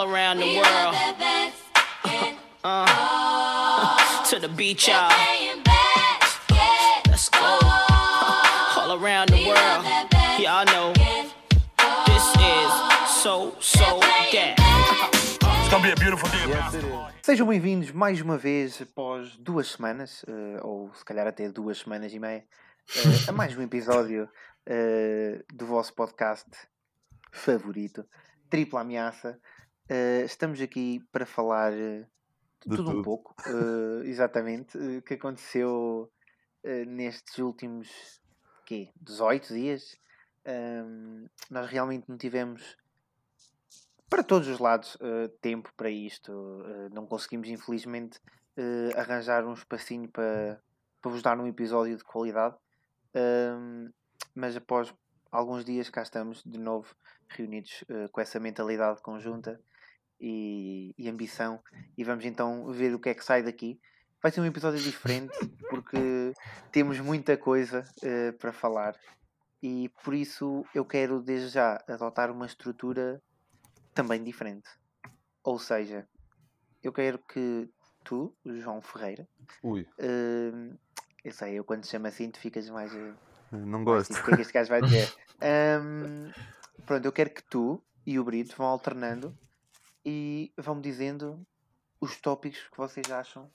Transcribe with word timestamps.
all 0.00 0.08
around 0.08 0.38
the 0.38 0.56
world. 0.56 0.94
Uh, 2.64 4.24
to 4.24 4.38
the 4.38 4.48
beach, 4.48 4.88
y'all. 4.88 5.10
Let's 7.06 7.28
go. 7.28 7.58
All 8.78 8.92
around 8.98 9.28
the 9.28 9.44
world. 9.46 9.84
Y'all 10.40 10.64
know. 10.64 10.92
This 12.06 12.26
is 12.36 12.72
so, 13.22 13.54
so 13.60 14.00
that. 14.00 14.54
It's 15.42 15.68
gonna 15.70 15.84
be 15.84 15.90
a 15.90 15.96
beautiful 15.96 16.28
day. 16.30 16.46
man. 16.46 17.10
Sejam 17.22 17.46
bem-vindos 17.46 17.92
mais 17.92 18.22
uma 18.22 18.38
vez 18.38 18.80
após 18.80 19.36
duas 19.36 19.68
semanas, 19.68 20.24
eh, 20.26 20.60
ou 20.62 20.90
se 20.94 21.04
calhar 21.04 21.26
até 21.26 21.48
duas 21.50 21.78
semanas 21.78 22.12
e 22.12 22.18
meia, 22.18 22.42
eh, 22.96 23.28
a 23.28 23.32
mais 23.32 23.56
um 23.56 23.62
episódio 23.62 24.28
eh, 24.66 25.44
do 25.52 25.66
vosso 25.66 25.94
podcast 25.94 26.48
favorito, 27.30 28.06
Tripla 28.48 28.80
Ameaça. 28.80 29.38
Eh, 29.90 30.22
estamos 30.24 30.60
aqui 30.60 31.00
para 31.10 31.26
falar 31.26 31.72
eh, 31.72 32.06
de 32.60 32.68
De 32.68 32.76
tudo 32.76 32.90
um 32.90 32.92
tudo. 32.92 33.02
pouco, 33.02 33.34
eh, 33.44 34.06
exatamente, 34.06 34.78
o 34.78 35.02
que 35.02 35.14
aconteceu 35.14 36.08
nestes 36.86 37.38
últimos 37.38 38.20
quê, 38.66 38.92
18 39.00 39.52
dias. 39.52 39.96
Ahm, 40.44 41.26
nós 41.50 41.66
realmente 41.66 42.08
não 42.08 42.16
tivemos 42.16 42.76
para 44.08 44.22
todos 44.22 44.46
os 44.46 44.58
lados 44.60 44.96
tempo 45.40 45.72
para 45.74 45.88
isto. 45.90 46.30
Não 46.92 47.06
conseguimos, 47.06 47.48
infelizmente, 47.48 48.20
arranjar 48.94 49.46
um 49.46 49.54
espacinho 49.54 50.08
para, 50.10 50.62
para 51.00 51.10
vos 51.10 51.22
dar 51.22 51.40
um 51.40 51.46
episódio 51.46 51.96
de 51.96 52.04
qualidade. 52.04 52.56
Ahm, 53.14 53.90
mas 54.34 54.54
após 54.54 54.94
alguns 55.32 55.64
dias 55.64 55.88
cá 55.88 56.02
estamos 56.02 56.42
de 56.44 56.58
novo 56.58 56.94
reunidos 57.28 57.84
eh, 57.88 58.08
com 58.08 58.20
essa 58.20 58.40
mentalidade 58.40 59.00
conjunta 59.02 59.60
e, 60.20 60.94
e 60.98 61.08
ambição 61.08 61.60
e 61.96 62.04
vamos 62.04 62.24
então 62.24 62.70
ver 62.72 62.94
o 62.94 62.98
que 62.98 63.08
é 63.08 63.14
que 63.14 63.24
sai 63.24 63.42
daqui. 63.42 63.80
Vai 64.22 64.30
ser 64.30 64.40
um 64.40 64.46
episódio 64.46 64.78
diferente 64.80 65.32
porque 65.70 66.32
temos 66.70 67.00
muita 67.00 67.36
coisa 67.36 67.84
eh, 68.02 68.32
para 68.32 68.52
falar 68.52 68.94
e 69.62 69.90
por 70.04 70.14
isso 70.14 70.64
eu 70.74 70.84
quero 70.84 71.20
desde 71.22 71.48
já 71.48 71.82
adotar 71.88 72.30
uma 72.30 72.46
estrutura 72.46 73.22
também 73.94 74.22
diferente. 74.22 74.68
Ou 75.42 75.58
seja, 75.58 76.06
eu 76.82 76.92
quero 76.92 77.18
que 77.18 77.68
tu, 78.04 78.34
João 78.44 78.82
Ferreira, 78.82 79.26
Ui, 79.62 79.86
hum, 79.98 80.76
eu 81.24 81.32
sei, 81.32 81.54
eu 81.58 81.64
quando 81.64 81.82
te 81.82 81.88
chamo 81.88 82.06
assim, 82.06 82.30
tu 82.30 82.38
ficas 82.38 82.68
mais. 82.68 82.94
eh, 82.94 83.14
não 83.52 83.84
gosto. 83.84 84.12
tipo, 84.12 84.20
o 84.20 84.24
que 84.24 84.32
é 84.32 84.36
que 84.36 84.42
este 84.42 84.52
gajo 84.52 84.68
vai 84.68 84.82
dizer? 84.82 85.08
Hum, 85.42 86.30
pronto, 86.84 87.06
eu 87.06 87.12
quero 87.12 87.30
que 87.30 87.42
tu 87.42 87.82
e 88.04 88.18
o 88.18 88.24
Brito 88.24 88.54
vão 88.58 88.66
alternando 88.66 89.34
e 90.04 90.52
vão-me 90.56 90.80
dizendo 90.82 91.44
os 92.00 92.16
tópicos 92.20 92.60
que 92.70 92.76
vocês 92.76 93.10
acham 93.10 93.50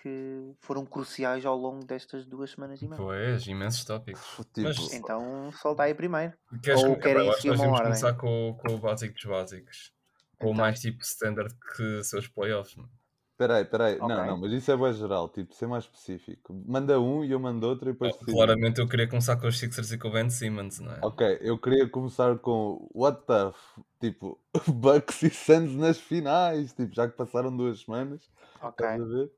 que 0.00 0.54
foram 0.60 0.86
cruciais 0.86 1.44
ao 1.44 1.56
longo 1.56 1.84
destas 1.84 2.24
duas 2.24 2.52
semanas 2.52 2.80
e 2.80 2.86
meia. 2.88 3.00
Pois, 3.02 3.46
imensos 3.46 3.84
tópicos. 3.84 4.22
Tipo, 4.54 4.60
Mas- 4.62 4.92
Então 4.92 5.50
solta 5.52 5.82
aí 5.84 5.94
primeiro. 5.94 6.32
Queres 6.62 6.82
Ou 6.84 6.94
que, 6.94 7.02
querem 7.02 7.32
seguir 7.34 7.48
nós 7.48 7.58
uma 7.60 7.64
vamos 7.66 7.80
ordem? 7.80 7.84
começar 8.00 8.14
com, 8.14 8.56
com 8.60 8.74
o 8.74 8.78
básico 8.78 9.14
dos 9.14 9.24
básicos. 9.24 9.92
Com 10.38 10.46
o 10.46 10.50
Então. 10.50 10.54
mais 10.64 10.80
tipo 10.80 11.02
standard 11.02 11.52
que 11.76 12.04
são 12.04 12.20
os 12.20 12.28
playoffs. 12.28 12.76
mano. 12.76 12.90
Peraí, 13.38 13.64
peraí. 13.64 13.94
Ok. 14.00 14.08
Não, 14.08 14.26
não, 14.26 14.36
mas 14.36 14.50
isso 14.52 14.72
é 14.72 14.76
bem 14.76 14.92
geral. 14.92 15.28
Tipo, 15.28 15.54
ser 15.54 15.68
mais 15.68 15.84
específico. 15.84 16.52
Manda 16.66 17.00
um 17.00 17.24
e 17.24 17.30
eu 17.30 17.38
mando 17.38 17.68
outro 17.68 17.88
e 17.88 17.92
depois. 17.92 18.16
Claramente 18.16 18.80
eu 18.80 18.88
queria 18.88 19.06
começar 19.06 19.36
com 19.36 19.46
os 19.46 19.56
Sixers 19.56 19.92
e 19.92 19.98
com 19.98 20.08
o 20.08 20.10
Ben 20.10 20.28
Simmons, 20.28 20.80
não 20.80 20.90
é? 20.92 20.98
Ok, 21.02 21.38
eu 21.40 21.56
queria 21.56 21.88
começar 21.88 22.36
com 22.38 22.90
What 22.92 23.22
the 23.28 23.46
f... 23.50 23.80
Tipo, 24.00 24.40
Bucks 24.66 25.22
e 25.22 25.30
Suns 25.30 25.76
nas 25.76 25.98
finais. 26.00 26.72
Tipo, 26.72 26.92
já 26.92 27.08
que 27.08 27.16
passaram 27.16 27.56
duas 27.56 27.80
semanas. 27.82 28.28
Ok, 28.60 28.84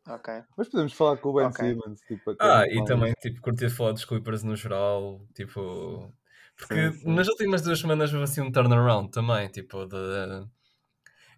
ok. 0.08 0.34
Mas 0.56 0.68
podemos 0.70 0.94
falar 0.94 1.18
com 1.18 1.28
o 1.28 1.34
Ben 1.34 1.46
Ok. 1.48 1.68
Simmons. 1.68 2.00
Tipo, 2.00 2.34
Ah, 2.40 2.66
e 2.66 2.82
também 2.86 3.12
tipo, 3.20 3.38
curti 3.42 3.68
falar 3.68 3.92
dos 3.92 4.06
Clippers 4.06 4.42
no 4.42 4.56
geral. 4.56 5.20
Tipo. 5.34 6.10
Porque 6.56 6.92
Sim, 6.92 6.98
sim. 7.00 7.14
nas 7.14 7.28
últimas 7.28 7.60
duas 7.60 7.78
semanas 7.78 8.10
houve 8.12 8.24
assim 8.24 8.40
um 8.40 8.50
turnaround 8.50 9.10
também. 9.10 9.46
Tipo, 9.48 9.84
de. 9.84 9.96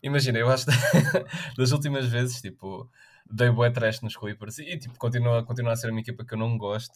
Imagina, 0.03 0.39
eu 0.39 0.51
acho 0.51 0.67
que 0.67 0.73
das 1.57 1.71
últimas 1.71 2.07
vezes, 2.07 2.41
tipo, 2.41 2.91
dei 3.31 3.51
bué 3.51 3.71
trash 3.71 4.01
nos 4.01 4.17
Clippers 4.17 4.59
e, 4.59 4.77
tipo, 4.77 4.99
continua, 4.99 5.45
continua 5.45 5.73
a 5.73 5.77
ser 5.77 5.91
uma 5.91 6.01
equipa 6.01 6.25
que 6.25 6.35
eu 6.35 6.39
não 6.39 6.59
gosto, 6.59 6.93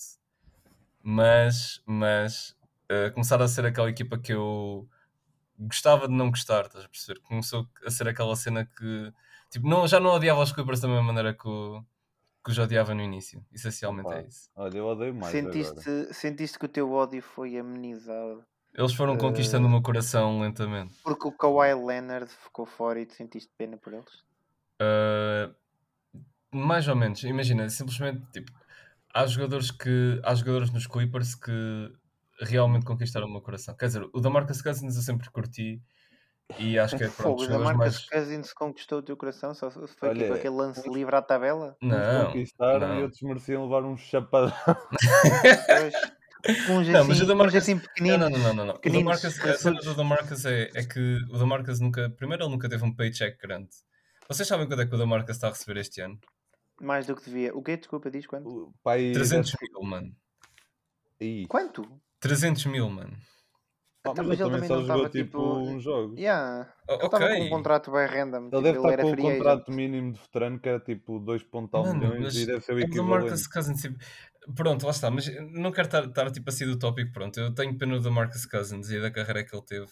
mas, 1.03 1.81
mas 1.87 2.57
eh, 2.89 3.11
começaram 3.11 3.45
a 3.45 3.49
ser 3.49 3.65
aquela 3.65 3.89
equipa 3.89 4.19
que 4.19 4.33
eu 4.33 4.89
gostava 5.59 6.09
de 6.09 6.15
não 6.15 6.31
gostar, 6.31 6.67
estás 6.67 6.85
a 6.85 6.89
perceber? 6.89 7.21
Começou 7.21 7.69
a 7.85 7.91
ser 7.91 8.09
aquela 8.09 8.35
cena 8.35 8.67
que, 8.67 9.13
tipo, 9.51 9.69
não, 9.69 9.87
já 9.87 10.01
não 10.01 10.11
odiava 10.11 10.43
os 10.43 10.53
Clippers 10.53 10.81
da 10.81 10.89
mesma 10.89 11.05
maneira 11.05 11.33
que, 11.33 11.49
o, 11.49 11.85
que 12.45 12.51
os 12.51 12.59
odiava 12.59 12.93
no 12.93 13.03
início. 13.03 13.45
Essencialmente 13.53 14.09
Opa. 14.09 14.19
é 14.19 14.27
isso. 14.27 14.51
Olha, 14.57 14.79
eu 14.79 14.87
odeio 14.87 15.15
mais. 15.15 15.35
agora. 15.35 15.53
Sentiste, 15.53 16.15
sentiste 16.15 16.59
que 16.59 16.67
o 16.67 16.69
teu 16.69 16.93
ódio 16.93 17.23
foi 17.23 17.57
amenizado 17.57 18.45
Eles 18.77 18.93
foram 18.93 19.17
conquistando 19.17 19.67
o 19.67 19.71
meu 19.71 19.81
coração 19.81 20.41
lentamente. 20.41 20.95
porque 21.03 21.27
o 21.27 21.33
Kawhi 21.33 21.75
Leonard 21.75 22.31
ficou 22.31 22.67
fora 22.67 23.01
e 23.01 23.07
tu 23.07 23.15
sentiste 23.15 23.51
pena 23.57 23.79
por 23.79 23.95
eles? 23.95 24.13
Uh, 24.83 25.55
mais 26.55 26.87
ou 26.87 26.95
menos, 26.95 27.23
imagina, 27.25 27.69
simplesmente 27.71 28.31
tipo, 28.31 28.53
há 29.15 29.27
jogadores 29.27 29.71
que 29.71 30.21
há 30.23 30.35
jogadores 30.35 30.71
nos 30.71 30.87
Clippers 30.87 31.35
que 31.35 31.91
realmente 32.39 32.85
conquistaram 32.85 33.27
o 33.27 33.31
meu 33.31 33.41
coração. 33.41 33.75
Quer 33.75 33.87
dizer, 33.87 34.11
o 34.13 34.21
da 34.21 34.29
Marcus 34.29 34.61
Cousins 34.61 34.95
eu 34.95 35.03
sempre 35.03 35.31
curti 35.31 35.81
e 36.59 36.79
acho 36.79 36.99
que 36.99 37.05
é 37.05 37.09
pronto, 37.17 37.23
Fogo, 37.23 37.41
os 37.41 37.49
da 37.49 37.55
jogadores 37.55 37.79
Marcus 37.79 37.95
mais. 37.95 38.11
Cousins 38.11 38.53
conquistou 38.53 38.99
o 38.99 39.03
teu 39.03 39.17
coração? 39.17 39.55
Só 39.55 39.71
foi 39.71 40.11
Olha, 40.11 40.23
tipo 40.23 40.35
aquele 40.35 40.55
lance 40.55 40.87
livre 40.89 41.17
à 41.17 41.23
tabela? 41.23 41.77
Não, 41.81 42.27
conquistaram 42.27 42.89
não. 42.89 43.01
e 43.01 43.03
outros 43.05 43.23
mereciam 43.23 43.63
levar 43.65 43.85
um 43.85 43.97
chapadão. 43.97 44.53
Uns 46.71 46.89
Não, 46.89 47.05
mas 47.05 47.21
assim, 47.21 47.33
o 47.33 47.37
Marcus- 47.37 47.55
assim 47.57 47.75
Não, 47.75 47.81
pequeninos. 47.81 48.19
não, 48.21 48.31
não, 48.31 48.39
não, 48.39 48.55
não, 48.55 48.65
não. 48.65 48.65
O 48.65 48.67
da 48.77 48.81
pequeninos, 48.81 49.23
Marcus, 49.23 49.41
a 49.45 49.55
cena 49.59 49.81
do 49.81 49.95
Damarcus 49.95 50.45
é, 50.45 50.71
é 50.75 50.85
que 50.85 51.19
o 51.31 51.39
Damarcus 51.39 51.81
nunca. 51.81 52.11
Primeiro, 52.11 52.45
ele 52.45 52.51
nunca 52.51 52.69
teve 52.69 52.85
um 52.85 52.95
paycheck 52.95 53.37
grande. 53.39 53.69
Vocês 54.29 54.47
sabem 54.49 54.67
quanto 54.67 54.83
é 54.83 54.87
que 54.87 54.95
o 54.95 54.99
Damarcus 54.99 55.31
está 55.37 55.49
a 55.49 55.51
receber 55.51 55.81
este 55.81 56.01
ano? 56.01 56.19
Mais 56.81 57.07
do 57.07 57.17
que 57.17 57.25
devia. 57.25 57.55
O 57.57 57.63
quê? 57.63 57.77
Desculpa, 57.77 58.11
diz 58.11 58.27
quanto? 58.27 58.49
O 58.49 58.73
pai 58.83 59.13
300 59.13 59.53
mil, 59.63 59.83
mano. 59.83 60.13
Ih, 61.21 61.47
Quanto? 61.49 61.83
300 62.21 62.67
mil, 62.67 62.91
mano. 62.91 63.17
pá, 64.03 64.11
Então, 64.13 64.25
mas 64.25 64.39
mas 64.39 64.41
ele 64.41 64.51
também 64.51 64.61
também 64.61 64.69
só 64.69 64.75
não 64.77 64.83
jogou 64.87 65.07
estava, 65.07 65.11
tipo 65.11 65.39
tipo, 65.39 65.59
uns 65.59 65.83
jogos. 65.83 66.19
Yeah. 66.19 66.75
Ele 66.89 66.97
estava 67.05 67.19
com 67.27 67.33
ok. 67.33 67.47
um 67.47 67.49
contrato 67.51 67.91
bem 67.91 68.07
random. 68.07 68.37
Ele 68.39 68.51
tipo, 68.51 68.63
deve 68.63 68.79
estar 68.79 68.93
era 68.93 69.03
com 69.03 69.09
o 69.09 69.13
agent. 69.15 69.37
contrato 69.39 69.73
mínimo 69.73 70.13
de 70.13 70.21
veterano 70.21 70.61
que 70.61 70.69
era 70.69 70.81
tipo 70.81 71.19
2 71.21 71.43
tal 71.71 71.83
Mano, 71.85 71.95
milhões 71.99 72.23
mas 72.23 72.37
e 72.37 72.47
deve 72.47 72.61
ser 72.61 72.75
o 72.75 72.79
é 72.81 72.87
que 72.87 73.01
o 73.01 73.05
Marcus 73.05 73.41
equivalente. 73.43 73.49
Cousins, 73.51 73.81
tipo, 73.81 73.99
pronto, 74.55 74.85
lá 74.85 74.91
está, 74.91 75.11
mas 75.11 75.27
não 75.53 75.73
quero 75.73 75.87
estar, 75.89 76.05
estar 76.05 76.31
tipo 76.31 76.49
assim 76.49 76.67
do 76.67 76.79
tópico, 76.79 77.13
pronto, 77.13 77.39
eu 77.41 77.55
tenho 77.55 77.77
pena 77.77 77.99
do 77.99 78.11
Marcus 78.13 78.47
Cousins 78.47 78.91
e 78.91 79.01
da 79.01 79.11
carreira 79.11 79.45
que 79.45 79.55
ele 79.55 79.65
teve. 79.65 79.87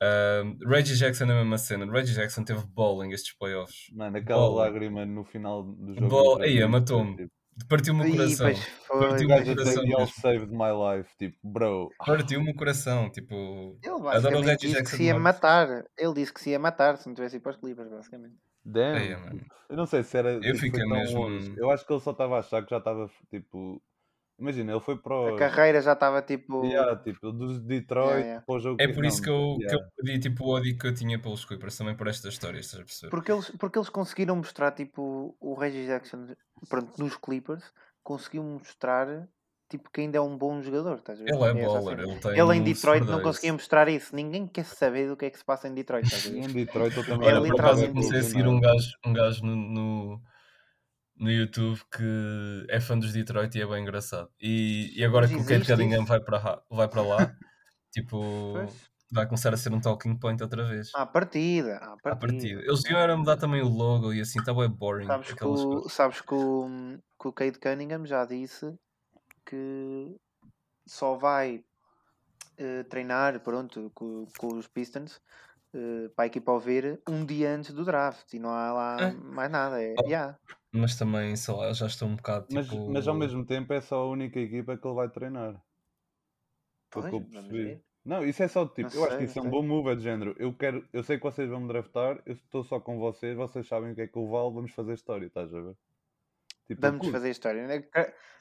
Ahm, 0.00 0.58
Reggie 0.66 0.96
Jackson 0.96 1.24
é 1.26 1.30
a 1.32 1.34
mesma 1.36 1.58
cena, 1.58 1.86
Reggie 1.90 2.14
Jackson 2.14 2.42
teve 2.44 2.64
bowling 2.66 3.12
estes 3.12 3.36
playoffs. 3.36 3.86
Mano, 3.92 4.16
aquela 4.16 4.40
Bola. 4.40 4.64
lágrima 4.64 5.06
no 5.06 5.24
final 5.24 5.62
do 5.62 5.94
jogo. 5.94 6.08
Contra 6.08 6.44
Aí, 6.46 6.66
matou-me. 6.66 7.16
tipo, 7.16 7.30
Partiu-me 7.68 8.08
o 8.08 8.16
coração. 8.16 8.50
Partiu-me 8.88 9.24
O 9.34 9.44
coração 9.44 9.54
dizer, 9.54 9.86
"Y'all 9.86 10.00
mesmo. 10.00 10.14
saved 10.20 10.50
my 10.50 10.72
life. 10.96 11.14
Tipo, 11.18 11.36
bro. 11.44 11.90
Partiu-me 12.04 12.50
o 12.50 12.54
coração, 12.54 13.10
tipo, 13.10 13.34
Ele 13.82 13.92
adoro 13.92 14.00
o 14.00 14.02
basicamente 14.02 14.44
Reggie 14.46 14.68
disse 14.68 14.82
que 14.82 14.90
se 14.96 15.02
ia 15.04 15.18
matar. 15.18 15.84
Ele 15.98 16.14
disse 16.14 16.32
que 16.32 16.40
se 16.40 16.50
ia 16.50 16.58
matar 16.58 16.96
se 16.96 17.06
não 17.06 17.14
tivesse 17.14 17.36
ido 17.36 17.42
para 17.42 17.52
os 17.52 17.58
Clippers, 17.58 17.90
basicamente. 17.90 18.34
Damn. 18.64 19.20
Mano. 19.20 19.40
Eu 19.68 19.76
não 19.76 19.86
sei 19.86 20.02
se 20.02 20.16
era. 20.16 20.38
tipo, 20.40 20.58
fiquei 20.58 20.84
mesmo- 20.86 21.18
longe. 21.20 21.54
Eu 21.56 21.70
acho 21.70 21.86
que 21.86 21.92
ele 21.92 22.00
só 22.00 22.10
estava 22.12 22.36
a 22.36 22.38
achar 22.40 22.62
que 22.64 22.70
já 22.70 22.78
estava 22.78 23.10
tipo. 23.30 23.82
Imagina, 24.38 24.72
ele 24.72 24.80
foi 24.80 24.96
para 24.96 25.14
A 25.14 25.34
o. 25.34 25.36
carreira 25.36 25.80
já 25.80 25.92
estava 25.92 26.20
tipo. 26.22 26.64
Yeah, 26.64 26.96
tipo, 26.96 27.30
dos 27.32 27.60
Detroit 27.60 28.06
Yeah, 28.08 28.24
yeah. 28.26 28.44
para 28.46 28.54
o 28.54 28.58
jogo 28.60 28.76
É 28.82 28.86
que- 28.88 28.92
por 28.94 29.04
isso 29.04 29.22
que 29.22 29.28
eu, 29.30 29.56
que 29.58 29.64
yeah. 29.64 29.84
eu 29.84 29.90
pedi 30.04 30.18
tipo, 30.18 30.44
o 30.44 30.48
ódio 30.48 30.76
que 30.76 30.86
eu 30.86 30.94
tinha 30.94 31.18
pelos 31.18 31.44
Clippers, 31.44 31.76
também 31.76 31.94
por 31.96 32.06
estas 32.08 32.32
histórias, 32.32 32.64
estás 32.66 32.82
a 32.82 32.84
perceber? 32.84 33.10
Porque 33.10 33.30
eles, 33.32 33.50
porque 33.58 33.78
eles 33.78 33.88
conseguiram 33.88 34.34
mostrar, 34.36 34.72
tipo, 34.72 35.36
o 35.40 35.54
Reggie 35.54 35.86
Jackson, 35.86 36.34
pronto, 36.68 36.92
nos 36.98 37.16
Clippers, 37.16 37.72
conseguiu 38.02 38.42
mostrar, 38.42 39.28
tipo, 39.72 39.90
que 39.90 40.00
ainda 40.00 40.18
é 40.18 40.20
um 40.20 40.36
bom 40.36 40.60
jogador, 40.62 40.98
estás 40.98 41.20
a 41.20 41.24
ver? 41.24 41.30
Ele 41.32 41.44
é 41.44 41.64
a 41.64 41.68
baller, 41.68 41.98
cena. 41.98 42.12
ele 42.12 42.20
tem 42.20 42.38
Ele 42.38 42.56
em 42.56 42.62
Detroit 42.62 43.06
não 43.06 43.20
conseguia 43.22 43.52
mostrar 43.52 43.88
isso. 43.88 44.14
Ninguém 44.14 44.46
quer 44.46 44.64
saber 44.64 45.08
do 45.08 45.16
que 45.16 45.24
é 45.26 45.30
que 45.30 45.38
se 45.38 45.44
passa 45.44 45.68
em 45.68 45.74
Detroit, 45.74 46.04
estás 46.04 46.26
a 46.26 46.28
ver? 46.30 46.38
em 46.38 46.52
Detroit 46.52 46.96
ele 46.96 47.06
também 47.06 47.28
Olha, 47.28 47.38
era 47.38 47.46
por 47.46 47.60
acaso 47.60 47.84
eu 47.84 47.90
comecei 47.90 48.18
a 48.18 48.22
seguir 48.22 48.46
um 48.46 48.60
gajo, 48.60 48.90
um 49.06 49.12
gajo 49.12 49.44
no, 49.44 49.56
no, 49.56 50.20
no 51.16 51.30
YouTube 51.30 51.80
que 51.90 52.66
é 52.68 52.80
fã 52.80 52.98
dos 52.98 53.12
Detroit 53.12 53.56
e 53.56 53.62
é 53.62 53.66
bem 53.66 53.82
engraçado. 53.82 54.28
E, 54.40 54.92
e 54.96 55.04
agora 55.04 55.26
Mas 55.26 55.36
que 55.36 55.42
o 55.42 55.46
Kate 55.46 55.66
Cunningham 55.66 56.04
vai 56.04 56.20
para, 56.20 56.38
ra- 56.38 56.62
vai 56.70 56.88
para 56.88 57.02
lá, 57.02 57.32
tipo, 57.92 58.52
Pois. 58.54 58.72
vai 59.12 59.26
começar 59.26 59.52
a 59.52 59.56
ser 59.56 59.72
um 59.72 59.80
talking 59.80 60.16
point 60.18 60.42
outra 60.42 60.64
vez. 60.64 60.90
À 60.94 61.06
partida, 61.06 61.76
à 61.78 61.92
à 61.92 61.96
partida. 61.96 62.18
partida. 62.26 62.60
Eles 62.62 62.84
iam 62.86 62.98
era 62.98 63.16
mudar 63.16 63.36
também 63.36 63.62
o 63.62 63.68
logo 63.68 64.12
e 64.12 64.20
assim, 64.20 64.38
estava 64.40 64.66
boring. 64.68 65.06
Sabes 65.06 65.32
que, 65.32 65.44
o, 65.44 65.88
sabes 65.88 66.20
que 66.20 66.34
o, 66.34 66.68
que 67.20 67.28
o 67.28 67.32
Cade 67.32 67.58
Cunningham 67.58 68.04
já 68.06 68.24
disse 68.24 68.74
que 69.46 70.16
só 70.88 71.16
vai 71.16 71.64
eh, 72.58 72.84
treinar 72.84 73.42
pronto, 73.42 73.90
com, 73.94 74.26
com 74.38 74.56
os 74.58 74.68
Pistons 74.68 75.20
eh, 75.74 76.08
para 76.16 76.24
a 76.26 76.28
equipa 76.28 76.52
ao 76.52 76.60
ver 76.60 77.02
um 77.08 77.26
dia 77.26 77.50
antes 77.54 77.72
do 77.74 77.84
draft 77.84 78.32
e 78.34 78.38
não 78.40 78.50
há 78.50 78.72
lá 78.72 79.06
É. 79.06 79.12
mais 79.12 79.50
nada. 79.50 79.82
É, 79.82 79.96
Oh, 79.98 80.04
yeah. 80.06 80.38
Mas 80.72 80.96
também, 80.98 81.36
sei 81.36 81.54
lá, 81.54 81.72
já 81.72 81.86
estou 81.86 82.08
um 82.08 82.16
bocado 82.16 82.48
Mas, 82.48 82.68
tipo. 82.68 82.76
mas 82.86 83.08
ao 83.08 83.16
mesmo 83.16 83.44
tempo 83.44 83.72
é 83.72 83.80
só 83.80 83.96
a 84.02 84.08
única 84.08 84.38
equipa 84.38 84.78
que 84.78 84.86
ele 84.86 84.94
vai 84.94 85.10
treinar. 85.10 85.60
Foi 86.92 87.02
o 87.02 87.04
Pois, 87.04 87.08
que 87.08 87.14
eu 87.16 87.24
percebi. 87.24 87.82
Não, 88.04 88.24
isso 88.24 88.42
é 88.42 88.48
só 88.48 88.66
tipo, 88.66 88.80
Não 88.80 88.90
eu 88.96 89.04
acho 89.04 89.16
que 89.16 89.24
sei, 89.24 89.26
isso 89.26 89.38
é 89.38 89.42
um 89.42 89.48
sei. 89.48 89.50
bom 89.50 89.62
move, 89.62 89.90
é 89.90 89.94
de 89.96 90.02
género. 90.02 90.34
Eu 90.38 90.56
quero, 90.56 90.88
eu 90.92 91.02
sei 91.02 91.16
que 91.18 91.22
vocês 91.24 91.48
vão 91.50 91.60
me 91.60 91.68
draftar, 91.68 92.22
eu 92.26 92.32
estou 92.34 92.64
só 92.64 92.80
com 92.80 92.98
vocês, 92.98 93.36
vocês 93.36 93.66
sabem 93.66 93.92
o 93.92 93.94
que 93.94 94.02
é 94.02 94.08
que 94.08 94.16
eu 94.18 94.28
valo, 94.28 94.52
vamos 94.52 94.72
fazer 94.72 94.94
história, 94.94 95.26
estás 95.26 95.52
a 95.54 95.60
ver? 95.60 95.76
Tipo, 96.66 96.80
eu 96.86 96.90
Vamos 96.90 97.00
curto. 97.00 97.12
fazer 97.12 97.30
história. 97.30 97.66
né? 97.66 97.82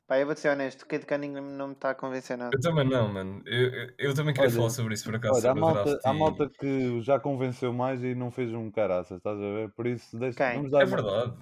Pá, 0.08 0.18
eu 0.20 0.26
vou 0.26 0.36
ser 0.36 0.50
honesto, 0.50 0.82
o 0.82 0.88
Kate 0.88 1.06
Cunningham 1.06 1.42
não 1.42 1.68
me 1.70 1.74
está 1.74 1.92
a 1.92 1.96
convencer 1.96 2.38
nada. 2.38 2.56
Eu 2.56 2.60
também 2.60 2.88
não, 2.90 3.08
mano. 3.08 3.42
Eu, 3.46 3.74
eu, 3.74 3.90
eu 3.98 4.14
também 4.14 4.34
queria 4.34 4.50
Olha, 4.50 4.58
falar 4.58 4.70
sobre 4.72 4.94
isso 4.94 5.06
por 5.06 5.16
acaso, 5.16 5.40
Olha, 5.40 5.52
há 5.52 5.56
malta, 5.56 6.00
há 6.04 6.14
e- 6.14 6.20
malta 6.20 6.50
que 6.50 7.02
já 7.02 7.20
convenceu 7.20 7.72
mais 7.72 8.04
e 8.04 8.14
não 8.14 8.30
fez 8.30 8.52
um 8.54 8.70
caraças, 8.70 9.18
estás 9.18 9.38
a 9.38 9.42
ver? 9.42 9.72
Por 9.74 9.88
isso, 9.88 10.18
deixa, 10.20 10.38
Quem? 10.38 10.56
vamos 10.58 10.72
dar 10.72 10.82
É 10.82 10.86
uma- 10.86 10.96
verdade. 10.98 11.34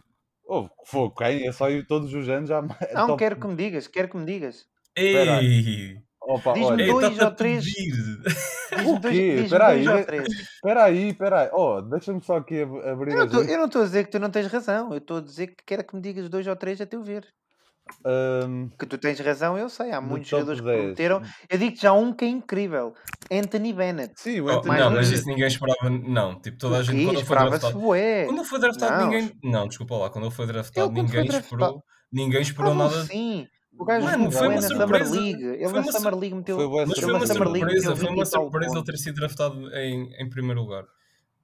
Oh, 0.46 0.68
fogo, 0.86 1.16
quem? 1.16 1.48
É 1.48 1.52
só 1.52 1.70
ir 1.70 1.86
todos 1.88 2.14
os 2.14 2.28
anos 2.30 2.50
já. 2.50 2.62
Não, 2.62 2.70
top- 3.08 3.18
quero 3.20 3.40
que 3.40 3.48
me 3.48 3.56
digas, 3.56 3.88
quero 3.88 4.10
que 4.10 4.18
me 4.18 4.26
digas. 4.26 4.68
Ei! 4.96 6.04
Opa, 6.30 6.54
Diz-me 6.54 6.86
dois 6.86 7.06
está-te 7.12 7.24
ou 7.24 7.32
três. 7.36 7.66
O 7.66 9.00
quê? 9.02 9.10
diz-me 9.10 9.44
Espera 9.46 9.68
aí, 9.68 9.84
dois 9.84 9.88
ou 9.96 9.98
de- 10.00 10.06
três. 10.06 10.28
espera 10.30 10.84
aí, 10.84 11.10
espera 11.10 11.42
aí. 11.42 11.50
Oh, 11.54 11.82
deixa-me 11.82 12.22
só 12.24 12.38
aqui 12.38 12.62
ab- 12.62 12.88
abrir 12.88 13.14
Eu 13.14 13.26
não 13.58 13.66
estou 13.66 13.82
a 13.82 13.86
dizer 13.86 14.06
que 14.06 14.12
tu 14.12 14.20
não 14.20 14.30
tens 14.30 14.46
razão, 14.48 14.92
eu 14.92 15.00
estou 15.00 15.18
a 15.18 15.22
dizer 15.22 15.48
que 15.48 15.64
quero 15.66 15.84
que 15.84 15.96
me 15.96 16.02
digas 16.02 16.30
dois 16.30 16.46
ou 16.46 16.56
três 16.56 16.80
a 16.80 16.86
teu 16.86 17.02
ver. 17.02 17.26
Ahm, 18.06 18.70
Que 18.78 18.86
tu 18.86 19.00
tens 19.00 19.20
razão, 19.20 19.58
eu 19.58 19.68
sei. 19.68 19.92
Há 19.92 20.00
muitos 20.00 20.30
jogadores 20.30 20.60
que 20.62 20.66
10. 20.68 20.80
prometeram. 20.80 21.22
Eu 21.50 21.58
digo-te 21.58 21.82
já 21.82 21.92
um 21.94 22.14
que 22.14 22.24
é 22.26 22.28
incrível: 22.28 22.94
Anthony 23.32 23.74
Bennett. 23.74 24.14
Sim, 24.16 24.42
o 24.42 24.46
Oh, 24.46 24.50
Anthony 24.50 24.68
mais 24.68 24.80
não, 24.82 24.92
um 24.92 24.96
mas 24.96 25.10
isso 25.10 25.26
ninguém 25.26 25.48
esperava. 25.48 25.90
Não, 25.90 26.40
tipo, 26.40 26.58
toda 26.60 26.78
a 26.78 26.84
gente 26.84 27.04
quando 27.06 27.26
foi 27.26 27.38
draftado. 27.38 27.80
Quando 27.80 28.44
foi 28.46 28.60
draftado, 28.60 28.96
Não, 28.96 29.10
ninguém. 29.10 29.32
Não, 29.44 29.68
desculpa 29.68 29.96
lá, 29.98 30.10
quando 30.12 30.26
ele 30.26 30.36
foi 30.36 30.46
draftado, 30.46 30.88
quando 30.88 30.96
foi 30.96 31.04
ninguém 31.06 31.26
draftado- 31.26 31.46
esperou. 31.64 31.84
Ninguém 32.12 32.42
esperou 32.42 32.72
Esperava 32.74 32.96
nada. 32.96 33.08
sim. 33.08 33.48
O 33.80 33.86
gajo 33.86 34.06
Mano, 34.06 34.24
jogou 34.26 34.32
foi 34.32 34.48
bué 34.48 34.56
uma 34.56 34.62
na 34.62 34.68
surpresa. 34.68 35.06
Summer 35.06 35.24
League. 35.24 35.44
Ele 35.44 35.64
Foi 35.70 35.74
na 35.74 35.80
uma 35.82 35.92
Summer 35.92 36.16
League 36.16 36.36
meteu. 36.36 36.56
Foi 36.58 36.68
bué 36.68 36.86
Mas 36.86 37.00
foi 37.00 37.14
uma 37.14 37.28
Summer 37.28 37.48
League 37.50 37.66
meteu 37.66 37.82
surpresa, 37.82 37.96
foi 37.96 38.10
20 38.10 38.18
uma 38.18 38.26
surpresa 38.26 38.76
ele 38.78 38.84
ter 38.86 38.98
sido 38.98 39.16
draftado 39.16 39.76
em, 39.76 40.14
em 40.22 40.30
primeiro 40.30 40.62
lugar. 40.62 40.86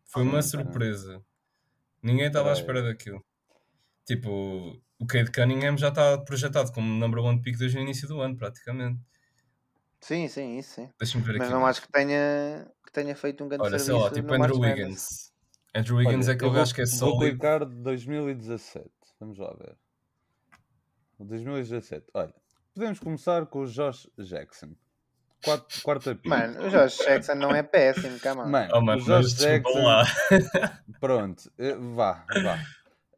Foi 0.06 0.24
Sim, 0.24 0.30
uma 0.30 0.42
sim. 0.42 0.50
surpresa. 0.50 1.24
Ninguém 2.04 2.28
estava 2.28 2.50
à 2.50 2.54
Espera 2.54 2.84
daquilo. 2.84 3.24
Tipo, 4.06 4.80
o 5.00 5.06
Cade 5.08 5.32
Cunningham 5.32 5.78
já 5.78 5.90
está 5.90 6.18
projetado 6.20 6.72
como 6.74 6.88
number 6.88 7.20
one 7.24 7.42
pick 7.42 7.58
desde 7.58 7.78
o 7.78 7.82
início 7.82 8.08
do 8.08 8.22
ano, 8.22 8.38
praticamente. 8.38 9.00
Sim, 10.02 10.28
sim, 10.28 10.58
isso 10.60 10.76
sim. 10.76 10.90
Deixa-me 11.00 11.24
ver 11.24 11.38
Mas 11.38 11.48
aqui. 11.48 11.54
não 11.54 11.66
acho 11.66 11.82
que 11.82 11.92
tenha, 11.92 12.72
que 12.86 12.92
tenha 12.92 13.16
feito 13.16 13.44
um 13.44 13.48
grande 13.48 13.64
Olha, 13.64 13.80
sei 13.80 13.96
serviço 13.96 14.06
lá, 14.06 14.12
tipo 14.12 14.34
Andrew. 14.34 14.60
Wiggins. 14.60 15.32
Andrew 15.74 15.98
Wiggins 15.98 16.28
Olha, 16.28 16.34
é 16.34 16.36
aquele 16.36 16.50
eu 16.50 16.54
vou, 16.54 16.60
gajo 16.62 16.76
que 16.76 16.82
é 16.82 16.86
vou 16.86 16.94
sólido. 16.94 17.20
clicar 17.32 17.66
de 17.66 17.76
2017. 17.82 18.88
Vamos 19.20 19.38
lá 19.40 19.52
ver. 19.56 19.76
2017. 21.23 22.06
Olha, 22.13 22.33
podemos 22.73 23.00
começar 23.00 23.45
com 23.45 23.59
o 23.62 23.67
Josh 23.67 24.09
Jackson. 24.17 24.71
Quarto, 25.44 25.81
quarta 25.83 26.15
pick. 26.15 26.25
Mano, 26.27 26.65
o 26.65 26.69
Josh 26.69 26.97
Jackson 26.97 27.35
não 27.35 27.56
é 27.56 27.62
péssimo, 27.63 28.19
calma. 28.19 28.45
Mano, 28.45 28.71
Oh, 28.73 28.79
o 28.79 28.81
mano, 28.81 29.01
Josh 29.01 29.33
Jackson. 29.35 29.83
lá. 29.83 30.03
Pronto, 31.00 31.51
eh, 31.57 31.75
vá, 31.75 32.25
vá. 32.44 32.59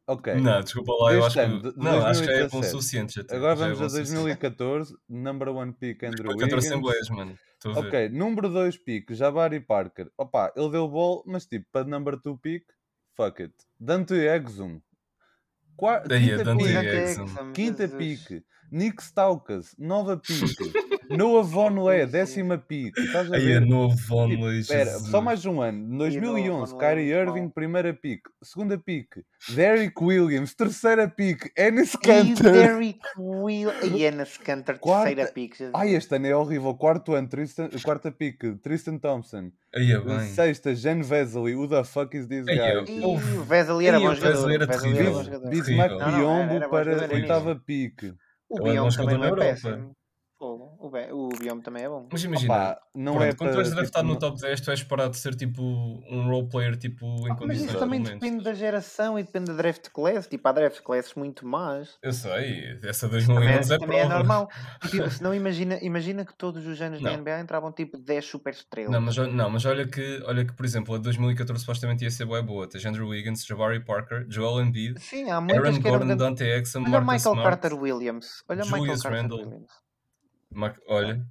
Ok. 0.09 0.35
Não, 0.35 0.61
desculpa 0.61 0.94
lá, 1.03 1.13
eu 1.13 1.25
acho 1.25 1.35
que. 1.39 1.47
de- 1.71 1.77
Não, 1.77 2.05
acho 2.05 2.23
que 2.23 2.29
é 2.29 2.47
bom 2.47 2.59
o 2.59 2.61
2017. 2.61 2.71
suficiente. 2.71 3.13
Já, 3.13 3.35
Agora 3.35 3.55
já 3.57 3.65
é 3.65 3.69
vamos 3.73 3.81
a 3.81 3.85
o 3.85 3.89
suficiente. 3.89 4.13
2014. 4.23 4.95
Number 5.09 5.49
one 5.49 5.73
pick 5.73 6.03
Andrew 6.03 6.31
contra 6.31 6.45
Wiggins. 6.45 6.65
Assembleias, 6.65 7.09
mano. 7.09 7.38
Ok, 7.75 8.09
número 8.09 8.47
2 8.49 8.77
pick, 8.77 9.13
Jabari 9.13 9.59
Parker. 9.59 10.09
Opa, 10.17 10.53
ele 10.55 10.69
deu 10.69 10.88
ball, 10.88 11.23
mas 11.25 11.45
tipo, 11.45 11.65
para 11.71 11.83
number 11.85 12.15
2 12.17 12.38
pick, 12.39 12.63
fuck 13.15 13.41
it. 13.41 13.53
Dante 13.79 14.13
Exum. 14.15 14.79
Qua- 15.77 16.00
Daí, 16.00 16.25
Quinta. 16.31 16.56
Exum, 17.12 17.53
quinta 17.53 17.88
Jesus. 17.88 18.44
Nick 18.72 19.02
Staukas, 19.04 19.74
nova 19.78 20.18
pick. 20.18 20.88
Noah 21.10 21.42
Vonleh, 21.42 22.06
décima 22.06 22.58
pick. 22.58 22.98
Estás 23.00 23.31
a 23.31 23.36
Aí 23.38 23.44
é 23.54 23.60
ver? 23.60 23.66
novo 23.66 23.96
Tipo, 23.96 24.08
Vonley, 24.10 24.60
Espera, 24.60 24.92
só 25.00 25.22
mais 25.22 25.46
um 25.46 25.62
ano. 25.62 25.78
Noah 25.88 26.10
2011, 26.10 26.72
Vonleh 26.74 26.86
é 26.86 26.90
Kyrie 26.96 27.12
Irving, 27.14 27.50
primeira 27.50 27.94
pick. 27.94 28.24
Segunda 28.44 28.78
pick, 28.78 29.08
Derrick 29.56 29.94
Williams, 30.04 30.54
terceira 30.54 31.08
pick, 31.08 31.50
Ennis 31.58 31.94
E 31.94 31.98
Cantor. 32.00 32.52
Derrick 32.52 33.00
Will. 33.18 33.72
E 33.96 34.04
Enes 34.04 34.36
Cantor, 34.38 34.78
Quarta- 34.80 35.06
terceira 35.16 35.31
pick. 35.31 35.56
Ai, 35.74 35.96
este 35.96 36.16
ano 36.16 36.28
é 36.28 36.36
horrível. 36.36 36.75
Quarto 36.75 37.14
ano, 37.16 37.30
Tristan, 37.30 37.69
quarta 37.86 38.12
pick, 38.12 38.58
Tristan 38.62 38.98
Thompson. 38.98 39.50
Aí 39.74 39.92
é 39.94 40.00
bem. 40.02 40.19
Sexta, 40.28 40.75
Jen 40.75 41.02
Vesely. 41.04 41.56
Who 41.56 41.69
the 41.69 41.86
fuck 41.86 42.14
is 42.18 42.28
this 42.28 42.46
Ei, 42.50 42.58
guy? 42.58 42.92
E 42.92 43.18
Vesely 43.48 43.88
era 43.88 43.98
bom 44.00 44.10
o 44.10 44.16
jogador. 44.16 44.52
Era- 44.52 46.12
Biombo 46.12 46.69
para 46.69 47.14
oitava 47.14 47.56
pick. 47.56 48.14
O 48.49 48.57
jogador 48.57 48.94
também 48.94 49.17
não 49.17 49.25
é 49.25 49.29
Europa. 49.29 49.45
péssimo. 49.45 49.95
O, 50.39 50.86
o 51.13 51.30
Biom 51.30 51.60
também 51.62 51.84
é 51.84 51.89
bom. 51.89 52.07
Mas 52.12 52.24
imagina, 52.24 52.54
Opa, 52.54 52.81
não 52.94 53.13
pronto, 53.16 53.25
é 53.28 53.34
quando 53.36 53.54
tu 53.54 53.60
és 53.60 53.72
draftado 53.72 54.07
tipo, 54.07 54.13
no 54.13 54.19
top 54.19 54.39
10, 54.39 54.62
tu 54.62 54.69
és 54.72 54.84
parado 54.84 55.10
de 55.12 55.18
ser 55.18 55.34
tipo 55.36 55.63
um 55.63 56.28
role 56.30 56.48
player 56.48 56.78
tipo, 56.78 57.06
em 57.28 57.31
Ah, 57.31 57.38
Mas 57.48 57.60
isso 57.62 57.78
também 57.80 58.01
depende 58.04 58.44
da 58.44 58.54
geração 58.54 59.18
e 59.18 59.24
depende 59.24 59.45
da 59.48 59.54
draft 59.57 59.89
class. 59.89 60.28
Tipo, 60.28 60.48
há 60.48 60.51
draft 60.51 60.81
classes 60.84 61.16
muito 61.16 61.44
más. 61.48 61.98
Eu 62.04 62.13
sei, 62.13 62.78
essa 62.84 63.07
Também, 63.10 63.25
2011 63.25 63.74
é 63.74 63.80
também 63.80 63.98
é 64.00 64.06
prova. 64.06 64.18
normal. 64.19 64.50
Tipo, 64.92 65.10
senão 65.10 65.34
imagina, 65.34 65.80
imagina 65.81 66.24
que 66.24 66.36
todos 66.36 66.68
os 66.68 66.80
anos 66.81 67.01
da 67.01 67.12
Não. 67.12 67.18
NBA 67.18 67.40
entravam 67.40 67.72
tipo 67.72 67.98
10 67.98 68.24
super 68.25 68.54
estrelas. 68.54 68.92
Não, 68.92 69.01
mas, 69.01 69.18
olha- 69.18 69.31
não, 69.33 69.50
mas 69.50 69.66
olha 69.66 69.88
que, 69.88 70.22
olha 70.25 70.45
que, 70.45 70.54
por 70.54 70.66
exemplo, 70.66 70.94
a 70.94 70.98
2014 71.00 71.60
supostamente 71.62 72.04
ia 72.04 72.12
ser 72.12 72.25
boa 72.25 72.44
boa. 72.44 72.68
Tens 72.69 72.86
Andrew 72.86 73.07
Wiggins, 73.10 73.44
Jabari 73.44 73.83
Parker, 73.83 74.25
Joel 74.30 74.62
Embiid, 74.62 75.00
Sim, 75.01 75.31
há 75.31 75.38
Aaron 75.38 75.74
que 75.74 75.80
Gordon, 75.80 76.06
grande- 76.06 76.16
Dante 76.16 76.44
Exum, 76.44 76.81
Olha 76.83 76.90
Marcus 77.01 77.13
Michael 77.13 77.36
Smart, 77.36 77.60
Carter 77.62 77.74
Williams. 77.80 78.44
Olha 78.48 78.62
o 78.62 78.66
Michael 78.66 78.81
Julius 78.86 79.01
Carter 79.01 79.22
Randle. 79.22 79.38
Williams. 79.40 79.87
Mar- 80.49 80.79
olha, 80.88 81.25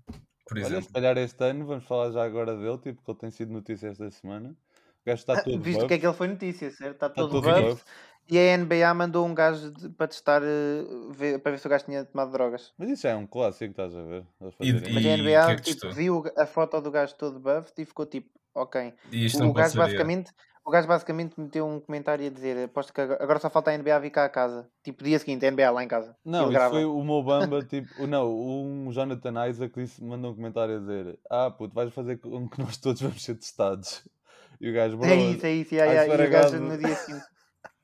por 0.47 0.57
Olha, 0.57 0.67
se 0.67 0.69
exemplo. 0.69 0.93
calhar 0.93 1.17
este 1.19 1.43
ano, 1.45 1.67
vamos 1.67 1.85
falar 1.85 2.11
já 2.13 2.25
agora 2.25 2.57
dele, 2.57 2.79
tipo, 2.79 3.03
que 3.03 3.11
ele 3.11 3.19
tem 3.19 3.31
sido 3.31 3.53
notícia 3.53 3.89
esta 3.89 4.11
semana. 4.11 4.51
O 4.51 5.07
gajo 5.07 5.21
está 5.21 5.37
todo 5.37 5.59
Visto 5.63 5.79
buff. 5.81 5.89
que 5.89 5.95
é 5.95 5.99
que 5.99 6.07
ele 6.07 6.15
foi 6.15 6.29
notícia, 6.29 6.71
certo? 6.71 6.95
Está 6.95 7.09
todo 7.09 7.31
todo 7.31 7.43
buff. 7.43 7.75
buff. 7.77 7.85
E 8.29 8.39
a 8.39 8.43
NBA 8.59 8.93
mandou 8.93 9.25
um 9.25 9.33
gajo 9.35 9.71
de- 9.71 9.89
para 9.91 10.09
testar, 10.09 10.43
eh, 10.43 10.85
ver- 11.11 11.39
para 11.39 11.53
ver 11.53 11.59
se 11.59 11.67
o 11.67 11.71
gajo 11.71 11.85
tinha 11.85 12.05
tomado 12.05 12.33
drogas. 12.33 12.73
Mas 12.77 12.91
isso 12.91 13.03
já 13.03 13.11
é 13.11 13.15
um 13.17 13.27
clássico, 13.27 13.71
estás 13.71 13.95
a 13.95 14.03
ver? 14.03 14.27
E- 14.61 14.73
Mas 14.73 15.05
E 15.05 15.09
a 15.09 15.15
NBA 15.15 15.51
é 15.53 15.57
que 15.57 15.63
tipo, 15.75 15.89
viu 15.91 16.25
a 16.37 16.45
foto 16.47 16.81
do 16.81 16.91
gajo 16.91 17.15
todo 17.15 17.39
buff 17.39 17.73
e 17.79 17.85
ficou 17.85 18.05
tipo, 18.05 18.29
ok. 18.53 18.95
E 19.13 19.27
isto 19.27 19.45
O 19.45 19.53
gajo, 19.53 19.77
basicamente, 19.77 20.33
o 20.67 20.71
gajo 20.71 20.89
basicamente 20.89 21.41
meteu 21.41 21.65
um 21.65 21.79
comentário 21.79 22.27
a 22.27 22.29
dizer 22.29 22.65
aposto 22.65 22.93
que 22.93 23.01
agora 23.01 23.39
só 23.39 23.49
falta 23.49 23.71
a 23.71 23.79
NBA 23.79 24.01
vir 24.01 24.11
cá 24.11 24.25
a 24.25 24.29
casa. 24.29 24.69
Tipo, 24.83 25.05
dia 25.05 25.17
seguinte, 25.17 25.47
a 25.47 25.51
NBA 25.51 25.71
lá 25.71 25.85
em 25.85 25.87
casa. 25.87 26.17
Não, 26.25 26.51
isso 26.51 26.71
foi 26.71 26.85
o 26.85 27.01
Mobamba, 27.05 27.63
tipo, 27.63 28.05
não, 28.05 28.29
um 28.35 28.91
Jonathan 28.91 29.47
Isaac 29.49 29.73
disse, 29.81 30.03
mandou 30.03 30.33
um 30.33 30.35
comentário 30.35 30.77
a 30.77 30.81
dizer: 30.81 31.21
Ah, 31.31 31.53
puto, 31.53 31.73
vais 31.73 31.95
fazer 31.95 32.19
com 32.19 32.49
que 32.49 32.59
nós 32.61 32.77
todos 32.79 33.01
vamos 33.01 33.23
ser 33.23 33.37
testados. 33.37 34.05
E 34.61 34.69
o 34.69 34.75
gajo, 34.75 34.97
bro, 34.97 35.09
É 35.09 35.15
isso, 35.15 35.47
é 35.47 35.53
isso. 35.53 35.75
I 35.75 35.79
yeah. 35.79 36.05
swear 36.05 36.21
E 36.21 36.27
o 36.27 36.31
gajo 36.31 36.61
no 36.61 36.77
dia 36.77 36.97
seguinte. 36.97 37.25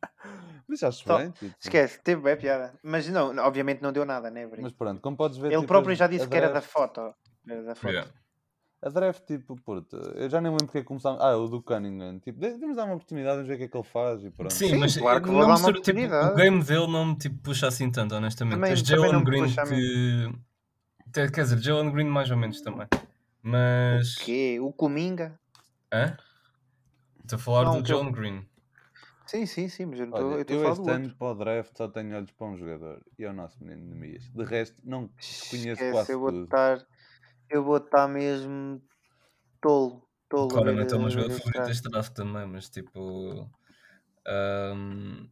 mas 0.66 0.82
acho 0.82 1.04
Só- 1.04 1.18
bem. 1.18 1.30
Tipo, 1.30 1.54
Esquece, 1.60 2.00
teve 2.02 2.20
bem 2.20 2.36
piada. 2.36 2.74
Mas 2.82 3.06
não, 3.08 3.36
obviamente 3.46 3.80
não 3.80 3.92
deu 3.92 4.04
nada, 4.04 4.28
né, 4.28 4.44
Bri? 4.44 4.60
Mas 4.60 4.72
pronto, 4.72 5.00
como 5.00 5.16
podes 5.16 5.38
ver, 5.38 5.48
Ele 5.48 5.56
tipo, 5.56 5.68
próprio 5.68 5.94
já 5.94 6.08
disse 6.08 6.26
que 6.26 6.36
era 6.36 6.50
da 6.50 6.60
foto. 6.60 7.14
Era 7.48 7.62
da 7.62 7.74
foto. 7.76 7.92
Yeah. 7.92 8.10
A 8.84 8.88
draft, 8.88 9.24
tipo, 9.24 9.54
puto, 9.60 9.96
eu 10.16 10.28
já 10.28 10.40
nem 10.40 10.50
lembro 10.50 10.66
porque 10.66 10.78
é 10.78 10.80
que 10.80 10.88
começámos. 10.88 11.20
Ah, 11.22 11.36
o 11.36 11.46
do 11.46 11.62
Cunningham. 11.62 12.18
Tipo, 12.18 12.40
de- 12.40 12.50
devemos 12.54 12.74
dar 12.76 12.84
uma 12.84 12.94
oportunidade, 12.94 13.34
vamos 13.36 13.46
ver 13.48 13.54
o 13.54 13.58
que 13.58 13.64
é 13.64 13.68
que 13.68 13.76
ele 13.76 13.84
faz 13.84 14.24
e 14.24 14.30
pronto. 14.30 14.52
Sim, 14.52 14.70
Sim, 14.70 14.76
mas 14.78 14.96
claro 14.96 15.22
que 15.22 15.28
vou 15.30 15.40
dar 15.40 15.46
uma 15.46 15.56
sur- 15.56 15.66
tipo, 15.74 15.78
oportunidade. 15.80 16.32
o 16.32 16.34
game 16.36 16.64
dele 16.64 16.86
não 16.88 17.06
me 17.06 17.16
tipo, 17.16 17.36
puxa 17.42 17.68
assim 17.68 17.90
tanto, 17.92 18.14
honestamente. 18.16 18.54
Também- 18.56 18.74
Tens 18.74 18.82
também 18.82 19.04
Jalen 19.10 19.24
Green 19.24 19.46
que. 19.68 20.32
Te- 21.12 21.30
Quer 21.30 21.42
dizer, 21.44 21.58
Jalen 21.60 21.92
Green 21.92 22.06
mais 22.08 22.28
ou 22.30 22.36
menos 22.36 22.60
também. 22.60 22.88
Mas. 23.40 24.16
O 24.16 24.24
quê? 24.24 24.58
O 24.60 24.72
Cominga? 24.72 25.38
Hã? 25.92 26.16
Estou 27.22 27.36
a 27.36 27.38
falar 27.40 27.64
Não, 27.66 27.76
do 27.78 27.84
que 27.84 27.92
eu- 27.92 27.98
Jalen 27.98 28.12
Green. 28.12 28.46
Sim, 29.26 29.46
sim, 29.46 29.68
sim, 29.68 29.86
mas 29.86 30.00
eu 30.00 30.06
não 30.06 30.14
estou 30.16 30.28
Olha, 30.30 30.36
eu 30.38 30.42
estou 30.42 30.56
a 30.56 30.58
eu 30.58 30.62
falar 30.62 30.72
este 30.74 30.84
do 30.84 30.90
ano 30.90 31.04
outro. 31.04 31.18
para 31.18 31.26
o 31.28 31.34
draft 31.34 31.76
só 31.76 31.88
tenho 31.88 32.16
olhos 32.16 32.30
para 32.32 32.46
um 32.48 32.56
jogador 32.58 33.00
e 33.18 33.24
é 33.24 33.30
o 33.30 33.32
nosso 33.32 33.62
menino 33.64 33.88
de 33.88 33.94
Mias. 33.94 34.28
De 34.28 34.44
resto, 34.44 34.76
não 34.84 35.08
conheço 35.08 35.52
Esquece, 35.82 35.92
quase 35.92 36.12
eu 36.12 36.18
vou 36.20 36.30
tudo. 36.32 36.44
estar. 36.44 36.84
Eu 37.52 37.62
vou 37.62 37.76
estar 37.76 38.08
mesmo 38.08 38.80
tolo. 39.60 40.08
Tolo. 40.28 40.48
Claramente 40.48 40.94
é 40.94 40.96
o 40.96 41.00
meu 41.00 41.06
a 41.06 41.10
jogador 41.10 41.28
ver 41.28 41.36
este 41.36 41.44
favorito 41.44 41.58
gajo. 41.58 41.68
deste 41.68 41.90
draft 41.90 42.12
também, 42.14 42.46
mas 42.46 42.68
tipo. 42.70 43.50
ahm, 44.26 45.28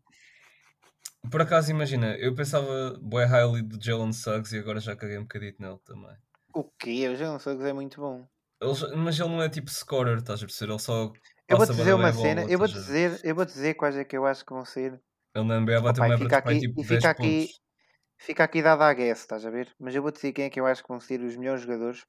Por 1.31 1.41
acaso, 1.43 1.71
imagina, 1.71 2.17
eu 2.17 2.35
pensava 2.35 2.99
bué 3.00 3.25
highly 3.25 3.62
do 3.62 3.83
Jalen 3.83 4.12
Suggs 4.12 4.55
e 4.55 4.59
agora 4.59 4.81
já 4.81 4.97
caguei 4.97 5.19
um 5.19 5.23
bocadito 5.23 5.62
nele 5.62 5.79
também. 5.85 6.17
O 6.55 6.65
quê? 6.65 7.09
Não 7.09 7.39
sei 7.39 7.57
que 7.57 7.62
é 7.65 7.73
muito 7.73 8.00
bom. 8.00 8.27
Ele 8.61 8.97
mas 8.97 9.19
ele 9.19 9.29
não 9.31 9.43
é 9.43 9.49
tipo 9.49 9.71
scorer, 9.71 10.19
estás 10.19 10.43
a 10.43 10.47
perceber? 10.47 10.73
Ele 10.73 10.79
só 10.79 11.12
Eu 11.49 11.57
vou 11.57 11.67
dizer 11.67 11.95
uma 11.95 12.03
bem 12.03 12.11
a 12.11 12.12
bola, 12.12 12.29
cena, 12.29 12.43
eu 12.53 12.59
vou 12.59 12.69
dizer, 12.69 13.21
eu 13.25 13.35
vou 13.35 13.45
dizer 13.45 13.75
quais 13.75 13.97
é 13.97 14.05
que 14.05 14.17
eu 14.17 14.27
acho 14.27 14.45
que 14.45 14.53
vão 14.53 14.65
ser. 14.65 15.00
Ele 15.35 15.45
na 15.45 15.57
NBA 15.61 15.81
vai 15.81 15.93
ter 15.93 16.00
um 16.00 16.05
average 16.05 16.25
fica 16.25 16.37
aqui, 16.39 16.59
tipo 16.61 16.81
e 16.81 16.85
10 16.85 16.99
fica 16.99 17.11
aqui, 17.11 17.23
pontos. 17.23 17.61
Fica 18.21 18.45
aqui 18.45 18.62
dada 18.62 18.87
a 18.87 18.95
guess, 18.95 19.21
estás 19.21 19.45
a 19.45 19.50
ver? 19.50 19.75
Mas 19.79 19.95
eu 19.95 20.03
vou 20.03 20.12
te 20.12 20.17
dizer 20.17 20.33
quem 20.33 20.45
é 20.45 20.50
que 20.50 20.61
eu 20.61 20.67
acho 20.67 20.83
que 20.83 20.89
vão 20.89 21.00
ser 21.00 21.21
os 21.21 21.37
melhores 21.37 21.62
jogadores 21.62 22.07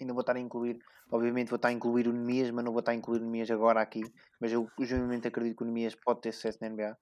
ainda 0.00 0.12
vou 0.12 0.20
estar 0.20 0.36
a 0.36 0.40
incluir, 0.40 0.78
obviamente 1.10 1.48
vou 1.48 1.56
estar 1.56 1.68
a 1.68 1.72
incluir 1.72 2.08
o 2.08 2.12
Nemias, 2.12 2.50
mas 2.50 2.64
não 2.64 2.72
vou 2.72 2.80
estar 2.80 2.92
a 2.92 2.94
incluir 2.94 3.20
o 3.20 3.24
Nemias 3.24 3.50
agora 3.50 3.80
aqui. 3.80 4.02
Mas 4.40 4.52
eu 4.52 4.68
genuinamente 4.80 5.28
acredito 5.28 5.56
que 5.56 5.62
o 5.62 5.66
Nemias 5.66 5.94
pode 5.94 6.20
ter 6.20 6.32
sucesso 6.32 6.58
na 6.60 6.68
NBA. 6.68 6.96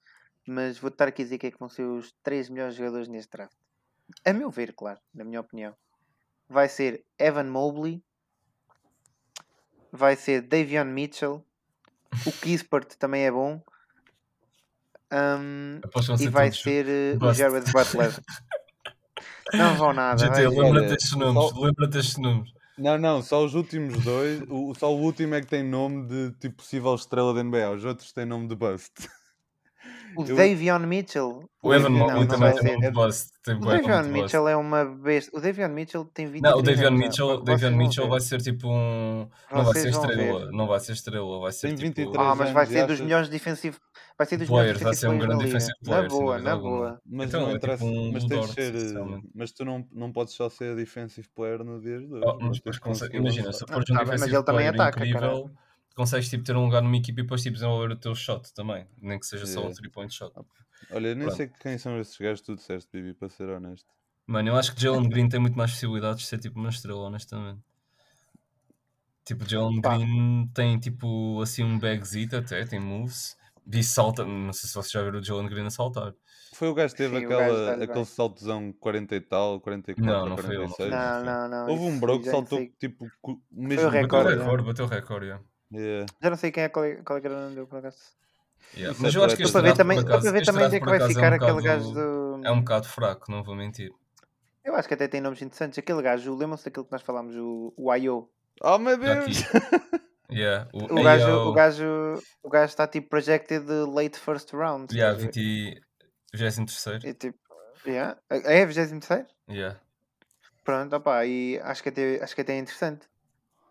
Mas 0.47 0.79
vou 0.79 0.89
estar 0.91 1.09
aqui 1.09 1.23
a 1.23 1.25
dizer 1.25 1.39
que 1.39 1.47
é 1.47 1.51
que 1.51 1.59
vão 1.59 1.69
ser 1.69 1.85
os 1.85 2.13
três 2.23 2.49
melhores 2.49 2.75
jogadores 2.75 3.09
neste 3.09 3.31
draft. 3.31 3.57
A 4.25 4.33
meu 4.33 4.51
ver, 4.51 4.75
claro, 4.75 5.01
na 5.15 5.25
minha 5.25 5.41
opinião. 5.41 5.75
Vai 6.49 6.69
ser 6.69 7.05
Evan 7.19 7.45
Mobley, 7.45 8.03
vai 9.91 10.15
ser 10.15 10.43
Davion 10.43 10.85
Mitchell, 10.85 11.45
o 12.27 12.33
Kispert 12.33 12.97
também 12.97 13.25
é 13.25 13.31
bom. 13.31 13.63
Um, 15.15 15.81
e 16.21 16.29
vai 16.29 16.49
todos 16.51 16.63
ser 16.63 16.87
uh, 17.21 17.25
o. 17.25 17.33
Jared 17.35 17.71
Butler. 17.73 18.13
Não 19.55 19.75
vão 19.77 19.93
nada. 19.93 20.19
GT, 20.19 20.49
lembra-te 20.49 20.95
estes 20.95 21.13
nomes, 21.17 21.51
só- 21.51 21.61
lembra-te 21.61 21.99
estes 21.99 22.17
nomes. 22.19 22.51
Não, 22.77 22.99
não, 22.99 23.23
só 23.23 23.45
os 23.45 23.55
últimos 23.55 24.03
dois. 24.03 24.43
O, 24.49 24.75
só 24.75 24.93
o 24.93 24.99
último 25.01 25.33
é 25.37 25.41
que 25.41 25.47
tem 25.47 25.63
nome 25.63 26.09
de 26.09 26.33
tipo 26.41 26.57
possível 26.57 26.93
estrela 26.97 27.33
da 27.33 27.43
NBA. 27.45 27.71
Os 27.71 27.85
outros 27.85 28.13
têm 28.13 28.25
nome 28.25 28.49
de 28.49 28.57
bust. 28.57 28.91
O 30.17 30.25
Eu- 30.25 30.35
Davion 30.35 30.81
Mitchell. 30.81 31.49
O 31.63 31.73
Evan 31.75 31.89
Não, 31.91 31.99
Mobley 31.99 32.27
também 32.27 32.53
tem 32.55 32.73
nome 32.73 32.87
de 32.87 32.91
bust. 32.93 33.29
Tem 33.45 33.55
O 33.55 33.61
Davion 33.61 33.99
bust. 33.99 34.11
Mitchell 34.11 34.49
é 34.49 34.57
uma 34.57 34.85
besta. 34.85 35.37
O 35.37 35.41
Davion 35.41 35.69
Mitchell 35.69 36.05
tem 36.07 36.27
23 36.27 36.53
Não, 36.53 36.59
o 36.59 36.63
Davion. 36.63 36.91
Mitchell, 36.91 37.43
Davion 37.45 37.77
Mitchell 37.77 38.09
vai 38.09 38.21
ser 38.21 38.41
tipo 38.43 38.69
um. 38.69 39.29
Não 39.53 39.65
vai 39.65 39.75
ser 39.75 39.89
estrela. 39.91 40.51
Não 40.51 40.67
vai 40.67 40.81
ser 40.81 40.93
estrela. 40.93 41.41
Vai 41.41 41.53
ser 41.53 41.69
Tem 41.69 41.77
tipo. 41.77 41.87
23 41.87 42.17
Ah, 42.19 42.35
mas 42.35 42.51
vai 42.51 42.67
ser 42.67 42.87
dos 42.89 43.01
melhores 43.01 43.29
defensivos. 43.29 43.79
Vai 44.17 44.27
ser 44.29 44.37
dos 44.37 44.47
Players, 44.49 44.79
melhores 44.79 44.83
vai 44.83 44.95
ser 44.95 45.09
um 45.09 45.19
grande 45.19 45.45
defensive 45.45 45.75
player, 45.83 46.03
Na 46.05 46.09
boa, 46.09 46.39
na 46.39 46.53
alguma. 46.53 46.71
boa. 46.79 47.03
Mas 47.05 47.29
Então, 47.29 47.41
não 47.41 47.51
é 47.51 47.59
tipo 47.59 47.85
um 47.85 48.13
mas 48.13 48.25
tens 48.25 48.47
de 48.49 48.55
ser. 48.55 48.75
eh. 48.97 49.21
Mas 49.35 49.51
tu 49.53 49.65
não, 49.65 49.89
não 49.91 50.13
podes 50.13 50.35
só 50.35 50.49
ser 50.49 50.77
defensive 50.77 51.29
player 51.35 51.65
no 51.65 51.81
dia 51.81 51.99
de 51.99 52.07
hoje. 52.07 52.23
Oh, 52.25 52.39
mas 52.41 52.57
depois 52.59 52.77
de 52.77 52.81
consegue- 52.83 53.17
imagina, 53.17 53.53
se 53.53 53.67
fores 53.67 53.91
um 53.91 53.95
Tá 53.95 54.05
bem, 54.05 54.07
mas 54.07 54.21
defensive 54.21 54.37
ele 54.37 54.45
também 54.45 54.67
player 54.73 54.75
ataca, 54.75 55.05
incrível, 55.05 55.51
consegues 55.97 56.29
tipo, 56.29 56.45
ter 56.45 56.57
um 56.57 56.65
lugar 56.65 56.81
numa 56.83 56.97
equipa 56.97 57.21
e 57.21 57.23
depois 57.25 57.43
tipo, 57.43 57.55
desenvolver 57.55 57.91
o 57.93 57.97
teu 57.97 58.15
shot 58.15 58.55
também. 58.55 58.87
Nem 59.03 59.19
que 59.19 59.27
seja 59.27 59.47
só 59.47 59.59
um 59.61 59.63
Yeah. 59.65 59.81
3-point 59.83 60.15
shot. 60.15 60.33
Olha, 60.93 61.09
eu 61.09 61.17
nem 61.17 61.25
Pronto. 61.27 61.37
sei 61.37 61.49
quem 61.61 61.77
são 61.77 61.99
esses 61.99 62.17
gajos 62.17 62.41
que 62.41 62.47
tu 62.47 62.55
disseste, 62.55 62.89
Bibi, 62.93 63.15
para 63.15 63.29
ser 63.29 63.49
honesto. 63.49 63.87
Mano, 64.29 64.49
eu 64.51 64.57
acho 64.57 64.75
que 64.75 64.81
Jalen 64.81 65.09
Green 65.09 65.29
tem 65.29 65.41
muito 65.41 65.57
mais 65.59 65.73
possibilidades 65.73 66.23
de 66.23 66.29
ser 66.29 66.39
tipo 66.39 66.59
uma 66.61 66.69
estrela, 66.71 67.01
honestamente. 67.01 67.61
Tipo, 69.25 69.45
Jalen. 69.49 69.81
Green 69.81 70.51
tem 70.55 70.79
tipo 70.79 71.41
assim 71.43 71.65
um 71.65 71.79
bagzito 71.79 72.37
até, 72.37 72.65
tem 72.65 72.79
moves. 72.79 73.37
E 73.73 73.83
salta, 73.83 74.25
não 74.25 74.53
sei 74.53 74.69
se 74.69 74.75
vocês 74.75 74.91
já 74.93 75.03
viram 75.03 75.19
o 75.21 75.25
Jalen 75.25 75.49
Green 75.49 75.67
a 75.67 75.71
saltar. 75.71 76.13
Foi 76.55 76.69
o 76.69 76.75
gajo 76.75 76.95
que 76.95 76.99
teve 77.03 77.19
Sim, 77.19 77.27
o 77.27 77.29
gajo 77.29 77.43
aquela, 77.43 77.73
aquele 77.73 77.93
bem. 77.95 78.05
saltozão 78.05 78.73
40 78.79 79.17
e 79.17 79.21
tal, 79.21 79.61
44 79.61 80.05
Não, 80.05 80.29
não 80.29 80.37
foi 80.37 80.55
ele, 80.55 80.63
não 80.65 80.69
foi 80.69 80.89
46. 80.91 80.93
ele. 80.93 81.25
Não, 81.25 81.25
não, 81.25 81.49
não. 81.49 81.73
Houve 81.73 81.83
um 81.85 81.99
bro 81.99 82.21
que 82.21 82.31
saltou 82.31 82.59
sei. 82.59 82.73
tipo 82.79 83.07
co- 83.21 83.41
mesmo. 83.51 83.87
o 83.87 83.87
Bateu 83.87 83.89
o 83.89 83.91
recorde, 83.91 84.29
recorde. 84.29 84.39
recorde, 84.45 84.65
bateu 84.67 84.85
o 84.85 84.89
recorde, 84.89 85.27
yeah. 85.27 85.45
Yeah. 85.73 86.07
Já 86.23 86.31
não 86.31 86.37
sei 86.37 86.53
quem 86.53 86.63
é, 86.65 86.69
qual 86.69 86.85
é, 86.85 86.95
qual 86.97 87.17
é 87.19 87.21
que 87.21 87.27
era 87.27 87.37
o 87.37 87.41
nome 87.41 87.55
dele, 87.57 87.67
por 87.67 87.79
acaso. 87.79 87.99
Yeah. 88.77 88.93
Isso 88.93 89.03
Mas 89.03 89.15
é 89.15 89.19
eu 89.19 89.25
acho 89.25 89.37
que 89.37 89.43
este 89.43 89.53
ver 89.53 89.63
draft, 89.63 89.77
também, 89.77 89.99
acaso, 89.99 90.23
ver 90.33 90.35
este 90.41 90.47
também 90.47 90.65
onde 90.67 90.79
draft, 90.79 90.83
é 90.83 90.93
que 90.93 90.99
vai 90.99 91.09
ficar 91.09 91.27
é 91.27 91.31
um 91.31 91.35
aquele 91.59 91.63
gajo 91.63 91.93
do. 91.93 92.41
É 92.45 92.51
um 92.53 92.59
bocado 92.61 92.89
fraco, 92.89 93.33
não 93.33 93.43
vou 93.43 93.55
mentir. 93.57 93.91
Eu 94.65 94.75
acho 94.77 94.87
que 94.87 94.95
até 94.95 95.09
tem 95.09 95.21
nomes 95.21 95.43
interessantes. 95.43 95.79
Aquele 95.79 96.01
gajo, 96.03 96.35
lembram-se 96.37 96.65
daquele 96.67 96.87
que 96.87 96.93
nós 96.93 97.03
falámos, 97.03 97.35
o, 97.37 97.73
o 97.77 97.95
IO. 97.95 98.29
Oh 98.63 98.79
meu 98.79 98.97
Deus! 98.97 99.43
Yeah. 100.31 100.69
O, 100.73 100.85
O 101.01 101.03
gajo, 101.03 101.27
AO, 101.27 101.49
o 101.49 101.53
gajo, 101.53 102.23
o 102.43 102.49
gajo 102.49 102.71
está 102.71 102.87
tipo 102.89 103.09
projected 103.11 103.65
late 103.69 104.19
first 104.19 104.53
round. 104.53 104.95
Yeah, 104.95 105.17
estás 105.19 105.37
a 105.37 105.41
ver? 105.41 105.81
20, 106.33 106.57
23 106.57 107.05
E 107.05 107.15
tipo, 107.15 107.39
yeah. 107.87 108.19
É 108.31 108.65
23? 108.65 109.27
Yeah. 109.51 109.79
Pronto, 110.65 110.97
opá, 110.97 111.27
e 111.27 111.59
acho 111.61 111.83
que, 111.83 111.91
até, 111.91 112.23
acho 112.23 112.35
que 112.35 112.41
até 112.41 112.55
é 112.55 112.59
interessante. 112.59 113.07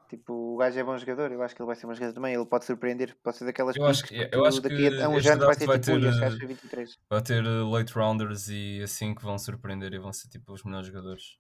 Tipo, 0.10 0.54
o 0.54 0.58
gajo 0.58 0.80
é 0.80 0.84
bom 0.84 0.96
jogador, 0.96 1.32
eu 1.32 1.42
acho 1.42 1.56
que 1.56 1.62
ele 1.64 1.66
vai 1.66 1.76
ser 1.76 1.88
bom 1.88 1.94
jogador 1.96 2.14
também. 2.14 2.36
Ele 2.36 2.46
pode 2.46 2.66
surpreender, 2.66 3.18
pode 3.24 3.36
ser 3.38 3.46
daquelas 3.46 3.76
Eu 3.76 3.84
acho 3.88 4.04
picks 4.04 4.20
que- 4.20 4.30
que 4.30 4.36
eu 4.36 4.46
acho 4.46 4.62
daqui 4.62 4.76
que 4.78 5.02
a 5.02 5.10
uns 5.10 5.18
este 5.18 5.30
anos 5.30 5.46
vai 5.46 5.56
vai 5.56 5.80
tipo, 5.80 6.00
ter, 6.00 6.38
foi 6.38 6.48
23. 6.48 6.98
Vai 7.10 7.22
ter 7.24 7.42
late 7.44 7.94
rounders 7.94 8.48
e 8.48 8.80
assim 8.84 9.16
que 9.16 9.24
vão 9.24 9.40
surpreender 9.40 9.92
e 9.92 9.98
vão 9.98 10.14
ser 10.14 10.28
tipo 10.30 10.54
os 10.54 10.64
melhores 10.64 10.86
jogadores. 10.88 11.40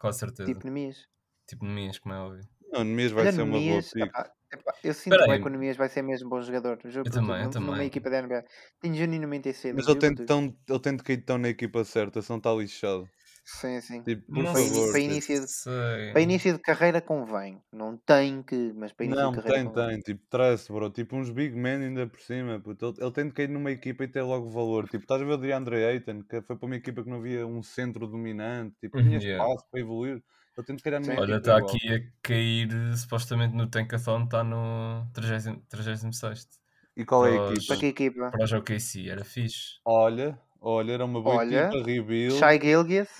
Com 0.00 0.10
certeza. 0.12 0.50
Tipo, 0.50 0.64
Nemias. 0.64 1.06
Tipo 1.46 1.66
Nemias, 1.66 1.98
como 1.98 2.14
é 2.14 2.18
óbvio. 2.18 2.48
Não, 2.72 2.84
Nemias 2.84 3.12
vai 3.12 3.24
Olha, 3.24 3.32
ser 3.32 3.42
uma 3.42 3.60
boa 3.60 3.82
pick. 3.82 4.35
Eu 4.82 4.94
sinto 4.94 5.24
que 5.40 5.48
o 5.48 5.50
Nemias 5.50 5.76
vai 5.76 5.88
ser 5.88 6.02
mesmo 6.02 6.28
bom 6.28 6.40
jogador. 6.42 6.78
Juro 6.84 7.06
Eu 7.06 7.10
por 7.10 7.12
também, 7.12 7.42
eu 7.44 7.48
num- 7.48 7.54
Numa 7.58 7.84
também. 7.84 7.84
equipa 7.84 8.10
da 8.10 8.18
NBA. 8.18 8.44
Tenho 8.80 8.94
genuinamente 8.94 9.48
esse 9.48 9.72
Mas 9.72 9.86
ele 9.86 9.96
tem, 9.96 10.14
tão, 10.14 10.56
ele 10.68 10.80
tem 10.80 10.96
de 10.96 11.02
cair 11.02 11.24
tão 11.24 11.38
na 11.38 11.48
equipa 11.48 11.84
certa, 11.84 12.22
senão 12.22 12.38
está 12.38 12.52
lixado. 12.52 13.10
Sim, 13.44 13.80
sim. 13.80 14.06
Tipo, 14.06 14.26
por 14.32 14.46
Não 14.46 14.56
Para, 14.56 14.62
favor. 14.62 14.90
para 14.90 15.00
início 15.00 15.40
de, 15.46 15.46
Sei. 15.46 16.12
para 16.12 16.20
início 16.22 16.52
de 16.54 16.60
carreira 16.60 17.00
convém. 17.02 17.62
Não 17.72 17.96
tem 17.98 18.42
que, 18.42 18.72
mas 18.74 18.92
para 18.92 19.06
início 19.06 19.26
Não, 19.26 19.30
de 19.30 19.34
carreira 19.34 19.60
tem, 19.60 19.68
convém. 19.68 19.88
tem. 19.88 20.00
Tipo, 20.00 20.24
traz, 20.28 20.66
bro. 20.68 20.90
Tipo, 20.90 21.16
uns 21.16 21.30
big 21.30 21.54
men 21.54 21.82
ainda 21.84 22.06
por 22.06 22.18
cima. 22.20 22.60
puto. 22.60 22.86
Ele, 22.86 22.96
ele 23.04 23.12
tem 23.12 23.26
de 23.28 23.34
cair 23.34 23.48
numa 23.48 23.70
equipa 23.70 24.04
e 24.04 24.08
ter 24.08 24.22
logo 24.22 24.48
valor. 24.50 24.88
Tipo, 24.88 25.04
estás 25.04 25.20
a 25.20 25.24
ver 25.24 25.32
o 25.34 25.36
DeAndre 25.36 25.84
Ayton, 25.84 26.22
que 26.22 26.40
foi 26.42 26.56
para 26.56 26.66
uma 26.66 26.76
equipa 26.76 27.02
que 27.04 27.10
não 27.10 27.18
havia 27.18 27.46
um 27.46 27.62
centro 27.62 28.06
dominante. 28.06 28.74
Tipo, 28.80 28.96
tinha 29.02 29.16
Uhum, 29.16 29.20
yeah. 29.20 29.46
espaço 29.46 29.64
para 29.70 29.80
evoluir. 29.80 30.22
Ele 30.56 30.76
de 30.76 30.82
cair 30.82 31.00
numa 31.00 31.12
Sim. 31.12 31.20
Olha, 31.20 31.36
está 31.36 31.58
aqui 31.58 31.94
a 31.94 32.00
cair 32.22 32.96
supostamente 32.96 33.54
no 33.54 33.68
Tankathon, 33.68 34.24
está 34.24 34.42
no 34.42 35.06
30 35.12 35.60
36 35.68 36.48
E 36.96 37.04
qual 37.04 37.26
é 37.26 37.30
a 37.30 37.52
equipa? 37.52 37.66
Para 37.66 37.76
que 37.80 37.86
equipa? 37.86 38.30
para 38.30 38.44
os 38.44 38.52
OKC, 38.52 39.08
era 39.10 39.24
fixe. 39.24 39.78
Olha, 39.84 40.40
olha, 40.60 40.92
era 40.92 41.04
uma 41.04 41.20
boa 41.20 41.36
Olha, 41.36 41.68
equipa. 41.68 41.84
Rebuild. 41.84 42.38
Shai 42.38 42.58
Gilgis. 42.60 43.10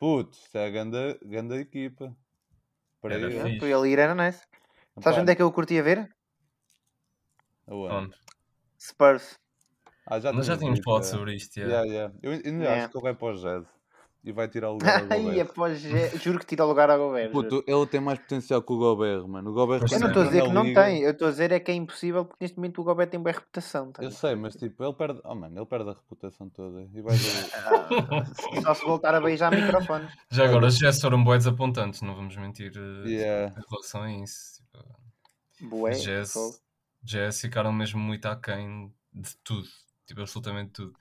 Puto, 0.00 0.36
isto 0.36 0.56
é 0.58 0.66
a 0.66 0.70
grande, 0.70 1.18
grande 1.22 1.54
equipa. 1.60 2.16
Para 3.00 3.14
Era 3.14 3.28
aí, 3.28 3.32
fixe. 3.40 3.58
Para 3.60 3.68
ele 3.68 3.88
ir 3.90 3.98
era 3.98 4.14
nice. 4.14 4.42
Sabes 5.00 5.18
onde 5.20 5.32
é 5.32 5.36
que 5.36 5.42
eu 5.42 5.52
curtia 5.52 5.82
ver? 5.82 6.08
Aonde? 7.68 7.94
Onde? 7.94 8.16
Spurs. 8.80 9.38
Ah, 10.06 10.18
já 10.18 10.32
Nós 10.32 10.46
já 10.46 10.56
tínhamos 10.56 10.80
falado 10.84 11.02
é. 11.02 11.06
sobre 11.06 11.34
isto. 11.36 11.56
Yeah, 11.58 11.84
Yeah. 11.84 11.92
yeah. 11.92 12.18
Eu 12.22 12.32
ainda 12.32 12.64
Yeah. 12.64 12.84
acho 12.84 12.90
que 12.90 12.98
ele 12.98 13.02
vai 13.04 13.14
para 13.14 13.28
o 13.28 13.36
Jazz. 13.40 13.79
E 14.22 14.32
vai 14.32 14.46
tirar 14.48 14.68
o 14.68 14.74
lugar 14.74 15.00
ao 15.02 15.08
Ai, 15.10 15.22
Gobert. 15.22 15.40
após, 15.50 15.80
juro 16.22 16.38
que 16.38 16.44
tira 16.44 16.62
o 16.64 16.68
lugar 16.68 16.90
ao 16.90 16.98
Gobert. 16.98 17.30
Puto, 17.32 17.64
ele 17.66 17.86
tem 17.86 18.00
mais 18.02 18.18
potencial 18.18 18.60
que 18.62 18.70
o 18.70 18.76
Gobert, 18.76 19.26
mano. 19.26 19.50
O 19.50 19.54
Gobert 19.54 19.82
Eu 19.90 19.98
não 19.98 20.08
estou 20.08 20.22
a 20.22 20.26
dizer 20.26 20.42
que 20.42 20.52
não 20.52 20.62
liga- 20.64 20.84
tem, 20.84 21.00
eu 21.02 21.12
estou 21.12 21.28
a 21.28 21.30
dizer 21.30 21.52
é 21.52 21.58
que 21.58 21.70
é 21.70 21.74
impossível 21.74 22.26
porque 22.26 22.44
neste 22.44 22.58
momento 22.58 22.82
o 22.82 22.84
Gobert 22.84 23.08
tem 23.08 23.18
boa 23.18 23.32
reputação. 23.32 23.90
tá? 23.92 24.02
Eu 24.02 24.10
sei, 24.10 24.34
mas 24.34 24.54
tipo, 24.56 24.84
ele 24.84 24.92
perde. 24.92 25.20
Oh 25.24 25.34
mano, 25.34 25.58
ele 25.58 25.64
perde 25.64 25.88
a 25.88 25.94
reputação 25.94 26.50
toda. 26.50 26.82
E 26.92 27.00
vai 27.00 27.16
ver. 27.16 27.50
Ah, 28.52 28.60
Só 28.62 28.74
se 28.74 28.84
voltar 28.84 29.14
a 29.14 29.20
beijar 29.20 29.50
microfones. 29.50 30.12
Já 30.30 30.44
agora, 30.44 30.66
os 30.66 30.76
Jazz 30.78 31.00
foram 31.00 31.24
boas 31.24 31.46
apontantes, 31.46 32.02
não 32.02 32.14
vamos 32.14 32.36
mentir 32.36 32.72
eh, 32.76 33.08
Yeah. 33.08 33.54
em 33.58 33.62
relação 33.70 34.02
a 34.02 34.12
isso. 34.12 34.62
Tipo, 35.56 35.70
Bué. 35.78 35.92
Jazz, 35.92 36.32
fogo. 36.32 36.56
Jazz 37.02 37.40
ficaram 37.40 37.72
mesmo 37.72 37.98
muito 37.98 38.26
aquém 38.26 38.92
de 39.14 39.34
tudo. 39.42 39.66
Tipo, 40.06 40.20
absolutamente 40.20 40.72
tudo. 40.72 40.92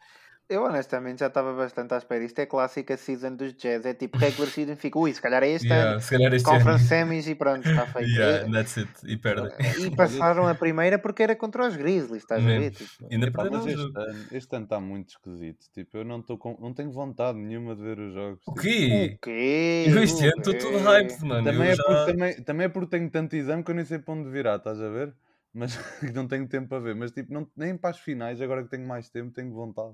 Eu 0.50 0.64
honestamente 0.64 1.20
já 1.20 1.28
estava 1.28 1.54
bastante 1.54 1.94
à 1.94 1.98
espera. 1.98 2.24
Isto 2.24 2.40
é 2.40 2.46
clássica 2.48 2.98
season 2.98 3.36
dos 3.36 3.54
Jazz. 3.54 3.86
É 3.86 3.94
tipo 3.94 4.18
regular 4.18 4.50
season, 4.50 4.76
fica, 4.76 4.98
ui, 4.98 5.14
se 5.14 5.22
calhar 5.22 5.44
é 5.44 5.50
este 5.50 5.68
Yeah, 5.68 5.92
ano. 5.92 6.02
se 6.02 6.10
calhar 6.10 6.34
este 6.34 6.44
Conference 6.46 6.70
ano. 6.82 6.88
semis 7.08 7.28
e 7.28 7.36
pronto, 7.36 7.70
está 7.70 7.86
feito. 7.94 8.10
Yeah, 8.10 8.52
that's 8.52 8.78
it. 8.78 8.90
E 9.06 9.16
perdem. 9.16 9.52
E 9.86 9.96
passaram 9.96 10.48
a 10.48 10.56
primeira 10.56 10.98
porque 10.98 11.22
era 11.22 11.36
contra 11.36 11.68
os 11.68 11.76
Grizzlies, 11.76 12.24
estás 12.24 12.44
a 12.44 12.48
ver? 12.48 12.72
Tipo, 12.72 12.90
Ainda 13.12 13.28
Epá, 13.28 13.48
mas 13.52 13.68
este 13.68 13.80
ano, 13.96 14.26
este 14.32 14.56
ano 14.56 14.64
está 14.64 14.80
muito 14.80 15.10
esquisito. 15.10 15.66
Tipo, 15.72 15.98
eu 15.98 16.04
não, 16.04 16.20
tô 16.20 16.36
com, 16.36 16.58
não 16.60 16.74
tenho 16.74 16.92
vontade 16.92 17.38
nenhuma 17.38 17.76
de 17.76 17.84
ver 17.84 18.00
os 18.00 18.12
jogos. 18.16 18.42
O 18.48 18.54
tipo. 18.54 18.62
quê? 18.64 19.12
o 19.18 19.20
quê? 19.22 19.86
Eu 19.88 20.02
este 20.04 20.24
ano 20.26 20.34
estou 20.40 20.58
todo 20.58 20.80
quê? 20.80 20.84
hyped, 20.90 21.26
mano. 21.26 21.44
Também, 21.46 21.68
Eu 21.68 21.74
é 21.74 21.76
já... 21.76 21.84
porque, 21.84 22.12
também, 22.12 22.42
também 22.42 22.66
é 22.66 22.70
porque 22.70 22.90
tenho 22.98 23.10
tanto 23.12 23.36
exame 23.36 23.64
que 23.64 23.70
eu 23.70 23.76
nem 23.76 23.86
sei 23.86 24.00
para 24.00 24.16
onde 24.16 24.32
virar, 24.32 24.56
estás 24.56 24.82
a 24.82 24.90
ver? 24.90 25.14
Mas 25.54 25.78
não 26.16 26.28
tenho 26.28 26.48
tempo 26.48 26.70
para 26.70 26.80
ver. 26.80 26.96
Mas 26.96 27.12
tipo, 27.12 27.32
não, 27.32 27.48
nem 27.56 27.78
para 27.78 27.92
as 27.92 28.00
finais, 28.00 28.42
agora 28.42 28.64
que 28.64 28.70
tenho 28.70 28.88
mais 28.88 29.12
tempo, 29.12 29.32
tenho 29.32 29.54
vontade. 29.54 29.94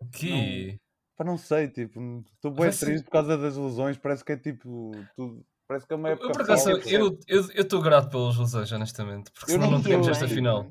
O 0.00 0.08
quê? 0.08 0.78
Pá, 1.16 1.24
não 1.24 1.38
sei, 1.38 1.68
tipo, 1.68 2.22
estou 2.34 2.50
bem 2.50 2.70
triste 2.70 3.04
por 3.04 3.10
causa 3.10 3.38
das 3.38 3.56
lesões, 3.56 3.96
parece 3.96 4.22
que 4.24 4.32
é 4.32 4.36
tipo, 4.36 4.90
tudo, 5.16 5.42
parece 5.66 5.86
que 5.86 5.92
é 5.94 5.96
uma 5.96 6.08
Eu, 6.10 6.12
época 6.14 6.32
por 6.32 6.42
acaso, 6.42 6.70
falsa. 6.70 6.90
eu 6.90 7.18
eu 7.28 7.42
estou 7.62 7.80
grato 7.80 8.10
pelas 8.10 8.36
lesões, 8.36 8.70
honestamente. 8.70 9.30
Porque 9.32 9.52
Eu 9.52 9.54
senão 9.54 9.70
não 9.70 9.78
não 9.78 9.82
tínhamos 9.84 10.08
esta 10.08 10.28
final. 10.28 10.70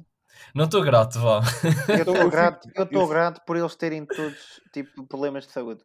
Não 0.54 0.66
estou 0.66 0.84
grato, 0.84 1.20
vá. 1.20 1.42
Eu 1.90 1.96
Eu 1.96 1.98
estou 2.14 2.30
grato, 2.30 2.70
eu 2.76 2.84
estou 2.84 3.02
eu- 3.02 3.08
grato 3.08 3.42
por 3.46 3.58
eles 3.58 3.76
terem 3.76 4.06
todos 4.06 4.62
tipo 4.72 5.08
problemas 5.08 5.48
de 5.48 5.52
saúde. 5.54 5.84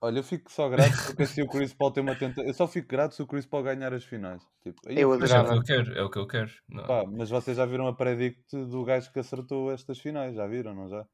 Olha, 0.00 0.20
eu 0.20 0.22
fico 0.22 0.52
só 0.52 0.68
grato 0.68 0.92
porque 1.06 1.26
se 1.26 1.42
o 1.42 1.48
Chris 1.48 1.74
Paul 1.74 1.90
tem 1.90 2.00
uma 2.04 2.14
tenta... 2.14 2.42
Eu 2.42 2.54
só 2.54 2.68
fico 2.68 2.86
grato 2.86 3.16
se 3.16 3.22
o 3.22 3.26
Chris 3.26 3.44
Paul 3.46 3.64
ganhar 3.64 3.92
as 3.92 4.04
finais. 4.04 4.40
Tipo, 4.62 4.78
aí 4.86 5.00
Eu 5.00 5.18
Mas 5.18 5.28
é 5.32 5.40
o 5.40 5.44
que 5.44 5.54
eu 5.54 5.62
quero, 5.64 5.98
é 5.98 6.02
o 6.04 6.08
que 6.10 6.18
eu 6.20 6.26
quero. 6.28 6.50
Não. 6.68 6.86
Pá, 6.86 7.04
mas 7.04 7.28
vocês 7.30 7.56
já 7.56 7.66
viram 7.66 7.88
a 7.88 7.96
predict 7.96 8.44
do 8.66 8.84
gajo 8.84 9.10
que 9.12 9.18
acertou 9.18 9.72
estas 9.72 9.98
finais? 9.98 10.36
Já 10.36 10.46
viram, 10.46 10.72
não 10.72 10.88
já? 10.88 11.04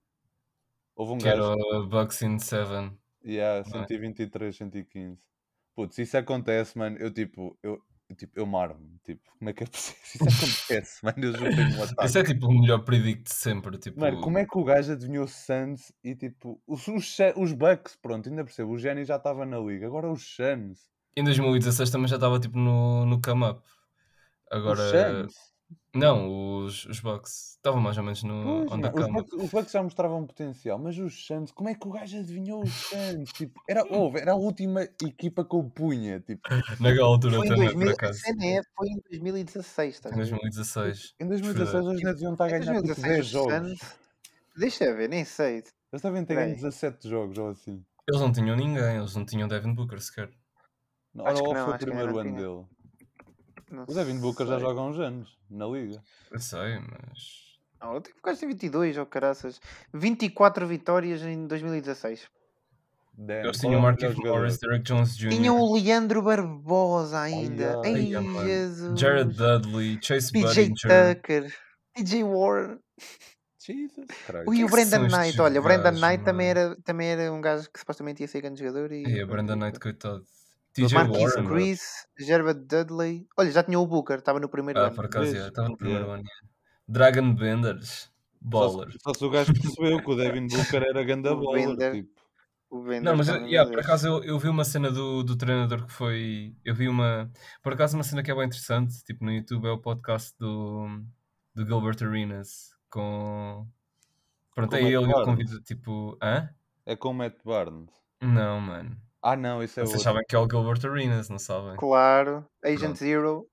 Houve 0.96 1.12
um 1.14 1.18
Que 1.18 1.28
era 1.28 1.40
gajo. 1.40 1.82
o 1.82 1.86
Bucks 1.86 2.22
in 2.22 2.38
7. 2.38 2.92
Yeah, 3.24 3.68
não 3.70 3.80
é? 3.82 3.86
123, 3.86 4.56
115. 4.56 5.18
Putz, 5.74 5.94
se 5.96 6.02
isso 6.02 6.16
acontece, 6.16 6.78
mano, 6.78 6.96
eu 6.98 7.12
tipo, 7.12 7.58
eu, 7.62 7.80
tipo, 8.16 8.38
eu 8.38 8.46
marmo. 8.46 9.00
Tipo, 9.04 9.22
como 9.38 9.50
é 9.50 9.52
que 9.52 9.64
é 9.64 9.66
possível? 9.66 10.00
Se 10.04 10.18
isso 10.18 10.68
acontece, 10.68 11.04
mano, 11.04 11.24
eu 11.24 11.32
juro 11.32 11.50
que 11.50 11.60
um 11.60 11.82
ataque. 11.82 12.04
Esse 12.04 12.18
é 12.20 12.22
tipo 12.22 12.46
o 12.46 12.52
melhor 12.52 12.84
predict 12.84 13.24
de 13.24 13.34
sempre. 13.34 13.78
Tipo, 13.78 14.00
Mano, 14.00 14.20
como 14.20 14.38
é 14.38 14.46
que 14.46 14.56
o 14.56 14.62
gajo 14.64 14.92
adivinhou 14.92 15.26
Suns 15.26 15.90
e 16.04 16.14
tipo, 16.14 16.60
os, 16.66 16.86
os, 16.86 17.16
os 17.36 17.52
Bucks, 17.52 17.96
pronto, 17.96 18.28
ainda 18.28 18.44
percebo, 18.44 18.72
o 18.72 18.78
Gênio 18.78 19.04
já 19.04 19.16
estava 19.16 19.44
na 19.44 19.58
liga, 19.58 19.86
agora 19.86 20.10
os 20.10 20.22
Suns. 20.36 20.78
Em 21.16 21.24
2016 21.24 21.90
também 21.90 22.08
já 22.08 22.16
estava 22.16 22.38
tipo 22.38 22.58
no, 22.58 23.04
no 23.06 23.20
come 23.20 23.44
up. 23.46 23.62
Agora. 24.50 24.80
Os 24.80 24.90
Suns. 24.90 25.53
Não, 25.94 26.58
os, 26.64 26.86
os 26.86 27.00
Bucks. 27.00 27.54
Estavam 27.56 27.80
mais 27.80 27.96
ou 27.96 28.02
menos 28.04 28.22
no 28.24 28.66
Pois, 28.68 28.80
mano, 28.80 28.92
os. 28.94 29.12
Bucks, 29.12 29.32
os 29.44 29.50
Bucks 29.50 29.72
já 29.72 29.82
mostravam 29.82 30.26
potencial, 30.26 30.78
mas 30.78 30.98
os 30.98 31.24
Suns, 31.26 31.50
como 31.52 31.68
é 31.68 31.74
que 31.74 31.86
o 31.86 31.90
gajo 31.92 32.18
adivinhou 32.18 32.62
os 32.62 32.72
Suns? 32.72 33.32
Tipo, 33.32 33.60
era, 33.68 33.84
houve, 33.88 34.18
era 34.20 34.32
a 34.32 34.36
última 34.36 34.82
equipa 34.82 35.44
que 35.44 35.54
eu 35.54 35.64
punha. 35.64 36.20
Tipo, 36.20 36.42
Naquela 36.80 37.06
altura 37.06 37.36
Foi 37.36 37.46
em 37.46 37.48
também, 37.48 37.68
por 37.68 37.74
2000, 37.74 37.88
a 37.90 37.92
acaso. 37.94 38.18
cena 38.20 38.44
é, 38.44 38.60
foi 38.76 38.88
em 38.88 39.00
2016, 39.08 39.94
estás 39.94 40.14
Em 40.14 40.20
a 40.20 40.24
ver? 40.24 40.30
2016. 40.30 41.14
em 41.20 41.26
2016 41.28 41.86
os 41.86 42.02
Nets 42.02 42.22
iam 42.22 42.32
estar 42.32 42.44
a 42.44 42.48
Em 42.48 42.50
ganhar 42.50 42.64
tipo 42.82 42.86
2016 42.86 43.02
10 43.14 43.24
os 43.26 43.30
jogos. 43.30 43.54
Suns- 43.80 43.94
Deixa 44.56 44.84
eu 44.84 44.96
ver, 44.96 45.08
nem 45.08 45.24
sei. 45.24 45.64
Eles 45.92 46.02
devem 46.02 46.24
ter 46.24 46.34
ganho 46.34 46.46
Peraí. 46.48 46.56
17 46.62 47.08
jogos 47.08 47.38
ou 47.38 47.48
assim. 47.48 47.84
Eles 48.08 48.20
não 48.20 48.30
tinham 48.32 48.56
ninguém, 48.56 48.96
eles 48.96 49.14
não 49.16 49.24
tinham 49.24 49.48
Devin 49.48 49.72
Booker 49.74 50.00
sequer. 50.00 50.28
Não, 51.14 51.26
Acho 51.26 51.42
que 51.42 51.54
não, 51.54 51.64
foi 51.64 51.74
o 51.74 51.78
primeiro 51.78 52.18
ano 52.18 52.34
dele? 52.36 52.66
Não 53.70 53.84
O 53.84 53.94
Devin 53.94 54.18
Booker 54.18 54.46
já 54.46 54.58
joga 54.58 54.80
há 54.80 54.84
uns 54.84 54.98
anos 54.98 55.38
na 55.50 55.66
liga. 55.66 56.02
Eu 56.30 56.38
sei, 56.38 56.78
mas. 56.78 57.44
Não, 57.80 57.94
eu 57.94 58.00
tenho 58.00 58.16
quase 58.22 58.40
tem 58.40 58.48
22, 58.48 58.96
ou 58.98 59.06
caraças. 59.06 59.60
24 59.92 60.66
vitórias 60.66 61.22
em 61.22 61.46
2016. 61.46 62.28
Damn, 63.16 63.44
Eles 63.44 63.58
tinham 63.58 63.86
é 63.86 63.92
o 63.92 64.12
jogador? 64.12 64.38
Morris, 64.38 64.58
Derek 64.58 64.84
Jones 64.84 65.16
Jr., 65.16 65.28
Tinham 65.28 65.60
o 65.60 65.74
Leandro 65.74 66.20
Barbosa 66.22 67.20
ainda. 67.20 67.80
ai, 67.84 67.94
Ai, 67.94 68.14
ai, 68.16 68.22
mano. 68.22 68.46
Jesus. 68.48 69.00
Jared 69.00 69.34
Dudley, 69.34 69.98
Chase 70.02 70.32
PJ. 70.32 70.72
Tucker. 70.74 71.54
PJ 71.94 72.24
Warren. 72.24 72.78
Jesus 73.58 74.06
que 74.06 74.64
o 74.64 74.66
é 74.66 74.70
Brandon 74.70 75.06
Knight. 75.08 75.40
Olha, 75.40 75.60
o 75.60 75.62
Brandon 75.62 75.92
Knight 75.92 76.24
também 76.24 76.48
era, 76.48 76.76
também 76.84 77.08
era 77.08 77.32
um 77.32 77.40
gajo 77.40 77.70
que 77.72 77.78
supostamente 77.78 78.22
ia 78.22 78.28
ser 78.28 78.42
grande 78.42 78.60
jogador. 78.60 78.92
E, 78.92 79.04
E 79.04 79.20
a 79.22 79.26
Brandon 79.26 79.56
Knight, 79.56 79.78
coitado. 79.78 80.24
TJ 80.74 80.94
Marquis 80.94 81.34
Warren. 81.34 81.46
Chris, 81.48 82.06
Gerard 82.18 82.60
Dudley. 82.66 83.26
Olha, 83.38 83.50
já 83.50 83.62
tinha 83.62 83.78
o 83.78 83.86
Booker, 83.86 84.18
estava 84.18 84.40
no 84.40 84.48
primeiro 84.48 84.80
Ah, 84.80 84.86
ano. 84.86 84.94
por 84.96 85.04
acaso, 85.06 85.36
estava 85.36 85.68
no 85.68 85.76
primeiro 85.76 86.10
ano. 86.10 86.24
Dragon 86.88 87.34
Benders. 87.34 88.12
Baller. 88.40 88.88
só 89.02 89.14
se 89.14 89.24
o 89.24 89.30
gajo 89.30 89.54
percebeu 89.54 90.02
que 90.02 90.10
o 90.10 90.16
Devin 90.16 90.46
Booker 90.48 90.82
era 90.82 91.02
ganda 91.04 91.32
O 91.32 91.40
baller. 91.40 91.68
Bender. 91.68 91.92
Tipo, 91.94 92.10
Não, 93.02 93.16
mas 93.16 93.28
yeah, 93.28 93.70
por 93.70 93.80
acaso 93.80 94.06
eu, 94.08 94.24
eu 94.24 94.38
vi 94.38 94.48
uma 94.48 94.64
cena 94.64 94.90
do, 94.90 95.22
do 95.22 95.36
treinador 95.36 95.86
que 95.86 95.92
foi. 95.92 96.54
Eu 96.64 96.74
vi 96.74 96.88
uma. 96.88 97.30
Por 97.62 97.72
acaso, 97.72 97.96
uma 97.96 98.02
cena 98.04 98.22
que 98.22 98.30
é 98.30 98.34
bem 98.34 98.44
interessante, 98.44 99.02
tipo 99.04 99.24
no 99.24 99.32
YouTube, 99.32 99.66
é 99.66 99.70
o 99.70 99.78
podcast 99.78 100.34
do, 100.38 100.88
do 101.54 101.64
Gilbert 101.64 101.96
Arenas 102.02 102.74
com. 102.90 103.66
Pronto, 104.54 104.70
Com 104.70 104.76
é 104.76 104.82
ele, 104.82 105.12
convido 105.24 105.60
tipo. 105.62 106.18
Hã? 106.22 106.50
é 106.84 106.94
com 106.96 107.10
o 107.10 107.14
Matt 107.14 107.36
Barnes. 107.44 107.88
Não, 108.20 108.60
mano. 108.60 108.96
Ah, 109.26 109.36
não, 109.36 109.62
isso 109.62 109.80
é 109.80 109.84
Vocês 109.84 109.94
outro. 110.00 110.04
sabem 110.04 110.22
que 110.28 110.36
é 110.36 110.38
o 110.38 110.46
Gilbert 110.46 110.84
Arenas, 110.84 111.30
não 111.30 111.38
sabem? 111.38 111.76
Claro. 111.76 112.46
Agent 112.62 112.78
Pronto. 112.80 112.96
Zero. 112.98 113.48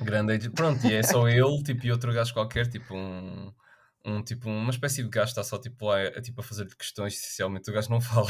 Grande 0.00 0.32
agent. 0.34 0.54
Pronto, 0.54 0.86
e 0.86 0.94
é 0.94 1.02
só 1.02 1.26
ele, 1.28 1.62
tipo, 1.64 1.84
e 1.84 1.90
outro 1.90 2.12
gajo 2.12 2.32
qualquer, 2.32 2.68
tipo 2.68 2.94
um. 2.94 3.52
Um, 4.06 4.22
tipo, 4.22 4.48
uma 4.48 4.70
espécie 4.70 5.02
de 5.02 5.08
gajo 5.08 5.26
que 5.26 5.40
está 5.40 5.42
só 5.42 5.58
tipo, 5.60 5.84
lá 5.86 6.00
a, 6.00 6.22
tipo, 6.22 6.40
a 6.40 6.44
fazer 6.44 6.66
questões, 6.76 7.14
essencialmente 7.14 7.68
o 7.68 7.74
gajo 7.74 7.90
não 7.90 8.00
fala. 8.00 8.28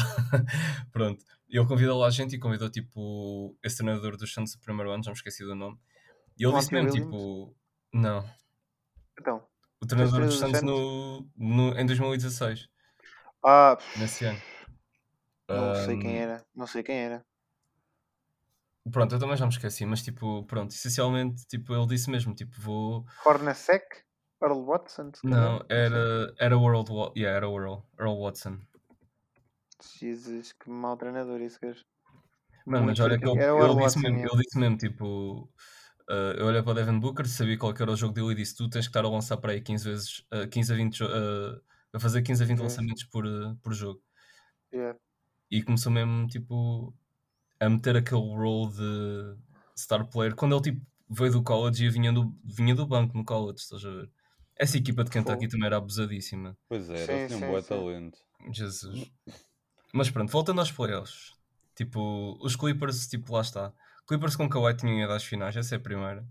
Pronto. 0.90 1.22
Ele 1.48 1.66
convidou 1.66 1.98
lá 1.98 2.06
a 2.06 2.10
gente 2.10 2.34
e 2.34 2.38
convidou 2.38 2.70
tipo 2.70 3.54
esse 3.62 3.76
treinador 3.76 4.16
dos 4.16 4.32
Santos 4.32 4.54
do 4.54 4.60
primeiro 4.60 4.90
ano, 4.90 5.04
já 5.04 5.10
me 5.10 5.16
esqueci 5.16 5.44
do 5.44 5.54
nome. 5.54 5.78
E 6.38 6.44
ele 6.46 6.54
disse 6.56 6.72
mesmo, 6.72 6.90
tipo. 6.90 7.54
Não. 7.92 8.24
Então. 9.20 9.46
O 9.82 9.86
treinador 9.86 10.22
dos 10.24 10.38
Santos 10.38 10.62
no, 10.62 11.28
no, 11.36 11.78
em 11.78 11.84
2016, 11.86 12.68
Ah, 13.44 13.76
nesse 13.98 14.24
ano. 14.24 14.40
Não 15.48 15.74
sei 15.74 15.96
quem 15.98 16.18
era. 16.18 16.46
Não 16.54 16.66
sei 16.66 16.82
quem 16.82 16.96
era. 16.96 17.24
Pronto, 18.90 19.14
eu 19.14 19.18
também 19.18 19.36
já 19.36 19.44
me 19.44 19.52
esqueci, 19.52 19.84
mas 19.84 20.02
tipo, 20.02 20.44
pronto, 20.44 20.70
essencialmente, 20.70 21.46
tipo, 21.46 21.74
ele 21.74 21.86
disse 21.86 22.10
mesmo, 22.10 22.34
tipo, 22.34 22.58
vou. 22.60 23.04
Hornacek? 23.24 23.84
Earl 24.42 24.64
Watson? 24.64 25.10
Não, 25.24 25.60
era, 25.68 26.32
era 26.38 26.56
o 26.56 26.64
Earl, 26.66 26.84
Wa- 26.88 27.12
yeah, 27.16 27.36
era 27.36 27.48
o 27.48 27.58
Earl, 27.58 27.82
Earl 27.98 28.22
Watson. 28.22 28.58
Jesus, 29.98 30.52
que 30.52 30.70
mau 30.70 30.96
treinador 30.96 31.40
esse 31.42 31.58
gajo. 31.60 31.84
Mano, 32.66 32.86
mas 32.86 33.00
olha 33.00 33.18
que 33.18 33.26
ele, 33.28 33.40
ele 33.42 33.76
disse 33.84 33.98
mesmo, 33.98 34.18
ele 34.18 34.42
disse 34.42 34.58
mesmo, 34.58 34.76
tipo, 34.76 35.50
ah, 36.08 36.34
eu 36.38 36.46
olhei 36.46 36.62
para 36.62 36.70
o 36.72 36.74
Devin 36.74 36.98
Booker, 37.00 37.26
sabia 37.28 37.58
qual 37.58 37.74
que 37.74 37.82
era 37.82 37.92
o 37.92 37.96
jogo 37.96 38.14
dele 38.14 38.32
e 38.32 38.34
disse, 38.36 38.56
tu 38.56 38.68
tens 38.68 38.86
que 38.86 38.90
estar 38.90 39.04
a 39.04 39.08
lançar 39.08 39.36
para 39.38 39.52
aí 39.52 39.60
15 39.60 39.84
vezes, 39.88 40.24
ah, 40.30 40.46
15 40.46 40.72
a 40.72 40.76
20, 40.76 40.98
jo- 40.98 41.08
ah, 41.08 41.60
a 41.92 42.00
fazer 42.00 42.22
15 42.22 42.42
a 42.42 42.46
20 42.46 42.58
Vezes. 42.58 42.76
lançamentos 42.76 43.04
por, 43.04 43.24
por 43.62 43.72
jogo. 43.72 44.02
Yeah. 44.72 44.98
E 45.50 45.62
começou 45.62 45.90
mesmo, 45.92 46.26
tipo, 46.28 46.94
a 47.60 47.68
meter 47.68 47.96
aquele 47.96 48.20
role 48.20 48.72
de 48.72 49.36
star 49.76 50.06
player, 50.08 50.34
quando 50.34 50.54
ele, 50.54 50.62
tipo, 50.62 50.86
veio 51.10 51.32
do 51.32 51.42
college 51.42 51.84
e 51.84 51.90
vinha 51.90 52.12
do, 52.12 52.34
vinha 52.44 52.74
do 52.74 52.86
banco 52.86 53.16
no 53.16 53.24
college, 53.24 53.60
estás 53.60 53.84
a 53.84 53.90
ver? 53.90 54.10
Essa 54.56 54.76
equipa 54.76 55.04
de 55.04 55.10
Kentucky 55.10 55.42
Fogo. 55.42 55.50
também 55.52 55.66
era 55.66 55.76
abusadíssima. 55.76 56.56
Pois 56.68 56.90
é, 56.90 57.06
Sim, 57.06 57.12
eles 57.12 57.26
tinham 57.28 57.40
sim, 57.40 57.46
um 57.46 57.52
bom 57.52 57.62
talento. 57.62 58.18
Jesus. 58.52 59.10
Mas 59.92 60.10
pronto, 60.10 60.30
voltando 60.30 60.60
aos 60.60 60.72
playoffs. 60.72 61.32
Tipo, 61.74 62.36
os 62.44 62.56
Clippers, 62.56 63.06
tipo, 63.06 63.32
lá 63.32 63.40
está. 63.40 63.72
Clippers 64.06 64.34
com 64.36 64.48
Kawhi 64.48 64.76
tinham 64.76 64.98
ido 65.00 65.12
às 65.12 65.24
finais, 65.24 65.56
essa 65.56 65.76
é 65.76 65.78
a 65.78 65.80
primeira. 65.80 66.26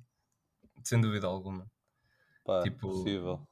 Sem 0.84 0.99
dúvida 0.99 1.27
alguma. 1.27 1.65
Pá, 2.43 2.62
Tipo, 2.62 2.89
possível. 2.89 3.46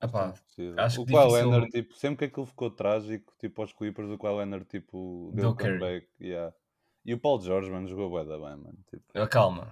Epá, 0.00 0.32
acho 0.76 1.02
o 1.02 1.06
que 1.06 1.12
Kawhi 1.12 1.24
dificilmente- 1.26 1.50
Leonard, 1.50 1.70
tipo, 1.72 1.94
sempre 1.96 2.16
que 2.18 2.24
aquilo 2.26 2.46
ficou 2.46 2.70
trágico, 2.70 3.32
tipo, 3.38 3.60
aos 3.60 3.72
Clippers, 3.72 4.08
o 4.10 4.16
Kawhi 4.18 4.36
Leonard, 4.38 4.64
tipo, 4.66 5.30
deu 5.34 5.50
um 5.50 5.54
carry. 5.54 5.78
comeback. 5.78 6.08
Yeah. 6.20 6.54
E 7.04 7.14
o 7.14 7.18
Paul 7.18 7.40
George, 7.40 7.70
mano, 7.70 7.88
jogou 7.88 8.08
bué 8.10 8.24
da 8.24 8.36
bem, 8.36 8.56
mano. 8.56 8.78
Tipo, 8.90 9.28
calma. 9.28 9.68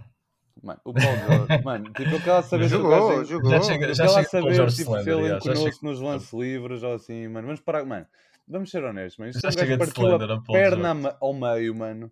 mano, 0.62 0.80
o 0.84 0.92
Paul 0.92 1.04
George, 1.16 1.62
mano, 1.64 1.92
tipo, 1.92 2.10
eu 2.10 2.20
quero 2.22 2.42
saber 2.42 2.68
se 2.68 2.74
o 2.74 2.78
Jogou, 2.78 3.08
gajo... 3.08 3.24
jogou. 3.26 3.50
Já 3.50 3.62
chega, 3.62 3.86
Eu 3.86 3.94
já 3.94 4.04
quero 4.04 4.14
lá 4.16 4.24
chega 4.24 4.26
o 4.26 4.30
saber, 4.42 4.54
George 4.54 4.76
tipo, 4.76 5.02
se 5.02 5.10
ele 5.10 5.36
enconou-se 5.36 5.84
nos 5.84 6.00
lances 6.00 6.32
livres 6.32 6.82
ou 6.82 6.94
assim, 6.94 7.28
mano. 7.28 7.46
Vamos 7.46 7.60
parar, 7.60 7.84
mano. 7.84 8.06
Vamos 8.48 8.70
ser 8.70 8.82
honestos, 8.84 9.18
mano. 9.18 9.30
Isto 9.30 9.42
já 9.42 9.48
é 9.48 9.52
chega 9.52 9.76
de 9.76 9.84
Slender 9.92 10.30
a 10.30 10.40
perna 10.40 11.16
ao 11.20 11.32
meio, 11.34 11.74
mano. 11.74 12.10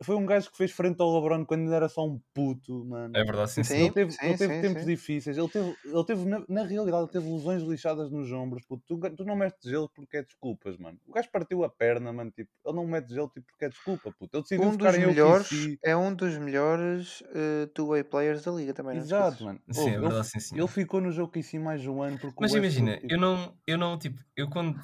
Foi 0.00 0.14
um 0.14 0.24
gajo 0.24 0.48
que 0.50 0.56
fez 0.56 0.70
frente 0.70 1.00
ao 1.00 1.12
LeBron 1.12 1.44
quando 1.44 1.62
ainda 1.62 1.74
era 1.74 1.88
só 1.88 2.06
um 2.06 2.20
puto, 2.32 2.84
mano. 2.84 3.16
É 3.16 3.24
verdade, 3.24 3.50
sim, 3.50 3.64
Sim. 3.64 3.76
Ele 3.78 3.90
teve, 3.90 4.12
sim, 4.12 4.26
ele 4.26 4.38
teve 4.38 4.54
sim, 4.54 4.60
tempos 4.62 4.82
sim. 4.82 4.88
difíceis. 4.88 5.36
Ele 5.36 5.48
teve, 5.48 5.76
ele 5.84 6.04
teve 6.04 6.24
na, 6.24 6.44
na 6.48 6.62
realidade, 6.62 7.02
ele 7.02 7.12
teve 7.12 7.28
lesões 7.28 7.62
lixadas 7.62 8.08
nos 8.10 8.30
ombros. 8.30 8.64
Puto. 8.64 8.82
Tu, 8.86 9.16
tu 9.16 9.24
não 9.24 9.34
metes 9.34 9.58
gelo 9.68 9.90
porque 9.92 10.18
é 10.18 10.22
desculpas, 10.22 10.76
mano. 10.76 10.96
O 11.04 11.12
gajo 11.12 11.28
partiu 11.32 11.64
a 11.64 11.68
perna, 11.68 12.12
mano. 12.12 12.30
Tipo, 12.30 12.48
ele 12.64 12.76
não 12.76 12.86
mete 12.86 13.12
gelo 13.12 13.28
tipo, 13.28 13.44
porque 13.48 13.64
é 13.64 13.68
desculpa, 13.68 14.12
puto. 14.12 14.36
Ele 14.36 14.42
decidiu 14.42 14.68
Um 14.68 14.72
ficar 14.72 14.92
dos 14.92 15.00
em 15.00 15.06
melhores, 15.06 15.78
é 15.82 15.96
um 15.96 16.14
dos 16.14 16.38
melhores 16.38 17.20
uh, 17.22 17.66
two-way 17.74 18.04
players 18.04 18.44
da 18.44 18.52
liga 18.52 18.72
também. 18.72 18.98
Exato, 18.98 19.44
mano. 19.44 19.60
Sim, 19.68 19.80
Ouve, 19.80 19.90
é 19.90 19.94
ele, 19.94 20.00
verdade, 20.00 20.28
sim, 20.28 20.40
sim. 20.40 20.58
ele 20.58 20.68
ficou 20.68 21.00
no 21.00 21.10
jogo 21.10 21.28
OKC 21.28 21.58
mais 21.58 21.84
um 21.84 22.00
ano 22.02 22.18
porque 22.20 22.36
Mas 22.40 22.54
imagina, 22.54 22.96
tipo, 22.98 23.12
eu 23.12 23.18
não, 23.18 23.52
eu 23.66 23.76
não, 23.76 23.98
tipo, 23.98 24.22
eu 24.36 24.48
quando. 24.48 24.78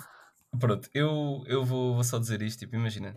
Pronto, 0.59 0.89
eu, 0.95 1.43
eu 1.47 1.65
vou, 1.65 1.95
vou 1.95 2.05
só 2.05 2.19
dizer 2.19 2.43
isto, 2.43 2.61
tipo, 2.61 2.75
imagina. 2.75 3.17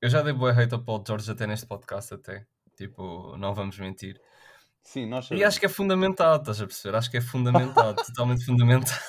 Eu 0.00 0.08
já 0.10 0.22
dei 0.22 0.32
boa 0.32 0.50
hate 0.52 0.74
ao 0.74 0.82
Paul 0.82 1.02
George 1.06 1.30
até 1.30 1.46
neste 1.46 1.66
podcast, 1.66 2.14
até. 2.14 2.46
Tipo, 2.76 3.36
não 3.38 3.54
vamos 3.54 3.78
mentir. 3.78 4.20
Sim, 4.82 5.06
nós 5.06 5.24
E 5.26 5.28
sabemos. 5.28 5.48
acho 5.48 5.60
que 5.60 5.66
é 5.66 5.68
fundamentado, 5.68 6.40
estás 6.42 6.60
a 6.60 6.66
perceber? 6.66 6.96
Acho 6.96 7.10
que 7.10 7.16
é 7.16 7.20
fundamentado, 7.20 7.96
totalmente 8.06 8.44
fundamentado. 8.44 9.00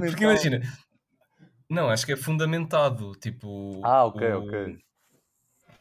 Porque 0.00 0.24
imagina, 0.24 0.60
não, 1.70 1.88
acho 1.88 2.04
que 2.04 2.12
é 2.12 2.16
fundamentado, 2.16 3.12
tipo, 3.16 3.80
Ah, 3.84 4.04
ok, 4.04 4.32
o, 4.34 4.42
ok. 4.44 4.78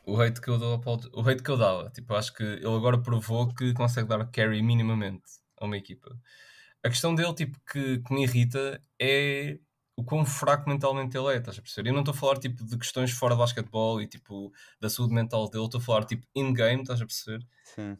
o 0.05 0.21
hate 0.21 0.39
que 0.39 0.49
eu 0.49 0.57
dou 0.57 0.73
ao 0.73 0.79
Paul, 0.79 0.99
o 1.13 1.21
hate 1.27 1.43
que 1.43 1.49
eu 1.49 1.57
dava, 1.57 1.89
tipo, 1.89 2.13
acho 2.13 2.33
que 2.33 2.43
ele 2.43 2.65
agora 2.75 3.01
provou 3.01 3.53
que 3.53 3.73
consegue 3.73 4.07
dar 4.07 4.25
carry 4.31 4.61
minimamente 4.61 5.23
a 5.59 5.65
uma 5.65 5.77
equipa. 5.77 6.15
A 6.83 6.89
questão 6.89 7.13
dele, 7.13 7.33
tipo, 7.33 7.59
que, 7.71 7.99
que 7.99 8.13
me 8.13 8.23
irrita 8.23 8.79
é 8.99 9.59
o 10.01 10.03
quão 10.03 10.25
fraco 10.25 10.67
mentalmente 10.67 11.15
ele 11.15 11.33
é, 11.33 11.37
estás 11.37 11.59
a 11.59 11.61
perceber? 11.61 11.89
Eu 11.89 11.93
não 11.93 12.01
estou 12.01 12.13
a 12.13 12.17
falar, 12.17 12.37
tipo, 12.39 12.65
de 12.65 12.77
questões 12.77 13.11
fora 13.11 13.35
de 13.35 13.39
basquetebol 13.39 14.01
e, 14.01 14.07
tipo, 14.07 14.51
da 14.79 14.89
saúde 14.89 15.13
mental 15.13 15.49
dele, 15.49 15.65
estou 15.65 15.79
a 15.79 15.83
falar, 15.83 16.03
tipo, 16.05 16.25
in-game, 16.35 16.81
estás 16.81 17.01
a 17.01 17.05
perceber? 17.05 17.45
Sim. 17.63 17.97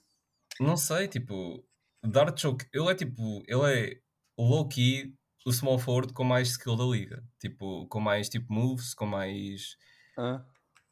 Não 0.60 0.76
sei, 0.76 1.08
tipo, 1.08 1.64
Dart 2.04 2.40
Choke, 2.40 2.66
ele 2.74 2.90
é 2.90 2.96
tipo, 2.96 3.44
ele 3.48 3.74
é 3.74 4.02
low-key 4.38 5.14
o 5.46 5.52
small 5.52 5.80
forward 5.80 6.14
com 6.14 6.24
mais 6.24 6.50
skill 6.50 6.76
da 6.76 6.84
liga. 6.84 7.24
Tipo, 7.40 7.88
com 7.88 8.00
mais 8.00 8.30
tipo 8.30 8.52
moves, 8.54 8.94
com 8.94 9.06
mais 9.06 9.78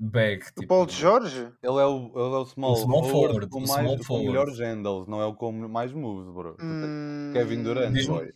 Hã? 0.01 0.05
bag. 0.07 0.41
O 0.41 0.61
Tipo, 0.61 0.67
Paul 0.67 0.87
George? 0.89 1.39
Ele 1.39 1.51
é 1.79 1.85
o, 1.85 2.11
ele 2.15 2.35
é 2.35 2.37
o 2.39 2.45
small, 2.45 2.71
O 2.71 2.75
small 2.77 3.03
forward, 3.03 3.47
com, 3.49 3.59
o 3.59 3.61
mais, 3.67 3.71
small 3.85 4.03
forward. 4.03 4.27
melhores 4.27 4.59
handles, 4.59 5.07
não 5.07 5.21
é 5.21 5.25
o 5.25 5.33
com 5.33 5.51
mais 5.51 5.91
moves, 5.91 6.33
bro. 6.33 6.55
Hum, 6.61 7.31
Kevin 7.33 7.63
Durant, 7.63 8.05
boy. 8.07 8.31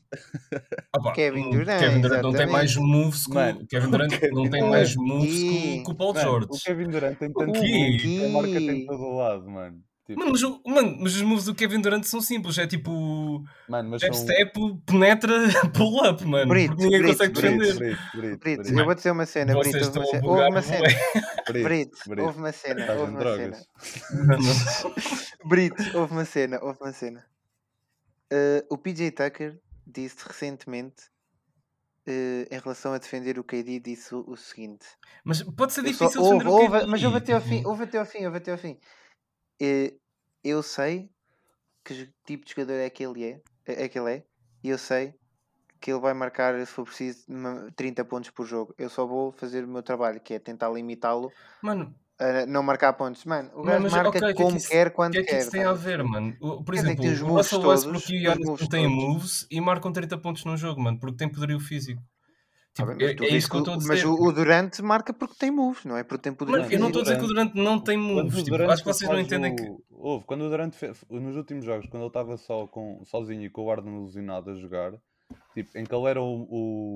Ah 0.93 0.99
pá, 1.01 1.11
Kevin 1.13 1.47
o 1.47 1.51
Durant, 1.51 1.79
Kevin 1.79 2.01
Durant 2.01 2.21
não 2.23 2.33
tem 2.33 2.47
mais 2.47 2.75
moves 2.75 3.25
que 3.25 3.37
o 3.37 3.67
Kevin 3.67 3.87
o 3.87 3.91
Durant 3.91 4.09
Kevin 4.19 4.35
não 4.35 4.49
tem 4.49 4.69
mais 4.69 4.95
moves 4.95 5.39
que, 5.43 5.83
o- 5.87 5.91
o 5.91 5.95
Paul 5.95 6.15
George. 6.15 6.47
o 6.51 6.57
Kevin 6.59 6.89
Durant 6.89 7.17
tem 7.17 7.31
tanto 7.33 7.51
que 7.59 8.25
a 8.25 8.29
marca 8.29 8.51
tem 8.59 8.85
todo 8.85 9.01
o 9.01 9.17
lado, 9.17 9.49
mano. 9.49 9.77
Tipo, 10.05 10.19
Mano 10.19 10.31
mas, 10.33 10.43
o- 10.43 10.61
mano, 10.67 10.97
mas 10.99 11.15
os 11.15 11.21
moves 11.21 11.45
do 11.45 11.55
Kevin 11.55 11.79
Durant 11.79 12.03
são 12.03 12.19
simples. 12.19 12.57
É 12.57 12.67
tipo. 12.67 13.41
mano, 13.69 13.89
mas 13.91 14.01
Step, 14.01 14.15
são... 14.15 14.25
step, 14.25 14.59
penetra, 14.85 15.33
pull 15.73 16.03
up, 16.05 16.25
mano. 16.25 16.49
Brito, 16.49 16.75
porque 16.75 16.83
ninguém 16.83 17.01
Brito, 17.03 17.17
consegue 17.17 17.33
Brito, 17.33 17.57
defender. 17.57 17.75
Brito, 17.77 18.01
Brito, 18.11 18.39
Brito, 18.39 18.63
Brito, 18.63 18.79
eu 18.79 18.85
vou 18.85 18.95
dizer 18.95 19.11
uma 19.11 19.25
cena, 19.25 19.53
Brito, 19.59 19.77
houve 19.77 19.99
uma 19.99 20.05
cena. 20.05 20.27
Houve 20.27 20.49
uma 20.49 20.61
cena. 20.61 20.89
Brito, 21.63 21.97
houve 22.21 22.37
uma 22.39 22.51
cena, 22.51 22.93
houve 22.93 23.11
uma 23.11 23.23
Brito, 25.45 25.97
houve 25.97 26.11
uma 26.13 26.25
cena, 26.25 26.59
houve 26.61 26.79
uma 26.81 26.91
cena. 26.91 27.25
Eh, 28.31 28.65
o 28.69 28.77
PJ 28.77 29.11
Tucker 29.11 29.57
disse 29.87 30.17
recentemente, 30.27 31.03
eh, 32.05 32.47
em 32.51 32.59
relação 32.59 32.93
a 32.93 32.97
defender 32.97 33.39
o 33.39 33.43
KD, 33.43 33.79
disse 33.79 34.13
o, 34.13 34.23
o 34.27 34.35
seguinte. 34.35 34.85
Mas 35.23 35.43
pode 35.43 35.73
ser 35.73 35.83
difícil 35.83 36.21
houve, 36.21 36.39
defender 36.39 36.49
o 36.49 36.53
houve, 36.53 36.79
KD. 36.79 36.85
mas 36.87 37.03
houve 37.03 37.17
até 37.17 37.33
ao 37.33 37.41
fim, 37.41 37.65
houve 37.65 37.83
até 37.83 37.97
ao 37.99 38.05
fim, 38.05 38.25
houve 38.25 38.37
até 38.37 38.51
ao 38.51 38.57
fim. 38.57 38.77
Eh, 39.61 39.93
eu 40.43 40.61
sei 40.63 41.09
que 41.85 42.09
tipo 42.25 42.45
de 42.45 42.51
jogador 42.51 42.73
é 42.79 42.89
que 42.89 43.03
ele 43.05 43.23
é, 43.25 43.41
é 43.65 43.83
é 43.85 43.89
que 43.89 43.99
ele 43.99 44.11
é, 44.11 44.23
e 44.63 44.69
eu 44.69 44.77
sei 44.77 45.13
que 45.81 45.91
ele 45.91 45.99
vai 45.99 46.13
marcar, 46.13 46.57
se 46.59 46.65
for 46.71 46.85
preciso, 46.85 47.25
ma- 47.29 47.69
30 47.75 48.05
pontos 48.05 48.29
por 48.29 48.45
jogo. 48.45 48.73
Eu 48.77 48.89
só 48.89 49.05
vou 49.05 49.31
fazer 49.33 49.65
o 49.65 49.67
meu 49.67 49.83
trabalho, 49.83 50.21
que 50.21 50.33
é 50.33 50.39
tentar 50.39 50.69
limitá-lo 50.69 51.31
Mano, 51.61 51.93
a 52.19 52.45
não 52.45 52.63
marcar 52.63 52.93
pontos. 52.93 53.25
Mano, 53.25 53.51
o 53.53 53.63
gajo 53.63 53.89
marca 53.89 54.09
ok, 54.09 54.19
o 54.19 54.23
que 54.23 54.29
é 54.29 54.33
que 54.33 54.43
como 54.43 54.57
isso- 54.57 54.69
quer, 54.69 54.87
o 54.87 54.91
quando 54.91 55.11
que 55.13 55.17
é 55.19 55.23
que 55.23 55.29
quer. 55.31 55.41
isso 55.41 55.51
tem 55.51 55.61
a 55.61 55.63
estás 55.65 55.81
ver, 55.83 55.97
perceber? 55.97 56.09
mano? 56.21 56.37
O- 56.41 56.63
Por 56.63 56.73
Quer 56.73 56.79
exemplo, 56.81 57.03
o 57.03 57.07
moves 57.07 57.51
Russell 57.51 57.69
Westbrook 57.69 58.11
e 58.13 58.15
o 58.17 58.21
Giannis 58.21 58.47
não 58.61 58.69
têm 58.69 58.87
moves 58.87 59.47
e 59.51 59.61
marcam 59.61 59.91
30 59.91 60.17
pontos 60.17 60.45
num 60.45 60.55
jogo, 60.57 60.81
mano, 60.81 60.97
porque 60.99 61.17
tem 61.17 61.29
poderio 61.29 61.59
físico. 61.59 62.01
Tipo, 62.73 62.87
bem, 62.95 63.15
mas 63.15 63.21
é, 63.21 63.33
é 63.33 63.37
isso 63.37 63.49
que 63.49 63.55
eu 63.55 63.59
estou 63.59 63.73
a 63.73 63.77
o- 63.77 63.79
dizer. 63.79 63.89
Mas 63.89 64.03
o, 64.03 64.13
o 64.15 64.31
Durante 64.31 64.81
marca 64.81 65.13
porque 65.13 65.35
tem 65.37 65.51
moves, 65.51 65.85
não 65.85 65.95
é? 65.95 66.03
Porque 66.03 66.23
tem 66.23 66.33
poder 66.33 66.51
Mano, 66.53 66.71
eu 66.71 66.79
não 66.79 66.87
estou 66.87 67.01
a 67.01 67.03
dizer 67.03 67.17
que 67.19 67.23
o 67.23 67.27
Durant- 67.27 67.53
Durant 67.53 67.65
não 67.65 67.79
tem 67.79 67.97
moves. 67.97 68.35
Tipo, 68.43 68.49
Durant 68.57 68.71
acho 68.71 68.83
que 68.83 68.93
vocês 68.93 69.09
não 69.11 69.19
entendem 69.19 69.53
o- 69.53 69.55
que. 69.55 69.83
Houve, 69.91 70.25
quando 70.25 70.41
o 70.45 70.49
Durant 70.49 70.73
fe- 70.73 70.91
nos 71.09 71.35
últimos 71.35 71.63
jogos, 71.65 71.85
quando 71.87 72.01
ele 72.03 72.07
estava 72.07 72.35
só 72.37 72.65
com, 72.67 73.01
sozinho 73.05 73.43
e 73.43 73.49
com 73.49 73.63
o 73.65 73.71
Arden 73.71 73.93
ilusionado 73.93 74.49
a 74.49 74.55
jogar, 74.55 74.91
tipo, 75.53 75.77
em 75.77 75.83
que 75.85 75.93
ele 75.95 76.07
era 76.09 76.19
o, 76.21 76.47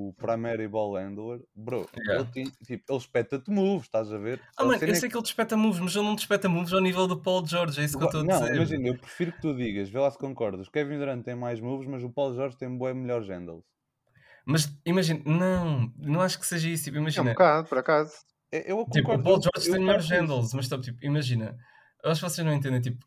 o 0.10 0.14
primary 0.18 0.68
ball 0.68 0.96
handler, 0.96 1.42
bro, 1.56 1.88
Yeah. 1.96 2.24
ele, 2.24 2.32
tinha- 2.34 2.52
tipo, 2.66 2.84
ele 2.92 2.98
espeta-te 2.98 3.50
moves, 3.52 3.86
estás 3.86 4.12
a 4.12 4.18
ver? 4.18 4.42
Ah, 4.58 4.64
mano, 4.66 4.84
eu 4.84 4.90
é 4.90 4.96
sei 4.96 5.08
que 5.10 5.16
ele 5.16 5.22
despeta 5.24 5.56
moves, 5.56 5.80
mas 5.80 5.96
ele 5.96 6.06
não 6.06 6.16
despeta 6.16 6.50
moves 6.50 6.74
ao 6.74 6.82
nível 6.82 7.08
do 7.08 7.22
Paul 7.22 7.46
George, 7.46 7.80
é 7.80 7.84
isso 7.86 7.98
que 7.98 8.04
eu 8.04 8.08
estou 8.08 8.22
a 8.22 8.24
Não, 8.24 8.40
dizer. 8.42 8.56
imagina, 8.56 8.88
eu 8.88 8.98
prefiro 8.98 9.32
que 9.32 9.42
tu 9.42 9.56
digas, 9.56 9.90
vê 9.90 10.00
lá 10.00 10.10
se 10.10 10.18
concordas. 10.18 10.68
Kevin 10.70 10.98
Durant 10.98 11.24
tem 11.24 11.36
mais 11.36 11.60
moves, 11.62 11.88
mas 11.88 12.04
o 12.04 12.10
Paulo 12.10 12.36
Jorge 12.36 12.58
tem 12.58 12.76
bué 12.78 12.94
melhores 12.96 13.28
handles. 13.30 13.64
Mas 14.48 14.72
imagina, 14.86 15.22
não, 15.26 15.92
não 15.98 16.22
acho 16.22 16.40
que 16.40 16.48
seja 16.48 16.70
isso. 16.70 16.86
Tipo, 16.86 16.98
É 16.98 17.00
um 17.00 17.04
imagina, 17.04 17.32
bocado, 17.32 17.68
por 17.68 17.78
acaso. 17.78 18.14
É, 18.52 18.72
Eu 18.72 18.86
tipo, 18.90 19.12
o 19.14 19.22
Paul 19.22 19.36
eu- 19.36 19.42
George 19.42 19.68
eu 19.70 19.74
tem 19.74 19.84
melhores 19.84 20.10
handles, 20.10 20.54
mas 20.54 20.68
tipo, 20.70 20.82
tipo, 20.82 21.06
imagina, 21.06 21.58
eu 22.04 22.12
acho 22.12 22.22
que 22.24 22.30
vocês 22.30 22.46
não 22.48 22.54
entendem, 22.54 22.80
tipo, 22.80 23.06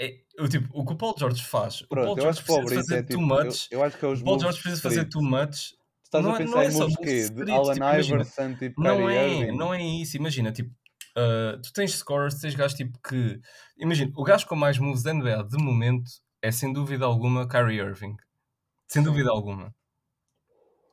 é, 0.00 0.14
o, 0.40 0.48
tipo, 0.48 0.68
o 0.72 0.84
que 0.86 0.92
o 0.94 0.96
Paul 0.96 1.14
George 1.18 1.44
faz, 1.44 1.82
o 1.82 1.88
Pronto, 1.88 2.06
Paul 2.06 2.16
eu 2.16 2.22
George 2.22 2.42
que 2.42 2.50
o 2.50 2.54
precisa 2.56 2.80
fazer 2.80 2.94
é 2.94 3.02
too 3.02 3.20
tipo. 3.20 3.34
Eu, 3.34 3.44
much, 3.44 3.66
eu 3.70 3.84
acho 3.84 3.98
que 3.98 4.04
é 4.04 4.08
os 4.08 4.20
o 4.20 4.24
Paul 4.24 4.40
George 4.40 4.60
precisa 4.62 4.82
fazer 4.82 5.04
too 5.08 5.22
much. 5.22 5.74
Estás 6.02 6.24
Não 6.24 6.32
a 6.32 6.34
é- 6.34 6.38
pensar 6.38 6.52
não 6.54 6.62
é 6.62 6.66
em 6.66 6.70
só 6.70 6.86
street, 6.86 7.30
Allen 7.50 7.74
tipo, 7.74 7.86
imagina, 7.86 7.98
Iverson, 8.16 8.54
tipo 8.54 8.82
Não 8.82 9.10
é, 9.10 9.28
Irving? 9.28 9.56
não 9.58 9.74
é 9.74 9.82
isso. 9.82 10.16
Imagina, 10.16 10.50
tipo, 10.52 10.70
uh, 10.70 11.60
tu 11.60 11.72
tens 11.74 11.92
scorers, 11.98 12.40
tens 12.40 12.54
gajos 12.54 12.76
tipo 12.76 12.98
que. 13.06 13.38
Imagina, 13.76 14.10
o 14.16 14.24
gajo 14.24 14.46
com 14.46 14.56
mais 14.56 14.78
moves 14.78 15.02
da 15.02 15.12
NBA 15.12 15.42
de 15.42 15.58
momento 15.62 16.10
é 16.40 16.50
sem 16.50 16.72
dúvida 16.72 17.04
alguma 17.04 17.46
Kyrie 17.48 17.80
Irving. 17.80 18.16
Sem 18.88 19.02
dúvida 19.02 19.30
alguma. 19.30 19.74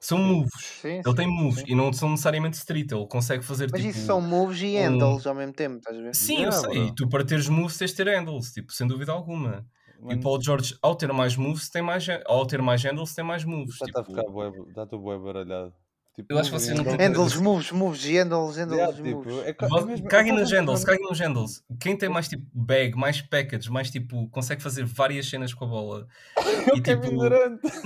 São 0.04 0.18
moves. 0.18 0.52
Sim, 0.82 0.88
Ele 0.96 1.04
sim, 1.04 1.16
tem 1.16 1.28
moves 1.28 1.60
sim. 1.60 1.66
e 1.68 1.76
não 1.76 1.94
são 1.94 2.10
necessariamente 2.10 2.58
street. 2.58 2.92
Ele 2.92 3.06
consegue 3.08 3.44
fazer 3.46 3.70
Mas 3.72 3.80
tipo. 3.82 3.92
isso 3.96 4.06
são 4.08 4.20
moves 4.20 4.60
e 4.62 4.76
um- 4.76 4.80
handles 4.82 5.28
ao 5.28 5.36
mesmo 5.36 5.54
tempo, 5.54 5.78
estás 5.78 5.96
a 5.98 6.02
ver? 6.02 6.16
Sim, 6.16 6.34
eu 6.38 6.40
Yeah, 6.50 6.58
sei. 6.58 6.72
E 6.72 6.86
bro. 6.88 6.96
tu 6.96 7.08
para 7.10 7.24
teres 7.24 7.48
moves 7.48 7.78
tens 7.78 7.92
de 7.92 7.98
ter 7.98 8.08
handles, 8.08 8.52
tipo, 8.52 8.74
sem 8.74 8.88
dúvida 8.88 9.12
alguma. 9.12 9.64
E 10.00 10.04
Mano, 10.04 10.22
Paul 10.24 10.42
George, 10.42 10.76
ao 10.82 10.96
ter 10.96 11.14
mais 11.14 11.36
moves, 11.36 11.70
tem 11.70 11.84
mais. 11.84 12.08
Ao 12.26 12.46
ter 12.48 12.60
mais 12.64 12.84
handles, 12.84 13.14
tem 13.14 13.24
mais 13.24 13.46
moves. 13.46 13.76
está 13.76 14.00
a 14.00 14.04
Tipo, 14.04 14.16
ficar 14.18 14.32
bué, 14.32 14.52
já 14.76 14.84
estou 14.84 15.00
bué 15.00 15.18
baralhado. 15.20 15.72
Tipo, 16.14 16.34
Eu 16.34 16.40
acho 16.40 16.52
que 16.52 16.60
vocês 16.60 16.76
não 16.78 16.84
handles- 16.84 16.98
têm- 16.98 17.08
Handles, 17.08 17.36
moves, 17.38 17.72
moves 17.72 18.06
e 18.06 18.18
handles, 18.18 18.58
handles, 18.58 18.78
Yeah, 18.80 18.94
tipo, 18.98 19.10
moves. 19.24 19.38
é 19.46 19.54
ca- 19.54 19.66
é 19.68 19.70
Caguem 20.10 20.34
é 20.34 20.36
nas 20.36 20.42
quase 20.50 20.56
handles, 20.58 20.84
caguem 20.84 21.08
nos 21.08 21.20
handles. 21.22 21.64
Quem 21.80 21.96
tem 21.98 22.10
mais 22.10 22.28
tipo 22.28 22.46
bag, 22.54 22.98
mais 22.98 23.22
package, 23.22 23.70
mais 23.72 23.90
tipo, 23.90 24.28
consegue 24.30 24.62
fazer 24.62 24.84
várias 24.84 25.30
cenas 25.30 25.54
com 25.54 25.64
a 25.64 25.68
bola. 25.70 26.08
É 26.68 26.74
o 26.74 26.78
E 26.78 26.82
tipo, 26.82 27.12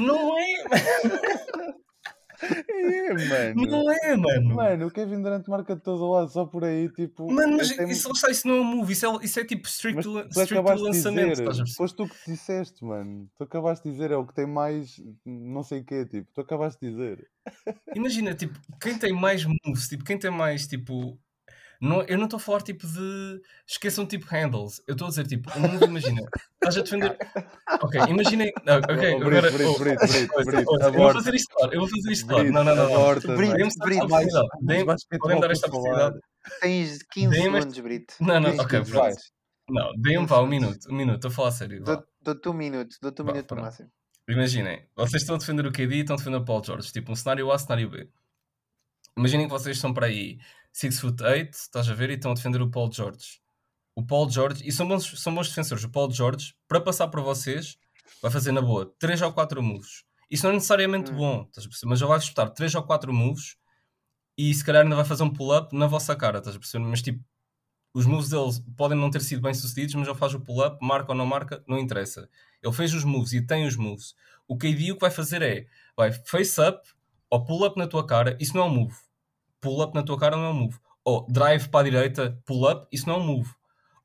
não 0.01 0.39
é, 0.39 0.63
É, 2.67 3.13
mano. 3.13 3.65
não 3.67 3.91
é, 3.91 4.15
mano. 4.15 4.55
Mano, 4.55 4.87
o 4.87 4.91
Kevin 4.91 5.21
Durant 5.21 5.47
marca 5.47 5.75
de 5.75 5.81
todo 5.81 6.09
lado, 6.09 6.29
só 6.29 6.45
por 6.45 6.63
aí, 6.63 6.89
tipo. 6.89 7.31
Mano, 7.31 7.57
mas 7.57 7.75
tem- 7.75 7.89
isso, 7.89 8.11
está, 8.11 8.29
isso 8.29 8.47
não 8.47 8.55
é 8.55 8.61
um 8.61 8.63
move, 8.63 8.93
isso 8.93 9.05
é, 9.05 9.25
isso 9.25 9.39
é 9.39 9.45
tipo 9.45 9.67
strict, 9.67 10.01
tu 10.03 10.19
strict 10.29 10.81
lançamento, 10.81 11.43
dizer, 11.43 11.73
foste 11.75 11.95
tu 11.95 12.07
que 12.07 12.31
disseste, 12.31 12.83
mano. 12.83 13.29
Tu 13.37 13.43
acabaste 13.43 13.87
de 13.87 13.91
dizer, 13.93 14.11
é 14.11 14.17
o 14.17 14.25
que 14.25 14.33
tem 14.33 14.45
mais 14.45 15.01
não 15.25 15.63
sei 15.63 15.79
o 15.81 15.83
quê, 15.85 16.05
tipo. 16.05 16.31
Tu 16.33 16.41
acabaste 16.41 16.79
de 16.81 16.91
dizer. 16.91 17.27
Imagina, 17.95 18.33
tipo, 18.33 18.57
quem 18.79 18.97
tem 18.97 19.13
mais 19.13 19.45
moves, 19.45 19.87
tipo, 19.87 20.03
quem 20.03 20.17
tem 20.17 20.31
mais, 20.31 20.67
tipo... 20.67 21.17
Não, 21.81 22.01
eu 22.03 22.17
não 22.17 22.25
estou 22.25 22.37
a 22.37 22.39
falar, 22.39 22.61
tipo, 22.61 22.87
de... 22.87 23.41
Esqueçam, 23.67 24.05
tipo, 24.05 24.25
handles. 24.27 24.81
Eu 24.87 24.93
estou 24.93 25.07
a 25.07 25.09
dizer, 25.09 25.27
tipo, 25.27 25.49
um 25.57 25.85
imagina. 25.85 26.21
Estás 26.55 26.77
a 26.77 26.81
defender... 26.81 27.17
Ok, 27.81 27.99
imaginem... 28.07 28.51
ah, 28.67 28.77
Ok, 28.77 29.13
Oh, 29.15 29.21
agora... 29.21 29.51
Brito, 29.51 29.69
oh, 29.69 29.79
Brito, 29.79 30.07
Brito, 30.07 30.73
Eu 30.85 30.93
vou 30.93 31.13
fazer 31.13 31.35
isto 31.35 31.55
claro, 31.55 31.73
eu 31.73 31.79
vou 31.79 31.89
fazer 31.89 32.11
isto 32.11 32.27
claro. 32.27 32.43
Brito, 32.43 32.53
Não, 32.53 32.63
não, 32.63 32.75
não. 32.75 33.15
Brito. 33.79 34.07
Deem-me 34.61 34.95
Podem 35.19 35.39
dar 35.39 35.51
esta 35.51 35.67
oportunidade. 35.67 36.19
Tens 36.61 37.03
15 37.11 37.29
Deem-me 37.29 37.59
segundos, 37.59 37.79
Brito. 37.79 38.13
Não, 38.19 38.39
não, 38.39 38.51
15 38.51 38.61
ok, 38.61 38.83
pronto. 38.85 39.17
Não, 39.69 39.91
deem-me, 39.97 40.19
15 40.19 40.25
vá, 40.27 40.41
um 40.41 40.47
minuto. 40.47 40.89
Um 40.89 40.95
minuto, 40.95 41.15
estou 41.15 41.31
a 41.31 41.33
falar 41.33 41.47
a 41.49 41.51
sério. 41.51 41.83
Dou-te 42.21 42.49
um 42.49 42.53
minuto, 42.53 42.95
dou-te 43.01 43.21
um 43.21 43.25
minuto 43.25 43.41
no 43.41 43.47
pronto. 43.47 43.63
máximo. 43.63 43.89
Imaginem, 44.27 44.87
vocês 44.95 45.21
estão 45.21 45.35
a 45.35 45.39
defender 45.39 45.65
o 45.67 45.71
KD 45.71 45.95
e 45.95 45.99
estão 45.99 46.15
a 46.15 46.17
defender 46.17 46.37
o 46.37 46.45
Paul 46.45 46.63
George. 46.63 46.91
Tipo, 46.91 47.11
um 47.11 47.15
cenário 47.15 47.51
A, 47.51 47.59
cenário 47.59 47.89
B. 47.89 48.09
Imaginem 49.17 49.45
que 49.47 49.51
vocês 49.53 49.77
são 49.77 49.93
para 49.93 50.07
aí 50.07 50.37
6 50.75 50.99
foot 50.99 51.23
8, 51.23 51.53
estás 51.53 51.89
a 51.89 51.93
ver, 51.93 52.09
e 52.09 52.15
estão 52.15 52.31
a 52.31 52.33
defender 52.33 52.61
o 52.61 52.69
Paul 52.69 52.91
George. 52.91 53.39
O 53.95 54.05
Paul 54.05 54.29
George, 54.29 54.61
e 54.67 54.73
são 54.73 54.85
bons, 54.85 55.21
são 55.21 55.33
bons 55.33 55.47
defensores. 55.47 55.85
O 55.85 55.89
Paul 55.89 56.11
George, 56.11 56.53
para 56.67 56.81
passar 56.81 57.07
por 57.07 57.21
vocês, 57.21 57.77
vai 58.21 58.29
fazer 58.29 58.51
na 58.51 58.61
boa 58.61 58.93
3 58.99 59.21
ou 59.21 59.31
4 59.31 59.63
moves. 59.63 60.03
Isso 60.29 60.43
não 60.43 60.51
é 60.51 60.55
necessariamente 60.55 61.11
Hum. 61.11 61.15
bom, 61.15 61.43
estás 61.43 61.65
a 61.65 61.69
perceber? 61.69 61.89
Mas 61.89 62.01
ele 62.01 62.09
vai 62.09 62.19
disputar 62.19 62.49
3 62.49 62.75
ou 62.75 62.83
4 62.83 63.13
moves 63.13 63.55
e 64.37 64.53
se 64.53 64.65
calhar 64.65 64.83
ainda 64.83 64.97
vai 64.97 65.05
fazer 65.05 65.23
um 65.23 65.29
pull-up 65.31 65.73
na 65.73 65.87
vossa 65.87 66.13
cara, 66.13 66.39
estás 66.39 66.57
a 66.57 66.59
perceber? 66.59 66.83
Mas 66.83 67.01
tipo, 67.01 67.23
os 67.93 68.05
moves 68.05 68.27
deles 68.29 68.61
podem 68.75 68.97
não 68.97 69.09
ter 69.09 69.21
sido 69.21 69.41
bem 69.41 69.53
sucedidos, 69.53 69.95
mas 69.95 70.09
ele 70.09 70.17
faz 70.17 70.33
o 70.33 70.41
pull-up, 70.41 70.77
marca 70.85 71.13
ou 71.13 71.17
não 71.17 71.25
marca, 71.25 71.63
não 71.65 71.79
interessa. 71.79 72.29
Ele 72.61 72.73
fez 72.73 72.93
os 72.93 73.05
moves 73.05 73.31
e 73.31 73.41
tem 73.41 73.65
os 73.65 73.77
moves. 73.77 74.13
O 74.45 74.57
KD 74.57 74.91
o 74.91 74.95
que 74.95 75.01
vai 75.01 75.11
fazer 75.11 75.41
é, 75.41 75.67
vai 75.95 76.11
face-up 76.11 76.85
ou 77.29 77.45
pull-up 77.45 77.79
na 77.79 77.87
tua 77.87 78.05
cara, 78.05 78.37
isso 78.41 78.53
não 78.57 78.63
é 78.63 78.65
um 78.65 78.73
move. 78.73 79.04
Pull-up 79.65 79.95
na 79.95 80.03
tua 80.03 80.17
cara 80.19 80.37
não 80.37 80.45
é 80.45 80.49
um 80.49 80.53
move. 80.53 80.77
Ou 81.03 81.25
drive 81.27 81.67
para 81.69 81.79
a 81.79 81.83
direita, 81.89 82.39
pull-up, 82.45 82.87
isso 82.91 83.07
não 83.07 83.15
é 83.15 83.17
um 83.17 83.23
move. 83.25 83.49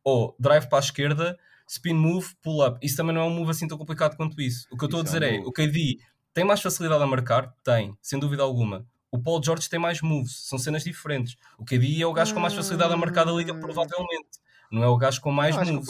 Ou 0.02 0.34
drive 0.38 0.66
para 0.68 0.78
a 0.78 0.80
esquerda, 0.80 1.38
spin 1.68 1.92
move, 1.92 2.34
pull-up. 2.42 2.78
Isso 2.82 2.96
também 2.96 3.14
não 3.14 3.20
é 3.22 3.24
um 3.24 3.30
move 3.30 3.50
assim 3.50 3.68
tão 3.68 3.76
complicado 3.76 4.16
quanto 4.16 4.40
isso. 4.40 4.66
O 4.70 4.76
que 4.76 4.84
eu 4.84 4.86
estou 4.86 5.00
a 5.00 5.02
é 5.02 5.04
dizer 5.04 5.22
é, 5.22 5.32
move. 5.36 5.48
o 5.48 5.52
KD 5.52 5.98
tem 6.32 6.44
mais 6.44 6.62
facilidade 6.62 7.02
a 7.02 7.06
marcar? 7.06 7.54
Tem, 7.62 7.94
sem 8.00 8.18
dúvida 8.18 8.42
alguma. 8.42 8.86
O 9.12 9.18
Paul 9.18 9.42
George 9.42 9.68
tem 9.68 9.78
mais 9.78 10.00
moves, 10.00 10.46
são 10.48 10.58
cenas 10.58 10.82
diferentes. 10.84 11.36
O 11.58 11.64
KD 11.64 12.00
é 12.00 12.06
o 12.06 12.12
gajo 12.12 12.32
com 12.32 12.40
mais 12.40 12.54
facilidade 12.54 12.92
a 12.94 12.96
marcar 12.96 13.24
da 13.24 13.32
liga, 13.32 13.52
Hum. 13.52 13.60
provavelmente. 13.60 14.28
Não 14.70 14.82
é 14.82 14.86
o 14.88 14.96
gajo 14.96 15.20
com 15.20 15.30
mais 15.32 15.56
moves. 15.56 15.88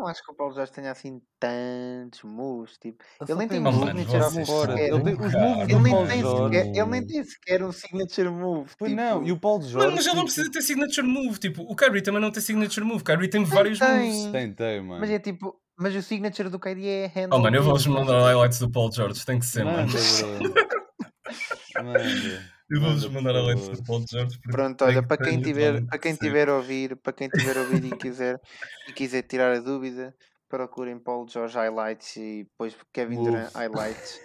Não 0.00 0.06
acho 0.06 0.24
que 0.24 0.32
o 0.32 0.34
Paulo 0.34 0.54
Jorge 0.54 0.72
tenha 0.72 0.90
assim 0.90 1.20
tantos 1.38 2.22
moves. 2.22 2.78
Tipo, 2.78 3.04
ele 3.20 3.34
nem 3.34 3.48
tem 3.48 3.60
moves 3.60 3.80
mano, 3.80 3.92
nem 3.92 4.04
vocês 4.06 4.48
fora. 4.48 4.72
são 4.72 4.78
Ele, 4.78 4.94
os 4.94 5.34
moves 5.34 5.68
nem 5.78 6.06
tem 6.06 6.22
sequer, 6.22 6.66
ele 6.66 6.86
nem 6.86 7.06
tem 7.06 7.24
sequer 7.24 7.62
um 7.62 7.70
signature 7.70 8.30
move. 8.30 8.70
Pois 8.78 8.90
tipo, 8.90 9.02
não, 9.02 9.22
e 9.22 9.30
o 9.30 9.38
Paulo 9.38 9.62
Jorge. 9.62 9.76
Mano, 9.76 9.92
mas 9.96 10.06
ele 10.06 10.16
não 10.16 10.24
tipo, 10.24 10.34
precisa 10.34 10.50
ter 10.50 10.62
signature 10.62 11.06
move. 11.06 11.38
Tipo, 11.38 11.62
o 11.64 11.76
Kyrie 11.76 12.00
também 12.00 12.22
não 12.22 12.30
tem 12.30 12.42
signature 12.42 12.82
move. 12.82 13.02
O 13.02 13.04
Kyrie 13.04 13.28
tem 13.28 13.44
Tem, 13.44 13.54
vários 13.54 13.78
tem. 13.78 14.10
moves. 14.10 14.32
Tem, 14.32 14.54
tem, 14.54 14.80
mano. 14.80 15.00
Mas 15.00 15.10
é 15.10 15.18
tipo, 15.18 15.60
mas 15.76 15.94
o 15.94 16.00
signature 16.02 16.48
do 16.48 16.58
KD 16.58 16.86
é 16.86 17.06
handle. 17.06 17.38
Oh, 17.38 17.42
mano, 17.42 17.56
eu 17.56 17.62
vou-vos 17.62 17.86
mandar 17.86 18.22
highlights 18.22 18.58
do 18.58 18.70
Paul 18.70 18.90
George. 18.90 19.22
Tem 19.26 19.38
que 19.38 19.44
ser, 19.44 19.66
mano. 19.66 19.86
Manda. 21.76 22.59
Eu 22.70 22.80
vou-vos 22.80 23.04
Manda, 23.04 23.14
mandar 23.14 23.32
highlights 23.32 23.64
favor. 23.64 23.76
do 23.76 23.84
Paul 23.84 24.04
George. 24.08 24.38
Pronto, 24.50 24.84
olha, 24.84 25.02
para 25.02 25.16
quem 25.16 25.42
tiver, 25.42 25.84
para 25.86 25.98
quem 25.98 26.14
tiver 26.14 26.48
a 26.48 26.54
ouvir, 26.56 26.96
para 26.96 27.12
quem 27.12 27.28
tiver 27.28 27.56
a 27.56 27.62
ouvir 27.62 27.84
e 27.84 27.90
quiser, 27.96 28.40
e 28.88 28.92
quiser 28.92 29.22
tirar 29.22 29.52
a 29.56 29.58
dúvida, 29.60 30.14
procurem 30.48 30.98
Paulo 30.98 31.28
Jorge 31.28 31.56
Highlights 31.56 32.16
e 32.16 32.44
depois 32.44 32.76
Kevin. 32.92 33.24
Durant 33.24 33.52
Highlights. 33.54 34.20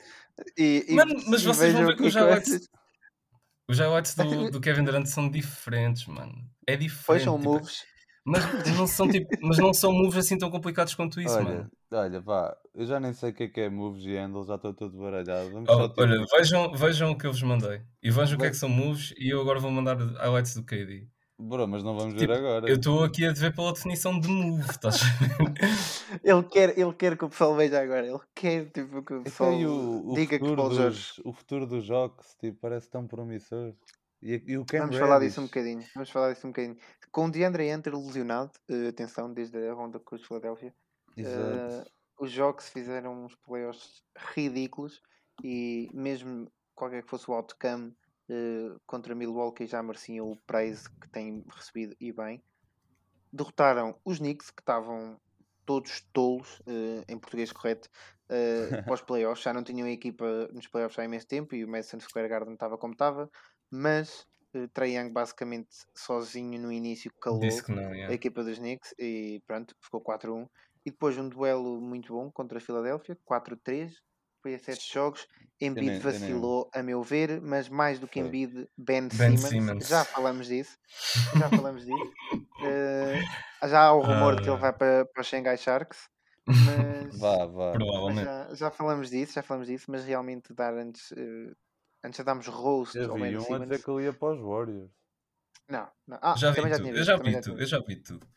E, 0.57 0.85
e- 0.89 0.93
Mano, 0.93 1.15
mas 1.27 1.41
e 1.41 1.45
vocês 1.45 1.73
vão 1.73 1.85
ver 1.85 1.95
que 1.95 2.03
os 2.03 2.13
highlights 2.13 2.69
Os 3.67 3.79
highlights 3.79 4.15
do, 4.15 4.51
do 4.51 4.61
Kevin 4.61 4.83
Durant 4.83 5.05
são 5.07 5.29
diferentes, 5.29 6.05
mano. 6.05 6.33
É 6.67 6.75
diferente. 6.75 7.05
Pois 7.07 7.23
são 7.23 7.37
tipo, 7.37 7.49
moves. 7.51 7.83
Mas, 8.25 8.75
não 8.75 8.87
são, 8.87 9.07
tipo, 9.07 9.27
mas 9.41 9.57
não 9.59 9.73
são 9.73 9.91
moves 9.91 10.17
assim 10.17 10.37
tão 10.37 10.49
complicados 10.49 10.95
quanto 10.95 11.21
isso, 11.21 11.35
olha, 11.35 11.43
mano. 11.45 11.71
olha, 11.93 12.19
vá, 12.19 12.57
eu 12.73 12.85
já 12.85 12.99
nem 12.99 13.13
sei 13.13 13.29
o 13.29 13.33
que 13.33 13.43
é 13.43 13.47
que 13.47 13.61
é 13.61 13.69
moves 13.69 14.03
e 14.03 14.17
handles, 14.17 14.47
já 14.47 14.55
estou 14.55 14.73
todo 14.73 14.97
baralhado. 14.97 15.51
Vamos 15.51 15.69
Oh, 15.69 15.73
só 15.73 15.87
tipo, 15.89 16.01
olha, 16.01 16.25
vejam, 16.35 16.73
vejam 16.73 17.11
o 17.11 17.17
que 17.17 17.27
eu 17.27 17.31
vos 17.31 17.43
mandei. 17.43 17.81
E 18.01 18.09
vejam 18.09 18.35
o 18.35 18.39
que 18.39 18.47
é 18.47 18.49
que 18.49 18.57
são 18.57 18.67
moves. 18.67 19.13
E 19.17 19.29
eu 19.29 19.39
agora 19.39 19.59
vou 19.59 19.69
mandar 19.69 19.95
highlights 19.95 20.55
do 20.55 20.63
KD. 20.63 21.07
Bro, 21.37 21.67
mas 21.67 21.83
não 21.83 21.97
vamos 21.97 22.13
ver 22.13 22.21
Tipo, 22.21 22.33
agora. 22.33 22.69
Eu 22.69 22.77
estou 22.77 23.03
aqui 23.03 23.25
a 23.25 23.33
ver 23.33 23.53
pela 23.53 23.73
definição 23.73 24.17
de 24.17 24.27
move, 24.27 24.61
estás 24.69 25.01
a 25.01 25.05
ver? 25.05 25.53
Ele 26.23 26.43
quer, 26.43 26.79
ele 26.79 26.93
quer 26.93 27.17
que 27.17 27.25
o 27.25 27.29
pessoal 27.29 27.55
veja 27.55 27.81
agora. 27.81 28.07
Ele 28.07 28.19
quer 28.33 28.65
tipo, 28.71 29.03
que 29.03 29.13
o 29.15 29.23
pessoal 29.23 29.51
aí, 29.51 29.67
o, 29.67 30.11
o, 30.11 30.15
diga 30.15 30.39
que 30.39 30.45
o 30.45 30.71
Jorge. 30.71 31.21
o 31.25 31.33
futuro 31.33 31.67
dos 31.67 31.83
jogos 31.83 32.25
tipo, 32.39 32.57
parece 32.61 32.89
tão 32.89 33.05
promissor. 33.05 33.73
E, 34.25 34.43
e 34.47 34.57
o 34.57 34.65
Cam 34.65 34.79
Vamos 34.79 34.97
falar 34.97 35.19
disso 35.19 35.39
um 35.39 35.45
bocadinho. 35.45 35.85
Vamos 35.93 36.09
falar 36.09 36.33
disso 36.33 36.47
um 36.47 36.49
bocadinho. 36.49 36.75
Com 37.11 37.25
o 37.25 37.31
DeAndre 37.31 37.71
Hunter 37.71 37.95
lesionado, 37.95 38.51
eh, 38.67 38.87
atenção, 38.87 39.31
desde 39.31 39.55
a 39.69 39.73
ronda 39.73 39.99
com 39.99 40.15
os 40.15 40.25
Philadelphia, 40.25 40.73
Exato. 41.15 41.85
eh, 41.85 41.85
os 42.19 42.31
jogos 42.31 42.67
fizeram 42.69 43.23
uns 43.23 43.35
playoffs 43.35 44.01
ridículos 44.33 44.99
e 45.43 45.91
mesmo 45.93 46.51
qualquer 46.73 47.03
que 47.03 47.09
fosse 47.09 47.29
o 47.29 47.35
outcome 47.35 47.95
eh, 48.27 48.75
contra 48.87 49.13
Milwaukee 49.13 49.67
já 49.67 49.83
mereciam 49.83 50.31
o 50.31 50.37
praise 50.47 50.89
que 50.89 51.07
têm 51.09 51.45
recebido 51.47 51.95
e 51.99 52.11
bem. 52.11 52.43
Derrotaram 53.31 53.99
os 54.03 54.17
Knicks 54.17 54.49
que 54.49 54.63
estavam 54.63 55.19
todos 55.65 56.01
tolos, 56.11 56.61
eh, 56.65 57.03
em 57.07 57.19
português 57.19 57.51
correto, 57.51 57.89
eh, 58.29 58.69
pós 58.91 59.01
playoffs. 59.01 59.43
Já 59.43 59.53
não 59.53 59.63
tinham 59.63 59.87
equipa 59.87 60.47
nos 60.51 60.67
playoffs 60.67 60.97
há 60.97 61.05
imenso 61.05 61.27
tempo 61.27 61.53
e 61.53 61.63
o 61.63 61.67
Madison 61.67 61.99
Square 61.99 62.27
Garden 62.27 62.53
estava 62.53 62.77
como 62.77 62.93
estava, 62.93 63.29
mas 63.75 64.25
eh, 64.53 64.67
Trae 64.73 64.95
Young 64.97 65.11
basicamente 65.11 65.69
sozinho 65.95 66.59
no 66.59 66.71
início 66.71 67.11
calou 67.21 67.39
não, 67.69 67.87
a 67.89 67.95
yeah. 67.95 68.13
equipa 68.13 68.43
dos 68.43 68.57
Knicks 68.57 68.93
e 68.97 69.41
pronto, 69.47 69.75
ficou 69.81 70.01
4-1. 70.01 70.47
E 70.85 70.91
depois 70.91 71.17
um 71.17 71.27
duelo 71.27 71.81
muito 71.81 72.13
bom 72.13 72.31
contra 72.31 72.57
a 72.59 72.61
Filadélfia, 72.61 73.17
4-3, 73.25 73.91
foi 74.41 74.53
a 74.55 74.59
7 74.59 74.93
jogos. 74.93 75.27
Embiid 75.59 75.87
nem- 75.93 75.99
vacilou, 75.99 76.69
a 76.73 76.83
meu 76.83 77.01
ver, 77.01 77.41
mas 77.41 77.67
mais 77.69 77.97
do 77.99 78.07
que. 78.07 78.19
Embiid, 78.19 78.67
Ben, 78.77 79.07
Ben 79.07 79.35
Simmons. 79.37 79.49
Simmons. 79.49 79.87
Já 79.87 80.05
falamos 80.05 80.47
disso. 80.47 80.77
Já 81.37 81.49
falamos 81.49 81.85
disso. 81.85 82.13
Eh, 82.63 83.21
já 83.67 83.81
há 83.85 83.93
o 83.93 84.01
rumor 84.01 84.35
de 84.35 84.43
que 84.43 84.49
ele 84.49 84.57
Ah. 84.57 84.59
vai 84.59 84.73
para, 84.73 85.05
para 85.05 85.21
os 85.21 85.27
Shanghai 85.27 85.57
Sharks. 85.57 86.07
Mas, 86.47 87.19
Vá, 87.19 87.45
vá. 87.47 87.73
mas 88.13 88.15
já, 88.23 88.53
já 88.53 88.71
falamos 88.71 89.09
disso, 89.09 89.33
já 89.33 89.41
falamos 89.41 89.67
disso, 89.67 89.89
mas 89.89 90.05
realmente 90.05 90.53
dar 90.53 90.75
antes, 90.75 91.11
eh, 91.13 91.51
antes 92.05 92.17
de 92.17 92.23
darmos 92.23 92.47
roast 92.47 92.95
Eu 92.95 93.11
ao 93.11 93.17
um 93.17 93.41
Simmons. 93.41 93.63
dizer 93.63 93.83
que 93.83 93.89
ele 93.91 94.03
ia 94.03 94.13
para 94.13 94.33
os 94.35 94.39
Warriors. 94.41 94.91
Não, 95.67 95.89
não. 96.07 96.19
Ah, 96.21 96.35
Já 96.37 96.51
vi 96.51 96.55
também 96.57 96.71
já 96.71 96.77
tudo, 96.77 96.97
eu 96.97 97.03
já 97.03 97.17
vi 97.17 97.41
tudo, 97.41 97.61
eu 97.61 97.65
já 97.65 97.79
vi 97.79 97.95
tudo. 97.95 98.27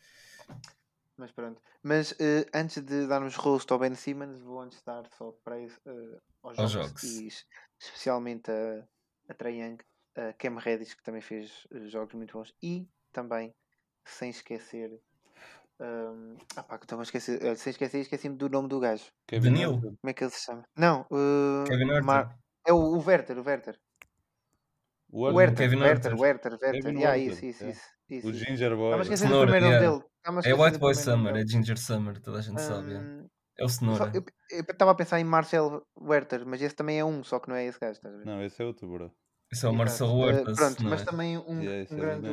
Mas 1.16 1.32
pronto. 1.32 1.60
Mas 1.82 2.14
eh, 2.20 2.46
antes 2.54 2.82
de 2.82 3.06
darmos 3.06 3.34
rosto 3.36 3.74
ao 3.74 3.80
Ben 3.80 3.94
Simmons, 3.94 4.40
vou 4.40 4.60
antes 4.60 4.80
dar 4.82 5.04
só 5.16 5.32
praise 5.44 5.76
eh, 5.84 6.18
aos 6.42 6.58
Aos 6.58 6.70
jogos 6.70 6.86
jogos. 6.88 7.02
e 7.04 7.26
es- 7.26 7.46
especialmente 7.78 8.50
a, 8.50 8.86
a 9.28 9.34
Trae 9.34 9.58
Young, 9.60 9.78
a 10.16 10.32
Cam 10.34 10.56
Reddish, 10.58 10.94
que 10.94 11.02
também 11.02 11.20
fez 11.20 11.66
eh, 11.72 11.88
jogos 11.88 12.14
muito 12.14 12.32
bons, 12.38 12.54
e 12.62 12.88
também, 13.12 13.52
sem 14.04 14.30
esquecer. 14.30 15.00
Um, 15.80 16.36
ah 16.56 16.62
pá, 16.62 16.78
que 16.78 16.84
estou 16.86 16.98
a 16.98 17.02
esquecer, 17.02 17.44
eh, 17.44 17.54
sem 17.56 17.70
esquecer, 17.72 18.00
esqueci-me 18.00 18.36
do 18.36 18.48
nome 18.48 18.68
do 18.68 18.80
gajo. 18.80 19.04
Kevin. 19.26 19.54
Huerter. 19.56 19.80
Como 20.00 20.10
é 20.10 20.12
que 20.12 20.24
ele 20.24 20.30
se 20.30 20.44
chama? 20.44 20.64
Não, 20.76 21.02
eh, 21.10 21.64
Kevin. 21.68 22.00
Mar- 22.04 22.38
é 22.68 22.72
o, 22.72 22.76
o 22.76 23.04
Werther, 23.06 23.38
o 23.38 23.42
Werther. 23.44 23.76
O 25.10 25.24
O. 25.26 25.34
Werther, 25.34 25.56
Kevin 25.68 25.82
Werther. 25.82 26.14
Werther, 26.20 26.52
Werther. 26.60 26.92
Yeah, 26.94 27.16
Huerter, 27.16 27.32
isso, 27.32 27.44
isso, 27.46 27.64
é. 27.64 27.70
isso, 27.70 27.82
isso, 28.10 28.26
O 28.26 28.30
isso. 28.30 28.38
Ginger 28.44 28.76
Boy. 28.76 28.86
Estava 28.86 29.02
a 29.02 29.04
esquecer 29.04 29.24
do 29.24 29.28
Cenoura, 29.30 29.50
primeiro 29.52 29.74
yeah. 29.74 29.90
dele. 29.98 30.04
É 30.24 30.30
esquecer 30.30 30.60
White 30.60 30.78
Boy 30.78 30.94
Summer, 30.94 31.32
dele. 31.32 31.44
é 31.44 31.48
Ginger 31.48 31.78
Summer, 31.78 32.20
toda 32.20 32.38
a 32.38 32.42
gente 32.42 32.60
sabe. 32.60 32.90
yeah. 32.90 33.08
Hum, 33.08 33.26
É 33.58 33.64
o 33.64 33.68
Cenoura. 33.68 34.12
eu 34.14 34.22
eu 34.50 34.60
estava 34.60 34.90
a 34.92 34.94
pensar 34.94 35.18
em 35.20 35.24
Marcel 35.24 35.82
Werther, 36.00 36.46
mas 36.46 36.60
esse 36.62 36.74
também 36.74 36.98
é 36.98 37.04
um, 37.04 37.22
só 37.24 37.38
que 37.40 37.48
não 37.48 37.56
é 37.56 37.64
esse 37.66 37.78
gajo, 37.80 37.92
estás 37.92 38.14
a 38.14 38.18
ver? 38.18 38.24
Não, 38.26 38.42
esse 38.42 38.62
é 38.62 38.64
outro, 38.64 38.88
bro. 38.88 39.12
Esse 39.52 39.64
é 39.66 39.68
o. 39.68 39.72
Marcelo 39.74 40.12
Eh, 40.12 40.26
Huertas, 40.34 40.56
pronto, 40.56 40.84
mas 40.84 41.02
é? 41.02 41.04
também 41.04 41.38
um, 41.38 41.60
Yeah, 41.62 41.88
um 41.90 41.96
é 41.96 42.00
grande. 42.00 42.28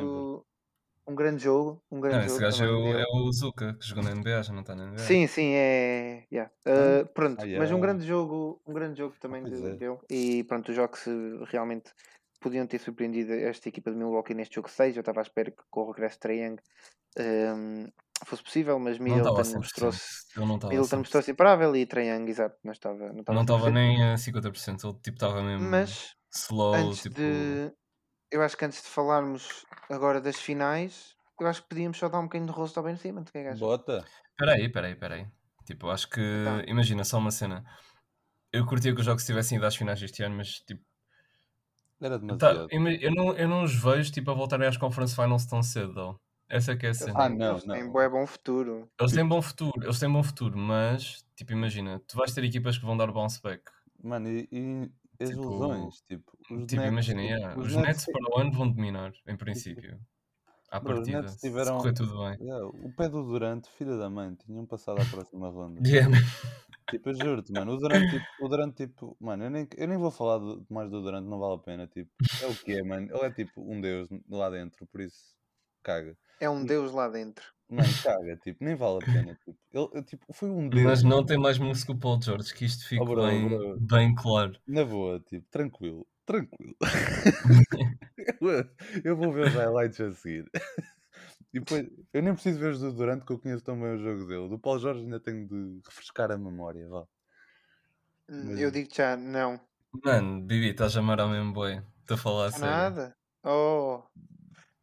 Um 1.08 1.14
grande 1.14 1.42
jogo, 1.44 1.82
um 1.90 2.00
grande 2.00 2.16
Não, 2.16 2.24
esse 2.24 2.34
jogo 2.34 2.40
gajo 2.42 2.64
é 2.64 2.66
também 2.66 2.94
o, 2.94 2.98
é 2.98 3.04
o 3.12 3.32
Zuka, 3.32 3.74
que 3.74 3.86
jogou 3.86 4.02
na 4.04 4.10
NBA, 4.14 4.42
já 4.42 4.52
não 4.52 4.60
está 4.60 4.74
na 4.74 4.86
NBA. 4.86 4.98
Sim, 4.98 5.26
sim, 5.26 5.52
é. 5.54 6.24
yeah. 6.32 6.50
Uh, 6.66 7.06
pronto, 7.14 7.40
Ah, 7.40 7.44
mas 7.44 7.50
yeah. 7.50 7.76
um 7.76 7.80
grande 7.80 8.04
jogo, 8.06 8.60
um 8.66 8.72
grande 8.72 8.98
jogo 8.98 9.14
também 9.20 9.42
pois 9.42 9.60
de- 9.60 9.68
é. 9.68 9.74
dele. 9.76 9.98
E 10.10 10.44
pronto, 10.44 10.68
os 10.70 10.74
jogos 10.76 11.06
eh, 11.06 11.12
realmente 11.50 11.90
podiam 12.40 12.66
ter 12.66 12.78
surpreendido 12.78 13.32
esta 13.32 13.68
equipa 13.68 13.90
de 13.90 13.96
Milwaukee 13.96 14.34
neste 14.34 14.56
jogo 14.56 14.68
6. 14.68 14.96
Eu 14.96 15.00
estava 15.00 15.20
à 15.20 15.22
espera 15.22 15.50
que 15.50 15.62
com 15.70 15.80
o 15.82 15.90
regresso 15.92 16.16
de 16.16 16.20
Trae 16.20 16.56
um, 17.18 17.86
fosse 18.24 18.42
possível, 18.42 18.78
mas 18.78 18.98
Não 18.98 19.06
estava 19.18 19.40
a 19.40 19.44
Middleton 19.44 19.50
100%. 19.52 19.56
mostrou-se 19.56 20.38
Middleton 20.38 20.68
100%. 20.68 20.98
mostrou-se 20.98 21.30
imparável 21.30 21.76
e 21.76 21.86
Trae 21.86 22.08
exato, 22.28 22.56
não 22.64 22.72
estava 22.72 23.12
não 23.12 23.20
estava 23.20 23.34
Não 23.34 23.42
estava 23.42 23.70
100%. 23.70 23.72
nem 23.72 24.02
a 24.04 24.14
50%, 24.16 24.84
ele 24.84 24.98
tipo 25.02 25.16
estava 25.16 25.42
mesmo 25.42 25.68
Mas 25.70 26.14
slow, 26.34 26.74
antes 26.74 27.02
tipo... 27.02 27.14
de. 27.16 27.72
Eu 28.30 28.42
acho 28.42 28.56
que 28.56 28.64
antes 28.64 28.82
de 28.82 28.88
falarmos 28.88 29.64
agora 29.90 30.20
das 30.20 30.36
finais, 30.36 31.16
eu 31.40 31.46
acho 31.46 31.62
que 31.62 31.68
podíamos 31.68 31.96
só 31.98 32.08
dar 32.08 32.18
um 32.18 32.24
bocadinho 32.24 32.50
de 32.50 32.56
rosto 32.56 32.78
ao 32.78 32.84
Ben 32.84 32.96
Simmons. 32.96 33.28
O 33.28 33.32
que 33.32 33.38
é 33.38 33.52
que? 33.52 33.58
Bota. 33.58 34.04
Peraí, 34.36 34.68
peraí, 34.68 34.94
peraí. 34.94 35.26
Tipo, 35.64 35.90
acho 35.90 36.08
que... 36.08 36.20
Então. 36.20 36.62
Imagina, 36.66 37.04
só 37.04 37.18
uma 37.18 37.30
cena. 37.30 37.64
Eu 38.52 38.66
curtia 38.66 38.92
que 38.94 39.00
os 39.00 39.06
jogos 39.06 39.24
tivessem 39.24 39.58
ido 39.58 39.66
às 39.66 39.76
finais 39.76 40.00
este 40.02 40.22
ano, 40.22 40.36
mas 40.36 40.60
tipo... 40.60 40.82
Era 42.00 42.18
tá, 42.18 42.26
demasiado. 42.26 42.68
ima- 42.72 42.92
eu, 42.92 43.14
não, 43.14 43.32
eu 43.36 43.48
não 43.48 43.62
os 43.62 43.74
vejo 43.74 44.12
tipo 44.12 44.30
a 44.30 44.34
voltarem 44.34 44.68
às 44.68 44.76
Conference 44.76 45.14
Finals 45.14 45.46
tão 45.46 45.62
cedo, 45.62 45.94
though. 45.94 46.20
Essa 46.48 46.72
é 46.72 46.76
que 46.76 46.86
é 46.86 46.90
a 46.90 46.94
cena. 46.94 47.12
Ah, 47.16 47.28
têm, 47.28 47.38
não, 47.38 47.50
eles 47.52 47.64
têm 47.64 47.84
não. 47.84 47.92
bué 47.92 48.08
bom 48.08 48.26
futuro. 48.26 48.88
Eles 49.00 49.12
têm 49.12 49.26
bom 49.26 49.42
futuro, 49.42 49.82
eles 49.82 49.98
têm 49.98 50.12
bom 50.12 50.22
futuro, 50.22 50.56
mas, 50.58 51.24
tipo, 51.34 51.52
imagina, 51.52 52.00
tu 52.06 52.16
vais 52.16 52.32
ter 52.32 52.44
equipas 52.44 52.78
que 52.78 52.84
vão 52.84 52.96
dar 52.96 53.10
bounce 53.10 53.40
back. 53.42 53.64
Mano, 54.02 54.28
e, 54.28 54.48
e 54.52 54.90
as 55.24 55.30
Tipo- 55.30 55.42
lesões? 55.50 56.00
Tipo, 56.02 56.32
os 56.50 56.66
Tipo, 56.66 56.76
Nets, 56.82 56.92
imagina, 56.92 57.22
tipo, 57.22 57.32
yeah, 57.34 57.58
os 57.60 57.66
os 57.66 57.74
Nets 57.76 57.86
Nets 57.86 58.06
para 58.06 58.30
o 58.30 58.38
ano 58.40 58.52
vão 58.52 58.70
dominar, 58.70 59.12
em 59.26 59.36
princípio. 59.36 60.00
À 60.70 60.80
Bro, 60.80 60.92
os 60.94 60.98
partida, 60.98 61.22
Nets 61.22 61.32
se 61.34 61.40
tiveram- 61.40 61.78
correr 61.78 61.92
tudo 61.94 62.18
bem. 62.18 62.38
Yeah, 62.40 62.66
o 62.66 62.92
pé 62.96 63.08
do 63.08 63.22
Durante, 63.22 63.70
filha 63.70 63.96
da 63.96 64.10
mãe, 64.10 64.34
tinham 64.34 64.66
passado 64.66 65.00
à 65.00 65.04
próxima 65.04 65.48
ronda. 65.48 65.80
Yeah. 66.10 66.10
Tipo, 66.90 67.08
eu 67.10 67.14
juro-te, 67.14 67.52
mano, 67.52 67.72
o 67.72 67.76
Durante, 67.78 68.10
tipo, 68.10 68.26
o 68.44 68.48
Durante, 68.48 68.86
tipo, 68.86 69.16
mano, 69.20 69.44
eu 69.44 69.50
nem, 69.50 69.66
eu 69.76 69.88
nem 69.88 69.98
vou 69.98 70.10
falar 70.10 70.38
de- 70.38 70.64
mais 70.70 70.88
do 70.90 71.02
Durante, 71.02 71.28
não 71.28 71.38
vale 71.38 71.54
a 71.54 71.58
pena, 71.58 71.86
tipo, 71.88 72.10
é 72.42 72.46
o 72.46 72.54
que 72.54 72.72
é, 72.74 72.82
mano, 72.82 73.08
ele 73.10 73.24
é 73.26 73.30
tipo 73.32 73.60
um 73.60 73.80
deus 73.80 74.08
lá 74.28 74.50
dentro, 74.50 74.86
por 74.86 75.00
isso, 75.00 75.34
caga. 75.82 76.16
É 76.40 76.48
um 76.50 76.64
deus 76.64 76.92
lá 76.92 77.08
dentro. 77.08 77.44
Mano, 77.68 77.88
caga, 78.02 78.36
tipo, 78.36 78.64
nem 78.64 78.76
vale 78.76 78.98
a 78.98 79.04
pena, 79.04 79.34
tipo, 79.34 79.56
ele, 79.72 79.88
eu, 79.92 80.02
tipo, 80.04 80.24
foi 80.32 80.48
um 80.50 80.68
deus, 80.68 80.84
Mas 80.84 81.02
não 81.02 81.24
tem 81.26 81.36
mais 81.36 81.58
música 81.58 81.92
que 81.92 81.98
o 81.98 82.00
Paul 82.00 82.22
George, 82.22 82.54
que 82.54 82.64
isto 82.64 82.86
fique 82.86 83.02
Oh, 83.02 83.06
bro, 83.06 83.22
bem, 83.26 83.48
bro. 83.48 83.80
bem 83.80 84.14
claro. 84.14 84.56
na 84.68 84.84
boa, 84.84 85.18
tipo, 85.20 85.44
tranquilo, 85.50 86.06
tranquilo. 86.24 86.76
eu, 88.40 88.70
eu 89.04 89.16
vou 89.16 89.32
ver 89.32 89.48
os 89.48 89.54
highlights 89.54 90.00
a 90.00 90.12
seguir. 90.12 90.48
E 91.54 91.58
depois, 91.60 91.86
eu 92.12 92.22
nem 92.22 92.34
preciso 92.34 92.58
ver 92.58 92.72
os 92.72 92.80
do 92.80 92.92
Durante, 92.92 93.24
que 93.24 93.32
eu 93.32 93.38
conheço 93.38 93.64
tão 93.64 93.80
bem 93.80 93.94
o 93.94 93.98
jogo 93.98 94.26
dele. 94.26 94.46
Do 94.48 94.58
Paulo 94.58 94.78
Jorge 94.78 95.00
ainda 95.04 95.18
tenho 95.18 95.46
de 95.48 95.80
refrescar 95.86 96.30
a 96.30 96.36
memória, 96.36 96.86
vá. 96.86 97.06
Hum, 98.28 98.42
Mas- 98.50 98.60
Eu 98.60 98.70
digo 98.70 98.90
já, 98.92 99.16
não. 99.16 99.58
Mano, 100.04 100.42
Bibi, 100.42 100.70
estás 100.70 100.94
a 100.96 101.00
amar 101.00 101.18
ao 101.18 101.30
mesmo 101.30 101.54
boi. 101.54 101.82
Estou 102.00 102.16
a 102.16 102.18
falar 102.18 102.44
a 102.44 102.46
Há 102.48 102.50
sério. 102.52 102.66
nada. 102.66 103.16
Oh. 103.42 104.02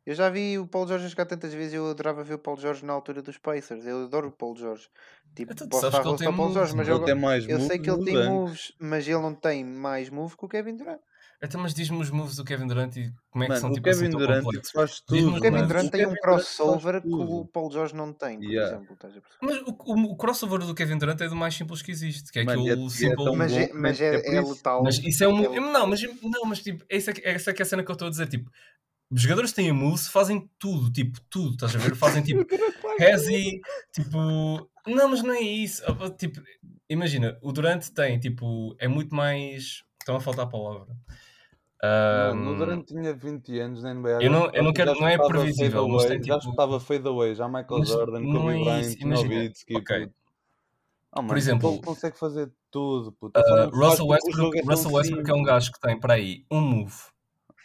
Eu 0.05 0.13
já 0.15 0.29
vi 0.29 0.57
o 0.59 0.67
Paulo 0.67 0.87
Jorge 0.87 1.05
a 1.05 1.09
jogar 1.09 1.25
tantas 1.25 1.53
vezes. 1.53 1.73
Eu 1.73 1.89
adorava 1.89 2.23
ver 2.23 2.33
o 2.33 2.39
Paulo 2.39 2.59
Jorge 2.59 2.85
na 2.85 2.91
altura 2.93 3.21
dos 3.21 3.37
Pacers. 3.37 3.85
Eu 3.85 4.03
adoro 4.03 4.27
o 4.27 4.31
Paulo 4.31 4.55
Jorge. 4.57 4.87
Tipo, 5.33 5.53
Então 5.53 5.65
tu 5.67 5.69
posso 5.71 5.81
sabes 5.89 5.93
dar 5.93 6.01
que 6.01 6.07
ele 6.07 6.11
rosto 6.11 6.19
tem 6.19 6.27
ao 6.27 6.33
Paulo 6.33 6.49
moves, 6.49 6.55
Jorge, 6.55 6.75
mas 6.75 6.87
não 6.87 7.07
eu, 7.07 7.15
mais 7.17 7.43
eu 7.47 7.59
sei 7.59 7.67
moves 7.67 7.81
que 7.81 7.89
ele 7.89 8.03
tem 8.05 8.29
moves, 8.29 8.73
mas 8.79 9.07
ele 9.07 9.19
não 9.19 9.33
tem 9.33 9.63
mais 9.63 10.09
moves 10.09 10.35
que 10.35 10.45
o 10.45 10.49
Kevin 10.49 10.75
Durant. 10.75 10.99
Então, 11.41 11.59
mas 11.59 11.73
diz-me 11.73 11.97
os 11.99 12.09
moves 12.09 12.37
do 12.37 12.45
Kevin 12.45 12.67
Durant 12.67 12.95
e 12.95 13.11
como 13.29 13.43
é 13.43 13.47
que 13.47 13.49
Mano, 13.53 13.61
são 13.61 13.69
o 13.69 13.73
tipo 13.73 13.89
assim 13.89 13.99
Kevin 13.99 14.11
tão 14.11 14.19
Durant 14.21 14.43
faz 14.73 14.91
Diz-me 15.09 15.25
tudo. 15.25 15.37
O 15.37 15.41
Kevin. 15.41 15.67
Durant 15.67 15.87
O 15.87 15.91
tem 15.91 16.05
um 16.05 16.09
Kevin 16.09 16.21
crossover 16.21 17.01
que 17.01 17.07
o 17.13 17.45
Paulo 17.45 17.71
Jorge 17.71 17.95
não 17.95 18.13
tem, 18.13 18.37
por 18.39 18.45
Yeah. 18.49 18.75
exemplo. 18.75 18.93
Estás 18.93 19.17
a 19.17 19.21
perceber? 19.21 19.45
Mas 19.45 19.57
o, 19.67 19.77
o- 19.93 20.11
o 20.13 20.15
crossover 20.15 20.59
do 20.59 20.73
Kevin 20.75 20.97
Durant 20.97 21.19
é 21.19 21.27
do 21.27 21.35
mais 21.35 21.53
simples 21.55 21.81
que 21.81 21.91
existe, 21.91 22.31
que 22.31 22.39
é 22.39 22.43
Mano, 22.45 22.61
aquele 22.61 22.81
é- 22.81 22.85
é 22.85 22.89
simple... 22.89 23.23
tão 23.25 23.35
Mas 23.35 23.51
é, 23.51 23.73
mas 23.73 23.99
é, 23.99 24.15
é 24.15 24.35
é 24.35 24.41
isso- 24.41 24.53
letal. 24.53 24.83
Mas 24.83 24.97
isso 24.99 25.23
é 25.23 25.27
um. 25.27 25.53
É 25.53 25.59
Não, 25.59 25.87
mas, 25.87 26.01
não, 26.21 26.45
mas 26.45 26.59
tipo, 26.61 26.85
essa, 26.89 27.11
é 27.11 27.31
essa 27.33 27.51
é 27.51 27.53
que 27.53 27.61
é 27.61 27.63
a 27.63 27.65
cena 27.65 27.83
que 27.83 27.91
eu 27.91 27.93
estou 27.93 28.07
a 28.07 28.11
dizer. 28.11 28.27
Tipo, 28.27 28.49
os 29.13 29.21
jogadores 29.21 29.51
que 29.51 29.57
têm 29.57 29.69
a 29.69 29.73
moves 29.73 30.07
fazem 30.07 30.49
tudo, 30.59 30.91
tipo, 30.91 31.19
tudo, 31.29 31.51
estás 31.53 31.75
a 31.75 31.79
ver? 31.79 31.95
Fazem 31.95 32.23
tipo 32.23 32.45
Rezi, 32.99 33.61
tipo. 33.91 34.17
Não, 34.87 35.09
mas 35.09 35.21
não 35.23 35.33
é 35.33 35.39
isso. 35.41 35.81
Ah, 35.87 36.09
Tipo, 36.09 36.41
imagina, 36.89 37.37
o 37.41 37.51
Durante 37.51 37.91
tem, 37.91 38.19
tipo, 38.19 38.75
é 38.79 38.87
muito 38.87 39.15
mais. 39.15 39.83
Estão 39.99 40.15
a 40.17 40.19
faltar 40.19 40.45
a 40.45 40.49
palavra. 40.49 40.95
Mano, 41.81 42.51
o 42.51 42.53
Ahm, 42.53 42.57
Durant 42.57 42.85
tinha 42.85 43.13
20 43.13 43.59
anos 43.59 43.83
na 43.83 43.93
NBA. 43.93 44.21
Eu 44.23 44.31
não- 44.31 44.49
eu 44.53 44.63
não 44.63 44.71
quero- 44.71 44.95
não 44.95 45.07
é 45.07 45.17
previsível, 45.17 45.87
mas 45.89 46.05
tem, 46.05 46.23
Já 46.23 46.39
tipo- 46.39 46.51
chutava 46.51 46.79
fadeaway, 46.79 47.35
já 47.35 47.45
Michael 47.47 47.79
Mas 47.79 47.89
Jordan, 47.89 48.19
não 48.21 48.41
Kobe 48.41 48.53
é 48.53 48.63
Bryant, 48.63 48.81
isso, 48.81 48.97
imagina, 49.01 49.35
Nowitzki. 49.35 49.75
ok. 49.75 49.99
puto. 50.05 50.13
Ah, 51.11 51.17
mano, 51.21 51.27
Por 51.27 51.37
exemplo, 51.37 51.73
ele 51.73 51.81
consegue 51.81 52.17
fazer 52.17 52.49
tudo. 52.71 53.11
Puto. 53.11 53.39
Faz, 53.39 53.69
Russell 53.71 53.91
tipo, 53.91 54.03
o 54.03 54.07
Westbrook, 54.07 54.57
é 54.57 54.61
Russell 54.63 54.91
Westbrook 54.93 55.29
é 55.29 55.33
um 55.33 55.43
gajo 55.43 55.71
que 55.73 55.79
tem 55.79 55.99
para 55.99 56.13
aí 56.15 56.45
um 56.49 56.59
move 56.61 56.93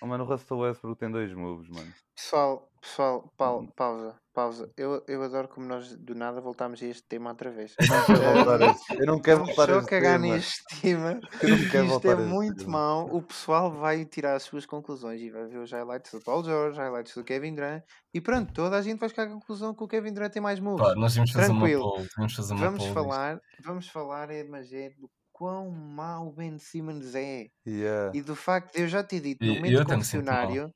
Oh, 0.01 0.07
mano, 0.07 0.25
o 0.25 0.27
Russell 0.27 0.59
Westbrook 0.59 0.99
tem 1.01 1.11
dois 1.11 1.33
moves, 1.35 1.69
mano. 1.69 1.93
Pessoal, 2.15 2.69
pessoal, 2.81 3.33
pau- 3.37 3.67
pausa, 3.77 4.15
pausa. 4.33 4.71
Eu, 4.77 5.03
eu 5.09 5.23
adoro 5.23 5.49
como 5.49 5.67
nós 5.67 5.97
do 5.97 6.15
nada 6.15 6.41
voltámos 6.41 6.81
a 6.83 6.87
este 6.87 7.03
tema 7.03 7.31
outra 7.31 7.51
vez. 7.51 7.75
Eu 7.81 7.87
não 7.89 8.05
quero 8.07 8.35
voltar 8.45 8.63
a 8.63 8.67
este- 8.71 8.93
Eu 9.01 9.07
não 9.07 9.21
quero 9.21 9.39
Vamos 9.41 9.57
voltar 9.57 9.73
a 9.75 9.79
este 9.79 9.91
cagar 9.91 10.21
tema. 10.21 10.35
neste 10.35 10.81
tema. 10.81 11.21
Eu 11.43 11.49
não 11.49 11.59
quero 11.59 11.85
Isto 11.85 11.87
voltar 11.89 12.09
é 12.09 12.13
a 12.13 12.21
este 12.21 12.29
muito 12.33 12.57
tema. 12.59 12.71
mau. 12.71 13.07
O 13.13 13.23
pessoal 13.23 13.73
vai 13.73 14.05
tirar 14.05 14.35
as 14.37 14.45
suas 14.45 14.65
conclusões 14.67 15.21
e 15.21 15.31
vai 15.31 15.47
ver 15.47 15.59
os 15.59 15.71
highlights 15.73 16.13
do 16.13 16.21
Paul 16.21 16.45
George, 16.45 16.79
highlights 16.79 17.15
do 17.15 17.25
Kevin 17.25 17.55
Durant 17.57 17.83
e 18.15 18.21
pronto, 18.21 18.53
toda 18.53 18.77
a 18.77 18.83
gente 18.83 18.99
vai 19.01 19.09
chegar 19.09 19.25
à 19.25 19.31
conclusão 19.31 19.75
que 19.75 19.83
o 19.83 19.89
Kevin 19.89 20.13
Durant 20.13 20.33
tem 20.33 20.43
mais 20.43 20.61
moves. 20.61 20.87
Pá, 20.87 20.95
nós 20.95 21.13
tínhamos 21.13 21.33
fazer 21.33 21.51
uma 21.51 21.59
Tranquilo. 21.61 21.83
poll. 21.83 22.07
Tínhamos 22.07 22.35
fazer 22.35 22.53
uma 22.55 22.61
Vamos 22.65 22.79
poll 22.85 22.95
disto. 22.95 22.95
falar, 23.09 23.41
vamos 23.65 23.89
falar, 23.89 24.31
é, 24.31 24.45
mas 24.45 24.73
é 24.73 24.91
do 24.91 25.11
quão 25.39 25.71
mau 25.71 26.29
o 26.29 26.33
Ben 26.33 26.59
Simmons 26.59 27.15
é. 27.15 27.49
Yeah. 27.67 28.17
E 28.17 28.23
do 28.23 28.37
facto 28.37 28.75
de 28.75 28.83
eu 28.83 28.89
já 28.89 29.05
ter 29.05 29.21
dito 29.21 29.45
E- 29.45 29.47
no 29.47 29.55
momento 29.55 29.75
eu 29.75 29.85
mal. 29.85 29.85
confessionário, 29.85 30.75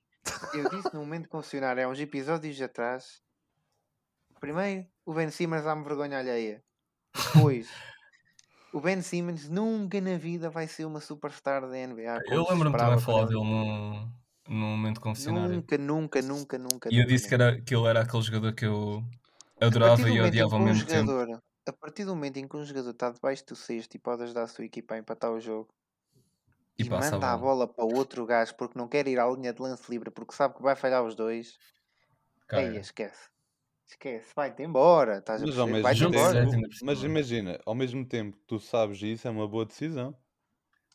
eu 0.53 0.67
disse 0.67 0.95
no 0.95 1.01
momento 1.01 1.29
confessionário 1.29 1.85
há 1.85 1.89
uns 1.91 2.01
episódios 2.01 2.61
atrás, 2.63 3.23
primeiro, 4.41 4.87
o 5.07 5.15
Ben 5.15 5.31
Simmons 5.31 5.65
dá-me 5.65 5.85
vergonha 5.85 6.19
alheia. 6.19 6.63
Depois, 7.17 7.69
o 8.73 8.81
Ben 8.81 9.03
Simmons 9.03 9.49
nunca 9.49 10.01
na 10.01 10.17
vida 10.17 10.51
vai 10.51 10.67
ser 10.69 10.85
uma 10.85 11.01
superstar 11.01 11.63
da 11.69 11.77
NBA. 11.77 12.19
Eu 12.27 12.45
lembro-me 12.49 12.77
também 12.77 12.97
de 12.97 13.03
falar 13.05 13.27
dele 13.27 13.41
num, 13.41 14.13
num 14.49 14.77
momento 14.77 15.01
confessionário. 15.01 15.57
Nunca, 15.57 15.79
nunca, 15.79 16.23
nunca, 16.23 16.59
nunca. 16.59 16.89
E 16.91 16.95
eu 16.97 17.01
nunca, 17.03 17.09
disse 17.13 17.29
que, 17.29 17.35
era, 17.35 17.61
que 17.61 17.75
ele 17.75 17.87
era 17.87 18.03
aquele 18.03 18.23
jogador 18.23 18.55
que 18.55 18.65
eu 18.67 19.05
adorava 19.61 20.09
e 20.09 20.21
odiava 20.21 20.55
ao 20.57 20.61
um 20.61 20.65
mesmo 20.65 20.87
tempo. 20.87 21.07
jogador, 21.11 21.43
a 21.67 21.73
partir 21.73 22.05
do 22.05 22.15
momento 22.15 22.37
em 22.39 22.49
que 22.49 22.57
um 22.57 22.65
jogador 22.65 22.91
está 22.91 23.11
debaixo 23.11 23.45
do 23.47 23.57
cesto 23.57 23.97
e 23.97 24.01
pode 24.01 24.23
ajudar 24.23 24.45
a 24.45 24.49
sua 24.49 24.65
equipa 24.65 24.95
a 24.95 24.99
empatar 24.99 25.33
o 25.33 25.41
jogo 25.41 25.75
E 26.79 26.85
e, 26.85 26.91
passa 26.91 27.17
a 27.17 27.21
manda 27.21 27.33
a 27.33 27.37
bola. 27.37 27.45
bola 27.45 27.67
para 27.73 27.85
outro 27.85 28.27
gajo 28.27 28.55
porque 28.57 28.79
não 28.79 28.89
quer 28.89 29.07
ir 29.09 29.19
à 29.19 29.27
linha 29.31 29.53
de 29.53 29.63
lance 29.63 29.91
livre 29.91 30.11
porque 30.11 30.35
sabe 30.35 30.55
que 30.57 30.63
vai 30.63 30.77
falhar 30.77 31.05
os 31.05 31.15
dois, 31.15 31.59
aí 32.55 32.79
esquece. 32.79 33.31
Esquece, 33.89 34.33
vai-te 34.37 34.63
embora, 34.65 35.19
estás 35.19 35.43
a 35.43 35.47
Mas 35.47 35.55
perceber? 35.55 35.79
Vai-te 35.79 36.05
Jogo 36.05 36.07
embora. 36.07 36.47
tempo, 36.49 36.75
mas 36.81 37.03
imagina, 37.03 37.59
ao 37.67 37.75
mesmo 37.75 38.07
tempo 38.07 38.37
que 38.39 38.45
tu 38.47 38.59
sabes 38.59 39.01
isso, 39.03 39.27
é 39.29 39.31
uma 39.31 39.49
boa 39.49 39.65
decisão. 39.67 40.17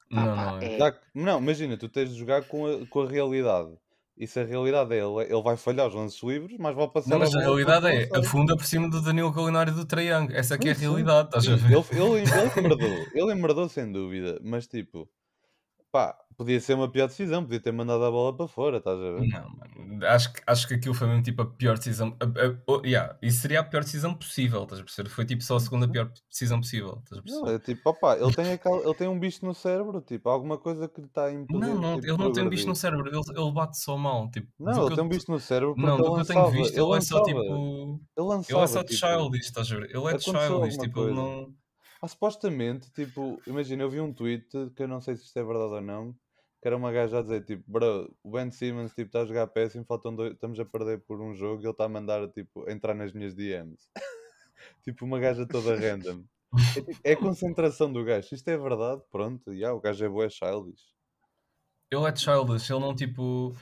não, 0.10 0.38
pá, 0.38 0.56
não 0.60 0.60
é. 0.62 0.70
é. 0.70 0.80
Já 0.80 0.92
que- 0.92 1.08
não, 1.16 1.40
imagina, 1.42 1.78
tu 1.78 1.90
tens 1.90 2.12
de 2.12 2.20
jogar 2.20 2.44
com 2.48 2.66
a, 2.68 2.88
com 2.88 3.02
a 3.02 3.10
realidade. 3.10 3.78
E 4.20 4.26
se 4.26 4.40
a 4.40 4.44
realidade 4.44 4.96
é 4.96 4.98
ele, 4.98 5.32
ele 5.32 5.42
vai 5.44 5.56
falhar 5.56 5.88
os 5.88 5.94
lances 5.94 6.22
livres, 6.24 6.58
mas 6.58 6.76
vai 6.76 6.88
passar 6.88 7.10
Não, 7.12 7.20
mas 7.20 7.30
a 7.30 7.40
bola 7.40 7.46
realidade 7.46 7.88
é 7.88 8.10
afunda 8.18 8.58
por 8.58 8.66
cima 8.66 8.90
do 8.90 9.00
Danilo 9.00 9.32
Galinário 9.32 9.74
do 9.74 9.86
Triângulo. 9.86 10.36
Essa 10.36 10.56
é 10.56 10.58
que 10.58 10.70
é 10.70 10.72
a 10.72 10.76
realidade, 10.76 11.28
estás 11.28 11.48
a 11.48 11.56
ver? 11.56 11.78
Ele, 11.78 11.86
ele, 11.92 12.24
ele 12.24 12.60
emmerdou, 12.60 13.06
ele 13.14 13.32
emmerdou 13.32 13.70
sem 13.70 13.92
dúvida, 13.92 14.40
mas 14.44 14.66
tipo, 14.66 15.08
pá, 15.92 16.18
podia 16.38 16.60
ser 16.62 16.74
uma 16.76 16.92
pior 16.92 17.08
decisão, 17.08 17.44
podia 17.44 17.60
ter 17.62 17.72
mandado 17.74 18.04
a 18.06 18.12
bola 18.12 18.36
para 18.36 18.48
fora, 18.48 18.78
estás 18.78 18.98
a 19.00 19.12
ver? 19.12 19.32
Não, 19.34 19.50
mano. 19.50 20.06
Acho, 20.06 20.32
que- 20.34 20.42
acho 20.46 20.68
que 20.68 20.76
aquilo 20.76 20.94
foi 20.94 21.08
mesmo 21.08 21.24
tipo 21.24 21.42
a 21.42 21.46
pior 21.56 21.76
decisão. 21.78 22.16
a- 22.22 22.26
a- 22.26 22.62
oh, 22.68 22.82
yeah, 22.86 23.18
isso 23.22 23.42
seria 23.42 23.60
a 23.62 23.64
pior 23.64 23.84
decisão 23.84 24.14
possível, 24.16 24.64
estás 24.64 24.80
a 24.80 24.84
perceber? 24.84 25.10
Foi 25.10 25.26
tipo 25.26 25.42
só 25.44 25.56
a 25.56 25.60
segunda 25.60 25.90
pior 25.90 26.12
decisão 26.30 26.60
possível, 26.62 27.00
estás 27.04 27.20
a 27.20 27.24
Não, 27.24 27.48
perceber? 27.48 27.56
é 27.56 27.60
tipo, 27.60 27.90
opá, 27.92 28.16
ele 28.18 28.32
tem, 28.34 28.52
aquele, 28.54 28.84
ele 28.86 28.96
tem 28.96 29.08
um 29.08 29.20
bicho 29.20 29.46
no 29.46 29.54
cérebro, 29.54 30.02
tipo, 30.02 30.30
alguma 30.30 30.58
coisa 30.58 30.88
que 30.90 31.00
lhe 31.02 31.08
está 31.08 31.26
a 31.26 31.32
impedir 31.34 31.62
Não, 31.66 31.80
não, 31.80 31.94
tipo, 31.94 32.04
ele 32.04 32.18
não 32.18 32.32
tem 32.32 32.44
um 32.44 32.50
bicho 32.50 32.68
no 32.68 32.76
cérebro, 32.76 33.08
ele, 33.08 33.18
ele 33.40 33.52
bate 33.52 33.78
só 33.80 33.98
mal. 33.98 34.30
Tipo, 34.32 34.52
Não, 34.60 34.84
ele 34.84 34.92
tem 34.94 35.04
um 35.04 35.08
bicho 35.10 35.32
no 35.32 35.40
cérebro 35.40 35.76
porque 35.78 36.00
Não, 36.00 36.02
ele 36.02 36.12
que 36.12 36.20
eu 36.20 36.26
tenho 36.26 36.46
lançava, 36.46 36.52
visto, 36.52 36.78
ele 36.78 36.86
ele 36.90 36.98
é 36.98 37.02
só 37.02 37.22
lançava, 37.22 37.22
tipo. 37.22 38.02
ele 38.18 38.28
Ele 38.50 38.60
lançava, 38.60 38.66
é 38.66 38.68
só 38.68 38.84
tipo, 38.84 39.08
childish, 39.10 39.48
estás 39.48 39.72
a 39.72 39.76
ver? 39.78 39.92
Ele 39.96 40.08
é 40.14 40.18
childish, 40.20 40.78
tipo, 40.78 41.00
coisa. 41.00 41.12
ele 41.12 41.14
não. 41.16 41.56
Ah, 42.02 42.08
supostamente, 42.08 42.92
tipo, 42.92 43.44
imagina, 43.48 43.84
eu 43.84 43.90
vi 43.90 44.00
um 44.02 44.14
tweet 44.14 44.48
que 44.76 44.84
eu 44.84 44.88
não 44.88 45.02
sei 45.02 45.16
se 45.16 45.26
isto 45.26 45.38
é 45.40 45.44
verdade 45.44 45.74
ou 45.76 45.82
não, 45.82 46.16
que 46.62 46.68
era 46.68 46.76
uma 46.76 46.92
gaja 46.92 47.20
a 47.20 47.22
dizer, 47.22 47.46
tipo, 47.46 47.64
bro, 47.68 48.14
o 48.24 48.32
Ben 48.32 48.50
Simmons, 48.52 48.92
tipo, 48.94 49.08
está 49.08 49.22
a 49.22 49.26
jogar 49.26 49.48
péssimo, 49.48 49.86
faltam 49.86 50.16
dois, 50.16 50.34
estamos 50.34 50.60
a 50.60 50.66
perder 50.66 51.02
por 51.02 51.22
um 51.22 51.34
jogo 51.34 51.62
e 51.62 51.66
ele 51.66 51.72
está 51.72 51.86
a 51.86 51.90
mandar, 51.90 52.28
tipo, 52.30 52.70
entrar 52.70 52.96
nas 52.96 53.14
minhas 53.14 53.36
DMs. 53.36 53.88
tipo, 54.84 55.06
uma 55.06 55.20
gaja 55.20 55.48
toda 55.48 55.76
random. 55.76 56.24
É, 56.76 56.82
tipo, 56.82 57.02
é 57.04 57.12
a 57.14 57.18
concentração 57.18 57.92
do 57.92 58.04
gajo. 58.04 58.34
Isto 58.34 58.48
é 58.50 58.58
verdade, 58.58 59.02
pronto, 59.12 59.56
já, 59.56 59.74
o 59.74 59.80
gajo 59.80 60.06
é 60.06 60.10
bué 60.10 60.30
childish. 60.30 60.96
Ele 61.92 62.06
é 62.06 62.16
childish, 62.16 62.70
ele 62.70 62.80
não 62.80 62.96
tipo. 62.96 63.56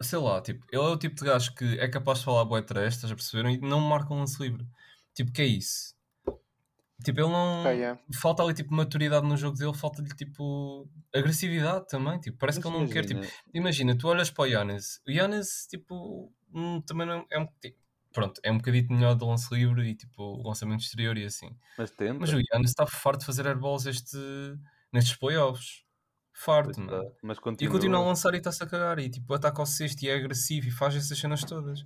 Sei 0.00 0.18
lá, 0.18 0.40
tipo, 0.40 0.64
ele 0.72 0.82
é 0.82 0.86
o 0.86 0.96
tipo 0.96 1.16
de 1.16 1.24
gajo 1.24 1.54
que 1.54 1.78
é 1.78 1.88
capaz 1.88 2.20
de 2.20 2.24
falar 2.24 2.44
bué 2.44 2.62
trash, 2.62 2.94
estás 2.94 3.12
a 3.12 3.16
perceber? 3.16 3.48
E 3.50 3.60
não 3.60 3.80
marca 3.80 4.14
um 4.14 4.18
lance 4.20 4.40
livre. 4.40 4.64
Tipo, 5.14 5.32
que 5.32 5.42
é 5.42 5.46
isso? 5.46 5.97
Tipo, 7.04 7.20
ele 7.20 7.28
não. 7.30 7.60
Ok, 7.60 7.82
é. 7.82 7.98
Falta 8.20 8.42
ali 8.42 8.52
tipo 8.54 8.74
maturidade 8.74 9.26
no 9.26 9.36
jogo 9.36 9.56
dele, 9.56 9.72
falta-lhe 9.74 10.08
tipo 10.16 10.88
agressividade 11.14 11.86
também. 11.88 12.18
Tipo, 12.20 12.38
parece 12.38 12.58
Mas 12.58 12.66
que 12.66 12.68
ele 12.76 12.78
não 12.84 12.88
quer. 12.88 13.04
Tipo, 13.04 13.20
imagina, 13.20 13.42
imagina, 13.54 13.98
tu 13.98 14.08
olhas 14.08 14.30
para 14.30 14.42
o 14.42 14.46
Yannis, 14.46 15.00
o 15.06 15.10
Yannis, 15.10 15.66
tipo, 15.70 16.32
hum, 16.52 16.80
também 16.82 17.06
não 17.06 17.24
é 17.30 17.38
um. 17.38 17.46
Tipo, 17.60 17.78
pronto, 18.12 18.40
é 18.42 18.50
um 18.50 18.58
bocadinho 18.58 18.88
melhor 18.90 19.14
do 19.14 19.26
lance 19.26 19.54
livre 19.54 19.88
e 19.88 19.94
tipo, 19.94 20.42
lançamento 20.46 20.80
exterior 20.80 21.16
e 21.16 21.24
assim. 21.24 21.56
mas 21.76 21.90
tenta. 21.92 22.14
Mas 22.18 22.32
o 22.32 22.40
Yannis 22.52 22.70
está 22.70 22.84
farto 22.86 23.20
de 23.20 23.26
fazer 23.26 23.46
airballs 23.46 23.86
este, 23.86 24.16
nestes 24.92 25.16
playoffs. 25.16 25.84
Farto, 26.32 26.80
mano. 26.80 26.90
tá, 26.90 27.10
mas 27.22 27.36
E 27.38 27.40
continua. 27.40 27.72
continua 27.72 28.00
a 28.00 28.04
lançar 28.06 28.32
e 28.34 28.38
está-se 28.38 28.62
a 28.62 28.66
cagar. 28.66 28.98
E 28.98 29.08
tipo, 29.10 29.32
ataca 29.34 29.60
ao 29.62 29.66
cesto 29.66 30.04
e 30.04 30.08
é 30.08 30.14
agressivo 30.14 30.68
e 30.68 30.70
faz 30.70 30.94
essas 30.96 31.18
cenas 31.18 31.42
todas. 31.44 31.84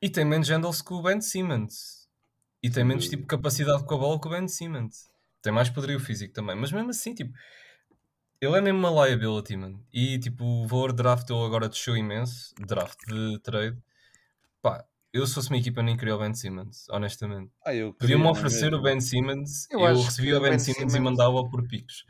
E 0.00 0.08
tem 0.10 0.24
menos 0.24 0.48
handles 0.48 0.80
que 0.82 0.92
o 0.94 1.02
Ben 1.02 1.20
Simmons. 1.20 1.97
E 2.62 2.70
tem 2.70 2.84
menos 2.84 3.04
dúvida. 3.04 3.16
tipo, 3.22 3.28
capacidade 3.28 3.84
com 3.84 3.94
a 3.94 3.98
bola 3.98 4.20
que 4.20 4.26
o 4.26 4.30
Ben 4.30 4.48
Simmons. 4.48 5.08
Tem 5.42 5.52
mais 5.52 5.70
poderio 5.70 6.00
físico 6.00 6.32
também. 6.34 6.56
Mas 6.56 6.72
mesmo 6.72 6.90
assim, 6.90 7.14
tipo, 7.14 7.32
ele 8.40 8.56
é 8.56 8.60
mesmo 8.60 8.78
uma 8.78 9.06
liability, 9.06 9.56
mano. 9.56 9.84
E 9.92 10.18
tipo, 10.18 10.44
o 10.44 10.66
valor 10.66 10.90
de 10.92 10.96
draft 11.02 11.28
ele 11.30 11.44
agora 11.44 11.68
desceu 11.68 11.96
imenso. 11.96 12.54
Draft 12.58 12.98
de 13.06 13.38
trade. 13.40 13.78
Pá, 14.60 14.84
eu 15.12 15.26
se 15.26 15.34
fosse 15.34 15.48
uma 15.50 15.58
equipa 15.58 15.82
nem 15.82 15.96
queria 15.96 16.16
o 16.16 16.18
Ben 16.18 16.34
Simmons, 16.34 16.86
honestamente. 16.90 17.50
Ah, 17.64 17.74
eu 17.74 17.94
Podiam-me 17.94 18.26
é 18.26 18.30
oferecer 18.30 18.74
o? 18.74 18.82
Ben 18.82 19.00
Simmons, 19.00 19.70
Eu 19.70 19.80
eu, 19.80 20.00
recebia 20.02 20.34
o 20.34 20.38
o 20.38 20.40
Ben, 20.40 20.50
Ben 20.50 20.58
Simmons 20.58 20.92
e 20.92 20.96
Simmons- 20.96 21.10
mandava-o 21.10 21.48
por 21.48 21.66
picos. 21.66 22.04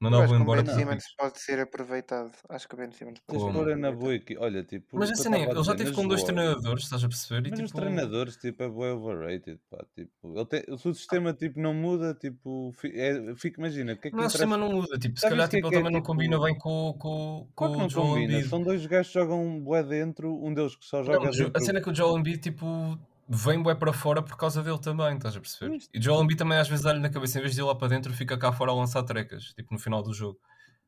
Eu 0.00 0.10
Mandava-o 0.10 0.24
acho 0.24 0.32
que 0.34 0.38
o 0.38 0.42
embora 0.42 0.62
Ben 0.62 0.74
Simmons 0.74 1.04
pode 1.16 1.40
ser 1.40 1.60
aproveitado. 1.60 2.32
Acho 2.50 2.68
que 2.68 2.74
o 2.74 2.76
Ben 2.76 2.90
Simmons 2.90 3.20
pode 3.26 3.38
ser 3.38 3.44
pôr 3.46 3.52
na 3.54 3.60
aproveitado. 3.88 3.96
boa 3.98 4.14
equi- 4.14 4.36
Olha, 4.36 4.62
tipo, 4.64 4.98
Mas 4.98 5.10
assim, 5.12 5.34
ele 5.34 5.62
já 5.64 5.74
teve 5.74 5.92
com 5.92 6.06
dois 6.06 6.22
treinadores, 6.24 6.84
estás 6.84 7.02
a 7.04 7.08
perceber? 7.08 7.46
E 7.46 7.50
Mas 7.52 7.60
os 7.60 7.66
tipo, 7.68 7.80
treinadores, 7.80 8.36
tipo, 8.36 8.62
é 8.62 8.68
bué 8.68 8.92
overrated, 8.92 9.58
pá, 9.70 9.82
tipo, 9.94 10.10
ele 10.36 10.46
tem, 10.46 10.76
se 10.76 10.88
o 10.88 10.92
sistema, 10.94 11.32
tipo, 11.32 11.58
não 11.60 11.72
muda, 11.72 12.12
tipo, 12.12 12.74
é, 12.84 13.34
fica, 13.36 13.60
imagina, 13.60 13.92
o 13.94 13.96
que 13.96 14.08
é 14.08 14.10
que 14.10 14.16
não, 14.16 14.26
o 14.26 14.30
sistema 14.30 14.56
não 14.58 14.72
muda. 14.72 14.98
Tipo, 14.98 15.18
se 15.18 15.26
calhar 15.28 15.46
é 15.46 15.48
tipo, 15.48 15.66
ele 15.68 15.74
é, 15.76 15.78
também 15.78 15.92
não 15.92 16.00
tipo- 16.00 16.06
combina 16.12 16.38
bem 16.40 16.58
com, 16.58 16.94
com, 16.98 17.48
com 17.54 17.64
o 17.66 17.76
não 17.78 17.88
Joel 17.88 18.06
combina, 18.08 18.32
Embiid. 18.34 18.48
são 18.48 18.62
dois 18.62 18.84
gajos 18.84 19.12
que 19.12 19.18
jogam 19.18 19.60
bué 19.60 19.82
dentro, 19.82 20.34
um 20.44 20.52
deles 20.52 20.76
que 20.76 20.84
só 20.84 20.98
Não, 20.98 21.04
joga 21.04 21.30
a 21.54 21.60
cena 21.60 21.78
é 21.78 21.82
que 21.82 21.88
o 21.90 21.94
Joel 21.94 22.18
Embiid 22.18 22.38
tipo, 22.42 22.98
vem 23.28 23.62
bué 23.62 23.74
para 23.74 23.92
fora 23.92 24.22
por 24.22 24.36
causa 24.36 24.62
dele 24.62 24.78
também, 24.78 25.16
estás 25.16 25.36
a 25.36 25.40
perceber? 25.40 25.78
E 25.92 25.98
o 25.98 26.02
Joel 26.02 26.22
Embiid 26.22 26.38
também 26.38 26.58
às 26.58 26.68
vezes 26.68 26.84
dá-lhe 26.84 27.00
na 27.00 27.10
cabeça, 27.10 27.38
em 27.38 27.42
vez 27.42 27.54
de 27.54 27.60
ir 27.60 27.64
lá 27.64 27.74
para 27.74 27.88
dentro, 27.88 28.12
fica 28.12 28.38
cá 28.38 28.52
fora 28.52 28.70
a 28.72 28.74
lançar 28.74 29.02
trecas, 29.02 29.52
tipo 29.54 29.72
no 29.72 29.78
final 29.78 30.02
do 30.02 30.12
jogo. 30.12 30.38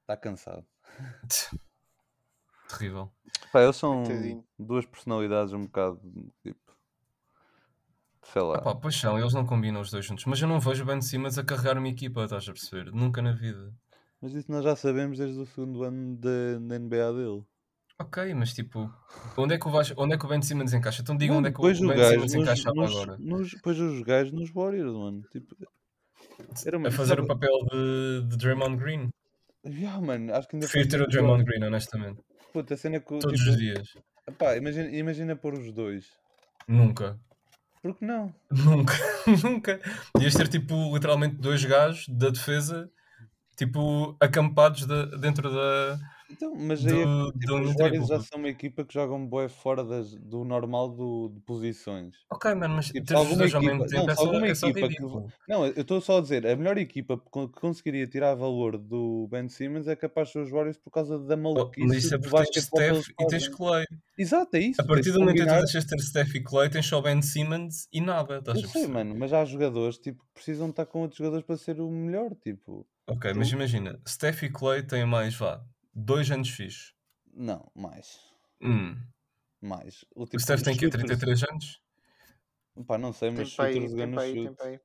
Está 0.00 0.16
cansado. 0.16 0.64
Terrível. 2.68 3.12
Pá, 3.52 3.62
eles 3.62 3.76
são 3.76 4.02
duas 4.58 4.84
personalidades 4.86 5.52
um 5.52 5.64
bocado, 5.64 6.00
tipo, 6.42 6.58
sei 8.22 8.42
lá. 8.42 8.56
Ah, 8.56 8.60
pá, 8.60 8.74
pois 8.74 8.96
são, 8.96 9.18
eles 9.18 9.32
não 9.32 9.46
combinam 9.46 9.80
os 9.80 9.90
dois 9.90 10.04
juntos. 10.04 10.24
Mas 10.24 10.40
eu 10.40 10.48
não 10.48 10.60
vejo 10.60 10.82
o 10.82 10.86
Ben 10.86 11.00
Simmons 11.00 11.38
a 11.38 11.44
carregar 11.44 11.78
uma 11.78 11.88
equipa, 11.88 12.24
estás 12.24 12.48
a 12.48 12.52
perceber? 12.52 12.92
Nunca 12.92 13.22
na 13.22 13.32
vida. 13.32 13.72
Mas 14.20 14.34
isso 14.34 14.50
nós 14.50 14.64
já 14.64 14.74
sabemos 14.74 15.18
desde 15.18 15.38
o 15.38 15.46
segundo 15.46 15.84
ano 15.84 16.16
da 16.16 16.58
da 16.58 16.78
NBA 16.78 17.12
dele. 17.12 17.44
Ok, 17.98 18.34
mas 18.34 18.52
tipo, 18.52 18.92
onde 19.38 19.54
é 19.54 19.58
que 19.58 19.66
o, 19.66 19.70
Vais- 19.70 19.94
onde 19.96 20.14
é 20.14 20.18
que 20.18 20.26
o 20.26 20.28
Ben 20.28 20.42
Simmons 20.42 20.72
encaixa? 20.74 21.00
Então 21.00 21.16
diga 21.16 21.32
onde 21.32 21.48
é 21.48 21.52
que 21.52 21.58
o 21.58 21.62
Ben 21.62 21.74
Simmons 21.74 22.64
nos, 22.74 22.92
agora. 22.92 23.16
nos, 23.18 23.50
depois 23.52 23.78
os 23.80 24.02
gajos 24.02 24.32
nos 24.32 24.50
Warriors, 24.50 24.92
mano. 24.92 25.22
Tipo, 25.32 25.56
era 26.66 26.76
uma, 26.76 26.88
A 26.88 26.92
fazer 26.92 27.18
o 27.18 27.26
papel 27.26 27.50
de, 27.72 28.28
de 28.28 28.36
Draymond 28.36 28.76
Green. 28.76 29.08
Yeah, 29.64 29.98
mano, 30.00 30.34
acho 30.34 30.46
que 30.46 30.56
ainda 30.56 30.68
Prefiro 30.68 30.88
ter 30.90 31.00
o 31.02 31.06
Draymond. 31.08 31.44
Green, 31.44 31.64
honestamente. 31.64 32.20
Puta, 32.52 32.74
a 32.74 32.76
cena 32.76 33.00
que, 33.00 33.06
Todos 33.18 33.38
tipo, 33.40 33.50
os 33.50 33.56
dias. 33.56 33.88
pá, 34.38 34.56
imagina, 34.56 34.88
imagina 34.90 35.34
pôr 35.34 35.54
os 35.54 35.72
dois. 35.72 36.04
Nunca. 36.68 37.18
Por 37.82 37.96
que 37.96 38.04
não? 38.04 38.34
Nunca. 38.52 38.92
Nunca. 39.42 39.80
Ias 40.20 40.34
ter 40.34 40.48
tipo 40.48 40.74
literalmente 40.94 41.36
dois 41.36 41.64
gajos 41.64 42.06
da 42.08 42.28
defesa 42.28 42.90
tipo 43.56 44.14
acampados 44.20 44.84
de- 44.86 45.18
dentro 45.18 45.50
da. 45.50 45.98
Então, 46.30 46.54
mas 46.56 46.82
Do- 46.82 46.92
aí 46.94 47.00
é 47.02 47.04
do 47.04 47.32
tipo, 47.38 47.54
os. 47.54 47.74
Warriors 47.76 48.08
já 48.08 48.20
são 48.20 48.38
uma 48.38 48.48
equipa 48.48 48.84
que 48.84 48.92
jogam 48.92 49.26
bué 49.26 49.48
fora 49.48 49.84
das, 49.84 50.14
do 50.14 50.44
normal 50.44 50.88
do, 50.90 51.28
de 51.34 51.40
posições. 51.40 52.16
Ok, 52.30 52.54
mano, 52.54 52.74
mas 52.76 52.86
Tipo, 52.86 53.16
alguma 53.16 53.44
equipa, 53.44 53.60
mesmo 53.60 53.86
tempo 53.86 54.02
não, 54.06 54.10
é 54.10 54.14
só, 54.14 54.20
alguma 54.22 54.46
é 54.48 54.54
só 54.54 54.68
equipa 54.68 54.88
que, 54.88 55.02
não, 55.48 55.66
eu 55.66 55.80
estou 55.82 56.00
só 56.00 56.18
a 56.18 56.20
dizer, 56.20 56.46
a 56.46 56.56
melhor 56.56 56.78
equipa 56.78 57.16
que 57.18 57.24
con- 57.30 57.48
que 57.48 57.60
conseguiria 57.60 58.06
tirar 58.06 58.34
valor 58.34 58.76
do 58.76 59.28
Ben 59.30 59.48
Simmons 59.48 59.86
é 59.86 59.94
capaz 59.94 60.28
de 60.28 60.32
ser 60.32 60.38
os 60.40 60.50
Warriors 60.50 60.78
por 60.78 60.90
causa 60.90 61.18
da 61.18 61.34
Oh, 61.34 61.38
maluquice 61.38 61.86
Mas 61.86 62.04
isso 62.04 62.14
é 62.14 62.18
porque 62.18 62.36
tens 62.52 62.64
Steph 62.64 63.08
e 63.20 63.26
tens. 63.26 63.48
Clay. 63.48 63.84
Exato, 64.18 64.56
é 64.56 64.60
isso. 64.60 64.80
A 64.82 64.84
partir 64.84 65.12
do 65.12 65.20
momento 65.20 65.36
em 65.42 65.44
que 65.46 65.52
tu 65.52 65.54
deixas 65.58 65.84
de 65.84 65.90
ter 65.90 66.00
Steph 66.02 66.34
e 66.34 66.40
Clay, 66.42 66.68
tens 66.70 66.86
só 66.86 67.00
Ben 67.00 67.22
Simmons 67.22 67.86
e 67.92 68.00
nada, 68.00 68.38
estás 68.38 68.60
Eu 68.62 68.68
sei, 68.68 68.86
mano, 68.86 69.14
mas 69.16 69.32
há 69.32 69.44
jogadores 69.44 69.98
tipo, 69.98 70.24
que 70.24 70.34
precisam 70.34 70.70
estar 70.70 70.86
com 70.86 71.02
outros 71.02 71.18
jogadores 71.18 71.46
para 71.46 71.56
ser 71.56 71.80
o 71.80 71.90
melhor, 71.90 72.34
tipo. 72.34 72.86
Ok, 73.08 73.32
mas 73.34 73.48
Tu- 73.50 73.54
imagina, 73.54 74.00
Steph 74.08 74.42
e 74.42 74.48
Clay 74.50 74.82
têm 74.82 75.06
mais, 75.06 75.34
vá, 75.36 75.62
dois 75.96 76.30
anos 76.30 76.50
fixos. 76.50 76.94
Não, 77.32 77.70
mais. 77.74 78.20
Hum. 78.60 78.96
Mais. 79.60 80.04
O, 80.14 80.22
O 80.22 80.26
tipo, 80.26 80.40
Steph 80.40 80.62
tem 80.62 80.76
que 80.76 80.84
shooters- 80.84 81.04
33 81.06 81.42
anos? 81.44 81.80
Pá, 82.86 82.98
não 82.98 83.12
sei, 83.12 83.30
Tem 83.30 83.38
mas 83.38 83.58
aí, 83.58 83.72
shooters 83.74 83.92
tem 83.94 84.00
gonna 84.00 84.12
para 84.12 84.22
aí, 84.22 84.34
tem 84.34 84.66
aí. 84.68 84.80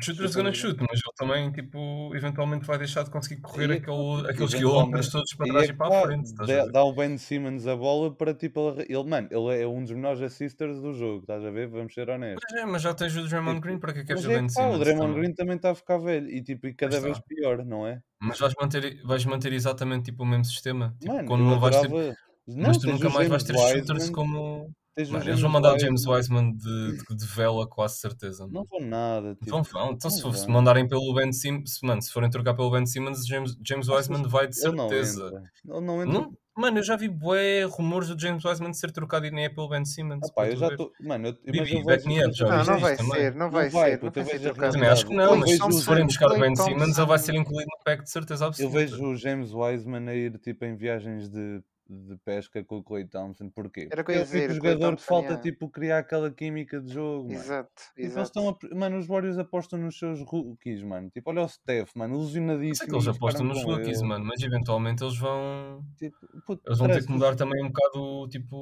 Shooters 0.00 0.30
Chuta 0.32 0.42
gonna 0.42 0.54
shoot, 0.54 0.76
mas 0.80 1.00
ele 1.04 1.14
também, 1.16 1.50
tipo, 1.52 2.10
eventualmente 2.14 2.64
vai 2.66 2.78
deixar 2.78 3.02
de 3.04 3.10
conseguir 3.10 3.40
correr 3.40 3.68
E 3.68 3.72
é 3.72 3.76
aquele, 3.76 4.22
que- 4.22 4.30
aqueles 4.30 4.54
quilómetros 4.54 5.10
todos 5.10 5.34
para 5.34 5.46
E 5.46 5.50
trás 5.50 5.68
é 5.68 5.72
e 5.72 5.74
para 5.76 5.88
dá- 5.88 5.98
a 5.98 6.02
frente. 6.06 6.24
estás 6.26 6.50
a 6.50 6.56
dá, 6.66 6.66
dá 6.72 6.84
o 6.84 6.92
Ben 6.92 7.18
Simmons 7.18 7.66
a 7.66 7.74
bola 7.76 8.14
para 8.14 8.32
tipo 8.34 8.74
ele, 8.78 9.04
mano, 9.04 9.28
ele 9.30 9.62
é 9.62 9.66
um 9.66 9.82
dos 9.82 9.90
menores 9.92 10.22
assisters 10.22 10.80
do 10.80 10.92
jogo, 10.94 11.20
estás 11.22 11.44
a 11.44 11.50
ver? 11.50 11.68
Vamos 11.68 11.92
ser 11.94 12.08
honestos. 12.08 12.42
Mas, 12.50 12.62
é, 12.62 12.66
mas 12.66 12.82
já 12.82 12.94
tens 12.94 13.16
o 13.16 13.26
Draymond 13.28 13.56
Tipo, 13.56 13.66
Green, 13.66 13.78
para 13.78 13.92
que 13.92 13.98
é 13.98 14.02
que 14.02 14.06
queres 14.08 14.22
Mas 14.22 14.28
o 14.30 14.32
é 14.32 14.38
Ben 14.40 14.46
pá, 14.46 14.52
o 14.52 14.54
Simmons? 14.64 14.78
Draymond 14.80 15.06
também? 15.08 15.20
Green 15.22 15.34
também 15.34 15.56
está 15.56 15.70
a 15.70 15.74
ficar 15.74 15.98
velho 15.98 16.30
e 16.30 16.42
tipo 16.42 16.66
e 16.66 16.74
cada 16.74 17.00
vez 17.00 17.16
está. 17.16 17.26
pior, 17.28 17.64
não 17.64 17.86
é? 17.86 18.00
Mas 18.20 18.38
vais 18.38 18.54
manter, 18.60 19.00
vais 19.04 19.24
manter 19.24 19.52
exatamente 19.52 20.04
tipo, 20.06 20.22
o 20.22 20.26
mesmo 20.26 20.44
sistema. 20.44 20.94
Tipo, 21.00 21.12
Mano, 21.14 21.26
quando 21.28 21.44
não 21.44 21.58
vais 21.60 21.80
ter, 21.80 21.88
Não, 21.90 22.68
mas 22.68 22.78
tu 22.78 22.86
nunca 22.86 23.08
o 23.08 23.12
mais 23.12 23.28
vais 23.28 23.42
ter 23.42 23.54
shooters 23.58 24.10
como. 24.10 24.70
Tens 24.98 25.08
Mano, 25.10 25.24
eles 25.24 25.26
James 25.26 25.40
vão 25.42 25.50
mandar 25.50 25.74
o 25.74 25.78
James 25.78 26.06
Wiseman. 26.06 26.52
De, 26.56 26.96
de, 26.98 27.16
de 27.16 27.26
vela, 27.26 27.66
quase 27.68 27.98
certeza. 28.00 28.46
Não 28.50 28.64
vão 28.64 28.80
nada, 28.80 29.34
tipo. 29.36 29.50
Vão, 29.50 29.62
vão. 29.62 29.92
Então, 29.92 30.10
se, 30.10 30.22
não 30.22 30.32
for- 30.32 30.38
se 30.38 30.48
mandarem 30.48 30.88
pelo 30.88 31.14
Ben 31.14 31.32
Simmons, 31.32 31.78
mano, 31.82 32.02
se 32.02 32.10
forem 32.12 32.28
trocar 32.30 32.54
pelo 32.54 32.70
Ben 32.70 32.84
Simmons, 32.86 33.26
James, 33.26 33.56
James 33.64 33.88
Wiseman 33.88 34.22
vai 34.24 34.48
de 34.48 34.60
não 34.72 34.88
certeza. 34.88 35.42
não 35.64 36.02
entra. 36.02 36.12
Não, 36.20 36.32
mano, 36.56 36.78
eu 36.78 36.82
já 36.82 36.96
vi 36.96 37.08
bué 37.08 37.62
rumores 37.64 38.08
do 38.08 38.20
James 38.20 38.44
Wiseman 38.44 38.70
de 38.72 38.78
ser 38.78 38.90
trocado 38.90 39.26
e 39.26 39.30
nem 39.30 39.44
é 39.44 39.48
pelo 39.48 39.68
Ben 39.68 39.84
Simmons. 39.84 40.20
Ah, 40.28 40.32
pá, 40.34 40.48
eu 40.48 40.56
já 40.56 40.68
estou. 40.68 40.90
Mano, 41.00 41.28
eu, 41.28 41.32
Bibi, 41.44 41.58
eu 41.58 41.84
vejo. 41.84 42.28
up, 42.28 42.32
já 42.36 42.48
Não, 42.48 42.64
não 42.64 42.80
vai 42.80 42.96
também? 42.96 43.12
ser, 43.20 43.34
não 43.36 43.50
vai 43.50 43.64
Não 43.66 43.70
vai, 43.70 43.90
ser, 43.92 44.02
não 44.02 44.06
eu 44.08 44.12
vai 44.12 44.24
ser 44.24 44.40
trocado. 44.40 44.72
Também 44.72 44.88
acho 44.88 45.06
que 45.06 45.14
não, 45.14 45.24
Eu 45.24 45.36
mas 45.36 45.50
se 45.52 45.84
forem 45.84 46.06
buscar 46.06 46.32
o 46.32 46.38
Ben 46.40 46.56
Simmons, 46.56 46.98
ele 46.98 47.06
vai 47.06 47.18
ser 47.18 47.34
incluído 47.34 47.68
no 47.70 47.84
pack 47.84 48.02
de 48.02 48.10
certeza 48.10 48.44
Eu 48.44 48.48
absoluta. 48.48 48.76
vejo 48.78 49.04
o 49.04 49.16
James 49.16 49.52
Wiseman 49.52 50.08
a 50.08 50.14
ir 50.14 50.36
tipo 50.38 50.64
em 50.64 50.74
viagens 50.76 51.28
de, 51.28 51.62
de 51.88 52.16
pesca 52.24 52.62
com 52.64 52.78
o 52.78 52.82
Clay 52.82 53.06
Thompson. 53.06 53.48
Porquê? 53.50 53.88
Era 53.90 54.02
eu 54.02 54.14
é 54.14 54.16
ia 54.18 54.22
o 54.22 54.24
tipo 54.26 54.32
dizer, 54.32 54.52
de 54.52 54.58
o 54.58 54.60
Clay 54.60 54.72
jogador 54.74 54.96
que 54.96 55.02
falta 55.02 55.26
yeah. 55.28 55.42
tipo 55.42 55.70
criar 55.70 55.98
aquela 55.98 56.30
química 56.30 56.80
de 56.80 56.92
jogo, 56.92 57.28
mano. 57.28 57.38
Exato, 57.40 57.70
Tipo, 57.74 58.00
eles 58.00 58.10
exato. 58.12 58.26
estão 58.26 58.48
a, 58.48 58.74
mano, 58.76 58.98
os 58.98 59.06
Warriors 59.06 59.38
apostam 59.38 59.78
nos 59.78 59.98
seus 59.98 60.20
rookies, 60.20 60.82
mano. 60.82 61.08
Tipo, 61.10 61.30
olha 61.30 61.42
o 61.42 61.48
Steph, 61.48 61.90
mano, 61.94 62.14
ilusionadíssimo. 62.16 62.88
que 62.88 62.94
eles 62.94 63.08
apostam 63.08 63.46
nos 63.46 63.62
rookies, 63.64 63.98
ele. 64.00 64.08
mano, 64.08 64.24
mas 64.26 64.42
eventualmente 64.42 65.02
eles 65.02 65.16
vão. 65.18 65.82
Tipo, 65.96 66.16
puto, 66.46 66.62
Eles 66.66 66.78
vão 66.78 66.88
ter 66.88 67.04
que 67.06 67.10
mudar 67.12 67.34
também 67.36 67.64
um 67.64 67.68
bocado 67.68 68.28
tipo, 68.28 68.56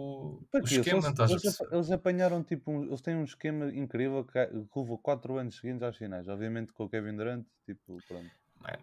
o 0.53 0.63
quê? 0.63 0.77
Esquema, 0.77 1.09
Eles, 1.09 1.45
eles, 1.45 1.59
eles 1.73 1.91
apanharam 1.91 2.43
tipo, 2.45 2.71
um- 2.71 2.85
eles 2.85 3.01
têm 3.01 3.17
um 3.17 3.25
esquema 3.25 3.67
incrível 3.75 4.25
que 4.25 4.47
que 4.47 4.79
levou 4.79 4.99
4 4.99 5.37
anos 5.39 5.57
seguintes 5.57 5.83
às 5.83 5.97
finais. 5.97 6.29
Obviamente 6.29 6.73
com 6.73 6.85
o 6.85 6.89
Kevin 6.89 7.17
Durant, 7.17 7.45
tipo, 7.65 7.99
pronto. 8.07 8.31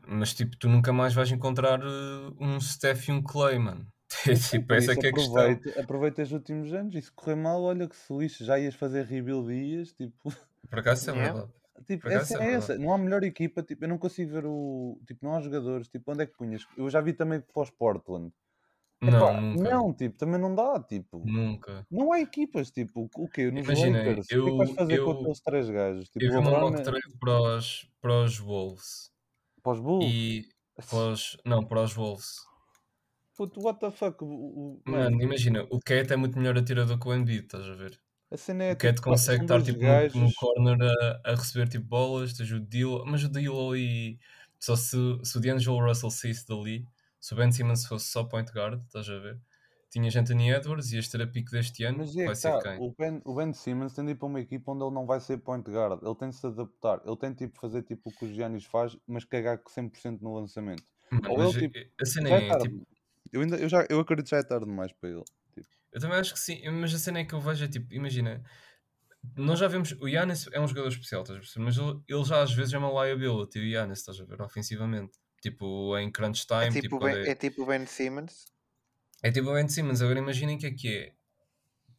Mas 0.07 0.33
tipo, 0.33 0.55
tu 0.57 0.69
nunca 0.69 0.93
mais 0.93 1.13
vais 1.13 1.31
encontrar 1.31 1.79
eh, 1.81 2.31
um 2.39 2.59
Steph 2.59 3.07
e 3.09 3.11
um 3.11 3.21
Clay, 3.21 3.57
mano. 3.59 3.85
tipo, 4.51 4.73
essa 4.73 4.91
é 4.91 4.93
isso 4.93 5.01
que 5.01 5.07
é 5.07 5.09
a 5.09 5.13
questão. 5.13 5.37
aproveita, 5.41 5.81
aproveita 5.81 6.21
os 6.23 6.31
últimos 6.31 6.73
anos 6.73 6.95
e 6.95 7.01
se 7.01 7.11
correr 7.11 7.35
mal, 7.35 7.61
olha 7.63 7.87
que 7.87 7.95
se 7.95 8.13
lixe, 8.13 8.43
já 8.45 8.59
ias 8.59 8.75
fazer 8.75 9.05
rebuild 9.05 9.51
e 9.53 9.75
ias, 9.77 9.91
tipo, 9.93 10.15
Por 10.69 10.79
acaso 10.79 11.09
é 11.09 11.13
Yeah. 11.13 11.33
verdade. 11.33 11.53
tipo 11.85 12.07
essa 12.09 12.41
é 12.43 12.47
é 12.47 12.53
essa. 12.53 12.77
Não 12.77 12.93
há 12.93 12.97
melhor 12.97 13.23
equipa, 13.23 13.61
tipo, 13.61 13.83
eu 13.83 13.89
não 13.89 13.97
consigo 13.97 14.31
ver 14.31 14.45
o. 14.45 14.97
Tipo, 15.05 15.25
não 15.25 15.35
há 15.35 15.41
jogadores, 15.41 15.87
tipo, 15.87 16.11
onde 16.11 16.23
é 16.23 16.25
que 16.25 16.37
punhas? 16.37 16.65
Eu 16.77 16.89
já 16.89 17.01
vi 17.01 17.13
também 17.13 17.39
para 17.41 17.61
os 17.63 17.69
Portland. 17.69 18.31
Não, 19.01 19.09
Epá, 19.29 19.41
nunca. 19.41 19.69
não, 19.69 19.93
tipo, 19.93 20.17
também 20.17 20.39
não 20.39 20.55
dá, 20.55 20.79
tipo. 20.81 21.21
Nunca. 21.25 21.85
Não 21.91 22.13
há 22.13 22.21
equipas, 22.21 22.71
tipo, 22.71 23.09
o 23.17 23.27
quê? 23.27 23.51
Nos 23.51 23.65
Imagina, 23.65 23.97
Lakers, 23.99 24.25
o 24.25 24.29
que 24.29 24.35
é 24.35 24.57
vais 24.57 24.69
eu- 24.69 24.75
fazer 24.75 24.97
com 24.99 25.11
eu- 25.11 25.19
aqueles 25.19 25.39
três 25.41 25.69
gajos? 25.69 26.09
Tipo, 26.09 26.25
Eu 26.25 26.31
vi 26.41 26.49
mock 26.49 26.79
é- 26.79 26.83
trade 26.83 27.17
para 27.19 27.41
os, 27.57 27.91
para 28.01 28.23
os 28.23 28.39
Wolves. 28.39 29.11
para 29.61 29.73
os 29.73 29.79
Bulls. 29.81 30.05
E 30.05 30.45
para 30.89 30.97
os, 31.11 31.37
não, 31.45 31.63
para 31.65 31.81
os 31.81 31.93
Wolves. 31.93 32.35
Puto, 33.35 33.61
what 33.61 33.79
the 33.79 33.91
fuck? 33.91 34.21
O, 34.23 34.27
o- 34.27 34.81
Mano, 34.85 35.21
imagina, 35.21 35.63
o 35.71 35.79
Cat 35.79 36.11
é 36.11 36.15
muito 36.15 36.37
melhor 36.37 36.57
atirador 36.57 36.99
que 36.99 37.07
o 37.07 37.13
Embiid, 37.13 37.45
estás 37.45 37.67
a 37.67 37.73
ver? 37.73 37.99
a 38.31 38.37
cena 38.37 38.63
é 38.65 38.73
O 38.73 38.77
Cat 38.77 38.95
tipo, 38.95 39.01
consegue 39.09 39.43
estar 39.43 39.61
tipo, 39.63 39.79
no, 39.79 39.85
no 39.85 39.89
gajos- 39.89 40.35
corner 40.35 40.77
a, 40.81 41.31
a 41.31 41.35
receber 41.35 41.67
tipo 41.69 41.85
bolas, 41.85 42.33
tens 42.33 42.51
o 42.51 42.59
Dilo, 42.59 43.05
mas 43.05 43.23
o 43.23 43.29
Dilo 43.29 43.75
e 43.75 44.19
só 44.59 44.75
se, 44.75 44.97
se 45.23 45.37
o 45.37 45.41
D'Angelo 45.41 45.79
Russell 45.85 46.11
saísse 46.11 46.47
dali, 46.47 46.85
se 47.19 47.33
o 47.33 47.37
Ben 47.37 47.51
Simmons 47.51 47.85
fosse 47.85 48.07
só 48.07 48.23
point 48.23 48.51
guard, 48.51 48.81
estás 48.85 49.09
a 49.09 49.17
ver? 49.19 49.39
Tinhas 49.89 50.15
Anthony 50.15 50.49
Edwards, 50.51 50.91
ias 50.91 51.07
ter 51.07 51.21
a 51.21 51.27
pico 51.27 51.51
deste 51.51 51.83
ano, 51.83 51.99
Mas 51.99 52.17
é 52.17 52.25
vai 52.25 52.35
ser 52.35 52.51
tá, 52.51 52.61
quem? 52.63 52.79
o, 52.79 52.91
ben, 52.97 53.21
o 53.25 53.35
Ben 53.35 53.53
Simmons 53.53 53.93
tem 53.93 54.05
de 54.05 54.11
ir 54.11 54.15
para 54.15 54.27
uma 54.27 54.39
equipa 54.39 54.71
onde 54.71 54.83
ele 54.83 54.93
não 54.93 55.05
vai 55.05 55.19
ser 55.19 55.37
point 55.37 55.69
guard. 55.69 56.01
Ele 56.03 56.15
tem 56.15 56.29
de 56.29 56.35
se 56.35 56.47
adaptar. 56.47 56.99
Ele 57.05 57.15
tem 57.17 57.31
tipo 57.33 57.59
fazer 57.59 57.83
tipo 57.83 58.09
o 58.09 58.11
que 58.11 58.25
o 58.25 58.33
Giannis 58.33 58.65
faz, 58.65 58.97
mas 59.07 59.23
cagar 59.23 59.61
100% 59.67 60.21
no 60.21 60.33
lançamento. 60.33 60.83
Mano, 61.11 61.29
ou 61.29 61.43
ele, 61.43 61.69
tipo, 61.69 61.77
a 62.01 62.05
cena 62.05 62.29
é 62.31 62.57
tipo, 62.57 62.87
Eu, 63.33 63.41
ainda, 63.41 63.57
eu, 63.57 63.67
já, 63.67 63.85
eu 63.89 63.99
acredito 63.99 64.25
que 64.27 64.31
já 64.31 64.37
é 64.37 64.43
tarde 64.43 64.65
demais 64.65 64.93
para 64.93 65.09
ele. 65.09 65.23
eu 65.91 65.99
também 66.01 66.17
acho 66.19 66.33
que 66.33 66.39
sim, 66.39 66.61
mas 66.71 66.93
a 66.93 66.99
cena 66.99 67.19
é 67.19 67.25
que 67.25 67.33
eu 67.33 67.41
vejo 67.41 67.65
é 67.65 67.67
tipo, 67.67 67.93
imagina, 67.93 68.43
nós 69.35 69.59
já 69.59 69.67
vemos, 69.67 69.91
o 69.93 70.07
Giannis 70.09 70.47
é 70.51 70.59
um 70.59 70.67
jogador 70.67 70.89
especial, 70.89 71.21
estás 71.23 71.37
a 71.37 71.41
perceber? 71.41 71.65
Mas 71.65 71.77
ele, 71.77 72.01
ele 72.07 72.23
já 72.25 72.41
às 72.43 72.53
vezes 72.53 72.73
é 72.73 72.77
uma 72.77 73.05
liability, 73.05 73.59
o 73.59 73.63
Giannis, 73.63 73.99
estás 73.99 74.19
a 74.19 74.25
ver, 74.25 74.41
ofensivamente. 74.41 75.17
Tipo, 75.41 75.97
em 75.97 76.11
crunch 76.11 76.45
É 76.49 76.65
time, 76.65 76.71
tipo, 76.71 76.81
tipo, 76.83 76.95
o 76.97 76.99
quando 76.99 77.15
ben, 77.15 77.25
é- 77.25 77.31
é 77.31 77.35
tipo 77.35 77.63
o 77.63 77.65
Ben 77.65 77.85
Simmons. 77.85 78.45
É 79.23 79.31
tipo 79.31 79.49
o 79.49 79.53
Ben 79.53 79.67
Simmons, 79.67 80.01
agora 80.01 80.19
imaginem 80.19 80.55
o 80.57 80.59
que 80.59 80.67
é 80.67 80.71
que 80.71 80.87
é 80.97 81.13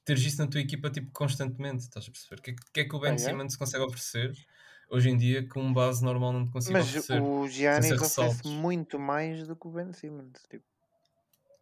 teres 0.04 0.22
isso 0.24 0.38
na 0.42 0.48
tua 0.48 0.60
equipa 0.60 0.90
tipo, 0.90 1.10
constantemente, 1.12 1.82
estás 1.84 2.06
a 2.08 2.10
perceber? 2.10 2.40
O 2.40 2.42
que, 2.42 2.50
é 2.50 2.54
que- 2.54 2.80
é 2.80 2.84
que 2.84 2.96
o 2.96 3.00
Ben 3.00 3.12
Ah, 3.12 3.14
é? 3.14 3.18
Simmons 3.18 3.56
consegue 3.56 3.84
oferecer 3.84 4.32
hoje 4.90 5.08
em 5.10 5.16
dia 5.16 5.48
que 5.48 5.58
um 5.58 5.72
base 5.72 6.04
normal 6.04 6.32
não 6.32 6.46
te 6.46 6.52
consiga 6.52 6.74
Mas 6.74 6.88
oferecer? 6.88 7.20
o 7.22 7.48
Giannis 7.48 8.00
oferece 8.02 8.46
muito 8.46 8.98
mais 8.98 9.46
do 9.46 9.56
que 9.56 9.66
o 9.66 9.70
Ben 9.70 9.92
Simmons. 9.92 10.42
Tipo, 10.50 10.64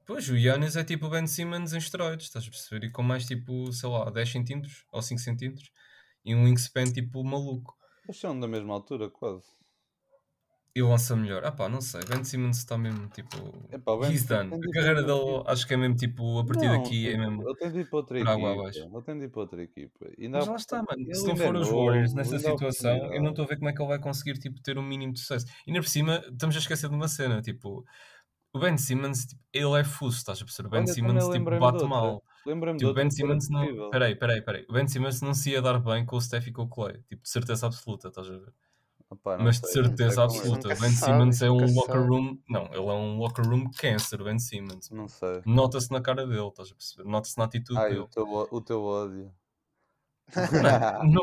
Pois, 0.05 0.28
o 0.28 0.36
Yannis 0.36 0.76
é 0.76 0.84
tipo 0.84 1.07
o 1.07 1.11
Ben 1.11 1.26
Simmons 1.26 1.72
em 1.72 1.78
esteroides, 1.78 2.26
estás 2.26 2.46
a 2.46 2.50
perceber? 2.50 2.86
E 2.86 2.90
com 2.90 3.03
mais 3.03 3.24
tipo, 3.26 3.72
sei 3.72 3.88
lá, 3.88 4.11
10 4.11 4.30
centímetros 4.30 4.84
ou 4.90 5.00
5 5.00 5.20
centímetros 5.20 5.70
e 6.24 6.34
um 6.34 6.44
wingspan 6.44 6.84
tipo 6.84 7.22
maluco. 7.22 7.76
Eles 8.05 8.18
são 8.18 8.38
da 8.38 8.48
mesma 8.48 8.74
altura, 8.74 9.09
quase. 9.09 9.46
E 10.74 10.82
lança 10.82 11.14
melhor. 11.14 11.44
Ah 11.44 11.53
pá, 11.53 11.68
não 11.68 11.82
sei, 11.82 12.00
Ben 12.09 12.24
Simmons 12.24 12.57
está 12.57 12.78
mesmo 12.78 13.07
tipo. 13.09 13.36
Epá, 13.70 13.94
Ben 13.94 14.11
He's 14.11 14.24
done. 14.24 14.55
A 14.55 14.57
ir 14.57 14.70
carreira 14.70 15.03
dele 15.03 15.42
acho 15.46 15.66
que 15.66 15.74
é 15.74 15.76
mesmo 15.76 15.96
tipo, 15.96 16.38
a 16.38 16.46
partir 16.46 16.66
Não, 16.66 16.82
daqui 16.82 17.09
é 17.11 17.16
mesmo. 17.18 17.42
Ele 17.46 17.57
tem 17.57 17.70
de 17.70 17.80
ir 17.80 17.90
para 17.90 17.98
outra 17.98 18.18
equipa. 18.18 18.32
Ele 18.32 19.03
tem 19.03 19.18
de 19.18 19.24
ir 19.26 19.28
para 19.28 19.40
outra 19.40 19.62
equipa. 19.62 20.11
E 20.16 20.24
ainda 20.24 20.38
Mas 20.38 20.48
lá 20.48 20.57
está, 20.57 20.76
mano. 20.82 21.14
Se 21.14 21.26
não 21.26 21.36
for 21.36 21.57
os 21.57 21.68
Warriors 21.68 22.14
nessa 22.14 22.38
situação, 22.38 23.12
eu 23.12 23.22
não 23.22 23.30
estou 23.30 23.44
a 23.44 23.48
ver 23.48 23.57
como 23.57 23.68
é 23.68 23.72
que 23.74 23.82
ele 23.82 23.88
vai 23.88 23.98
conseguir 23.98 24.38
tipo, 24.38 24.62
ter 24.62 24.78
um 24.78 24.82
mínimo 24.82 25.12
de 25.12 25.20
sucesso. 25.20 25.46
E 25.66 25.70
ainda 25.70 25.82
por 25.82 25.88
cima, 25.88 26.24
estamos 26.32 26.57
a 26.57 26.59
esquecer 26.59 26.88
de 26.88 26.96
uma 26.96 27.09
cena, 27.09 27.42
tipo, 27.42 27.84
o 28.55 28.59
Ben 28.59 28.76
Simmons, 28.76 29.26
tipo, 29.26 29.40
ele 29.53 29.80
é 29.80 29.84
fuso, 29.84 30.16
estás 30.18 30.40
a 30.40 30.44
perceber? 30.44 30.68
O 30.68 30.70
Ben 30.70 30.80
Olha, 30.82 30.92
Simmons 30.92 31.28
tipo, 31.28 31.50
de 31.50 31.59
bate 31.59 31.84
mal. 31.84 32.22
Lembra-me 32.44 32.78
de 32.78 32.84
Tipo, 32.84 32.94
Ben 32.94 33.11
Simmons 33.11 33.48
não. 33.48 33.61
possível. 33.61 33.90
Peraí, 33.90 34.16
peraí, 34.16 34.42
peraí. 34.42 34.66
O 34.68 34.72
Ben 34.72 34.86
Simmons 34.88 35.20
não 35.22 35.32
se 35.32 35.50
ia 35.50 35.62
dar 35.62 35.78
bem 35.78 36.05
com 36.05 36.16
o 36.16 36.20
Steph 36.20 36.48
e 36.48 36.53
com 36.53 36.62
o 36.62 36.68
Clay. 36.68 36.98
Tipo, 37.09 37.22
de 37.22 37.28
certeza 37.28 37.66
absoluta, 37.66 38.09
estás 38.09 38.28
a 38.28 38.32
ver? 38.32 38.53
Não 39.11 39.44
Mas 39.44 39.61
de 39.61 39.68
sei, 39.68 39.82
não 39.82 39.88
sei 39.90 39.96
certeza 39.96 40.20
é. 40.20 40.24
absoluta. 40.24 40.68
Ben 40.68 40.76
sabe, 40.76 40.94
Simmons 40.94 41.42
é 41.42 41.50
um 41.50 41.74
locker 41.74 41.94
sabe. 41.94 42.09
room. 42.09 42.38
Não, 42.48 42.64
ele 42.66 42.76
é 42.76 42.92
um 42.92 43.18
locker 43.18 43.46
room 43.46 43.70
cancer, 43.70 44.20
o 44.20 44.24
Ben 44.24 44.38
Simmons. 44.38 44.90
Não 44.90 45.07
sei. 45.07 45.42
Nota-se 45.44 45.90
na 45.90 46.00
cara 46.00 46.26
dele, 46.26 46.48
estás 46.48 46.70
a 46.70 46.74
perceber? 46.74 47.09
Nota-se 47.09 47.38
na 47.38 47.44
atitude 47.44 47.78
Ai, 47.78 47.90
dele. 47.90 48.00
o 48.00 48.07
teu, 48.09 48.48
o 48.50 48.61
teu 48.61 48.82
ódio. 48.82 49.32
Mano, 50.34 51.12
não... 51.12 51.22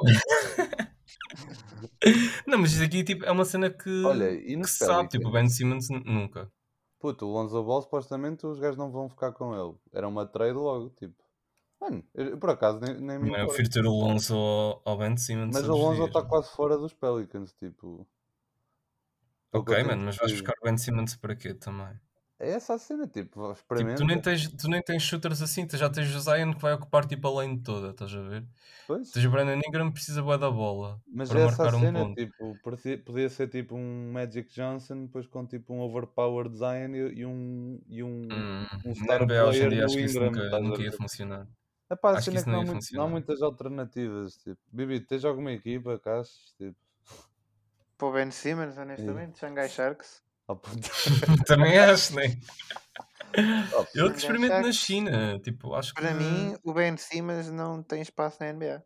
não, 2.47 2.57
mas 2.59 2.73
isso 2.73 2.83
aqui 2.83 3.03
tipo, 3.03 3.25
é 3.25 3.31
uma 3.31 3.45
cena 3.45 3.69
que, 3.69 4.03
Olha, 4.03 4.31
e 4.31 4.55
que 4.59 4.67
se 4.67 4.85
sabe. 4.85 5.09
Tipo, 5.09 5.29
o 5.29 5.31
Ben? 5.31 5.49
Simmons 5.49 5.87
nunca. 5.89 6.51
Puto, 6.99 7.25
o 7.25 7.31
Lonzo 7.33 7.63
Ball 7.63 7.81
supostamente 7.81 8.45
os 8.45 8.59
gajos 8.59 8.77
não 8.77 8.91
vão 8.91 9.09
ficar 9.09 9.31
com 9.33 9.53
ele. 9.55 9.77
Era 9.91 10.07
uma 10.07 10.25
trade 10.25 10.53
logo, 10.53 10.89
tipo. 10.91 11.23
Mano, 11.81 12.03
eu, 12.13 12.37
por 12.39 12.51
acaso 12.51 12.79
nem, 12.79 12.95
nem 12.99 13.19
me 13.19 13.29
eu 13.29 13.35
importo. 13.35 13.47
prefiro 13.47 13.69
ter 13.69 13.85
o 13.85 13.91
Lonzo 13.91 14.35
ao, 14.35 14.81
ao 14.85 14.97
Ben 14.97 15.15
Simmons. 15.17 15.49
Mas 15.53 15.67
o 15.67 15.75
Lonzo 15.75 16.05
está 16.05 16.21
mano. 16.21 16.29
quase 16.29 16.49
fora 16.51 16.77
dos 16.77 16.93
Pelicans, 16.93 17.53
tipo. 17.53 18.07
É 19.53 19.57
Ok, 19.59 19.69
mano, 19.83 20.05
mas 20.05 20.17
vais 20.17 20.31
buscar 20.31 20.53
o 20.59 20.63
Ben 20.65 20.77
Simmons 20.77 21.15
para 21.15 21.35
quê 21.35 21.53
também? 21.53 21.99
É 22.39 22.51
essa 22.51 22.75
a 22.75 22.79
cena, 22.79 23.05
tipo, 23.05 23.29
Tipo, 23.41 23.51
experimenta. 23.51 23.97
tu 23.97 24.05
nem, 24.05 24.21
tens, 24.21 24.47
tu 24.47 24.69
nem 24.69 24.81
tens 24.81 25.03
shooters 25.03 25.41
assim, 25.41 25.67
tu 25.67 25.75
já 25.75 25.89
tens 25.89 26.13
o 26.15 26.19
Zion 26.21 26.53
que 26.53 26.61
vai 26.61 26.73
ocupar 26.73 27.05
tipo 27.05 27.27
a 27.27 27.31
lane 27.31 27.61
toda, 27.61 27.89
estás 27.89 28.13
a 28.15 28.21
ver? 28.21 28.45
Pois. 28.87 29.11
Tens 29.11 29.25
o 29.25 29.29
Brandon 29.29 29.59
Ingram 29.67 29.87
que 29.87 29.95
precisa 29.95 30.23
bué 30.23 30.37
da 30.37 30.49
bola 30.49 31.01
Mas 31.05 31.27
para 31.29 31.41
é 31.41 31.45
essa 31.45 31.63
marcar 31.63 31.73
a 31.73 31.77
um 31.77 31.81
cena, 31.81 31.99
ponto. 31.99 32.15
tipo, 32.15 32.57
podia 33.03 33.29
ser 33.29 33.49
tipo 33.49 33.75
um 33.75 34.11
Magic 34.13 34.49
Johnson, 34.53 35.05
depois 35.05 35.27
com 35.27 35.45
tipo 35.45 35.73
um 35.73 35.81
overpowered 35.81 36.55
Zion 36.55 36.95
e, 36.95 37.19
e 37.19 37.25
um, 37.25 37.81
e 37.89 38.01
um, 38.03 38.21
Hum, 38.31 38.65
um 38.85 38.95
star 38.95 39.21
NBA 39.23 39.45
hoje 39.45 39.63
em 39.65 39.69
dia 39.69 39.85
acho 39.85 39.95
que 39.95 40.01
isso 40.05 40.17
Ingram, 40.17 40.31
nunca, 40.31 40.59
nunca 40.61 40.81
ia 40.81 40.91
funcionar. 40.93 41.47
Epá, 41.91 42.11
a 42.11 42.17
Acho 42.19 42.31
que 42.31 42.37
cena 42.37 42.37
é 42.37 42.39
isso 42.39 42.45
que 42.45 42.51
não 42.51 42.55
não, 42.55 42.61
há 42.61 42.65
ia 42.65 42.71
muito- 42.71 42.95
não 42.95 43.03
há 43.03 43.07
muitas 43.09 43.41
alternativas, 43.41 44.37
tipo, 44.37 44.59
Bibi, 44.71 45.01
tens 45.01 45.25
alguma 45.25 45.51
equipa, 45.51 45.99
achas? 46.05 46.53
Tipo, 46.57 46.75
Para 47.97 48.07
o 48.07 48.11
Ben 48.13 48.31
Simmons, 48.31 48.77
honestamente, 48.77 49.37
Shanghai 49.39 49.67
Sharks. 49.67 50.23
Também 51.45 51.77
acho, 51.77 52.15
né? 52.15 52.37
Eu 53.93 54.11
que 54.11 54.17
experimento 54.17 54.61
na. 54.61 54.71
China, 54.71 55.39
tipo, 55.39 55.73
acho 55.73 55.93
que. 55.93 56.01
Para 56.01 56.13
mim, 56.13 56.55
o 56.63 56.73
Ben 56.73 56.97
Simmons 56.97 57.51
não 57.51 57.83
tem 57.83 58.01
espaço 58.01 58.37
na 58.39 58.51
NBA. 58.51 58.83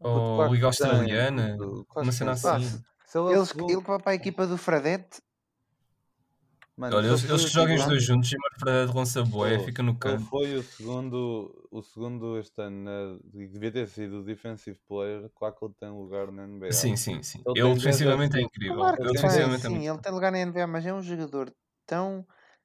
Ou 0.00 0.46
que 0.46 0.54
Liga 0.54 0.66
Australiana, 0.66 1.56
uma 1.94 2.04
que 2.04 2.12
cena 2.12 2.32
assim. 2.32 2.82
ele 3.04 3.30
ele, 3.30 3.46
que 3.46 3.76
vai 3.86 3.98
para 3.98 4.12
a 4.12 4.14
equipa 4.14 4.46
do 4.46 4.56
Fradette, 4.56 5.20
Mano, 6.78 6.96
Olha, 6.96 7.06
ele 7.06 7.12
eles, 7.14 7.24
eles 7.24 7.50
joguem 7.50 7.76
os 7.76 7.86
dois 7.86 8.04
juntos 8.04 8.30
e 8.30 8.36
o 8.36 8.38
Marco 8.40 8.64
Pereira 8.64 8.92
lança 8.92 9.24
Oh, 9.24 9.64
fica 9.64 9.82
no 9.82 9.92
Ele 9.92 9.98
canto. 9.98 10.24
foi 10.30 10.56
o 10.56 10.62
segundo, 10.62 11.68
o 11.72 11.82
segundo 11.82 12.38
este 12.38 12.62
ano, 12.62 12.84
né, 12.84 13.18
e 13.34 13.48
devia 13.48 13.72
ter 13.72 13.88
sido 13.88 14.20
o 14.20 14.24
defensive 14.24 14.78
player, 14.86 15.28
claro 15.34 15.54
que 15.56 15.64
ele 15.64 15.74
tem 15.74 15.90
lugar 15.90 16.30
na 16.30 16.44
NBA. 16.44 16.72
Sim, 16.72 16.96
sim, 16.96 17.22
sim. 17.22 17.42
Ele 17.46 17.68
Ele 17.68 17.74
defensivamente 17.74 18.38
é 18.38 18.42
incrível. 18.42 18.76
Claro 18.76 18.96
Ele 18.96 19.12
defensivamente 19.12 19.66
é 19.66 19.68
sim, 19.68 19.74
muito 19.78 19.90
ele 19.90 19.98
tem 19.98 20.12
lugar 20.12 20.30
na 20.32 20.38
NBA, 20.38 20.66
mas 20.66 20.86
é 20.86 20.92
um 20.94 21.02
jogador 21.02 21.52
tão 21.86 22.24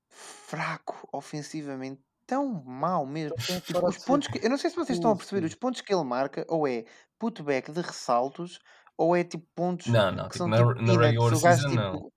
fraco 0.09 1.07
ofensivamente, 1.11 2.01
tão 2.27 2.45
mau 2.65 3.05
mesmo. 3.05 3.35
Ele 3.49 3.61
Tipo, 3.61 3.89
os 3.89 3.97
pontos 3.97 4.27
que, 4.27 4.45
eu 4.45 4.49
não 4.49 4.57
sei 4.57 4.69
se 4.69 4.75
vocês 4.75 4.97
estão 4.97 5.11
a 5.11 5.15
perceber, 5.15 5.43
os 5.45 5.55
pontos 5.55 5.81
que 5.81 5.93
ele 5.93 6.03
marca, 6.03 6.45
ou 6.47 6.67
é 6.67 6.85
putback 7.17 7.71
de 7.71 7.81
ressaltos, 7.81 8.59
ou 8.97 9.15
é 9.15 9.23
tipo 9.23 9.45
pontos 9.55 9.87
Não, 9.87 10.11
não, 10.11 10.29
que 10.29 10.33
tipo, 10.33 10.37
são 10.37 10.49
na, 10.49 10.57
tipo 10.57 10.81
na 10.81 10.97
regular 10.97 11.35
season 11.35 11.69
não. 11.69 12.12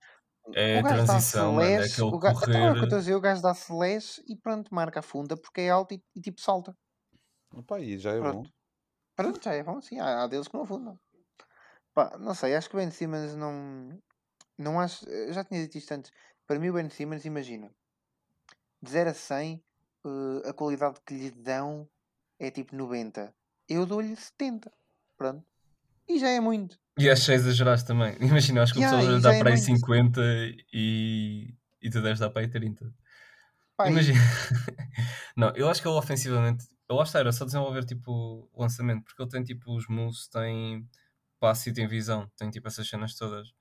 É 0.53 0.79
O 0.79 0.83
gajo 0.83 0.95
dá 0.95 1.05
transição, 1.05 1.53
mano. 1.53 1.67
É 1.67 1.83
aquele 1.83 2.07
o 2.07 2.19
gajo, 2.19 2.39
então 2.47 2.61
é 2.61 2.71
o 2.71 2.73
que 2.73 2.79
eu 2.79 2.83
estou 2.83 2.85
a 2.85 2.89
correr. 2.89 2.99
dizer, 2.99 3.15
o 3.15 3.21
gajo 3.21 3.41
dá 3.41 3.51
slash 3.51 4.23
e 4.27 4.35
pronto, 4.35 4.73
marca 4.73 4.99
a 4.99 5.03
funda 5.03 5.35
porque 5.35 5.61
é 5.61 5.69
alto 5.69 5.93
e, 5.93 6.03
e 6.15 6.21
tipo 6.21 6.41
salta. 6.41 6.75
Opa, 7.53 7.79
e 7.79 7.97
já 7.97 8.11
é 8.11 8.19
bom. 8.19 8.31
Pronto. 8.31 8.53
Pronto, 9.15 9.43
já 9.43 9.53
é 9.53 9.63
bom, 9.63 9.81
sim, 9.81 9.99
há, 9.99 10.23
há 10.23 10.27
deles 10.27 10.47
que 10.47 10.53
não 10.53 10.63
afundam. 10.63 10.99
Pá, 11.93 12.15
não 12.19 12.35
sei, 12.35 12.55
acho 12.55 12.69
que 12.69 12.75
o 12.75 12.79
Ben 12.79 12.91
Simmons 12.91 13.35
não. 13.35 13.99
Não 14.57 14.79
acho. 14.79 15.07
eu 15.09 15.33
Já 15.33 15.43
tinha 15.43 15.61
dito 15.61 15.77
isto 15.77 15.91
antes. 15.91 16.11
Para 16.45 16.59
mim, 16.59 16.69
o 16.69 16.73
Ben 16.73 16.89
Simmons, 16.89 17.25
imagina. 17.25 17.73
De 18.81 18.91
0 18.91 19.09
a 19.09 19.13
100, 19.13 19.63
eh, 20.05 20.49
a 20.49 20.53
qualidade 20.53 20.99
que 21.05 21.15
lhe 21.15 21.31
dão 21.31 21.89
é 22.39 22.51
tipo 22.51 22.75
90. 22.75 23.33
Eu 23.67 23.85
dou-lhe 23.85 24.15
70. 24.15 24.71
Pronto. 25.17 25.43
E 26.07 26.19
já 26.19 26.29
é 26.29 26.39
muito. 26.39 26.79
E 26.97 27.09
achei 27.09 27.35
exageraste 27.35 27.85
também. 27.87 28.15
Imagina, 28.21 28.63
acho 28.63 28.73
que 28.73 28.79
o 28.79 28.81
Yeah, 28.81 28.97
pessoal 28.97 29.17
e 29.17 29.21
dá 29.21 29.33
é 29.35 29.39
para 29.39 29.49
aí 29.49 29.55
muito. 29.55 29.65
50 29.79 30.21
e, 30.73 31.53
e 31.81 31.89
tu 31.89 32.01
deves 32.01 32.19
dar 32.19 32.29
para 32.29 32.41
aí 32.41 32.47
30. 32.47 32.93
Pá, 33.75 33.87
e- 33.87 33.91
Imagina. 33.91 34.19
Não, 35.35 35.49
eu 35.55 35.69
acho 35.69 35.81
que 35.81 35.87
ele 35.87 35.95
ofensivamente. 35.95 36.65
Eu 36.89 36.99
acho 37.01 37.11
que 37.11 37.17
era 37.17 37.31
só 37.31 37.45
desenvolver 37.45 37.83
tipo 37.85 38.49
o 38.53 38.61
lançamento, 38.61 39.03
porque 39.03 39.21
ele 39.21 39.29
tem 39.29 39.43
tipo 39.43 39.75
os 39.75 39.87
moves, 39.87 40.27
tem 40.29 40.87
passe 41.39 41.69
e 41.69 41.73
tem 41.73 41.87
visão, 41.87 42.29
tem 42.37 42.49
tipo 42.49 42.67
essas 42.67 42.87
cenas 42.87 43.13
todas. 43.15 43.53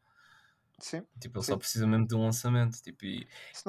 Sim. 0.78 1.03
Tipo, 1.20 1.39
ele 1.39 1.45
Sim. 1.45 1.53
só 1.53 1.57
precisa 1.59 1.87
mesmo 1.87 2.07
de 2.07 2.14
um 2.14 2.22
lançamento. 2.24 2.80
Tipo, 2.82 3.05
e 3.07 3.26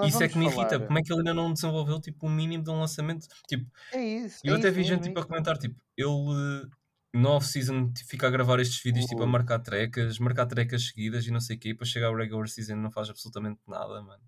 isso 0.07 0.21
é 0.23 0.27
que 0.27 0.37
me 0.37 0.45
irrita. 0.45 0.69
falar- 0.75 0.85
Como 0.87 0.99
é 0.99 1.01
que 1.01 1.11
ele 1.11 1.19
ainda 1.21 1.33
não 1.33 1.53
desenvolveu 1.53 1.99
tipo 2.01 2.27
o 2.27 2.29
mínimo 2.29 2.63
de 2.63 2.69
um 2.69 2.79
lançamento? 2.81 3.27
Tipo, 3.47 3.69
É 3.93 4.01
isso. 4.03 4.41
eu 4.43 4.55
é 4.55 4.57
até 4.57 4.67
isso 4.67 4.75
vi 4.75 4.83
gente 4.83 4.99
mesmo, 5.01 5.03
tipo, 5.09 5.19
é 5.19 5.23
a 5.23 5.25
comentar, 5.25 5.57
tipo, 5.57 5.75
ele 5.97 6.69
no 7.13 7.31
off-season 7.31 7.91
tipo, 7.93 8.09
fica 8.09 8.27
a 8.27 8.29
gravar 8.31 8.59
estes 8.59 8.81
vídeos 8.83 9.05
tipo, 9.05 9.23
a 9.23 9.27
marcar 9.27 9.59
trecas, 9.59 10.19
marcar 10.19 10.45
trecas 10.47 10.87
seguidas 10.87 11.25
e 11.27 11.31
não 11.31 11.39
sei 11.41 11.57
o 11.57 11.59
quê, 11.59 11.69
e 11.69 11.73
depois 11.73 11.89
chega 11.89 12.07
ao 12.07 12.15
regular 12.15 12.47
season 12.47 12.75
não 12.77 12.91
faz 12.91 13.09
absolutamente 13.09 13.61
nada, 13.67 14.01
mano. 14.01 14.23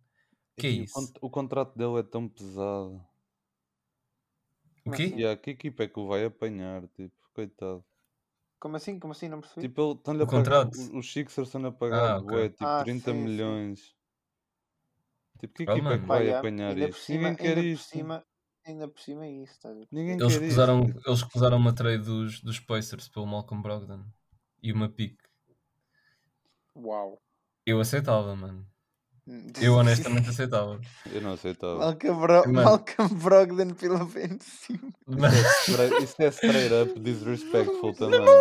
Que 0.57 0.67
é 0.67 0.71
o 0.71 0.84
isso? 0.84 1.13
O 1.21 1.30
contrato 1.30 1.75
dele 1.77 1.99
é 1.99 2.03
tão 2.03 2.27
pesado. 2.30 3.03
O 4.86 4.91
quê? 4.91 5.05
assim? 5.05 5.21
E 5.23 5.38
que 5.38 5.51
equipa 5.51 5.84
é 5.84 5.88
que 5.88 5.99
o 5.99 6.07
vai 6.07 6.25
apanhar? 6.25 6.88
Tipo, 6.89 7.15
coitado. 7.34 7.86
Como 8.59 8.75
assim? 8.77 8.99
Como 8.99 9.13
assim? 9.13 9.30
Não 9.30 9.41
percebi. 9.41 9.69
Tipo, 9.69 9.82
ele- 9.82 9.93
estão-lhe 9.99 10.23
O 10.23 10.25
a 10.25 10.27
pagar. 10.27 10.53
contrato? 10.53 10.75
Os, 10.75 10.89
os 10.99 11.11
Sixers 11.13 11.47
estão-lhe 11.47 11.67
a 11.67 11.71
pagar, 11.71 12.09
Ah, 12.09 12.17
ok. 12.17 12.32
bué, 12.32 12.49
tipo, 12.49 12.73
Ah, 12.73 12.84
30 12.84 13.13
sim, 13.13 13.27
sim. 13.27 13.61
milhões. 13.63 13.95
Tipo, 15.39 15.53
que 15.55 15.63
Ah, 15.65 15.75
equipa 15.77 15.93
é 15.95 15.99
que 15.99 16.05
vai 16.05 16.30
yeah, 16.30 16.47
apanhar 16.69 16.77
isto? 16.77 17.05
cima, 17.05 17.11
Ninguém 17.11 17.36
quer 17.36 17.57
ainda 17.57 17.63
por 17.63 17.80
isto. 17.80 17.91
cima, 17.91 18.25
ainda 18.70 18.88
por 18.88 18.99
cima 19.01 19.26
é 19.26 19.32
isso, 19.32 19.53
estás 19.53 19.76
a 19.76 19.80
ver? 19.80 19.88
Ninguém 19.91 20.20
Eles 20.20 20.34
quer 20.34 20.41
recusaram, 20.41 20.84
isto. 20.86 21.01
eles 21.05 21.22
recusaram 21.22 21.57
uma 21.57 21.74
trade 21.74 22.03
dos, 22.03 22.41
dos 22.41 22.59
Pacers 22.59 23.07
pelo 23.09 23.26
Malcolm 23.28 23.61
Brogdon 23.61 24.03
e 24.63 24.72
uma 24.72 24.89
pick. 24.89 25.15
Uau. 26.76 27.22
Eu 27.65 27.80
aceitava, 27.80 28.36
mano. 28.36 28.65
Eu 29.61 29.76
honestamente 29.78 30.30
aceitava. 30.30 30.80
Eu 31.11 31.22
não 31.22 31.34
aceitava. 31.34 31.78
Malcolm, 31.78 32.20
Bro 32.20 32.41
Mano. 32.51 32.63
Malcolm 32.63 33.15
Brogdon 33.15 33.74
pela 33.76 34.05
Ben 34.05 34.39
Simmons. 34.41 34.93
Mas, 35.05 35.34
Straight- 35.67 36.03
Isto 36.03 36.22
é 36.22 36.28
straight 36.30 36.74
up 36.74 36.99
disrespectful 36.99 37.93
também. 37.93 38.20
mano, 38.22 38.32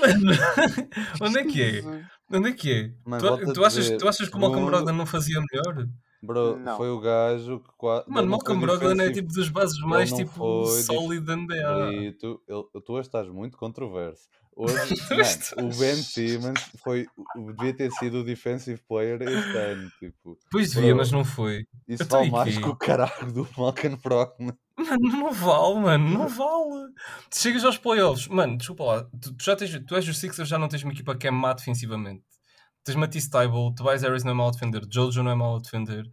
onde 1.20 1.38
é 1.40 1.44
que 1.44 1.62
é? 1.62 1.82
Onde 2.30 2.48
é 2.48 2.52
que 2.52 2.72
é? 2.72 2.94
Mano, 3.04 3.38
Tu, 3.38 3.52
tu 3.52 3.64
achas, 3.64 3.84
dizer, 3.84 3.98
tu 3.98 4.08
achas 4.08 4.28
que 4.28 4.36
o 4.36 4.40
Malcolm 4.40 4.66
Brogdon 4.66 4.92
não 4.92 5.06
fazia 5.06 5.38
melhor? 5.52 5.86
Bro, 6.22 6.56
Não. 6.58 6.76
foi 6.76 6.90
o 6.90 6.98
gajo 7.00 7.60
que 7.60 7.70
qua- 7.76 8.04
Mano, 8.08 8.28
Malcolm 8.28 8.60
Brogdon 8.60 9.00
é 9.02 9.12
tipo 9.12 9.28
dos 9.32 9.48
bases 9.48 9.78
mais 9.80 10.12
tipo 10.12 10.66
sólido 10.66 11.26
da 11.26 11.36
NBA. 11.36 11.86
Brito, 11.86 12.40
ele- 12.48 12.82
tu 12.84 12.92
hoje 12.92 13.06
estás 13.08 13.28
muito 13.28 13.56
controverso. 13.56 14.28
Hoje, 14.56 14.74
Tu 15.54 15.56
mano, 15.56 15.68
o 15.72 15.78
Ben 15.78 15.94
Simmons 15.94 16.60
foi, 16.82 17.06
o- 17.36 17.52
devia 17.52 17.72
ter 17.72 17.92
sido 17.92 18.18
o 18.18 18.24
defensive 18.24 18.80
player 18.88 19.22
este 19.22 19.56
ano. 19.56 19.88
Tipo, 20.00 20.36
Pois 20.50 20.72
devia, 20.72 20.92
mas 20.96 21.12
não 21.12 21.24
foi. 21.24 21.64
isso 21.86 22.02
Então, 22.02 22.18
vale 22.18 22.28
e 22.28 22.32
mais 22.32 22.58
que 22.58 22.68
o 22.68 22.74
caralho 22.74 23.32
do 23.32 23.48
Malcolm 23.56 23.96
Brogdon. 24.02 24.52
Mano, 24.76 24.98
não 25.00 25.32
vale, 25.32 25.74
mano, 25.80 26.10
não 26.10 26.28
vale. 26.28 26.92
Tu 27.30 27.36
chegas 27.38 27.64
aos 27.64 27.78
playoffs, 27.78 28.26
mano, 28.26 28.56
desculpa 28.58 28.82
lá, 28.84 29.04
tu, 29.20 29.32
tu 29.34 29.44
já 29.44 29.54
tens, 29.54 29.70
tu 29.86 29.94
és 29.94 30.08
os 30.08 30.18
Sixers, 30.18 30.48
já 30.48 30.58
não 30.58 30.66
tens 30.68 30.82
uma 30.82 30.92
equipa 30.92 31.14
que 31.16 31.28
é 31.28 31.30
má 31.30 31.52
defensivamente. 31.52 32.24
Tens 32.88 32.96
Matisse 32.96 33.28
Tybalt, 33.28 33.76
Tobias 33.76 34.00
Harris 34.00 34.24
não 34.24 34.32
é 34.32 34.34
mau 34.34 34.48
a 34.48 34.50
defender, 34.50 34.82
Jojo 34.90 35.22
não 35.22 35.30
é 35.30 35.34
mau 35.34 35.56
a 35.56 35.60
defender. 35.60 36.10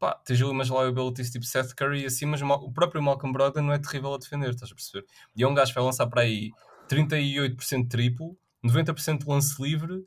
Pá, 0.00 0.14
tens 0.24 0.42
ali 0.42 0.50
umas 0.50 0.68
liabilities 0.68 1.30
tipo 1.30 1.44
Seth 1.44 1.74
Curry 1.76 2.02
e 2.02 2.06
assim, 2.06 2.26
mas 2.26 2.42
o 2.42 2.72
próprio 2.72 3.00
Malcolm 3.00 3.32
Brogdon 3.32 3.62
não 3.62 3.72
é 3.72 3.78
terrível 3.78 4.12
a 4.14 4.18
defender, 4.18 4.50
estás 4.50 4.72
a 4.72 4.74
perceber? 4.74 5.06
E 5.36 5.44
é 5.44 5.46
um 5.46 5.54
gajo 5.54 5.70
que 5.70 5.76
vai 5.76 5.84
lançar 5.84 6.08
para 6.08 6.22
aí 6.22 6.50
38% 6.90 7.88
triplo, 7.88 8.36
90% 8.66 9.18
de 9.18 9.28
lance 9.28 9.62
livre 9.62 10.04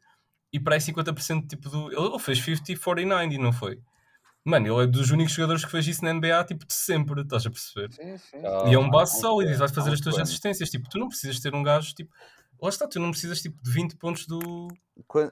e 0.52 0.60
para 0.60 0.76
aí 0.76 0.82
50% 0.82 1.48
tipo 1.48 1.70
do. 1.70 1.90
Ele 1.94 2.20
fez 2.20 2.40
50-49 2.40 3.32
e 3.32 3.38
não 3.38 3.54
foi. 3.54 3.80
Mano, 4.44 4.68
ele 4.68 4.84
é 4.84 4.88
dos 4.88 5.12
únicos 5.12 5.34
jogadores 5.34 5.64
que 5.64 5.72
fez 5.72 5.88
isso 5.88 6.04
na 6.04 6.14
NBA 6.14 6.44
tipo 6.44 6.66
de 6.66 6.74
sempre, 6.74 7.22
estás 7.22 7.46
a 7.46 7.50
perceber? 7.50 7.94
Sim, 7.94 8.18
sim. 8.18 8.38
E 8.68 8.74
é 8.74 8.78
um 8.78 8.88
Ah, 8.88 8.90
base 8.90 9.18
sólido 9.18 9.54
e 9.54 9.56
vai 9.56 9.70
fazer 9.70 9.92
um 9.92 9.94
as 9.94 10.02
tuas 10.02 10.20
assistências. 10.20 10.70
Tipo, 10.70 10.90
tu 10.90 11.00
não 11.00 11.08
precisas 11.08 11.40
ter 11.40 11.56
um 11.56 11.64
gajo 11.64 11.94
tipo. 11.94 12.12
Lá 12.62 12.70
está, 12.70 12.86
tu 12.88 13.00
não 13.00 13.12
precisas 13.12 13.42
tipo 13.42 13.62
de 13.64 13.72
20 13.72 13.96
pontos 13.96 14.28
do, 14.28 14.68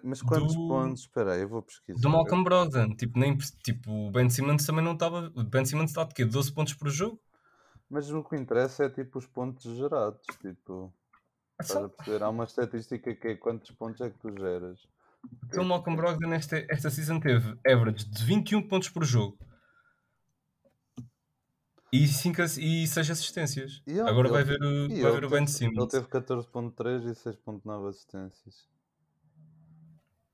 Mas 0.03 0.21
quantos 0.21 0.55
do- 0.55 0.67
pontos? 0.67 1.01
Espera 1.01 1.33
aí, 1.33 1.41
eu 1.41 1.49
vou 1.49 1.61
pesquisar. 1.61 1.99
do 1.99 2.09
Malcolm 2.09 2.43
Brogdon. 2.43 2.95
Tipo, 2.95 3.19
nem, 3.19 3.37
tipo, 3.37 3.91
o 4.07 4.11
Ben 4.11 4.29
Simmons 4.29 4.65
também 4.65 4.83
não 4.83 4.93
estava. 4.93 5.31
O 5.35 5.43
Ben 5.43 5.65
Simmons 5.65 5.91
está 5.91 6.03
de 6.03 6.13
quê? 6.13 6.25
12 6.25 6.51
pontos 6.53 6.73
por 6.73 6.89
jogo? 6.89 7.19
Mas 7.89 8.09
o 8.11 8.23
que 8.23 8.35
interessa 8.35 8.85
é 8.85 8.89
tipo 8.89 9.17
os 9.19 9.25
pontos 9.25 9.63
gerados. 9.75 10.21
Tipo, 10.41 10.93
estás 11.59 11.83
a 11.85 11.89
perceber? 11.89 12.23
Há 12.23 12.29
uma 12.29 12.43
estatística 12.43 13.15
que 13.15 13.27
é 13.27 13.35
quantos 13.35 13.71
pontos 13.71 13.99
é 14.01 14.09
que 14.09 14.17
tu 14.19 14.29
geras. 14.37 14.79
Então 15.45 15.63
o 15.63 15.67
Malcolm 15.67 15.97
Brogdon 15.97 16.31
esta, 16.33 16.57
esta 16.69 16.89
season 16.89 17.19
teve 17.19 17.57
average 17.67 18.05
de 18.05 18.23
21 18.23 18.61
pontos 18.67 18.89
por 18.89 19.03
jogo. 19.03 19.37
E, 21.91 22.07
5, 22.07 22.41
e 22.59 22.87
6 22.87 23.09
assistências. 23.09 23.81
E 23.87 23.91
ele- 23.93 24.01
Agora 24.07 24.29
vai 24.29 24.41
ele- 24.43 24.49
ver 24.59 24.63
o, 24.63 25.01
vai 25.01 25.11
ver 25.11 25.25
o 25.25 25.29
Ben 25.29 25.47
Simmons. 25.47 25.77
Ele 25.77 25.87
teve 25.87 26.07
14.3 26.07 27.03
e 27.03 27.15
6.9 27.15 27.89
assistências. 27.89 28.67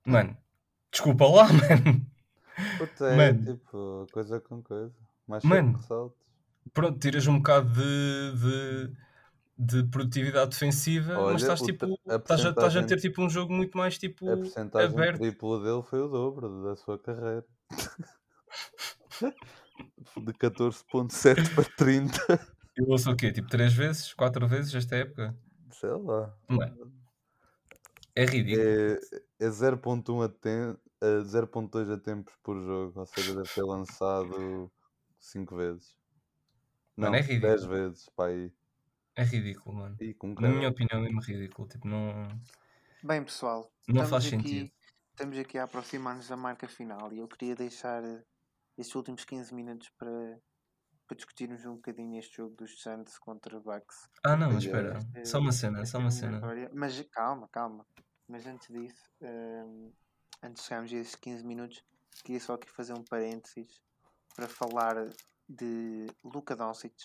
Mano, 0.05 0.37
desculpa 0.91 1.25
lá, 1.27 1.47
mano. 1.51 2.05
Puta, 2.77 3.05
é 3.07 3.15
Mano. 3.33 3.53
tipo 3.53 4.07
coisa 4.13 4.39
com 4.39 4.61
coisa. 4.61 4.93
Mais 5.27 5.43
Mano. 5.43 5.79
pronto, 6.73 6.99
tiras 6.99 7.27
um 7.27 7.37
bocado 7.37 7.69
de, 7.73 8.31
de, 8.37 8.95
de 9.57 9.83
produtividade 9.89 10.51
defensiva, 10.51 11.17
Olha, 11.17 11.33
mas 11.33 11.41
estás 11.41 11.61
tipo. 11.61 11.85
a 12.07 12.15
Estás 12.15 12.45
a, 12.45 12.49
estás 12.49 12.75
a 12.77 12.83
ter 12.83 12.99
tipo 12.99 13.21
um 13.21 13.29
jogo 13.29 13.51
muito 13.53 13.77
mais 13.77 13.97
tipo 13.97 14.29
A 14.31 14.37
percentagem 14.37 14.89
aberto. 14.97 15.19
triplo 15.19 15.61
dele 15.63 15.81
foi 15.83 15.99
o 16.01 16.07
dobro 16.07 16.63
da 16.63 16.75
sua 16.75 16.97
carreira. 16.99 17.45
De 20.17 20.31
14.7 20.33 21.53
para 21.53 21.63
30. 21.75 22.55
Eu 22.77 22.85
ouço 22.87 23.11
o 23.11 23.15
quê? 23.15 23.31
Tipo 23.31 23.49
3 23.49 23.73
vezes, 23.73 24.13
4 24.13 24.47
vezes 24.47 24.73
esta 24.73 24.95
época? 24.95 25.35
Sei 25.71 25.89
lá. 25.89 26.33
Mano, 26.47 26.91
é 28.15 28.25
ridículo. 28.25 28.81
É, 29.39 29.45
é 29.45 29.49
0.1 29.49 30.23
a, 30.25 30.29
tem, 30.29 30.77
a 31.01 31.23
0.2 31.23 31.89
a 31.93 31.97
tempos 31.99 32.35
por 32.43 32.59
jogo. 32.61 32.99
Ou 32.99 33.05
seja, 33.05 33.35
deve 33.35 33.49
ter 33.53 33.63
lançado 33.63 34.71
5 35.19 35.55
vezes. 35.55 35.97
Não, 36.97 37.11
Mano, 37.11 37.15
é 37.15 37.21
10 37.39 37.65
ridículo. 37.65 37.67
vezes. 37.67 38.09
Pá, 38.09 38.27
aí. 38.27 38.53
É 39.15 39.23
ridículo, 39.23 39.75
mano. 39.75 39.99
E 39.99 40.13
com 40.13 40.33
Na 40.39 40.49
minha 40.49 40.69
opinião, 40.69 40.99
é 40.99 41.03
mesmo 41.03 41.21
ridículo. 41.21 41.67
Tipo, 41.67 41.87
não, 41.87 42.27
Bem, 43.01 43.23
pessoal, 43.23 43.73
não 43.87 44.03
estamos 44.03 44.09
faz 44.09 44.25
aqui, 44.27 44.29
sentido. 44.29 44.71
estamos 45.11 45.37
aqui 45.37 45.57
a 45.57 45.63
aproximar-nos 45.63 46.27
da 46.27 46.35
marca 46.37 46.67
final 46.67 47.13
e 47.13 47.19
eu 47.19 47.27
queria 47.27 47.55
deixar 47.55 48.03
eh, 48.03 48.25
estes 48.77 48.95
últimos 48.95 49.23
15 49.25 49.53
minutos 49.53 49.89
para, 49.97 50.41
para 51.07 51.15
discutirmos 51.15 51.65
um 51.65 51.75
bocadinho 51.75 52.17
este 52.19 52.37
jogo 52.37 52.55
dos 52.55 52.81
Suns 52.81 53.17
contra 53.19 53.59
Bucks. 53.59 54.09
Ah, 54.23 54.35
não, 54.35 54.47
mas 54.51 54.63
é. 54.63 54.67
espera. 54.67 54.99
Este- 55.15 55.29
Só 55.29 55.39
uma 55.39 55.51
cena, 55.51 55.85
só 55.85 55.99
uma 55.99 56.11
cena. 56.11 56.41
Mas 56.73 56.99
calma, 57.11 57.47
calma. 57.51 57.85
Mas 58.27 58.45
antes 58.47 58.67
disso, 58.69 59.09
ehm, 59.21 59.91
antes 60.43 60.63
de 60.63 60.67
chegarmos 60.67 60.91
a 60.93 60.95
esses 60.95 61.15
15 61.15 61.45
minutos, 61.45 61.83
queria 62.23 62.39
só 62.39 62.53
aqui 62.55 62.69
fazer 62.71 62.93
um 62.93 63.03
parênteses 63.03 63.81
para 64.35 64.47
falar 64.47 64.95
de 65.47 66.07
Luka 66.23 66.55
Doncic, 66.55 66.95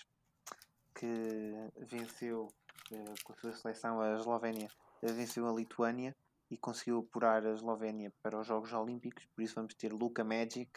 que 0.95 1.53
venceu 1.79 2.49
eh, 2.93 3.15
com 3.25 3.33
a 3.33 3.37
sua 3.37 3.53
seleção 3.53 4.01
a 4.01 4.15
Eslovénia, 4.17 4.69
venceu 5.03 5.47
a 5.49 5.53
Lituânia 5.53 6.17
e 6.51 6.57
conseguiu 6.57 6.99
apurar 6.99 7.47
a 7.47 7.53
Eslovénia 7.53 8.13
para 8.23 8.39
os 8.39 8.47
Jogos 8.47 8.73
Olímpicos, 8.73 9.25
por 9.27 9.43
isso 9.43 9.55
vamos 9.55 9.75
ter 9.75 9.93
Luka 9.93 10.25
Magic 10.25 10.71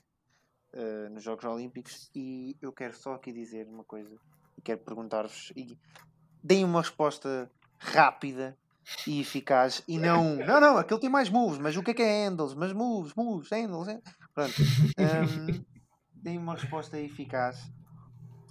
eh, 0.73 1.09
nos 1.09 1.23
Jogos 1.23 1.45
Olímpicos 1.45 2.09
e 2.15 2.57
eu 2.61 2.71
quero 2.73 2.95
só 2.95 3.13
aqui 3.13 3.31
dizer 3.31 3.67
uma 3.67 3.83
coisa 3.83 4.15
e 4.57 4.61
quero 4.61 4.79
perguntar-vos 4.81 5.53
e 5.55 5.77
deem 6.43 6.65
uma 6.65 6.81
resposta 6.81 7.51
rápida 7.77 8.57
e 9.07 9.21
eficaz 9.21 9.83
e 9.87 9.99
não, 9.99 10.35
não, 10.35 10.59
não, 10.59 10.77
aquele 10.77 10.99
tem 10.99 11.09
mais 11.09 11.29
moves, 11.29 11.59
mas 11.59 11.77
o 11.77 11.83
que 11.83 11.91
é 11.91 11.93
que 11.93 12.01
é 12.01 12.27
handles? 12.27 12.53
Mas 12.55 12.73
moves, 12.73 13.13
moves, 13.13 13.49
handles, 13.51 14.01
pronto. 14.33 14.53
Ahm, 14.97 15.63
deem 16.11 16.37
uma 16.37 16.55
resposta 16.55 16.99
eficaz. 16.99 17.71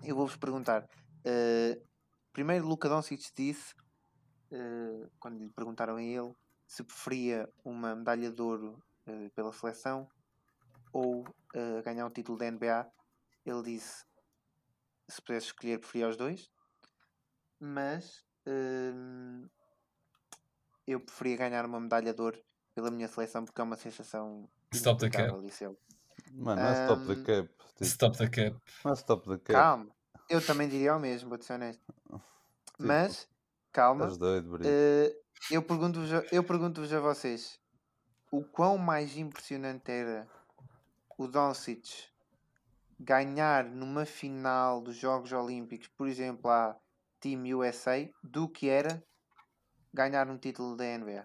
Eu 0.04 0.14
vou-vos 0.14 0.36
perguntar. 0.36 0.88
eh, 1.24 1.80
primeiro, 2.32 2.66
Luca 2.66 2.88
Doncic 2.88 3.20
disse, 3.36 3.74
eh, 4.52 5.08
quando 5.18 5.38
lhe 5.38 5.50
perguntaram 5.50 5.96
a 5.96 6.02
ele, 6.02 6.32
se 6.66 6.84
preferia 6.84 7.48
uma 7.64 7.94
medalha 7.94 8.30
de 8.30 8.40
ouro 8.40 8.82
eh, 9.06 9.28
pela 9.34 9.52
seleção 9.52 10.08
ou 10.92 11.24
eh, 11.54 11.82
ganhar 11.82 12.06
um 12.06 12.10
título 12.10 12.38
da 12.38 12.50
NBA. 12.50 12.90
Ele 13.44 13.62
disse 13.62 14.04
se 15.08 15.22
pudesse 15.22 15.46
escolher, 15.46 15.78
preferia 15.78 16.08
os 16.08 16.16
dois, 16.16 16.50
mas 17.60 18.24
hum, 18.46 19.48
eu 20.86 21.00
preferia 21.00 21.36
ganhar 21.36 21.64
uma 21.66 21.80
medalha 21.80 22.12
de 22.14 22.20
ouro 22.20 22.40
pela 22.74 22.90
minha 22.90 23.08
seleção 23.08 23.44
porque 23.44 23.60
é 23.60 23.64
uma 23.64 23.76
sensação 23.76 24.48
Stop 24.74 24.98
the 25.00 25.10
disse 25.42 25.64
ele. 25.64 25.76
Mano, 26.34 26.62
não 26.62 26.68
é 26.68 26.72
stop 26.72 27.06
the 27.06 27.16
Ahm, 27.16 27.26
cap. 27.26 27.48
Tipo, 27.76 27.84
Stop 27.84 28.16
the 28.18 28.28
cap. 28.28 28.56
não 28.84 28.92
é 28.92 28.94
stop 28.94 29.28
the 29.28 29.38
cap. 29.38 29.70
Calma, 29.74 29.94
eu 30.28 30.44
também 30.44 30.68
diria 30.68 30.96
o 30.96 31.00
mesmo, 31.00 31.28
vou 31.28 31.40
ser 31.42 31.54
honesto. 31.54 31.84
Mas, 32.78 33.28
calma, 33.72 34.06
Estás 34.06 34.18
doido, 34.18 34.50
Brito. 34.52 34.84
eh, 34.86 35.14
eu 35.50 35.62
pergunto-vos 35.62 36.10
pergunto-vos 36.46 36.92
a 36.92 37.00
vocês 37.00 37.60
o 38.32 38.44
quão 38.44 38.78
mais 38.78 39.16
impressionante 39.16 39.90
era 39.92 40.28
o 41.18 41.26
Doncic 41.26 42.10
ganhar 42.98 43.64
numa 43.64 44.04
final 44.04 44.80
dos 44.80 44.96
Jogos 44.96 45.32
Olímpicos, 45.32 45.88
por 45.88 46.08
exemplo, 46.08 46.50
a 46.50 46.76
Team 47.20 47.42
USA, 47.56 48.08
do 48.22 48.48
que 48.48 48.68
era 48.68 49.02
ganhar 49.92 50.28
um 50.28 50.38
título 50.38 50.76
da 50.76 50.84
NBA. 50.84 51.24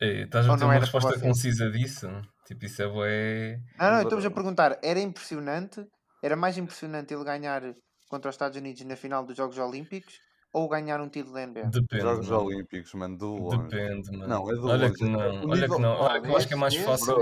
Ei, 0.00 0.22
estás 0.22 0.48
a 0.48 0.56
ter 0.56 0.64
uma 0.64 0.74
resposta 0.74 1.18
concisa 1.18 1.70
disso? 1.70 2.08
Tipo, 2.46 2.66
isso 2.66 2.82
é 2.82 2.88
bué... 2.88 3.60
Não, 3.78 3.90
não, 3.90 4.02
estou-vos 4.02 4.26
a 4.26 4.30
perguntar, 4.30 4.78
era 4.82 5.00
impressionante, 5.00 5.86
era 6.22 6.36
mais 6.36 6.58
impressionante 6.58 7.14
ele 7.14 7.24
ganhar 7.24 7.62
contra 8.08 8.28
os 8.28 8.34
Estados 8.34 8.58
Unidos 8.58 8.82
na 8.84 8.96
final 8.96 9.24
dos 9.24 9.36
Jogos 9.36 9.56
Olímpicos 9.58 10.20
ou 10.54 10.68
ganhar 10.68 11.00
um 11.00 11.08
título 11.10 11.34
da 11.34 11.46
NBA? 11.46 11.64
Depende, 11.64 12.02
Jogos 12.02 12.28
mano. 12.28 12.44
Olímpicos, 12.44 12.94
mano, 12.94 13.18
de 13.18 13.24
longe. 13.24 13.58
Depende, 13.58 14.10
mano. 14.16 14.26
Não, 14.28 14.50
é 14.50 14.54
de 14.54 14.60
Olha 14.60 14.86
longe. 14.88 14.94
que 14.94 15.04
não, 15.04 15.20
olha 15.20 15.36
que 15.42 15.46
nível- 15.60 15.78
não. 15.80 15.92
Ah, 15.94 16.00
Olha 16.12 16.20
que 16.22 16.28
eu 16.28 16.36
acho 16.36 16.48
que 16.48 16.54
é 16.54 16.56
mais 16.56 16.74
fácil. 16.76 17.16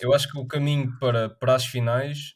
Eu 0.00 0.12
acho 0.14 0.28
que 0.32 0.38
o 0.38 0.46
caminho 0.46 0.98
para, 0.98 1.28
para 1.28 1.54
as 1.54 1.64
finais 1.66 2.34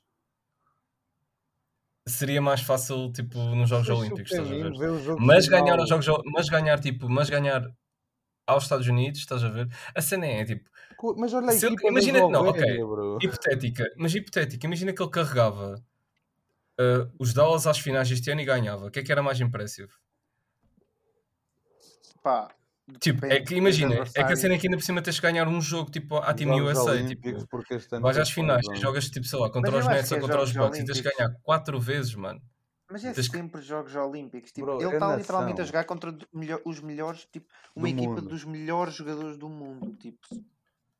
seria 2.07 2.43
mais 2.43 2.61
fácil, 2.61 3.13
tipo, 3.13 3.39
nos 3.39 3.69
Jogos 3.69 3.89
o 3.89 3.95
Olímpicos, 3.97 4.33
estás 4.33 4.51
a 4.51 4.55
ver? 4.55 4.75
jogo 5.03 5.21
Mas 5.21 5.45
final. 5.47 5.61
ganhar 5.65 5.79
aos 5.79 5.89
Jogos 5.89 6.07
mas 6.33 6.49
ganhar, 6.49 6.81
tipo, 6.81 7.09
mas 7.09 7.31
ganhar 7.31 7.65
aos 8.47 8.65
Estados 8.65 8.87
Unidos, 8.89 9.21
estás 9.21 9.45
a 9.45 9.49
ver? 9.49 9.69
A 9.95 10.03
cena 10.03 10.27
é, 10.27 10.45
tipo, 10.45 10.69
Mas 11.17 11.33
olha 11.33 11.49
a 11.49 11.53
Se 11.53 11.65
eu- 11.67 11.71
equipa 11.71 11.83
da 11.85 11.89
imagina 11.91 12.21
que 12.21 12.29
não, 12.33 12.47
ok. 12.49 12.77
bro. 12.85 13.19
hipotética, 13.23 13.85
mas 13.97 14.15
hipotética, 14.15 14.67
imagina 14.67 14.93
que 14.93 15.03
ele 15.03 15.11
carregava 15.11 15.75
uh, 16.81 17.13
os 17.19 17.33
Dallas 17.33 17.67
às 17.67 17.79
finais 17.79 18.11
este 18.11 18.31
ano 18.31 18.41
e 18.41 18.45
ganhava. 18.45 18.87
O 18.87 18.91
que 18.91 18.99
é 18.99 19.03
que 19.03 19.11
era 19.13 19.23
mais 19.23 19.41
impressivo? 19.41 19.93
Pá, 22.23 22.49
Tipo, 23.01 23.25
é 23.27 23.41
que 23.41 23.55
imagina, 23.55 23.95
é 24.15 24.25
que 24.25 24.33
a 24.33 24.37
cena 24.37 24.55
é 24.55 24.59
que 24.59 24.67
ainda 24.67 24.77
por 24.77 24.83
cima 24.83 25.01
tens 25.01 25.15
de 25.15 25.23
ganhar 25.23 25.47
um 25.49 25.61
jogo 25.61 25.91
tipo 25.91 26.17
à 26.17 26.35
Team 26.35 26.57
Jogos 26.59 26.79
USA, 26.79 26.91
Olímpicos, 26.91 27.43
tipo, 27.45 28.01
vais 28.01 28.19
às 28.19 28.29
finais 28.31 28.67
e 28.71 28.77
jogas 28.77 29.09
tipo, 29.09 29.25
sei 29.25 29.39
lá, 29.39 29.49
contra 29.51 29.71
Mas 29.71 29.85
os 29.85 29.89
Nets 29.91 30.09
que 30.09 30.15
ou 30.15 30.19
é 30.19 30.21
contra 30.21 30.43
os 30.43 30.51
Jogos 30.51 30.67
Bucks 30.69 30.81
e 30.81 30.85
tens 30.85 30.97
de 30.97 31.01
Olímpicos. 31.09 31.19
ganhar 31.27 31.41
quatro 31.43 31.81
vezes, 31.81 32.15
mano. 32.17 32.43
Mas 32.91 33.05
é 33.05 33.13
Tens 33.13 33.29
que- 33.29 33.37
sempre 33.37 33.63
Jogos 33.63 33.95
Olímpicos. 33.95 34.51
Tipo, 34.53 34.67
Bro, 34.67 34.81
ele 34.83 34.91
é 34.91 34.95
está 34.95 35.17
literalmente 35.17 35.61
a 35.61 35.65
jogar 35.65 35.85
contra 35.85 36.15
os 36.65 36.81
melhores, 36.81 37.25
tipo, 37.33 37.47
uma 37.75 37.87
Do 37.89 37.95
equipa 37.95 38.15
mundo. 38.17 38.29
dos 38.29 38.45
melhores 38.45 38.95
jogadores 38.95 39.39
do 39.39 39.49
mundo. 39.49 39.97
Tipo, 39.97 40.19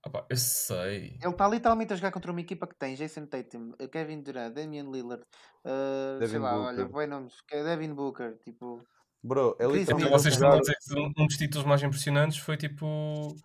Opa, 0.07 0.25
eu 0.31 0.37
sei. 0.37 1.19
ele 1.21 1.29
está 1.31 1.49
literalmente 1.49 1.93
a 1.93 1.97
jogar 1.97 2.13
contra 2.13 2.31
uma 2.31 2.41
equipa 2.41 2.67
que 2.67 2.77
tem 2.77 2.95
Jason 2.95 3.27
Tatum, 3.27 3.73
Kevin 3.91 4.23
Durant, 4.23 4.55
Damian 4.55 4.85
Lillard, 4.91 5.23
uh, 5.65 6.27
sei 6.27 6.39
lá, 6.39 6.59
olha, 6.59 6.85
Booker. 6.87 6.97
bem 7.01 7.07
nomes, 7.09 7.41
que 7.43 7.57
é 7.57 7.63
Devin 7.65 7.93
Booker, 7.93 8.39
tipo, 8.45 8.81
Bro, 9.23 9.57
é 9.59 9.65
Então 9.65 9.77
literalmente 9.77 10.11
vocês 10.11 10.35
estão 10.35 10.53
a 10.53 10.61
dizer 10.61 10.77
que 10.81 10.95
um, 10.95 11.13
um 11.17 11.27
dos 11.27 11.37
títulos 11.37 11.67
mais 11.67 11.83
impressionantes 11.83 12.39
foi 12.39 12.57
tipo 12.57 13.37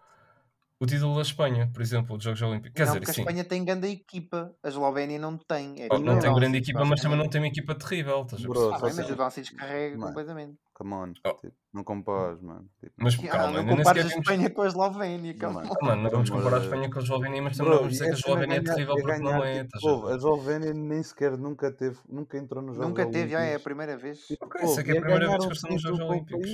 o 0.80 0.86
título 0.86 1.16
da 1.16 1.22
Espanha, 1.22 1.70
por 1.74 1.82
exemplo, 1.82 2.16
dos 2.18 2.24
Jogos 2.24 2.42
Olímpicos. 2.42 2.74
Quer 2.76 2.86
não, 2.86 2.94
dizer, 2.94 3.00
porque 3.00 3.12
a 3.12 3.14
sim. 3.16 3.22
Espanha 3.22 3.44
tem 3.44 3.66
grande 3.66 3.88
equipa, 3.88 4.54
a 4.64 4.68
Eslovénia 4.68 5.18
não 5.20 5.38
tem. 5.38 5.82
É 5.82 5.88
Oh, 5.92 5.98
não 5.98 6.14
tipo 6.16 6.22
tem 6.28 6.36
grande 6.36 6.58
equipa, 6.60 6.86
mas 6.86 7.02
também 7.02 7.18
não 7.18 7.28
tem 7.30 7.42
uma 7.42 7.48
equipa 7.48 7.74
terrível, 7.76 8.22
estás 8.24 8.44
a 8.44 8.48
Bro? 8.48 8.74
Ah, 8.74 8.80
bem, 8.80 8.94
mas 8.96 9.10
o 9.10 9.16
Doncic 9.16 9.56
carrega 9.56 9.98
Mano. 9.98 10.08
completamente. 10.08 10.58
Come 10.74 10.94
on. 10.94 11.14
Oh. 11.26 11.34
tipo, 11.34 11.56
não 11.74 11.84
compares, 11.84 12.40
mano. 12.40 12.70
Tipo, 12.80 12.94
Mas 12.98 13.16
Ah, 13.16 13.28
calma, 13.30 13.64
não 13.64 13.78
compares 13.78 14.06
a. 14.06 14.20
Espanha 14.20 14.50
com 14.52 14.62
a 14.62 14.68
Eslovénia, 14.68 15.34
Não, 15.34 15.40
calma. 15.40 15.62
mano. 15.62 15.74
Ah, 15.82 15.86
mano, 15.86 16.02
não 16.04 16.10
vamos 16.12 16.30
comparar 16.30 16.58
a 16.58 16.64
Espanha 16.64 16.90
com 16.92 17.00
a 17.00 17.02
Eslovénia, 17.02 17.42
mas 17.42 17.58
também 17.58 17.72
Bro, 17.72 17.74
não 17.74 17.80
vamos 17.82 17.94
dizer 17.94 18.06
que 18.06 18.12
a 18.12 18.14
Eslovénia 18.20 18.56
é 18.58 18.62
terrível 18.62 18.96
porque 18.96 19.18
não 19.18 19.32
ganhar, 19.40 19.46
é. 19.48 19.64
tipo, 19.64 20.08
a 20.08 20.16
Eslovénia 20.16 20.74
nem 20.76 21.02
sequer 21.02 21.36
nunca 21.36 21.72
teve, 21.72 21.98
nunca 22.08 22.38
entrou 22.38 22.62
nos 22.62 22.76
Jogos 22.76 22.90
Nunca 22.90 23.06
teve, 23.08 23.32
já 23.32 23.40
é 23.40 23.42
a 23.42 23.44
Olímpicos. 23.46 23.64
primeira 23.64 23.98
vez. 23.98 24.20
Tipo, 24.28 24.46
é 24.46 24.50
que 24.84 24.92
é 24.92 24.98
a 24.98 25.02
primeira 25.02 25.28
vez 25.30 25.46
que 25.48 25.54
estão 25.54 25.72
nos 25.72 25.82
título 25.82 25.98
Jogos 25.98 26.12
Olímpicos. 26.12 26.50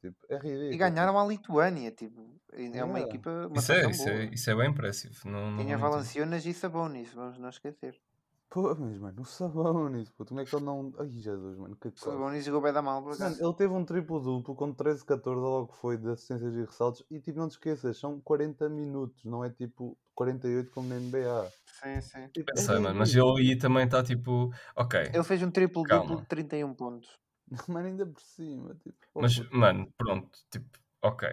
Tipo, 0.00 0.16
é 0.30 0.36
ridículo. 0.38 0.72
E 0.72 0.76
ganharam 0.78 1.18
a 1.18 1.26
Lituânia, 1.26 1.90
tipo, 1.90 2.35
é 2.56 2.84
uma 2.84 3.00
equipa, 3.00 3.30
uma 3.48 3.58
Isso 3.58 3.72
é, 3.72 3.90
isso, 3.90 4.04
boa. 4.04 4.16
é, 4.16 4.24
isso 4.26 4.50
é 4.50 4.54
bem 4.54 4.70
impressivo. 4.70 5.14
Não, 5.24 5.50
não 5.50 5.58
Tinha 5.58 5.76
mentir. 5.76 5.78
Valanciunas 5.78 6.46
e 6.46 6.54
Sabonis, 6.54 7.12
vamos 7.12 7.38
não 7.38 7.48
esquecer. 7.48 8.00
Pô, 8.48 8.74
mas 8.76 8.98
mano, 8.98 9.22
o 9.22 9.24
Sabonis, 9.24 10.08
puto, 10.10 10.28
como 10.28 10.40
é 10.40 10.44
que 10.46 10.54
ele 10.54 10.64
não. 10.64 10.92
Ai 10.98 11.08
Jesus, 11.08 11.58
mano, 11.58 11.76
que 11.76 11.90
coisa. 11.90 11.96
Sabonis 11.98 12.44
jogou 12.44 12.60
bem 12.60 12.72
da 12.72 12.80
mal, 12.80 13.02
por 13.02 13.18
Mano, 13.18 13.36
ele 13.38 13.54
teve 13.54 13.74
um 13.74 13.84
triplo-duplo 13.84 14.54
com 14.54 14.72
13, 14.72 15.04
14, 15.04 15.38
ou 15.40 15.44
logo 15.44 15.72
que 15.72 15.78
foi, 15.78 15.96
de 15.98 16.08
assistências 16.08 16.54
e 16.54 16.60
ressaltos. 16.64 17.04
E 17.10 17.20
tipo, 17.20 17.38
não 17.38 17.48
te 17.48 17.52
esqueças, 17.52 17.98
são 17.98 18.20
40 18.20 18.68
minutos, 18.68 19.24
não 19.24 19.44
é 19.44 19.50
tipo 19.50 19.98
48 20.14 20.70
como 20.70 20.88
na 20.88 20.94
NBA. 20.98 21.52
Sim, 21.82 22.00
sim. 22.00 22.28
Tipo, 22.28 22.52
Eu 22.56 22.74
é 22.76 22.78
mano, 22.78 22.98
mas 22.98 23.14
ele 23.14 23.38
aí 23.40 23.56
também 23.56 23.84
está 23.84 24.02
tipo. 24.02 24.50
Ok, 24.76 25.00
Ele 25.12 25.24
fez 25.24 25.42
um 25.42 25.50
triplo 25.50 25.82
duplo 25.82 25.98
Calma. 26.06 26.20
de 26.22 26.26
31 26.28 26.72
pontos. 26.74 27.18
Mano, 27.68 27.86
ainda 27.86 28.06
por 28.06 28.20
cima. 28.20 28.74
Tipo, 28.74 28.96
oh, 29.14 29.20
mas 29.20 29.38
puto. 29.38 29.56
mano, 29.56 29.92
pronto, 29.96 30.30
tipo, 30.50 30.66
ok, 31.02 31.28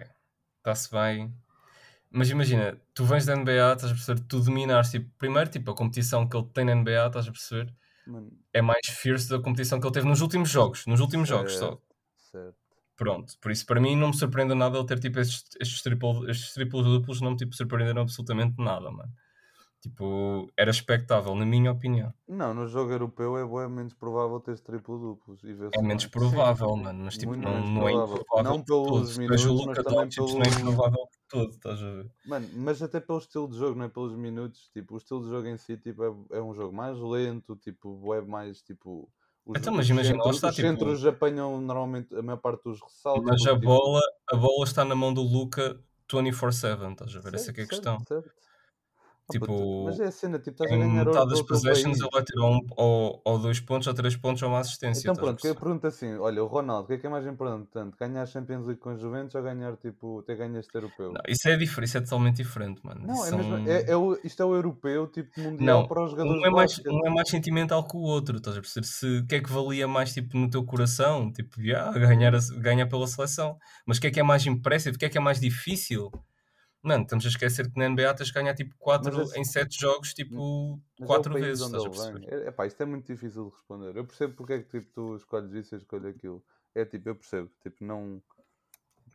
está-se 0.64 0.90
bem. 0.90 1.34
Mas 2.10 2.30
imagina, 2.30 2.80
tu 2.94 3.04
vens 3.04 3.26
da 3.26 3.34
NBA, 3.34 3.74
estás 3.74 3.92
a 3.92 3.94
perceber, 3.94 4.20
tu 4.28 4.40
dominares, 4.40 4.90
tipo, 4.90 5.10
primeiro, 5.18 5.50
tipo, 5.50 5.70
a 5.70 5.74
competição 5.76 6.28
que 6.28 6.36
ele 6.36 6.46
tem 6.54 6.64
na 6.64 6.72
NBA, 6.72 7.06
estás 7.08 7.28
a 7.28 7.32
perceber, 7.32 7.74
Mano, 8.06 8.32
é 8.52 8.62
mais 8.62 8.86
fierce 8.88 9.28
da 9.30 9.40
competição 9.40 9.80
que 9.80 9.86
ele 9.86 9.94
teve 9.94 10.08
nos 10.08 10.20
últimos 10.22 10.50
jogos, 10.50 10.86
nos 10.86 11.00
últimos 11.00 11.28
jogos 11.28 11.56
só. 11.56 11.70
certo, 11.70 11.82
Certo. 12.16 12.56
Pronto, 12.96 13.34
por 13.40 13.50
isso 13.50 13.66
para 13.66 13.80
mim 13.80 13.96
não 13.96 14.08
me 14.08 14.16
surpreende 14.16 14.54
nada 14.54 14.78
ele 14.78 14.86
ter 14.86 15.00
tipo 15.00 15.18
estes, 15.18 15.44
estes, 15.60 15.82
triple, 15.82 16.30
estes 16.30 16.52
triplos 16.54 16.84
duplos, 16.86 17.20
não 17.20 17.32
me 17.32 17.36
tipo, 17.36 17.54
surpreenderam 17.54 18.02
absolutamente 18.02 18.54
nada, 18.58 18.90
mano. 18.90 19.12
Tipo, 19.84 20.50
era 20.56 20.70
expectável, 20.70 21.34
na 21.34 21.44
minha 21.44 21.70
opinião. 21.70 22.10
Não, 22.26 22.54
no 22.54 22.66
jogo 22.66 22.90
europeu 22.90 23.36
é 23.36 23.44
bué 23.44 23.68
menos 23.68 23.92
provável 23.92 24.40
teres 24.40 24.62
triplo-duplos. 24.62 25.44
e 25.44 25.52
vê-se 25.52 25.78
É 25.78 25.82
menos 25.82 26.04
bem. 26.04 26.10
provável, 26.10 26.74
mano, 26.76 27.04
mas 27.04 27.18
tipo, 27.18 27.28
Muito 27.28 27.42
não, 27.42 27.60
não 27.68 27.88
é 27.88 27.92
provável. 27.92 28.16
improvável 28.16 28.42
Não 28.44 28.62
pelos 28.64 29.12
minutos, 29.12 29.42
vejo 29.42 29.52
o 29.52 29.56
mas 29.66 29.78
Luka 29.78 29.84
também 29.84 30.06
Doncic, 30.06 30.32
não 30.38 30.42
é 30.42 30.48
pelo- 30.48 30.60
improvável 30.60 31.04
de 31.12 31.18
todo, 31.28 31.50
estás 31.50 31.82
a 31.82 31.90
ver? 31.96 32.10
Mano, 32.24 32.48
mas 32.54 32.80
até 32.82 33.00
pelo 33.00 33.18
estilo 33.18 33.48
de 33.48 33.58
jogo, 33.58 33.78
não 33.78 33.84
é 33.84 33.88
pelos 33.88 34.14
minutos. 34.16 34.70
Tipo, 34.72 34.94
o 34.94 34.96
estilo 34.96 35.22
de 35.22 35.28
jogo 35.28 35.46
em 35.46 35.58
si 35.58 35.76
tipo, 35.76 36.02
é, 36.02 36.38
é 36.38 36.42
um 36.42 36.54
jogo 36.54 36.74
mais 36.74 36.98
lento, 36.98 37.54
tipo, 37.56 38.14
é 38.14 38.22
mais 38.22 38.62
tipo. 38.62 39.10
Os, 39.44 39.58
Então, 39.58 39.74
mas 39.74 39.88
imagina, 39.90 40.16
centros, 40.16 40.36
está, 40.36 40.48
os 40.48 40.54
tipo- 40.54 40.66
centros 40.68 41.04
apanham 41.06 41.60
normalmente 41.60 42.14
a 42.16 42.22
maior 42.22 42.38
parte 42.38 42.64
dos 42.64 42.80
ressaltos. 42.80 43.24
Mas 43.30 43.46
a 43.46 43.52
tipo, 43.54 43.66
bola, 43.66 44.00
a 44.32 44.36
bola 44.36 44.64
está 44.64 44.84
na 44.84 44.94
mão 44.94 45.12
do 45.12 45.20
Luca 45.22 45.78
24-7, 46.10 46.92
estás 46.92 47.14
a 47.16 47.20
ver? 47.20 47.34
Essa 47.34 47.50
é 47.50 47.54
que 47.54 47.60
é 47.60 47.64
a 47.64 47.66
certo, 47.66 47.68
questão. 47.68 47.98
certo. 48.08 48.30
Ah, 48.30 48.53
Tipo, 49.30 49.46
puto, 49.46 49.84
mas 49.84 49.98
é 50.00 50.06
a 50.06 50.10
cena, 50.10 50.38
tipo, 50.38 50.50
estás 50.50 50.70
a 50.70 50.76
ganhar 50.76 51.04
metade 51.06 51.28
das 51.30 51.42
possessions 51.42 51.98
ele 51.98 52.08
vai 52.12 52.22
ter 52.22 52.38
um, 52.38 52.60
ou, 52.76 53.22
ou 53.24 53.38
dois 53.38 53.58
pontos, 53.58 53.86
ou 53.86 53.94
três 53.94 54.16
pontos, 54.16 54.42
ou 54.42 54.48
uma 54.50 54.60
assistência. 54.60 55.00
Então 55.00 55.16
pronto, 55.16 55.40
que 55.40 55.48
eu 55.48 55.54
pergunto 55.54 55.86
assim, 55.86 56.14
olha, 56.16 56.42
o 56.42 56.46
Ronaldo, 56.46 56.84
o 56.84 56.86
que 56.88 56.94
é 56.94 56.98
que 56.98 57.06
é 57.06 57.10
mais 57.10 57.26
importante? 57.26 57.96
Ganhar 57.98 58.22
a 58.22 58.26
Champions 58.26 58.66
League 58.66 58.80
com 58.80 58.90
a 58.90 58.96
Juventus 58.96 59.34
ou 59.34 59.42
ganhar, 59.42 59.76
tipo, 59.76 60.22
ter 60.22 60.36
ganho 60.36 60.58
este 60.58 60.74
europeu? 60.74 61.12
Não, 61.12 61.20
isso 61.26 61.48
é 61.48 61.56
diferente, 61.56 61.88
isso 61.88 61.98
é 61.98 62.00
totalmente 62.02 62.36
diferente, 62.36 62.80
mano. 62.84 63.00
Não, 63.06 63.24
é 63.24 63.28
são- 63.30 63.38
mesmo, 63.38 63.56
é, 63.68 63.90
é 63.90 63.96
o, 63.96 64.18
isto 64.22 64.42
é 64.42 64.46
o 64.46 64.54
europeu, 64.54 65.06
tipo, 65.08 65.40
mundial 65.40 65.80
Não, 65.80 65.88
para 65.88 66.04
os 66.04 66.10
jogadores 66.10 66.42
um 66.42 66.46
é, 66.46 66.50
mais, 66.50 66.78
um 66.86 67.06
é 67.06 67.10
mais 67.10 67.28
sentimental 67.28 67.86
que 67.86 67.96
o 67.96 68.00
outro, 68.00 68.36
estás 68.36 68.56
a 68.56 68.60
perceber? 68.60 68.86
Se 68.86 69.18
o 69.18 69.26
que 69.26 69.34
é 69.36 69.40
que 69.40 69.50
valia 69.50 69.88
mais 69.88 70.12
tipo, 70.12 70.36
no 70.36 70.48
teu 70.50 70.64
coração, 70.64 71.32
tipo, 71.32 71.60
yeah, 71.60 71.90
ganhar, 71.98 72.32
ganhar 72.60 72.86
pela 72.86 73.06
seleção. 73.06 73.58
Mas 73.86 73.98
o 73.98 74.00
que 74.00 74.06
é 74.08 74.10
que 74.10 74.20
é 74.20 74.22
mais 74.22 74.46
impressive? 74.46 74.96
O 74.96 74.98
que 74.98 75.06
é 75.06 75.08
que 75.08 75.18
é 75.18 75.20
mais 75.20 75.40
difícil? 75.40 76.10
Mano, 76.84 77.02
estamos 77.04 77.24
a 77.24 77.28
esquecer 77.28 77.70
que 77.72 77.78
na 77.78 77.86
NBA 77.88 78.12
tens 78.14 78.26
de 78.28 78.34
ganhar 78.34 78.54
tipo 78.54 78.74
4 78.78 79.16
Mas 79.16 79.28
esse- 79.30 79.40
em 79.40 79.44
7 79.44 79.80
jogos, 79.80 80.12
tipo 80.12 80.78
Mas 81.00 81.06
4 81.06 81.36
é 81.38 81.40
vezes, 81.40 81.62
onde 81.64 81.76
estás 81.78 81.84
a 81.84 81.88
ele 81.88 82.12
perceber? 82.12 82.30
vem. 82.38 82.44
É, 82.44 82.48
epá, 82.48 82.66
isto 82.66 82.82
é 82.82 82.86
muito 82.86 83.06
difícil 83.06 83.44
de 83.46 83.56
responder. 83.56 83.96
Eu 83.96 84.04
percebo 84.04 84.34
porque 84.34 84.52
é 84.52 84.58
que 84.62 84.68
tipo, 84.80 84.92
tu 84.92 85.16
escolhes 85.16 85.52
isso 85.54 85.74
e 85.74 85.76
eu 85.76 85.78
escolho 85.78 86.08
aquilo. 86.08 86.44
É 86.74 86.84
tipo, 86.84 87.08
eu 87.08 87.16
percebo. 87.16 87.50
Tipo, 87.62 87.82
não. 87.84 88.22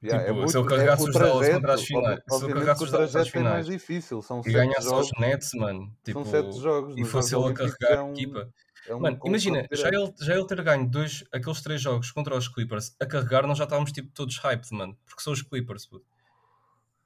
Yeah, 0.01 0.25
Tipo, 0.25 0.43
é 0.43 0.47
se 0.47 0.57
eu 0.57 0.61
muito- 0.61 0.73
é 0.73 0.77
carregasse 0.77 1.03
o 1.03 1.05
os 1.09 1.11
trajeto, 1.13 1.53
contra 1.55 1.73
as 1.73 1.83
finais, 1.83 2.19
se 2.27 2.33
eu 2.43 2.47
carregasse 2.49 2.79
que 2.79 2.85
os 2.85 2.93
às 2.93 3.11
trajeto 3.11 3.17
é 3.17 3.19
mais 3.19 3.29
finais 3.29 3.65
difícil, 3.67 4.21
são 4.21 4.41
e 4.45 4.51
ganhasse 4.51 4.87
aos 4.87 5.07
jogos, 5.07 5.11
nets, 5.19 5.53
mano, 5.53 5.97
tipo, 6.05 6.23
são 6.23 6.31
sete 6.31 6.59
jogos, 6.59 6.97
e 6.97 7.03
fosse 7.05 7.35
ele 7.35 7.41
a 7.43 7.45
Olímpicos 7.45 7.75
carregar 7.75 7.97
é 7.97 7.99
a 7.99 8.03
um, 8.05 8.11
equipa. 8.13 8.53
é 8.87 8.95
um 8.95 8.99
Mano, 9.01 9.19
imagina, 9.25 9.67
já 9.71 9.89
ele, 9.89 10.13
já 10.21 10.33
ele 10.35 10.47
ter 10.47 10.63
ganho 10.63 10.89
dois, 10.89 11.23
aqueles 11.33 11.61
três 11.61 11.81
jogos 11.81 12.11
contra 12.11 12.35
os 12.35 12.47
Clippers 12.47 12.95
a 12.99 13.05
carregar, 13.05 13.45
nós 13.45 13.57
já 13.57 13.65
estávamos 13.65 13.91
tipo 13.91 14.09
todos 14.13 14.37
hyped, 14.37 14.73
mano, 14.73 14.97
porque 15.05 15.21
são 15.21 15.33
os 15.33 15.41
Clippers, 15.41 15.85
puto. 15.85 16.05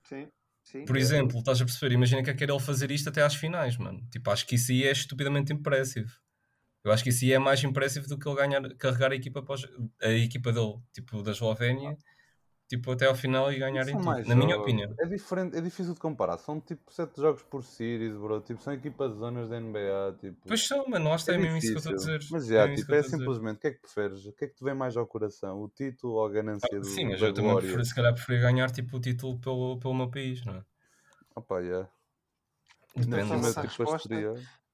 Sim, 0.03 0.27
sim. 0.63 0.85
Por 0.85 0.97
exemplo, 0.97 1.39
estás 1.39 1.61
a 1.61 1.65
perceber? 1.65 1.93
Imagina 1.93 2.23
que 2.23 2.29
é 2.29 2.33
que 2.33 2.43
era 2.43 2.53
ele 2.53 2.61
fazer 2.61 2.91
isto 2.91 3.09
até 3.09 3.21
às 3.21 3.35
finais, 3.35 3.77
mano. 3.77 4.05
Tipo, 4.11 4.31
acho 4.31 4.45
que 4.45 4.55
isso 4.55 4.71
aí 4.71 4.83
é 4.83 4.91
estupidamente 4.91 5.53
impressive. 5.53 6.11
Eu 6.83 6.91
acho 6.91 7.03
que 7.03 7.09
isso 7.09 7.23
aí 7.23 7.31
é 7.33 7.39
mais 7.39 7.63
impressive 7.63 8.07
do 8.07 8.17
que 8.17 8.27
ele 8.27 8.35
ganhar, 8.35 8.61
carregar 8.75 9.11
a 9.11 9.15
equipa, 9.15 9.39
após, 9.39 9.65
a 10.01 10.09
equipa 10.09 10.51
dele, 10.51 10.75
tipo, 10.91 11.23
da 11.23 11.31
Eslovénia, 11.31 11.97
tipo, 12.77 12.91
até 12.91 13.05
ao 13.05 13.13
final 13.15 13.51
e 13.51 13.59
ganhar 13.59 13.83
São 13.83 13.93
em 13.93 13.97
tudo. 13.97 14.05
mais 14.05 14.27
Na 14.27 14.35
minha 14.35 14.57
opinião. 14.57 14.93
É 14.99 15.05
diferente, 15.05 15.55
é 15.55 15.61
difícil 15.61 15.93
de 15.93 15.99
comparar. 15.99 16.37
São 16.39 16.59
tipo 16.59 16.91
7 16.91 17.21
jogos 17.21 17.43
por 17.43 17.63
series, 17.63 18.15
bro. 18.15 18.41
Tipo, 18.41 18.61
são 18.61 18.73
equipas 18.73 19.13
de 19.13 19.19
zonas 19.19 19.47
da 19.49 19.59
NBA. 19.59 20.17
Tipo, 20.19 20.37
Pois 20.47 20.67
são, 20.67 20.87
mano, 20.87 21.09
lá 21.09 21.15
está, 21.15 21.33
é, 21.33 21.35
é 21.35 21.37
mesmo 21.37 21.57
isso 21.57 21.67
que 21.67 21.73
eu 21.73 21.77
estou 21.77 21.91
a 21.91 21.95
difícil. 21.95 22.17
dizer. 22.19 22.33
Mas 22.33 22.49
é 22.49 22.53
já, 22.55 22.65
isso 22.67 22.81
tipo, 22.81 22.95
é 22.95 22.99
a 22.99 23.03
simplesmente 23.03 23.57
o 23.57 23.59
que 23.59 23.67
é 23.67 23.71
que 23.71 23.81
preferes? 23.81 24.25
O 24.25 24.33
que 24.33 24.45
é 24.45 24.47
que 24.47 24.55
te 24.55 24.63
vem 24.63 24.73
mais 24.73 24.97
ao 24.97 25.05
coração? 25.05 25.61
O 25.61 25.69
título 25.69 26.13
ou 26.13 26.25
a 26.25 26.29
ganância 26.31 26.67
Ah, 26.71 26.79
do, 26.79 26.85
Sim, 26.85 27.09
mas 27.09 27.19
da 27.19 27.27
eu 27.27 27.33
também 27.33 27.55
prefiro, 27.57 27.85
se 27.85 27.93
calhar 27.95 28.13
preferia 28.13 28.41
ganhar 28.41 28.71
tipo, 28.71 28.97
o 28.97 28.99
título 28.99 29.39
pelo, 29.39 29.79
pelo 29.79 29.93
meu 29.93 30.09
país, 30.09 30.43
não 30.43 30.55
é? 30.55 30.63
Opa, 31.35 31.59
yeah. 31.59 31.89
Depende. 32.95 33.33
Essa 33.33 33.47
tipo, 33.47 33.59
a 33.59 33.63
resposta-. 33.63 34.15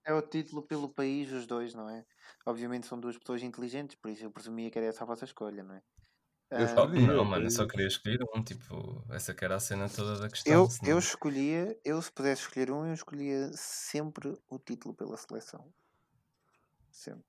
É 0.06 0.14
o 0.14 0.22
título 0.22 0.64
pelo 0.64 0.89
país, 0.89 1.32
os 1.32 1.45
dois, 1.45 1.74
não 1.74 1.89
é? 1.89 2.06
Obviamente 2.45 2.88
são 2.88 3.00
duas 3.00 3.18
pessoas 3.18 3.43
inteligentes, 3.43 3.95
por 3.95 4.10
isso 4.10 4.24
eu 4.24 4.32
presumia 4.32 4.72
que 4.72 4.78
era 4.80 4.88
essa 4.88 5.04
a 5.04 5.08
vossa 5.08 5.26
escolha, 5.26 5.64
não 5.64 5.76
é? 5.76 5.82
Eu 6.52 6.58
Ah, 6.58 6.64
escolhi. 6.66 7.06
não, 7.06 7.22
o 7.22 7.26
mano, 7.26 7.45
eu 7.45 7.52
só 7.52 7.68
queria 7.68 7.88
escolher 7.88 8.20
um, 8.36 8.43
tipo, 8.43 9.04
essa 9.12 9.34
que 9.36 9.45
era 9.45 9.56
a 9.56 9.60
cena 9.60 9.88
toda 9.88 10.18
da 10.20 10.30
questão. 10.30 10.52
eu, 10.52 10.70
senão- 10.70 10.91
eu 10.91 11.00
escolhia, 11.00 11.80
eu 11.86 12.02
se 12.02 12.12
pudesse 12.12 12.41
escolher 12.41 12.72
um, 12.72 12.88
eu 12.88 12.93
escolhia 12.93 13.52
sempre 13.54 14.36
o 14.50 14.58
título 14.58 14.95
pela 14.95 15.16
seleção. 15.16 15.72
Sempre. 16.91 17.24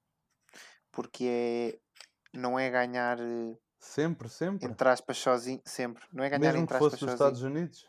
Porque 0.90 1.24
é. 1.24 1.78
Não 2.32 2.58
é 2.58 2.70
ganhar, 2.70 3.18
eh, 3.20 3.56
Sempre, 3.78 4.28
sempre. 4.28 4.66
entre 4.66 4.88
aspas, 4.88 5.18
sozinho. 5.18 5.60
Sempre. 5.64 6.04
Não 6.12 6.22
é 6.24 6.30
ganhar 6.30 6.40
Mesmo 6.52 6.60
entre 6.62 6.78
que 6.78 6.84
aspas 6.84 6.92
fosse 6.92 7.04
dos 7.04 7.10
sozinho. 7.12 7.14
Estados 7.14 7.42
Unidos. 7.42 7.88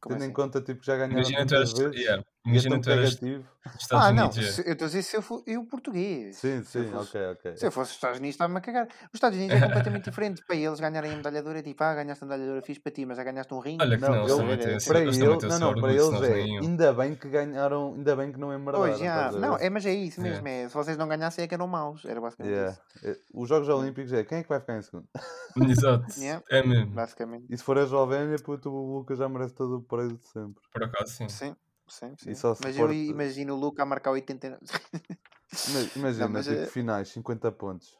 Como 0.00 0.14
Tendo 0.14 0.22
em 0.22 0.26
assim? 0.26 0.32
conta 0.32 0.62
tipo, 0.62 0.80
que 0.80 0.86
já 0.86 0.96
ganharam 0.96 1.14
Imagina 1.18 1.38
tantas 1.46 1.72
vezes. 1.72 1.96
yeah, 2.00 2.24
É 2.46 2.50
imagina 2.50 2.76
tão 2.76 2.80
tu 2.82 2.90
eras 2.90 3.14
pegativo. 3.16 3.48
Ah, 3.92 4.12
não. 4.12 4.32
Se- 4.32 4.66
Eu 4.66 4.72
estou 4.72 4.86
a 4.86 4.88
dizer 4.88 5.02
se 5.02 5.16
eu 5.16 5.20
for 5.20 5.42
eu 5.46 5.64
português. 5.66 6.36
Sim, 6.36 6.62
sim, 6.64 6.86
fosse- 6.88 7.18
ok, 7.18 7.26
ok. 7.32 7.56
Se 7.56 7.66
eu 7.66 7.72
fosse 7.72 7.90
os 7.90 7.96
Estados 7.96 8.18
Unidos, 8.18 8.34
estava-me 8.34 8.58
a 8.58 8.60
cagar. 8.62 8.86
Os 8.86 9.10
Estados 9.14 9.36
Unidos 9.36 9.56
é 9.56 9.60
completamente 9.66 10.04
diferente. 10.08 10.44
Para 10.46 10.56
eles 10.56 10.80
ganharem 10.80 11.12
a 11.12 11.16
medalha 11.16 11.42
de 11.42 11.46
ouro 11.48 11.58
é 11.58 11.62
tipo, 11.62 11.82
ah, 11.84 11.94
ganhaste 11.94 12.24
a 12.24 12.26
medalha 12.26 12.44
de 12.44 12.50
ouro 12.50 12.62
fixe 12.62 12.80
para 12.80 12.92
ti, 12.92 13.04
mas 13.04 13.16
já 13.18 13.24
ganhaste 13.24 13.52
um 13.52 13.58
ringue. 13.58 13.82
Olha 13.82 13.96
que 13.96 14.02
Não, 14.02 14.08
não, 14.10 14.16
eu- 14.28 14.76
esse, 14.76 14.88
Para 14.88 15.00
eles 15.00 15.18
não, 15.18 15.26
não, 15.58 15.74
para 15.74 15.92
eles 15.92 16.22
é. 16.22 16.34
nem 16.34 16.54
iam. 16.54 16.62
Ainda 16.64 16.92
bem 16.94 17.14
que 17.16 17.28
ganharam, 17.28 17.94
ainda 17.94 18.16
bem 18.16 18.32
que 18.32 18.38
não 18.38 18.54
embaralharam. 18.54 18.92
Pois, 18.92 18.98
já. 19.04 19.32
Não, 19.32 19.56
é, 19.58 19.68
mas 19.68 19.84
é 19.84 19.92
isso 19.92 20.20
mesmo. 20.22 20.46
Yeah. 20.46 20.64
É, 20.66 20.68
se 20.68 20.74
vocês 20.74 20.96
não 20.96 21.06
ganhassem 21.08 21.44
é 21.44 21.48
que 21.48 21.54
eram 21.54 21.66
maus. 21.66 22.04
Era 22.06 22.20
basicamente 22.20 22.52
Yeah. 22.54 22.78
isso. 22.96 23.06
É, 23.08 23.16
Os 23.34 23.48
Jogos 23.48 23.68
Olímpicos 23.68 24.12
é 24.12 24.24
quem 24.24 24.38
é 24.38 24.42
que 24.42 24.48
vai 24.48 24.60
ficar 24.60 24.78
em 24.78 24.82
segundo? 24.82 25.06
Exato, 25.68 26.06
Yeah. 26.18 26.42
é 26.50 26.62
mesmo. 26.64 26.92
Basicamente. 26.92 27.44
E 27.50 27.58
se 27.58 27.62
for 27.64 27.76
a 27.78 27.82
Eslovénia, 27.82 28.36
puto, 28.42 28.70
o 28.70 28.98
Lucas 28.98 29.18
já 29.18 29.28
merece 29.28 29.54
todo 29.54 29.76
o 29.78 29.82
prédio 29.82 30.16
de 30.16 30.26
sempre. 30.28 30.62
Por 30.72 30.84
acaso, 30.84 31.12
sim. 31.12 31.28
Sim, 31.28 31.56
sim, 31.88 32.14
sim. 32.16 32.32
Mas 32.62 32.76
eu 32.76 32.92
imagino 32.92 33.54
o 33.54 33.58
Luca 33.58 33.82
a 33.82 33.86
marcar 33.86 34.10
89. 34.12 34.60
Mas, 35.50 35.96
imagina, 35.96 36.28
mas, 36.28 36.46
tipo, 36.46 36.60
eh, 36.60 36.66
finais, 36.66 37.08
50 37.08 37.50
pontos. 37.50 37.96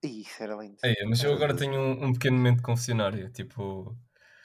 Isso 0.00 0.42
era 0.42 0.54
lindo. 0.54 0.76
Mas 1.08 1.22
eu 1.22 1.32
agora 1.32 1.56
tenho 1.56 1.74
um, 1.78 2.06
um 2.06 2.12
pequeno 2.12 2.36
momento 2.36 2.58
de 2.58 2.62
confessionário. 2.62 3.30
Tipo. 3.30 3.96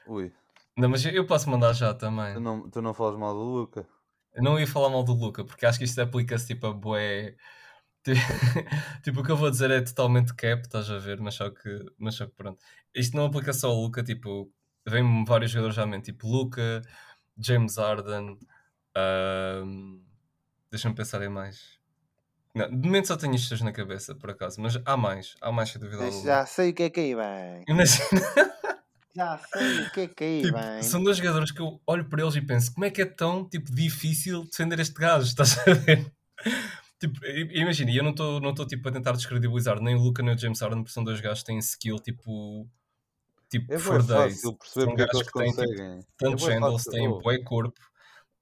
Ui, 0.07 0.31
Não, 0.75 0.89
mas 0.89 1.05
eu- 1.05 1.25
posso 1.27 1.47
mandar 1.49 1.73
já 1.73 1.93
também. 1.93 2.33
tu 2.33 2.39
não, 2.39 2.69
tu 2.69 2.81
não 2.81 2.93
falas 2.93 3.17
mal 3.19 3.33
do 3.33 3.43
Luca. 3.43 3.87
Eu 4.33 4.43
não 4.43 4.59
ia 4.59 4.67
falar 4.67 4.89
mal 4.89 5.03
do 5.03 5.13
Luca, 5.13 5.43
porque 5.45 5.65
acho 5.65 5.77
que 5.79 5.85
isto 5.85 5.99
aplica-se 6.01 6.47
tipo 6.47 6.67
a 6.67 6.73
bué. 6.73 7.35
Tipo, 9.03 9.19
o 9.19 9.23
que 9.23 9.31
eu 9.31 9.37
vou 9.37 9.49
dizer 9.51 9.69
é 9.71 9.81
totalmente 9.81 10.33
cap, 10.33 10.61
estás 10.61 10.89
a 10.89 10.97
ver, 10.97 11.19
mas 11.19 11.35
só 11.35 11.49
que, 11.49 11.85
mas 11.97 12.15
só 12.15 12.25
que 12.25 12.33
pronto. 12.35 12.63
Isto 12.95 13.17
não 13.17 13.25
aplica 13.25 13.51
só 13.51 13.69
ao 13.69 13.75
Luca, 13.81 14.03
tipo, 14.03 14.51
vem-me 14.87 15.25
vários 15.25 15.51
jogadores 15.51 15.77
à 15.77 15.85
mente, 15.85 16.05
tipo 16.11 16.27
Luca, 16.27 16.81
James 17.39 17.77
Harden, 17.77 18.37
ahm, 18.95 19.99
deixa-me 20.71 20.95
pensar 20.95 21.21
em 21.21 21.29
mais. 21.29 21.77
Não, 22.55 22.67
de 22.69 22.87
momento 22.87 23.07
só 23.07 23.15
tenho 23.17 23.35
estes 23.35 23.49
dois 23.49 23.61
na 23.61 23.71
cabeça, 23.71 24.15
por 24.15 24.31
acaso, 24.31 24.59
mas 24.59 24.79
há 24.83 24.97
mais, 24.97 25.35
há 25.41 25.51
mais 25.51 25.69
sem 25.69 25.79
dúvida 25.79 26.03
alguma. 26.03 26.23
Já 26.23 26.45
sei 26.45 26.71
o 26.71 26.73
que 26.73 26.83
é 26.83 26.89
que 26.89 26.99
aí 26.99 27.15
vem. 27.15 27.63
Imagina, 27.67 28.07
Já 29.15 29.37
sei 29.37 29.81
o 29.81 29.91
que 29.91 29.99
é 30.01 30.07
que 30.07 30.23
aí 30.23 30.41
tipo, 30.45 30.57
vem. 30.57 30.83
são 30.83 31.03
dois 31.03 31.17
jogadores 31.17 31.51
que 31.51 31.59
eu 31.61 31.79
olho 31.85 32.05
para 32.09 32.21
eles 32.21 32.35
e 32.35 32.41
penso, 32.41 32.73
como 32.73 32.85
é 32.85 32.89
que 32.89 33.01
é 33.01 33.05
tão 33.05 33.47
tipo, 33.47 33.71
difícil 33.73 34.43
defender 34.45 34.79
este 34.79 34.95
gajo, 34.95 35.25
estás 35.27 35.57
a 35.59 35.73
ver? 35.73 36.11
Tipo, 36.99 37.23
imagina, 37.53 37.91
eu 37.91 38.03
não 38.03 38.09
estou 38.09 38.39
não 38.41 38.55
tô, 38.55 38.65
tipo, 38.65 38.89
a 38.89 38.91
tentar 38.91 39.11
descredibilizar 39.11 39.79
nem 39.79 39.93
o 39.93 39.99
Luca 39.99 40.23
nem 40.23 40.33
o 40.33 40.37
James 40.37 40.59
Harden, 40.59 40.81
porque 40.81 40.93
são 40.93 41.03
dois 41.03 41.21
gajos 41.21 41.41
que 41.41 41.45
têm 41.45 41.59
skill 41.59 41.99
tipo, 41.99 42.67
tipo 43.49 43.73
É 43.73 43.79
for 43.79 44.03
days. 44.03 44.41
São 44.41 44.83
é 44.83 44.85
que 44.87 44.95
gajos 44.95 45.13
eles 45.15 45.31
que 45.31 45.39
têm 45.39 45.51
tipo, 45.51 46.07
tantos 46.17 46.43
é 46.43 46.45
bué 46.47 46.53
handles, 46.59 46.83
têm 46.85 47.07
Oh, 47.07 47.21
bué 47.21 47.43
corpo, 47.43 47.79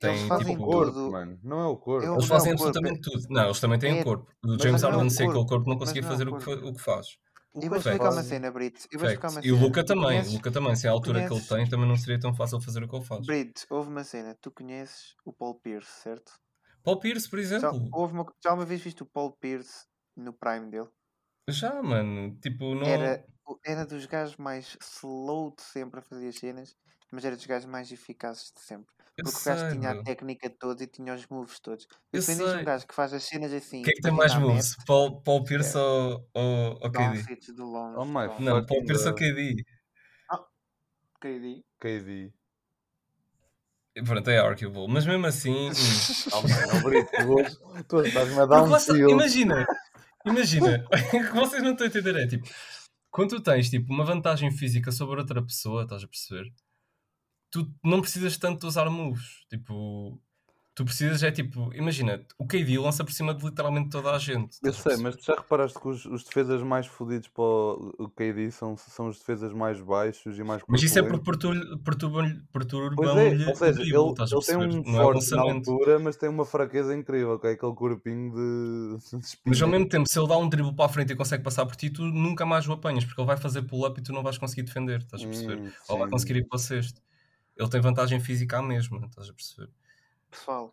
Eles 0.01 0.19
têm 0.19 0.37
tipo. 0.45 0.65
corpo, 0.65 0.91
tudo. 0.93 1.11
mano. 1.11 1.39
Não 1.43 1.59
é 1.61 1.65
o 1.67 1.77
corpo. 1.77 2.05
Eles 2.05 2.15
não 2.17 2.23
é 2.23 2.27
fazem 2.27 2.55
corpo, 2.55 2.67
absolutamente 2.67 3.01
tudo. 3.01 3.25
Não, 3.29 3.43
eles 3.45 3.59
também 3.59 3.79
têm 3.79 3.99
É- 3.99 4.03
corpo. 4.03 4.31
O 4.43 4.59
James 4.61 4.83
é 4.83 4.87
Harden 4.87 5.09
sei 5.09 5.27
que 5.27 5.33
corpo. 5.33 5.45
o 5.45 5.49
corpo 5.49 5.69
não 5.69 5.77
conseguia 5.77 6.01
não 6.01 6.09
é 6.09 6.11
o 6.11 6.17
fazer 6.17 6.29
o 6.29 6.37
que, 6.37 6.49
o 6.69 6.73
que 6.73 6.81
faz. 6.81 7.07
Eu 7.55 7.61
que 7.61 7.67
vou 7.69 7.77
eles 7.77 7.85
explicar 7.85 8.11
uma 8.11 8.23
cena, 8.23 8.51
Brito. 8.51 8.81
Eu 8.91 8.99
vou 8.99 9.07
explicar 9.09 9.31
uma 9.31 9.41
E 9.45 9.51
o 9.51 9.55
cena. 9.55 9.65
Luca 9.67 9.85
também. 9.85 10.03
conheces- 10.05 10.31
O 10.31 10.35
Luca 10.35 10.51
também, 10.51 10.75
sem 10.75 10.89
a 10.89 10.93
altura 10.93 11.25
que 11.27 11.33
ele 11.33 11.41
tem, 11.41 11.69
também 11.69 11.87
não 11.87 11.95
seria 11.97 12.19
tão 12.19 12.35
fácil 12.35 12.59
fazer 12.59 12.83
o 12.83 12.87
que 12.89 12.95
ele 12.95 13.05
faz. 13.05 13.25
Brito, 13.25 13.61
houve 13.69 13.89
uma 13.89 14.03
cena. 14.03 14.35
Tu 14.41 14.51
conheces 14.51 15.15
o 15.23 15.31
Paul 15.31 15.55
Pierce, 15.61 15.89
certo? 16.01 16.33
Paul 16.83 16.99
Pierce, 16.99 17.29
por 17.29 17.39
Já, 17.39 17.43
exemplo. 17.45 17.89
houve 17.93 18.13
uma, 18.13 18.25
já 18.43 18.53
uma 18.53 18.65
vez 18.65 18.81
viste 18.81 19.01
o 19.03 19.05
Paul 19.05 19.31
Pierce 19.39 19.85
no 20.17 20.33
prime 20.33 20.69
dele? 20.69 20.89
Já, 21.49 21.81
mano. 21.81 22.37
Tipo, 22.41 22.75
não. 22.75 22.85
Era, 22.85 23.25
era 23.63 23.85
dos 23.85 24.05
gajos 24.05 24.37
mais 24.37 24.77
slow 24.81 25.53
de 25.55 25.61
sempre 25.61 25.99
a 25.99 26.03
fazer 26.03 26.29
as 26.29 26.35
cenas, 26.35 26.75
mas 27.11 27.25
era 27.25 27.35
dos 27.35 27.45
gajos 27.45 27.69
mais 27.69 27.91
eficazes 27.91 28.51
de 28.51 28.61
sempre. 28.61 28.93
Eu 29.17 29.23
Porque 29.23 29.39
o 29.39 29.43
gajo 29.43 29.61
sei, 29.61 29.71
tinha 29.71 29.91
bro. 29.91 30.01
a 30.01 30.03
técnica 30.03 30.49
toda 30.49 30.83
e 30.83 30.87
tinha 30.87 31.13
os 31.13 31.25
moves 31.27 31.59
todos. 31.59 31.87
Eu 32.11 32.19
Dependes 32.19 32.45
de 32.45 32.51
sei. 32.51 32.61
um 32.61 32.65
gajo 32.65 32.87
que 32.87 32.93
faz 32.93 33.13
as 33.13 33.23
cenas 33.23 33.53
assim. 33.53 33.81
Quem 33.81 33.91
é 33.91 33.95
que 33.95 34.01
tem 34.01 34.11
mais 34.11 34.35
moves? 34.35 34.75
Paul, 34.85 35.21
Paul 35.21 35.43
Pierce 35.45 35.77
ou, 35.77 36.29
ou, 36.33 36.79
ou 36.81 36.91
KD? 36.91 37.53
Longe. 37.57 37.97
Oh 37.97 38.05
my. 38.05 38.43
Não, 38.43 38.65
Paul 38.65 38.83
Pierce 38.85 39.07
ou. 39.07 39.15
KD? 39.15 39.63
KD. 41.21 41.63
KD. 41.79 42.33
Pronto, 44.05 44.29
é 44.29 44.37
arguable. 44.37 44.87
Mas 44.87 45.05
mesmo 45.05 45.25
assim. 45.25 45.69
hum. 45.71 45.73
Oh, 46.33 46.83
Brito, 46.83 47.11
tu 47.11 47.83
tu 47.87 48.01
estás-me 48.01 48.39
a 48.39 48.45
dar 48.45 48.63
um 48.63 49.09
imagina, 49.09 49.65
imagina, 50.25 50.85
o 50.91 51.19
que 51.25 51.33
vocês 51.33 51.63
não 51.63 51.71
estão 51.71 51.85
a 51.85 51.89
entender 51.89 52.15
é 52.17 52.27
tipo, 52.27 52.47
quando 53.15 53.29
tu 53.29 53.41
tens 53.41 53.69
tipo, 53.69 53.93
uma 53.93 54.03
vantagem 54.03 54.51
física 54.51 54.91
sobre 54.91 55.21
outra 55.21 55.41
pessoa, 55.41 55.83
estás 55.83 56.03
a 56.03 56.07
perceber? 56.07 56.51
Tu 57.49 57.73
não 57.81 58.01
precisas 58.01 58.37
tanto 58.37 58.59
de 58.59 58.65
usar 58.65 58.89
moves. 58.89 59.45
Tipo, 59.49 60.21
tu 60.75 60.83
precisas 60.83 61.23
é 61.23 61.31
tipo, 61.31 61.73
imagina, 61.73 62.21
o 62.37 62.45
KD 62.45 62.77
lança 62.77 63.03
por 63.03 63.13
cima 63.13 63.33
de 63.33 63.43
literalmente 63.43 63.89
toda 63.89 64.11
a 64.11 64.19
gente. 64.19 64.57
Eu 64.61 64.73
sei, 64.73 64.97
mas 64.97 65.15
tu 65.15 65.23
já 65.25 65.35
reparaste 65.35 65.79
que 65.79 65.87
os, 65.87 66.05
os 66.05 66.23
defesas 66.23 66.61
mais 66.61 66.85
fodidos 66.85 67.29
para 67.29 67.43
o, 67.43 67.95
o 67.97 68.09
KD 68.09 68.51
são, 68.51 68.75
são 68.77 69.07
os 69.07 69.17
defesas 69.17 69.53
mais 69.53 69.79
baixos 69.79 70.37
e 70.37 70.43
mais 70.43 70.61
Mas 70.67 70.83
isso 70.83 70.99
é 70.99 71.03
porque 71.03 71.23
Pois 72.95 73.09
é, 73.09 73.13
ou 73.47 73.51
o 73.51 73.55
seja, 73.55 73.71
drible, 73.71 73.95
ele, 73.95 74.31
ele 74.31 74.45
tem 74.45 74.57
um 74.57 74.83
Não 74.83 74.99
é 74.99 75.03
forte 75.03 75.31
na 75.31 75.43
lançamento. 75.43 75.71
altura, 75.71 75.99
mas 75.99 76.15
tem 76.17 76.29
uma 76.29 76.45
fraqueza 76.45 76.95
incrível, 76.95 77.39
que 77.39 77.47
é 77.47 77.51
aquele 77.51 77.73
corpinho 77.73 78.31
de, 78.31 78.97
de 78.97 79.37
Mas 79.45 79.61
ao 79.61 79.67
mesmo 79.69 79.87
tempo, 79.87 80.09
se 80.09 80.19
ele 80.19 80.27
dá 80.27 80.37
um 80.37 80.49
drible 80.49 80.75
para 80.75 80.85
a 80.85 80.89
frente 80.89 81.13
e 81.13 81.15
consegue 81.15 81.43
passar 81.43 81.65
por 81.65 81.75
ti, 81.75 81.89
tu 81.89 82.03
nunca 82.03 82.45
mais 82.45 82.67
o 82.67 82.73
apanhas, 82.73 83.05
porque 83.05 83.19
ele 83.19 83.27
vai 83.27 83.37
fazer 83.37 83.61
pull-up 83.63 83.99
e 83.99 84.03
tu 84.03 84.11
não 84.13 84.23
vais 84.23 84.37
conseguir 84.37 84.63
defender, 84.63 84.99
estás 85.01 85.23
a 85.23 85.27
perceber? 85.27 85.59
Hum, 85.59 85.71
Ou 85.89 85.99
vai 85.99 86.09
conseguir 86.09 86.37
ir 86.37 86.47
para 86.47 86.55
o 86.57 86.59
sexto. 86.59 87.01
Ele 87.57 87.69
tem 87.69 87.79
vantagem 87.81 88.19
física 88.19 88.59
à 88.59 88.61
mesma, 88.61 89.05
estás 89.05 89.29
a 89.29 89.33
perceber? 89.33 89.69
Pessoal, 90.35 90.71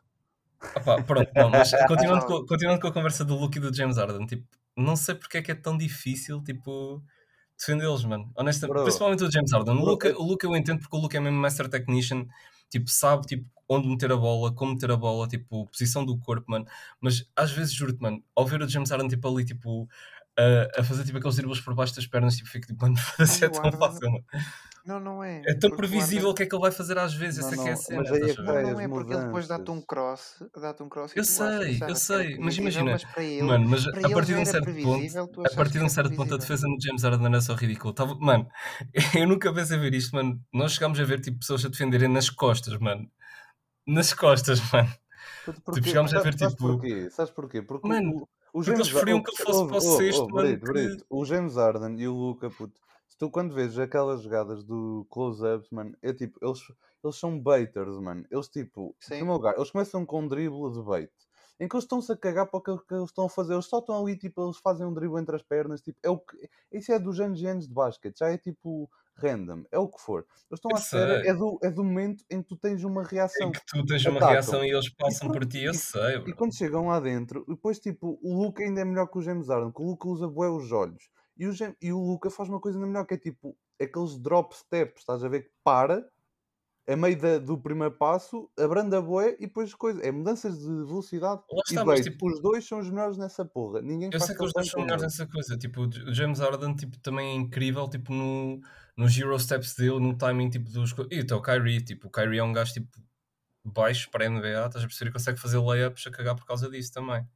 Opa, 0.76 1.02
pronto, 1.02 1.30
não, 1.34 1.50
mas 1.50 1.70
continuando 1.88 2.26
com, 2.26 2.46
continuando 2.46 2.80
com 2.80 2.86
a 2.86 2.92
conversa 2.92 3.24
do 3.24 3.36
Luke 3.36 3.58
e 3.58 3.60
do 3.60 3.74
James 3.74 3.96
Harden, 3.96 4.26
tipo, 4.26 4.46
não 4.76 4.96
sei 4.96 5.14
porque 5.14 5.38
é 5.38 5.42
que 5.42 5.50
é 5.52 5.54
tão 5.54 5.76
difícil, 5.76 6.42
tipo, 6.42 7.02
defendê-los, 7.58 8.04
mano. 8.04 8.30
Honestamente, 8.36 8.74
Bro. 8.74 8.84
principalmente 8.84 9.24
o 9.24 9.30
James 9.30 9.52
Harden. 9.52 9.76
O 9.76 9.84
Luke, 9.84 10.08
o 10.08 10.22
Luke 10.22 10.44
eu 10.44 10.56
entendo 10.56 10.80
porque 10.80 10.96
o 10.96 11.00
Luke 11.00 11.16
é 11.16 11.20
mesmo 11.20 11.38
master 11.38 11.68
technician, 11.68 12.26
tipo, 12.70 12.88
sabe, 12.88 13.26
tipo, 13.26 13.44
onde 13.68 13.88
meter 13.88 14.12
a 14.12 14.16
bola, 14.16 14.54
como 14.54 14.72
meter 14.72 14.90
a 14.90 14.96
bola, 14.96 15.26
tipo, 15.26 15.66
posição 15.66 16.04
do 16.04 16.18
corpo, 16.18 16.50
mano. 16.50 16.66
Mas 17.00 17.28
às 17.34 17.50
vezes, 17.50 17.72
juro-te, 17.72 18.00
mano, 18.00 18.22
ao 18.34 18.46
ver 18.46 18.62
o 18.62 18.68
James 18.68 18.90
Harden, 18.90 19.08
tipo, 19.08 19.28
ali, 19.28 19.44
tipo, 19.44 19.88
a, 20.38 20.80
a 20.80 20.84
fazer 20.84 21.04
tipo 21.04 21.18
aqueles 21.18 21.36
dribles 21.36 21.60
por 21.60 21.74
baixo 21.74 21.94
das 21.94 22.06
pernas, 22.06 22.36
tipo, 22.36 22.48
fico 22.48 22.66
tipo, 22.66 22.82
mano, 22.82 22.96
é 23.42 23.48
tão 23.48 23.72
fácil, 23.72 24.10
mano. 24.10 24.24
Não, 24.84 24.98
não 24.98 25.22
é. 25.22 25.42
É 25.46 25.54
tão 25.54 25.70
previsível 25.70 26.30
o 26.30 26.34
que 26.34 26.42
é 26.42 26.46
que 26.46 26.54
ele 26.54 26.60
vai 26.60 26.72
fazer 26.72 26.98
às 26.98 27.14
vezes, 27.14 27.38
Não, 27.40 27.52
essa 27.52 27.54
é 27.54 27.62
que 27.62 27.68
é 27.68 27.72
a 27.72 27.74
não, 27.74 27.82
cena, 27.82 28.02
mas 28.02 28.12
aí 28.12 28.30
é? 28.30 28.34
Não, 28.34 28.72
não 28.72 28.80
é 28.80 28.88
porque 28.88 29.12
ele 29.12 29.24
depois 29.24 29.46
dá-te 29.46 29.70
um 29.70 29.80
cross, 29.80 30.42
dá-te 30.60 30.82
um 30.82 30.88
cross 30.88 31.12
e 31.14 31.18
Eu 31.18 31.24
sei, 31.24 31.76
eu 31.80 31.88
não 31.88 31.94
sei, 31.94 32.38
mas 32.38 32.56
imagina, 32.56 32.90
mas 32.90 33.04
para 33.04 33.22
ele, 33.22 33.42
Mano, 33.42 33.68
mas 33.68 33.84
para 33.84 34.06
a 34.08 34.10
partir 34.10 34.26
de 34.26 34.34
não 34.34 34.42
um 34.42 34.46
certo 34.46 34.74
ponto, 34.74 35.46
a 35.46 35.54
partir 35.54 35.78
de 35.78 35.84
um 35.84 35.88
certo 35.88 36.16
ponto 36.16 36.34
a 36.34 36.38
defesa 36.38 36.66
no 36.66 36.76
James 36.80 37.02
Harden 37.04 37.26
era 37.26 37.40
só 37.40 37.54
ridículo. 37.54 37.94
Tava, 37.94 38.16
mano, 38.16 38.48
eu 39.14 39.28
nunca 39.28 39.52
pensei 39.54 39.78
ver 39.78 39.94
isto, 39.94 40.16
mano. 40.16 40.40
Nós 40.52 40.72
chegámos 40.72 40.98
a 40.98 41.04
ver 41.04 41.20
tipo 41.20 41.38
pessoas 41.38 41.64
a 41.64 41.68
defenderem 41.68 42.08
nas 42.08 42.28
costas, 42.28 42.76
mano. 42.78 43.08
Nas 43.86 44.12
costas, 44.12 44.60
mano. 44.72 44.92
Tipo, 45.74 45.86
chegámos 45.86 46.12
a 46.14 46.20
ver 46.20 46.34
tipo. 46.34 46.56
porquê? 46.56 47.08
Sabes 47.10 47.32
porquê? 47.32 47.62
Porque 47.62 47.86
Mano, 47.86 48.28
o, 48.52 48.60
o 48.60 48.62
porque 48.64 48.70
eles 48.70 48.86
James 48.88 48.90
preferiam 48.92 49.22
que 49.22 49.30
ele 49.30 49.36
fosse 49.44 49.66
para 49.66 49.76
o 49.76 49.80
sexto, 49.80 50.28
mano, 50.28 50.48
Brito, 50.48 50.66
que- 50.66 50.72
Brito, 50.72 51.06
o 51.10 51.24
James 51.24 51.56
Harden 51.56 52.00
e 52.00 52.08
o 52.08 52.14
Luca, 52.14 52.50
puto, 52.50 52.80
se 53.08 53.16
tu 53.18 53.30
quando 53.30 53.54
vês 53.54 53.78
aquelas 53.78 54.22
jogadas 54.22 54.62
do 54.64 55.06
close-ups, 55.10 55.70
mano, 55.70 55.96
é 56.02 56.12
tipo, 56.12 56.38
eles, 56.44 56.60
eles 57.04 57.16
são 57.16 57.38
baiters, 57.40 57.96
mano. 57.98 58.24
Eles 58.30 58.48
tipo, 58.48 58.94
em 59.00 59.04
Sim. 59.04 59.08
primeiro 59.16 59.32
lugar, 59.34 59.54
eles 59.56 59.70
começam 59.70 60.04
com 60.06 60.20
um 60.20 60.28
drible 60.28 60.70
de 60.72 60.82
bait. 60.82 61.10
Em 61.60 61.68
que 61.68 61.76
eles 61.76 61.84
estão-se 61.84 62.10
a 62.10 62.16
cagar 62.16 62.46
para 62.46 62.58
o 62.58 62.62
que, 62.62 62.76
que 62.88 62.94
eles 62.94 63.10
estão 63.10 63.26
a 63.26 63.28
fazer. 63.28 63.52
Eles 63.52 63.66
só 63.66 63.78
estão 63.78 64.02
ali, 64.02 64.16
tipo, 64.16 64.42
eles 64.44 64.56
fazem 64.56 64.84
um 64.86 64.92
drible 64.92 65.20
entre 65.20 65.36
as 65.36 65.42
pernas. 65.42 65.80
Tipo, 65.80 65.98
é 66.02 66.10
o 66.10 66.18
que, 66.18 66.36
isso 66.72 66.90
é 66.90 66.98
dos 66.98 67.20
anos 67.20 67.40
e 67.40 67.46
anos 67.46 67.68
de 67.68 67.72
basquete. 67.74 68.18
Já 68.18 68.30
é 68.30 68.38
tipo 68.38 68.90
random. 69.16 69.64
É 69.70 69.78
o 69.78 69.88
que 69.88 70.00
for. 70.00 70.20
Eles 70.50 70.58
estão 70.58 70.70
à 70.74 70.78
espera. 70.78 71.26
É 71.28 71.34
do, 71.34 71.58
é 71.62 71.70
do 71.70 71.84
momento 71.84 72.24
em 72.30 72.42
que 72.42 72.48
tu 72.48 72.56
tens 72.56 72.82
uma 72.84 73.02
reação. 73.04 73.48
Em 73.48 73.52
que 73.52 73.60
tu 73.66 73.84
tens 73.84 74.04
uma 74.06 74.20
reação 74.26 74.64
e 74.64 74.70
eles 74.70 74.88
passam 74.90 75.28
quando- 75.28 75.32
por 75.38 75.46
ti, 75.46 75.62
eu 75.62 75.72
e- 75.72 75.76
sei, 75.76 76.16
E 76.16 76.18
bro. 76.20 76.36
quando 76.36 76.54
chegam 76.56 76.86
lá 76.88 76.98
dentro, 77.00 77.44
depois 77.48 77.78
tipo, 77.78 78.18
o 78.22 78.42
Luca 78.42 78.62
ainda 78.62 78.80
é 78.80 78.84
melhor 78.84 79.06
que 79.06 79.18
o 79.18 79.22
James 79.22 79.48
Harden, 79.48 79.72
que 79.72 79.82
o 79.82 79.86
Luca 79.86 80.08
usa 80.08 80.28
bué 80.28 80.48
os 80.48 80.70
olhos. 80.72 81.08
E 81.36 81.46
o, 81.46 81.52
Jam- 81.52 81.74
e 81.80 81.92
o 81.92 81.98
Luca 81.98 82.30
faz 82.30 82.48
uma 82.48 82.60
coisa 82.60 82.78
ainda 82.78 82.86
melhor, 82.86 83.04
que 83.06 83.14
é 83.14 83.18
tipo, 83.18 83.56
aqueles 83.80 84.18
drop 84.18 84.54
steps, 84.56 85.00
estás 85.00 85.24
a 85.24 85.28
ver 85.28 85.42
que 85.44 85.50
para, 85.64 86.06
a 86.86 86.96
meio 86.96 87.16
da- 87.18 87.38
do 87.38 87.56
primeiro 87.56 87.94
passo, 87.96 88.50
abranda 88.58 89.00
bué 89.00 89.36
e 89.38 89.46
depois 89.46 89.72
coisa, 89.74 90.00
é 90.02 90.10
mudanças 90.10 90.58
de 90.58 90.66
velocidade 90.84 91.40
Lá 91.50 91.58
e 91.58 91.70
está, 91.70 91.84
mas 91.84 92.00
tipo, 92.04 92.26
Os 92.28 92.40
dois 92.42 92.66
são 92.66 92.80
os 92.80 92.90
melhores 92.90 93.16
nessa 93.16 93.44
porra. 93.44 93.80
Ninguém 93.80 94.10
eu 94.12 94.20
sei 94.20 94.34
que 94.36 94.42
os 94.44 94.52
dois 94.52 94.68
são 94.68 94.80
melhores 94.82 95.02
nessa 95.02 95.26
coisa. 95.26 95.56
Tipo, 95.56 95.82
o 95.82 96.12
James 96.12 96.40
Harden 96.40 96.74
tipo, 96.74 96.98
também 96.98 97.30
é 97.30 97.34
incrível 97.34 97.88
tipo, 97.88 98.12
no, 98.12 98.60
nos 98.96 99.16
Euro 99.16 99.38
Steps 99.38 99.74
dele, 99.74 100.00
no 100.00 100.16
timing 100.16 100.50
tipo, 100.50 100.70
dos. 100.70 100.94
E 101.10 101.20
até 101.20 101.34
o 101.34 101.42
Kyrie, 101.42 101.82
tipo, 101.82 102.08
o 102.08 102.10
Kyrie 102.10 102.38
é 102.38 102.44
um 102.44 102.52
gajo 102.52 102.72
tipo, 102.72 102.88
baixo 103.64 104.10
para 104.10 104.26
a 104.26 104.28
NBA, 104.28 104.66
estás 104.66 104.84
a 104.84 104.86
perceber? 104.86 105.10
E 105.10 105.12
consegue 105.12 105.40
fazer 105.40 105.58
layups 105.58 106.06
a 106.06 106.10
cagar 106.10 106.36
por 106.36 106.46
causa 106.46 106.70
disso 106.70 106.92
também. 106.92 107.26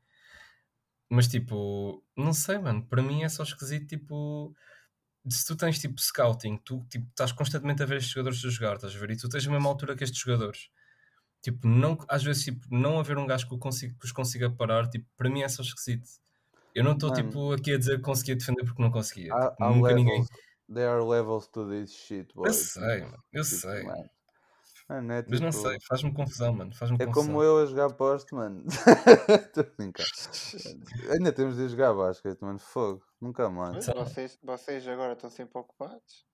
Mas 1.09 1.29
tipo, 1.29 2.05
não 2.17 2.33
sei, 2.33 2.59
mano, 2.59 2.85
para 2.85 3.03
mim 3.03 3.23
é 3.23 3.29
só 3.29 3.45
esquisito, 3.45 3.87
tipo, 3.87 4.55
se 5.29 5.47
tu 5.47 5.57
tens 5.57 5.79
tipo 5.79 6.01
scouting, 6.01 6.59
tu 6.59 6.85
tipo, 6.91 7.07
estás 7.09 7.33
constantemente 7.33 7.83
a 7.83 7.87
ver 7.87 7.99
estes 7.99 8.13
jogadores 8.13 8.45
a 8.45 8.51
jogar, 8.51 8.75
estás 8.75 8.95
a 8.95 8.99
ver? 8.99 9.13
E 9.13 9.17
tu 9.17 9.29
tens 9.29 9.47
a 9.47 9.51
mesma 9.51 9.69
altura 9.69 9.95
que 9.97 10.05
estes 10.05 10.21
jogadores. 10.21 10.69
Tipo, 11.43 11.69
não, 11.69 11.97
às 12.09 12.25
vezes, 12.25 12.45
tipo, 12.45 12.67
não 12.71 12.99
haver 12.99 13.17
um 13.19 13.27
gajo 13.27 13.49
que, 13.49 13.57
consiga, 13.59 13.95
que 13.99 14.05
os 14.05 14.13
consiga 14.13 14.51
parar, 14.51 14.89
tipo, 14.89 15.07
para 15.17 15.31
mim 15.31 15.43
é 15.43 15.49
só 15.49 15.63
esquisito. 15.63 16.09
Eu 16.75 16.83
não 16.85 16.93
estou, 16.93 17.13
tipo, 17.13 17.53
aqui 17.53 17.73
a 17.73 17.79
dizer 17.79 17.97
que 17.99 18.03
conseguia 18.03 18.35
defender 18.37 18.65
porque 18.65 18.83
não 18.83 18.91
conseguia. 18.91 19.33
Há, 19.33 19.51
Tipo, 19.51 19.65
há 19.65 19.71
nunca 19.71 19.95
ninguém. 19.95 20.27
There 20.73 20.89
are 20.89 21.03
levels 21.05 21.47
to 21.49 21.69
this 21.69 21.93
shit, 21.93 22.33
boy. 22.35 22.49
Eu 22.49 22.53
sei, 22.55 23.01
mano, 23.03 23.25
eu 23.33 23.43
Tipo, 23.45 23.57
sei. 23.57 23.83
mano, 23.85 24.11
mano, 24.89 25.13
é 25.13 25.25
Mas 25.29 25.41
não 25.41 25.51
tipo- 25.51 25.63
sei, 25.69 25.79
faz-me 25.81 26.13
confusão, 26.15 26.53
mano. 26.55 26.75
Faz-me 26.75 26.97
É 27.01 27.07
confusão. 27.07 27.27
como 27.27 27.43
eu 27.43 27.59
a 27.59 27.67
jogar 27.67 27.91
posto, 27.95 28.35
mano. 28.35 28.65
Estou 29.49 29.63
a 29.65 29.77
brincar. 29.77 30.07
Ainda 31.11 31.33
temos 31.33 31.57
de 31.57 31.69
jogar 31.69 31.95
basquete, 31.95 32.41
mano. 32.41 32.59
Fogo. 32.59 33.03
Nunca 33.21 33.49
mais. 33.51 33.87
Vocês, 33.87 34.39
vocês 34.43 34.87
agora 34.89 35.13
estão 35.15 35.31
sempre 35.31 35.59
ocupados. 35.59 36.25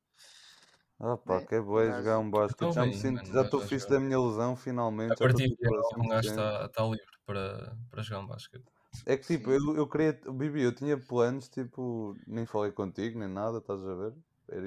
Ah 1.04 1.16
pá, 1.16 1.40
que 1.44 1.56
é 1.56 1.60
boa 1.60 1.84
mas- 1.84 1.96
jogar 1.96 2.18
um 2.20 2.30
basquete. 2.30 2.72
Já 2.74 2.82
me 2.84 2.90
bem, 2.90 2.98
sinto, 3.00 3.14
mano, 3.16 3.26
já 3.26 3.32
mas 3.34 3.44
estou 3.46 3.60
fixe 3.62 3.88
da 3.88 3.98
minha 3.98 4.20
lesão, 4.20 4.54
finalmente. 4.54 5.12
A 5.14 5.16
partir 5.16 5.48
tipo 5.48 5.56
de 5.60 5.66
agora, 5.66 5.82
um 5.98 6.08
gajo 6.08 6.28
100%. 6.28 6.30
está 6.30 6.64
está 6.66 6.82
livre 6.84 7.06
para, 7.26 7.76
para 7.90 8.02
jogar 8.02 8.20
um 8.20 8.26
basquete. 8.28 8.64
É 9.06 9.16
que 9.16 9.24
tipo, 9.24 9.50
eu, 9.50 9.76
eu 9.76 9.88
queria. 9.88 10.12
Bibi, 10.32 10.62
eu 10.62 10.74
tinha 10.74 10.96
planos, 10.98 11.48
tipo, 11.48 12.16
nem 12.26 12.46
falei 12.46 12.72
contigo, 12.72 13.18
nem 13.18 13.28
nada, 13.28 13.58
estás 13.58 13.84
a 13.86 13.94
ver? 13.94 14.14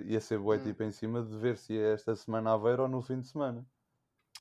Ia 0.05 0.21
ser 0.21 0.39
bué 0.39 0.57
Hum. 0.57 0.63
tipo 0.63 0.83
em 0.83 0.91
cima 0.91 1.21
de 1.23 1.37
ver 1.37 1.57
se 1.57 1.73
ia 1.73 1.93
esta 1.93 2.15
semana 2.15 2.53
a 2.53 2.57
ver 2.57 2.79
ou 2.79 2.87
no 2.87 3.01
fim 3.01 3.19
de 3.21 3.27
semana. 3.27 3.65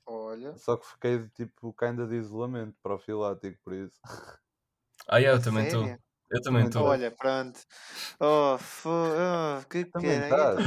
Olha, 0.07 0.55
Só 0.57 0.77
que 0.79 0.87
fiquei 0.87 1.29
tipo 1.29 1.73
kinda 1.75 2.07
de 2.07 2.17
isolamento 2.17 2.77
profilático, 2.83 3.59
por 3.63 3.73
isso. 3.75 4.01
Ah, 5.09 5.19
yeah, 5.19 5.33
eu 5.39 5.43
também 5.43 5.65
estou. 5.65 5.95
Eu 6.31 6.43
também 6.43 6.65
estou. 6.65 6.85
Olha, 6.87 7.11
pronto. 7.11 7.61
Oh, 8.21 8.59
fo... 8.59 8.89
oh 8.91 9.65
que 9.69 9.85
Também 9.93 10.23
caralho. 10.25 10.59
tá. 10.59 10.63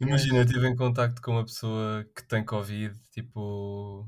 Imagina, 0.00 0.38
eu 0.38 0.44
estive 0.44 0.66
em 0.68 0.76
contacto 0.76 1.22
com 1.22 1.32
uma 1.32 1.44
pessoa 1.44 2.04
que 2.14 2.22
tem 2.26 2.44
Covid, 2.44 2.98
tipo, 3.10 4.06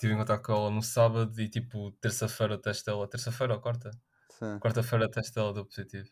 estive 0.00 0.14
em 0.14 0.18
contacto 0.18 0.46
com 0.46 0.52
ela 0.54 0.70
no 0.70 0.82
sábado 0.82 1.40
e, 1.40 1.48
tipo, 1.48 1.92
terça-feira 1.92 2.54
o 2.54 2.58
teste 2.58 2.86
dela, 2.86 3.08
terça-feira 3.08 3.54
ou 3.54 3.60
quarta? 3.60 3.90
Sim. 4.28 4.62
Quarta-feira 4.62 5.06
o 5.06 5.10
teste 5.10 5.34
dela 5.34 5.54
deu 5.54 5.66
positivo. 5.66 6.10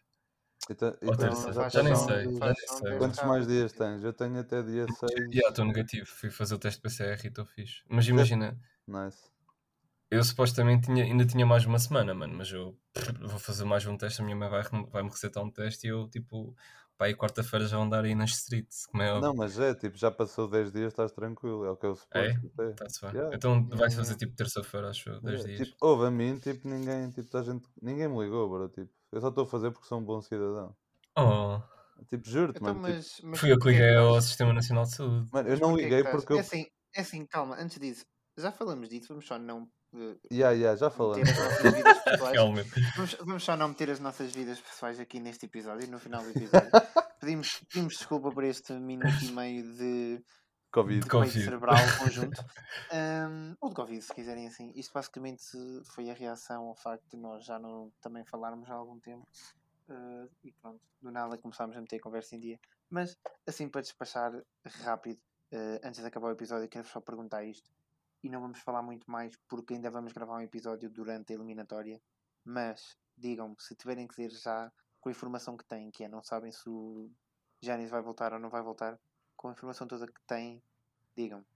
Então, 0.70 0.96
Ou 1.06 1.14
então, 1.14 1.16
terça, 1.16 1.52
faz 1.54 1.74
já 1.74 1.82
nem 1.82 1.94
sei, 1.96 2.24
já 2.40 2.46
nem 2.46 2.68
sei. 2.78 2.98
Quantos 2.98 3.22
mais 3.22 3.46
dias 3.46 3.72
tens? 3.72 4.02
Eu 4.04 4.12
tenho 4.12 4.38
até 4.40 4.62
dia 4.62 4.88
6. 4.88 5.32
Já, 5.32 5.48
estou 5.48 5.64
negativo, 5.64 6.06
fui 6.06 6.30
fazer 6.30 6.54
o 6.54 6.58
teste 6.58 6.80
PCR 6.80 7.24
e 7.24 7.28
estou 7.28 7.44
fixe. 7.46 7.82
Mas 7.88 8.06
imagina, 8.08 8.58
Nice. 8.88 9.30
eu 10.10 10.22
supostamente 10.24 10.86
tinha, 10.86 11.04
ainda 11.04 11.26
tinha 11.26 11.44
mais 11.46 11.66
uma 11.66 11.78
semana, 11.78 12.14
mano, 12.14 12.34
mas 12.34 12.50
eu 12.50 12.78
vou 13.20 13.38
fazer 13.38 13.64
mais 13.64 13.84
um 13.86 13.96
teste, 13.96 14.20
a 14.22 14.24
minha 14.24 14.36
mãe 14.36 14.48
vai, 14.48 14.62
vai-me 14.90 15.10
receitar 15.10 15.42
um 15.44 15.50
teste 15.50 15.86
e 15.86 15.90
eu, 15.90 16.08
tipo, 16.08 16.54
pá, 16.98 17.06
aí 17.06 17.16
quarta-feira 17.16 17.66
já 17.66 17.76
vou 17.78 17.86
andar 17.86 18.04
aí 18.04 18.14
nas 18.14 18.30
streets, 18.32 18.86
como 18.86 19.02
é 19.02 19.12
óbvio. 19.14 19.22
Não, 19.22 19.34
mas 19.34 19.58
é, 19.58 19.74
tipo, 19.74 19.96
já 19.96 20.10
passou 20.10 20.48
10 20.48 20.70
dias, 20.72 20.92
estás 20.92 21.12
tranquilo. 21.12 21.64
É 21.64 21.70
o 21.70 21.76
que 21.76 21.86
eu 21.86 21.94
É? 22.14 22.28
suposto. 22.28 22.38
É? 22.60 22.74
Tá-se 22.76 23.00
bem. 23.02 23.14
Yeah. 23.14 23.30
Então 23.32 23.66
vai 23.68 23.90
Yeah, 23.90 23.90
fazer 23.90 24.16
tipo 24.16 24.34
terça-feira, 24.36 24.90
acho 24.90 25.08
eu, 25.10 25.20
10 25.20 25.42
Yeah, 25.42 25.44
dias. 25.44 25.66
Tipo, 25.66 25.76
houve 25.80 26.06
a 26.06 26.10
mim, 26.10 26.38
tipo, 26.40 26.66
ninguém, 26.68 27.10
tipo, 27.12 27.36
a 27.36 27.42
gente, 27.42 27.68
ninguém 27.82 28.08
me 28.08 28.18
ligou, 28.24 28.48
bro. 28.48 28.68
Tipo, 28.68 28.92
eu 29.12 29.20
só 29.20 29.28
estou 29.28 29.44
a 29.44 29.46
fazer 29.46 29.70
porque 29.72 29.86
sou 29.86 29.98
um 30.00 30.04
bom 30.04 30.20
cidadão. 30.20 30.76
Oh, 31.16 31.62
Tipo, 32.08 32.28
juro-te, 32.28 32.62
Então, 32.62 32.62
mano. 32.62 32.80
Tipo, 32.80 32.98
mas, 32.98 33.20
mas 33.22 33.40
fui 33.40 33.52
eu 33.52 33.58
que 33.58 33.68
é 33.68 33.68
liguei 33.68 33.94
ao 33.96 34.20
Sistema 34.20 34.52
Nacional 34.52 34.84
de 34.84 34.94
Saúde. 34.94 35.32
mano, 35.32 35.48
eu 35.48 35.58
mas 35.58 35.68
não 35.68 35.76
é 35.82 35.88
liguei 35.88 36.04
porque 36.04 36.32
eu. 36.32 36.38
É 36.38 36.40
assim, 36.40 36.64
é 36.94 37.00
assim, 37.00 37.26
calma, 37.26 37.56
antes 37.58 37.78
disso, 37.78 38.04
já 38.38 38.52
falamos 38.52 38.88
disso, 38.88 39.08
vamos 39.08 39.26
só 39.26 39.38
não 39.38 39.70
eh, 39.94 40.16
Yeah, 40.32 40.54
yeah, 40.54 40.76
já 40.76 40.90
falamos. 40.90 41.28
Realmente. 42.32 42.70
Vamos, 42.96 43.14
vamos 43.14 43.44
só 43.44 43.56
não 43.56 43.68
meter 43.68 43.90
as 43.90 44.00
nossas 44.00 44.34
vidas 44.34 44.60
pessoais 44.60 45.00
aqui 45.00 45.20
neste 45.20 45.46
episódio, 45.46 45.88
no 45.88 45.98
final 45.98 46.22
do 46.22 46.30
episódio. 46.30 46.70
pedimos, 47.20 47.60
pedimos 47.68 47.94
desculpa 47.94 48.30
por 48.30 48.44
este 48.44 48.72
minuto 48.72 49.24
e 49.24 49.32
meio 49.32 49.62
de 49.76 50.24
Covid. 50.70 51.00
De 51.00 51.08
Covid. 51.08 51.44
cerebral 51.44 51.76
conjunto. 51.98 52.44
Ahm, 52.92 53.54
ou 53.60 53.70
de 53.70 53.74
Covid, 53.74 54.02
se 54.02 54.14
quiserem 54.14 54.46
assim. 54.46 54.72
Isto 54.74 54.92
basicamente 54.92 55.42
foi 55.94 56.10
a 56.10 56.14
reação 56.14 56.66
ao 56.66 56.74
facto 56.74 57.08
de 57.10 57.16
nós 57.16 57.44
já 57.44 57.58
não 57.58 57.90
também 58.00 58.24
falarmos 58.24 58.70
há 58.70 58.74
algum 58.74 58.98
tempo. 59.00 59.26
Ah, 59.88 60.26
e 60.44 60.52
pronto, 60.52 60.80
do 61.00 61.10
nada 61.10 61.38
começámos 61.38 61.76
a 61.76 61.80
meter 61.80 61.98
conversa 61.98 62.36
em 62.36 62.40
dia. 62.40 62.60
Mas 62.90 63.18
assim 63.46 63.68
para 63.68 63.80
despachar 63.80 64.32
rápido, 64.64 65.20
ah, 65.52 65.80
antes 65.82 66.00
de 66.00 66.06
acabar 66.06 66.28
o 66.28 66.32
episódio, 66.32 66.68
quero 66.68 66.86
só 66.86 67.00
perguntar 67.00 67.44
isto. 67.44 67.70
E 68.22 68.28
não 68.28 68.40
vamos 68.40 68.60
falar 68.60 68.82
muito 68.82 69.10
mais 69.10 69.36
porque 69.48 69.74
ainda 69.74 69.90
vamos 69.90 70.12
gravar 70.12 70.36
um 70.38 70.40
episódio 70.40 70.90
durante 70.90 71.32
a 71.32 71.36
eliminatória. 71.36 72.00
Mas 72.44 72.96
digam-me, 73.16 73.56
se 73.58 73.74
tiverem 73.74 74.06
que 74.08 74.14
dizer 74.16 74.30
já 74.38 74.72
com 75.00 75.08
a 75.08 75.12
informação 75.12 75.56
que 75.56 75.64
têm, 75.64 75.90
que 75.90 76.04
é 76.04 76.08
não 76.08 76.22
sabem 76.22 76.50
se 76.52 76.68
o 76.68 77.10
Janis 77.62 77.90
vai 77.90 78.02
voltar 78.02 78.32
ou 78.32 78.38
não 78.38 78.50
vai 78.50 78.62
voltar, 78.62 78.98
com 79.36 79.48
a 79.48 79.52
informação 79.52 79.86
toda 79.86 80.06
que 80.06 80.20
têm, 80.26 80.62
digam-me 81.16 81.46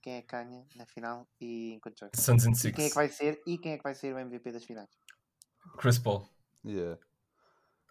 quem 0.00 0.14
é 0.14 0.22
que 0.22 0.28
ganha 0.28 0.66
na 0.74 0.86
final 0.86 1.28
e 1.40 1.74
enquanto 1.74 1.98
joga. 1.98 2.12
Suns 2.16 2.44
in 2.44 2.52
E 2.52 2.72
quem 2.72 2.86
é 2.86 2.88
que 2.88 2.94
Six. 2.94 2.94
vai 2.94 3.08
ser 3.08 3.40
e 3.46 3.58
quem 3.58 3.72
é 3.72 3.76
que 3.76 3.82
vai 3.82 3.94
ser 3.94 4.14
o 4.14 4.18
MVP 4.18 4.52
das 4.52 4.64
finais. 4.64 4.90
Chris 5.78 5.98
Paul. 5.98 6.26
Yeah. 6.64 6.98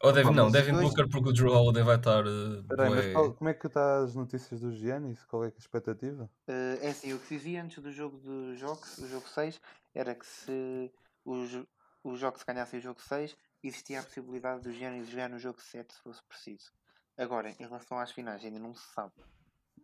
Ou 0.01 0.13
Pá, 0.13 0.31
não, 0.31 0.43
mas 0.45 0.53
Devin 0.53 0.71
dois- 0.73 0.87
Booker 0.87 1.09
porque 1.09 1.29
o 1.29 1.33
Drew 1.33 1.51
Holiday 1.51 1.83
vai 1.83 1.97
estar. 1.97 2.25
Uh, 2.25 2.63
Peraí, 2.63 2.89
mas 2.89 3.13
qual- 3.13 3.33
como 3.33 3.49
é 3.49 3.53
que 3.53 3.67
está 3.67 3.99
as 4.03 4.15
notícias 4.15 4.61
do 4.61 4.71
Giannis? 4.71 5.25
Qual 5.25 5.43
é 5.43 5.51
que 5.51 5.57
é 5.57 5.59
a 5.59 5.59
expectativa? 5.59 6.29
Eh, 6.47 6.79
é 6.83 6.89
assim, 6.89 7.13
o 7.13 7.19
que 7.19 7.35
dizia 7.37 7.61
antes 7.61 7.83
do 7.83 7.91
jogo 7.91 8.17
dos 8.17 8.57
jogos, 8.57 8.97
o 8.97 9.07
jogo 9.09 9.27
6, 9.27 9.59
era 9.93 10.15
que 10.15 10.25
se 10.25 10.89
os, 11.25 11.65
os 12.03 12.17
jogos 12.19 12.43
ganhassem 12.43 12.79
o 12.79 12.81
jogo 12.81 13.01
6, 13.01 13.35
existia 13.61 13.99
a 13.99 14.03
possibilidade 14.03 14.61
do 14.63 14.71
Giannis 14.71 15.09
jogar 15.09 15.27
no 15.29 15.37
jogo 15.37 15.61
7 15.61 15.93
se 15.93 15.99
fosse 16.01 16.23
preciso. 16.29 16.71
Agora, 17.17 17.49
em 17.49 17.55
relação 17.65 17.99
às 17.99 18.11
finais, 18.11 18.41
ainda 18.45 18.57
não 18.59 18.73
se 18.73 18.87
sabe. 18.93 19.11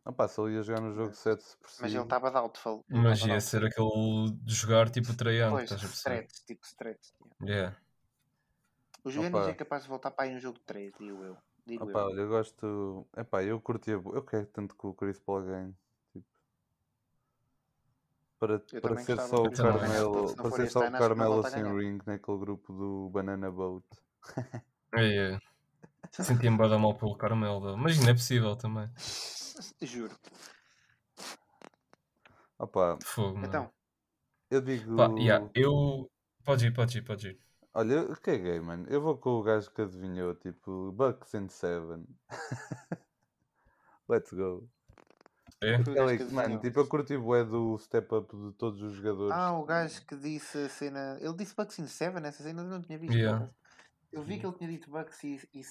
Ah 0.06 0.14
pá, 0.14 0.28
se 0.30 0.40
ele 0.40 0.54
ia 0.54 0.62
jogar 0.64 0.80
no 0.82 0.94
jogo 0.94 1.14
7 1.14 1.44
por 1.60 1.70
si. 1.70 1.82
Mas 1.82 1.94
ele 1.94 2.04
estava 2.04 2.32
doubtful. 2.32 2.86
ele 2.90 3.00
Mas 3.02 3.18
estava 3.18 3.34
ia 3.34 3.42
ser 3.42 3.66
aquele 3.66 4.32
de 4.44 4.54
jogar 4.54 4.90
tipo 4.90 5.10
Young, 5.10 5.50
Pois, 5.52 5.64
estás 5.64 5.84
a 5.84 5.88
perceber? 5.88 6.16
stretch, 6.28 6.46
tipo 6.46 6.66
stretch. 6.66 7.08
yeah. 7.42 7.76
Yeah. 7.76 7.85
O 9.06 9.10
Opa. 9.20 9.50
é 9.50 9.54
capaz 9.54 9.84
de 9.84 9.90
voltar 9.90 10.12
para 10.12 10.26
aí 10.26 10.34
no 10.34 10.40
jogo 10.40 10.60
3, 10.66 10.92
digo 11.00 11.24
eu. 11.24 11.38
Digo 11.66 11.90
Ah 11.90 12.00
eu. 12.00 12.06
olha, 12.06 12.22
eu 12.22 12.28
gosto. 12.30 13.08
Epá, 13.16 13.44
eu 13.44 13.62
curtia. 13.62 14.00
bu- 14.00 14.16
Eu 14.16 14.24
quero 14.24 14.46
tanto 14.48 14.76
que 14.76 14.88
o 14.88 14.94
Chris 14.94 15.20
Paul 15.20 15.44
ganhe. 15.44 15.74
Tipo, 16.12 16.26
para, 18.40 18.62
Eu 18.74 18.82
para 18.82 18.98
ser 18.98 19.20
só 19.20 19.44
o 19.44 19.52
Carmelo, 19.52 20.36
não 20.36 20.36
para 20.36 20.52
ser 20.52 20.70
só 20.72 20.80
o 20.80 20.92
não 20.92 21.00
Carmelo 21.00 21.44
sem 21.44 21.64
ganhar. 21.64 21.78
ring 21.78 22.00
naquele 22.06 22.38
grupo 22.38 22.74
do 22.74 23.10
Banana 23.10 23.52
Boat. 23.52 23.86
É, 24.94 25.34
é. 25.34 25.40
Senti-me 26.12 26.58
bem 26.58 26.70
da 26.70 26.80
mal 26.80 26.96
pelo 26.96 27.16
Carmelo, 27.16 27.78
mas 27.78 27.98
ainda 28.00 28.12
é 28.12 28.14
possível 28.14 28.56
também. 28.56 28.90
Juro. 29.82 30.16
Opa, 32.58 32.98
Fogo, 33.04 33.36
mano. 33.36 33.48
Então, 33.48 33.74
eu 34.50 34.62
digo. 34.62 34.96
Pá, 34.96 35.14
yeah, 35.20 35.50
eu. 35.54 36.10
Pode 36.44 36.68
ir, 36.68 36.74
pode 36.74 36.98
ir, 36.98 37.02
pode 37.02 37.28
ir. 37.30 37.45
Olha, 37.78 37.96
eu 37.96 38.16
caguei, 38.22 38.58
mano. 38.62 38.88
Eu 38.90 39.02
vou 39.02 39.18
com 39.18 39.32
o 39.32 39.44
gajo 39.44 39.70
que 39.70 39.82
adivinhou, 39.82 40.34
tipo, 40.34 40.94
Bucks 40.94 41.36
and 41.36 41.50
Seven. 41.50 42.06
Let's 44.08 44.32
go. 44.32 44.70
É? 45.62 45.78
O 45.82 45.84
que 45.84 46.00
Alex, 46.00 46.32
mano, 46.32 46.40
adivinhou. 46.40 46.62
tipo, 46.62 46.80
eu 46.80 46.88
curti 46.88 47.18
bué 47.18 47.44
do 47.44 47.78
step 47.78 48.16
up 48.16 48.34
de 48.34 48.54
todos 48.54 48.82
os 48.82 48.94
jogadores. 48.94 49.34
Ah, 49.34 49.60
o 49.60 49.66
gajo 49.66 50.06
que 50.06 50.16
disse 50.16 50.58
a 50.58 50.70
cena. 50.70 51.18
Ele 51.20 51.34
disse 51.34 51.54
Bucks 51.54 51.78
in 51.80 51.88
7 51.88 52.22
nessa 52.22 52.44
cena, 52.44 52.62
eu 52.62 52.70
não 52.70 52.82
tinha 52.82 52.98
visto. 52.98 53.14
Yeah. 53.14 53.54
Eu 54.10 54.24
vi 54.24 54.40
que 54.40 54.46
ele 54.46 54.56
tinha 54.56 54.70
dito 54.70 54.90
Bucks 54.90 55.22
e, 55.26 55.42
e, 55.54 55.62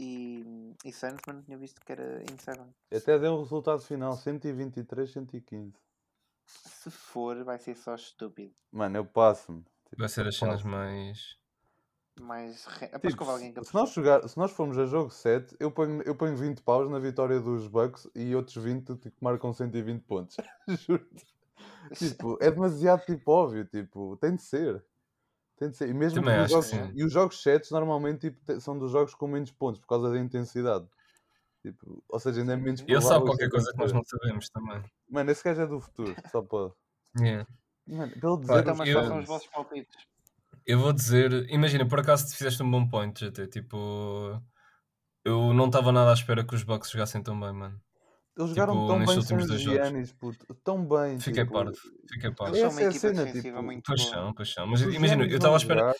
e, 0.00 0.76
e 0.84 0.92
Suns, 0.92 1.20
mas 1.24 1.36
não 1.36 1.42
tinha 1.44 1.56
visto 1.56 1.80
que 1.80 1.92
era 1.92 2.24
in 2.24 2.38
7. 2.38 2.60
Até 2.92 3.16
deu 3.20 3.34
o 3.34 3.42
resultado 3.42 3.82
final, 3.82 4.16
123, 4.16 5.12
115. 5.12 5.74
Se 6.44 6.90
for, 6.90 7.44
vai 7.44 7.60
ser 7.60 7.76
só 7.76 7.94
estúpido. 7.94 8.52
Mano, 8.72 8.96
eu 8.96 9.04
passo-me. 9.04 9.62
Tipo, 9.88 9.98
Vai 9.98 10.08
ser 10.08 10.26
as 10.26 10.36
cenas 10.36 10.62
passo. 10.62 11.41
Mais. 12.20 12.64
Re- 12.66 12.88
Tipo, 12.88 13.16
que 13.24 13.30
alguém 13.30 13.52
que 13.52 13.64
se, 13.64 13.74
nós 13.74 13.92
jogar, 13.92 14.28
se 14.28 14.36
nós 14.38 14.50
formos 14.52 14.78
a 14.78 14.86
jogo 14.86 15.10
7, 15.10 15.56
eu 15.58 15.70
ponho, 15.70 16.02
eu 16.02 16.14
ponho 16.14 16.36
20 16.36 16.60
paus 16.62 16.90
na 16.90 16.98
vitória 16.98 17.40
dos 17.40 17.66
Bucks 17.68 18.08
e 18.14 18.34
outros 18.34 18.56
20 18.62 18.96
tipo, 18.96 19.16
que 19.16 19.24
marcam 19.24 19.52
120 19.52 20.02
pontos. 20.02 20.36
Juro-te. 20.86 21.26
Tipo, 21.94 22.38
é 22.40 22.50
demasiado 22.50 23.04
tipo, 23.04 23.30
óbvio, 23.32 23.64
tipo, 23.64 24.16
tem 24.18 24.34
de 24.36 24.42
ser. 24.42 24.84
Tem 25.56 25.70
de 25.70 25.76
ser. 25.76 25.88
E 25.88 25.94
mesmo 25.94 26.20
os 26.20 26.50
jogos, 26.50 26.72
e 26.94 27.04
os 27.04 27.12
jogos 27.12 27.42
7 27.42 27.70
normalmente 27.72 28.30
tipo, 28.30 28.60
são 28.60 28.78
dos 28.78 28.90
jogos 28.92 29.14
com 29.14 29.26
menos 29.26 29.50
pontos 29.50 29.80
por 29.80 29.86
causa 29.86 30.10
da 30.10 30.18
intensidade. 30.18 30.86
Tipo, 31.64 32.02
ou 32.08 32.18
seja, 32.18 32.40
ainda 32.40 32.54
é 32.54 32.56
menos 32.56 32.80
Ele 32.80 33.00
sabe 33.00 33.24
qualquer 33.24 33.48
coisa 33.48 33.70
que 33.70 33.78
nós 33.78 33.92
não 33.92 34.02
sabemos 34.04 34.48
também. 34.48 34.82
Mano, 35.08 35.30
esse 35.30 35.44
gajo 35.44 35.60
é 35.62 35.66
do 35.66 35.80
futuro, 35.80 36.14
só 36.30 36.42
pode. 36.42 36.74
Yeah. 37.20 37.46
Mano, 37.86 38.12
pelo 38.20 38.40
Pá, 38.40 38.60
dizer 38.60 38.74
mas 38.74 38.88
eu- 38.88 39.04
são 39.04 39.18
os 39.20 39.26
vossos 39.26 39.48
palpites? 39.48 39.96
Eu 40.66 40.78
vou 40.80 40.92
dizer, 40.92 41.48
imagina, 41.50 41.86
por 41.88 42.00
acaso 42.00 42.26
te 42.28 42.36
fizeste 42.36 42.62
um 42.62 42.70
bom 42.70 42.88
point, 42.88 43.18
GT. 43.18 43.46
Tipo, 43.48 44.40
eu 45.24 45.52
não 45.54 45.66
estava 45.66 45.92
nada 45.92 46.10
à 46.10 46.14
espera 46.14 46.44
que 46.46 46.54
os 46.54 46.62
Bucks 46.64 46.90
jogassem 46.90 47.22
tão 47.22 47.38
bem, 47.38 47.52
mano. 47.52 47.80
Eles 48.36 48.50
jogaram 48.50 48.74
Tipo, 48.74 48.86
tão 48.86 48.98
nestes 48.98 49.16
bem 49.16 49.22
sem 49.26 49.38
últimos 49.38 49.44
os 49.44 49.48
dois 49.48 49.60
jogos. 49.60 49.80
Giannis, 49.88 50.12
puto. 50.12 50.54
Tão 50.64 50.86
bem. 50.88 51.18
Fiquei 51.18 51.44
tipo, 51.44 51.52
parvo, 51.52 51.72
fiquei 52.08 52.30
parvo. 52.32 52.56
Eles 52.56 52.60
são 52.60 52.68
Essa 52.68 52.76
uma 52.76 52.82
é 52.82 52.84
a 52.86 52.88
equipa 52.90 53.08
cena, 53.08 53.24
defensiva 53.24 53.58
tipo, 53.58 53.62
muito 53.62 53.82
pois 53.84 54.52
são. 54.52 54.66
Mas 54.66 54.80
os 54.82 54.94
imagina, 54.94 55.24
Giannis 55.24 55.32
eu 55.32 55.36
estava 55.36 55.54
à 55.54 55.58
espera. 55.58 55.80
jogar, 55.80 55.94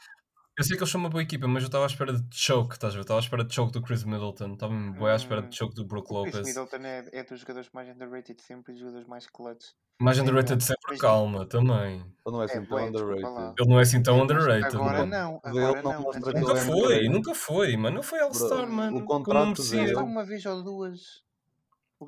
Eu 0.58 0.64
sei 0.64 0.76
que 0.76 0.82
eles 0.82 0.90
são 0.90 1.00
uma 1.00 1.10
boa 1.10 1.22
equipa, 1.22 1.48
mas 1.48 1.62
eu 1.62 1.66
estava 1.68 1.84
à 1.84 1.88
espera 1.88 2.12
de 2.12 2.36
choke, 2.36 2.74
estás 2.74 2.92
a 2.92 2.96
ver? 2.96 3.00
Eu 3.00 3.02
Estava 3.02 3.20
à 3.20 3.22
espera 3.22 3.44
de 3.44 3.54
choke 3.54 3.72
do 3.72 3.82
Chris 3.82 4.04
Middleton, 4.04 4.54
estava 4.54 4.74
bué 4.92 5.12
à 5.12 5.16
espera 5.16 5.42
Hum, 5.42 5.48
de 5.48 5.56
choke 5.56 5.74
do 5.74 5.86
Brook 5.86 6.12
O 6.12 6.22
Chris 6.22 6.40
Lopez. 6.40 6.46
Middleton 6.46 6.76
é, 6.86 7.08
é 7.12 7.24
dos 7.24 7.40
jogadores 7.40 7.70
mais 7.72 7.88
underrated 7.88 8.40
sempre 8.42 8.72
e 8.72 8.74
dos 8.74 8.80
jogadores 8.80 9.06
mais 9.08 9.26
clutch. 9.28 9.64
Mais 10.02 10.16
Sim, 10.16 10.22
underrated 10.24 10.62
sempre, 10.62 10.80
Mas- 10.90 11.00
calma, 11.00 11.46
também. 11.46 12.12
Ele 12.24 12.34
não 12.36 12.42
é 12.42 12.44
assim 12.44 12.58
É, 12.58 12.60
tão 12.66 12.78
desculpa 12.90 13.04
underrated. 13.14 13.54
Ele 13.58 13.68
não 13.70 13.78
é 13.78 13.82
assim 13.82 14.02
tão 14.02 14.14
É, 14.14 14.18
mas 14.18 14.30
underrated, 14.30 14.76
Agora 14.76 14.98
mano. 14.98 15.06
não, 15.06 15.40
Mas 15.44 15.54
ele 15.56 15.64
agora 15.64 15.82
não 15.82 15.92
Nunca 16.02 16.30
ele 16.30 16.38
é 16.38 16.40
não. 16.42 16.56
foi, 16.56 17.08
nunca 17.08 17.34
foi, 17.34 17.76
mano. 17.76 17.96
Não 17.96 18.02
foi 18.02 18.20
All-Star, 18.20 18.68
mano. 18.68 18.98
o 18.98 19.04
contrato 19.04 19.46
merecia. 19.46 19.84
dele- 19.84 19.96
uma 19.96 20.24
vez 20.24 20.44
ou 20.46 20.62
duas. 20.62 21.00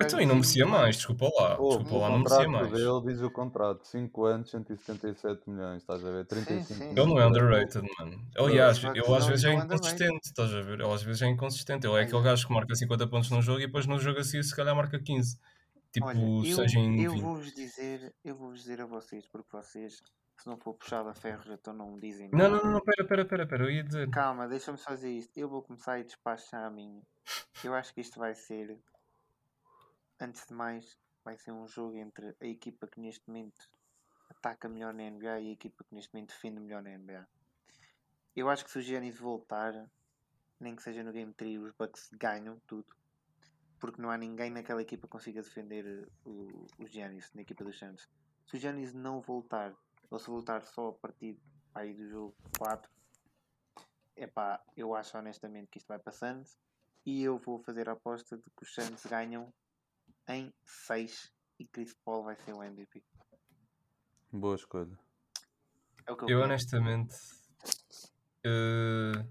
Então, 0.03 0.20
e 0.20 0.26
não 0.26 0.34
merecia 0.34 0.64
bem. 0.64 0.72
mais, 0.72 0.97
desculpa 0.97 1.26
lá. 1.38 1.57
Oh, 1.57 1.68
Desculpa 1.68 1.95
o 1.95 1.99
lá, 2.01 2.09
não 2.09 2.18
merecia 2.18 2.45
contrato 2.47 2.70
mais. 2.70 2.72
dele 2.72 3.01
diz 3.14 3.22
o 3.22 3.30
contrato: 3.30 3.84
5 3.86 4.24
anos, 4.24 4.51
177 4.51 5.49
milhões. 5.49 5.82
Estás 5.82 6.05
a 6.05 6.11
ver? 6.11 6.26
35 6.26 6.74
sim. 6.80 6.90
Ele 6.90 7.07
não 7.07 7.20
é 7.20 7.26
underrated, 7.28 7.88
mano. 8.01 8.20
Aliás, 8.36 8.78
Bucks 8.80 8.97
ele 9.07 9.16
às 9.16 9.26
vezes 9.26 9.45
é 9.45 9.53
inconsistente, 9.53 10.20
estás 10.24 10.53
a 10.53 10.62
ver? 10.62 10.80
Ele 10.80 10.92
às 10.92 11.03
vezes 11.05 11.22
é 11.22 11.26
inconsistente. 11.28 11.86
Ele 11.86 11.97
é 11.97 12.01
aquele 12.03 12.22
gajo 12.22 12.45
que 12.45 12.53
marca 12.53 12.74
50 12.74 13.07
pontos 13.07 13.30
num 13.30 13.40
jogo 13.40 13.61
e 13.61 13.66
depois 13.66 13.86
no 13.86 13.97
jogo 14.01 14.18
a 14.18 14.24
seguir 14.24 14.42
se 14.42 14.55
calhar 14.57 14.74
marca 14.74 14.99
15. 14.99 15.38
Tipo, 15.95 16.07
Olha, 16.07 16.18
eu, 16.18 16.57
seja 16.57 16.80
em 16.80 17.01
eu 17.05 17.12
20. 17.12 17.22
vou-vos 17.22 17.53
dizer, 17.55 18.12
eu 18.24 18.34
vou-vos 18.34 18.59
dizer 18.62 18.80
a 18.80 18.84
vocês, 18.86 19.28
porque 19.28 19.49
vocês, 19.53 20.03
se 20.36 20.45
não 20.45 20.57
for 20.59 20.74
puxado 20.74 21.09
a 21.09 21.14
ferro, 21.14 21.45
já 21.45 21.55
então 21.55 21.72
não 21.72 21.92
me 21.92 22.01
dizem 22.01 22.28
Não, 22.32 22.51
nada. 22.51 22.64
não, 22.64 22.72
não, 22.72 22.80
pera, 22.80 23.07
pera, 23.07 23.24
pera, 23.24 23.47
pera, 23.47 23.62
eu 23.62 23.70
ia 23.70 23.84
dizer. 23.84 24.11
Calma, 24.11 24.49
deixa-me 24.49 24.76
dizer 24.76 25.11
isto. 25.12 25.38
Eu 25.38 25.49
vou 25.49 25.62
começar 25.62 25.95
a 25.95 26.03
despachar 26.03 26.64
a 26.64 26.70
minha. 26.70 27.01
Eu 27.62 27.72
acho 27.76 27.95
que 27.95 28.01
isto 28.01 28.18
vai 28.18 28.34
ser, 28.34 28.76
antes 30.20 30.45
de 30.49 30.53
mais, 30.53 30.99
vai 31.24 31.36
ser 31.38 31.53
um 31.53 31.64
jogo 31.68 31.97
entre 31.97 32.34
a 32.40 32.45
equipa 32.47 32.88
que 32.88 32.99
neste 32.99 33.22
momento 33.28 33.70
ataca 34.30 34.68
melhor 34.68 34.92
na 34.92 35.09
NBA 35.09 35.40
e 35.42 35.49
a 35.51 35.53
equipa 35.53 35.84
que 35.84 35.95
neste 35.95 36.12
momento 36.12 36.30
defende 36.30 36.59
melhor 36.59 36.82
na 36.82 36.90
NBA. 36.99 37.24
Eu 38.34 38.49
acho 38.51 38.64
que 38.64 38.70
se 38.72 38.78
o 38.80 38.82
Giannis 38.82 39.16
voltar, 39.16 39.72
nem 40.59 40.74
que 40.74 40.82
seja 40.82 41.05
no 41.05 41.12
Game 41.12 41.32
3, 41.32 41.62
os 41.62 41.70
Bucks 41.70 42.11
ganham 42.14 42.59
tudo. 42.66 42.86
Porque 43.85 44.01
não 44.01 44.11
há 44.11 44.16
ninguém 44.16 44.49
naquela 44.51 44.80
equipa 44.80 45.07
que 45.07 45.11
consiga 45.12 45.43
defender 45.43 45.85
eh, 45.85 46.09
o, 46.24 46.66
o 46.78 46.87
Giannis, 46.87 47.30
na 47.35 47.43
equipa 47.43 47.62
dos 47.64 47.78
Santos. 47.78 48.09
Se 48.47 48.57
o 48.57 48.59
Giannis 48.59 48.95
não 48.95 49.20
voltar, 49.20 49.74
ou 50.11 50.18
se 50.18 50.26
voltar 50.30 50.62
só 50.62 50.89
a 50.89 50.93
partir 50.95 51.39
aí 51.74 51.93
do 51.93 52.09
jogo 52.09 52.35
4, 52.59 52.91
epá, 54.16 54.64
eu 54.74 54.95
acho 54.95 55.18
honestamente 55.18 55.68
que 55.70 55.76
isto 55.76 55.89
vai 55.89 55.99
passando. 55.99 56.49
E 57.05 57.22
eu 57.22 57.37
vou 57.39 57.59
fazer 57.59 57.87
a 57.91 57.93
aposta 57.93 58.39
de 58.39 58.45
que 58.45 58.62
os 58.62 58.72
Santos 58.72 59.05
ganham 59.05 59.53
em 60.30 60.51
6 60.64 61.30
e 61.59 61.66
Chris 61.66 61.95
Paul 62.07 62.24
vai 62.24 62.37
ser 62.37 62.55
o 62.55 62.62
MVP. 62.62 63.05
Boa 64.32 64.55
escolha. 64.55 64.99
É 66.07 66.12
o 66.12 66.16
que 66.16 66.24
eu, 66.24 66.28
Eu 66.30 66.41
honestamente 66.41 67.14
eh, 68.47 69.26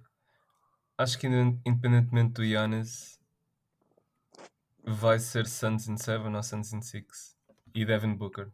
acho 0.96 1.18
que 1.18 1.26
inde- 1.26 1.60
independentemente 1.66 2.34
do 2.34 2.46
Giannis 2.46 3.20
vai 4.86 5.20
ser 5.20 5.48
Suns 5.48 5.88
in 5.88 5.98
7 5.98 6.26
ou 6.26 6.44
Suns 6.44 6.74
in 6.74 6.82
6 6.82 7.38
e 7.74 7.86
Devin 7.86 8.16
Booker. 8.16 8.52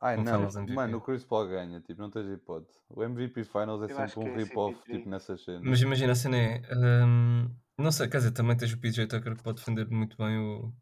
Ai 0.00 0.18
Um 0.18 0.24
não, 0.24 0.48
mano, 0.74 0.98
o 0.98 1.00
Chris 1.00 1.24
Paul 1.24 1.46
ganha, 1.46 1.80
tipo, 1.80 2.02
não 2.02 2.10
tens 2.10 2.26
hipótese. 2.26 2.76
O 2.90 3.04
MVP 3.04 3.44
Finals 3.44 3.82
é 3.82 3.92
Eu 3.92 4.08
sempre 4.08 4.18
um 4.18 4.34
é 4.34 4.36
rip-off, 4.36 4.76
CP3. 4.80 4.96
tipo, 4.96 5.08
nessas 5.08 5.44
cenas. 5.44 5.62
Mas 5.62 5.80
imagina 5.80 6.12
a 6.12 6.16
cena 6.16 6.36
é. 6.36 6.62
hum, 7.06 7.48
não 7.78 7.92
sei, 7.92 8.08
quer 8.08 8.18
dizer, 8.18 8.32
também 8.32 8.56
tens 8.56 8.72
o 8.72 8.78
PJ 8.78 9.06
Tucker 9.06 9.36
que 9.36 9.42
pode 9.44 9.58
defender 9.58 9.88
muito 9.88 10.16
bem 10.16 10.38
o. 10.38 10.72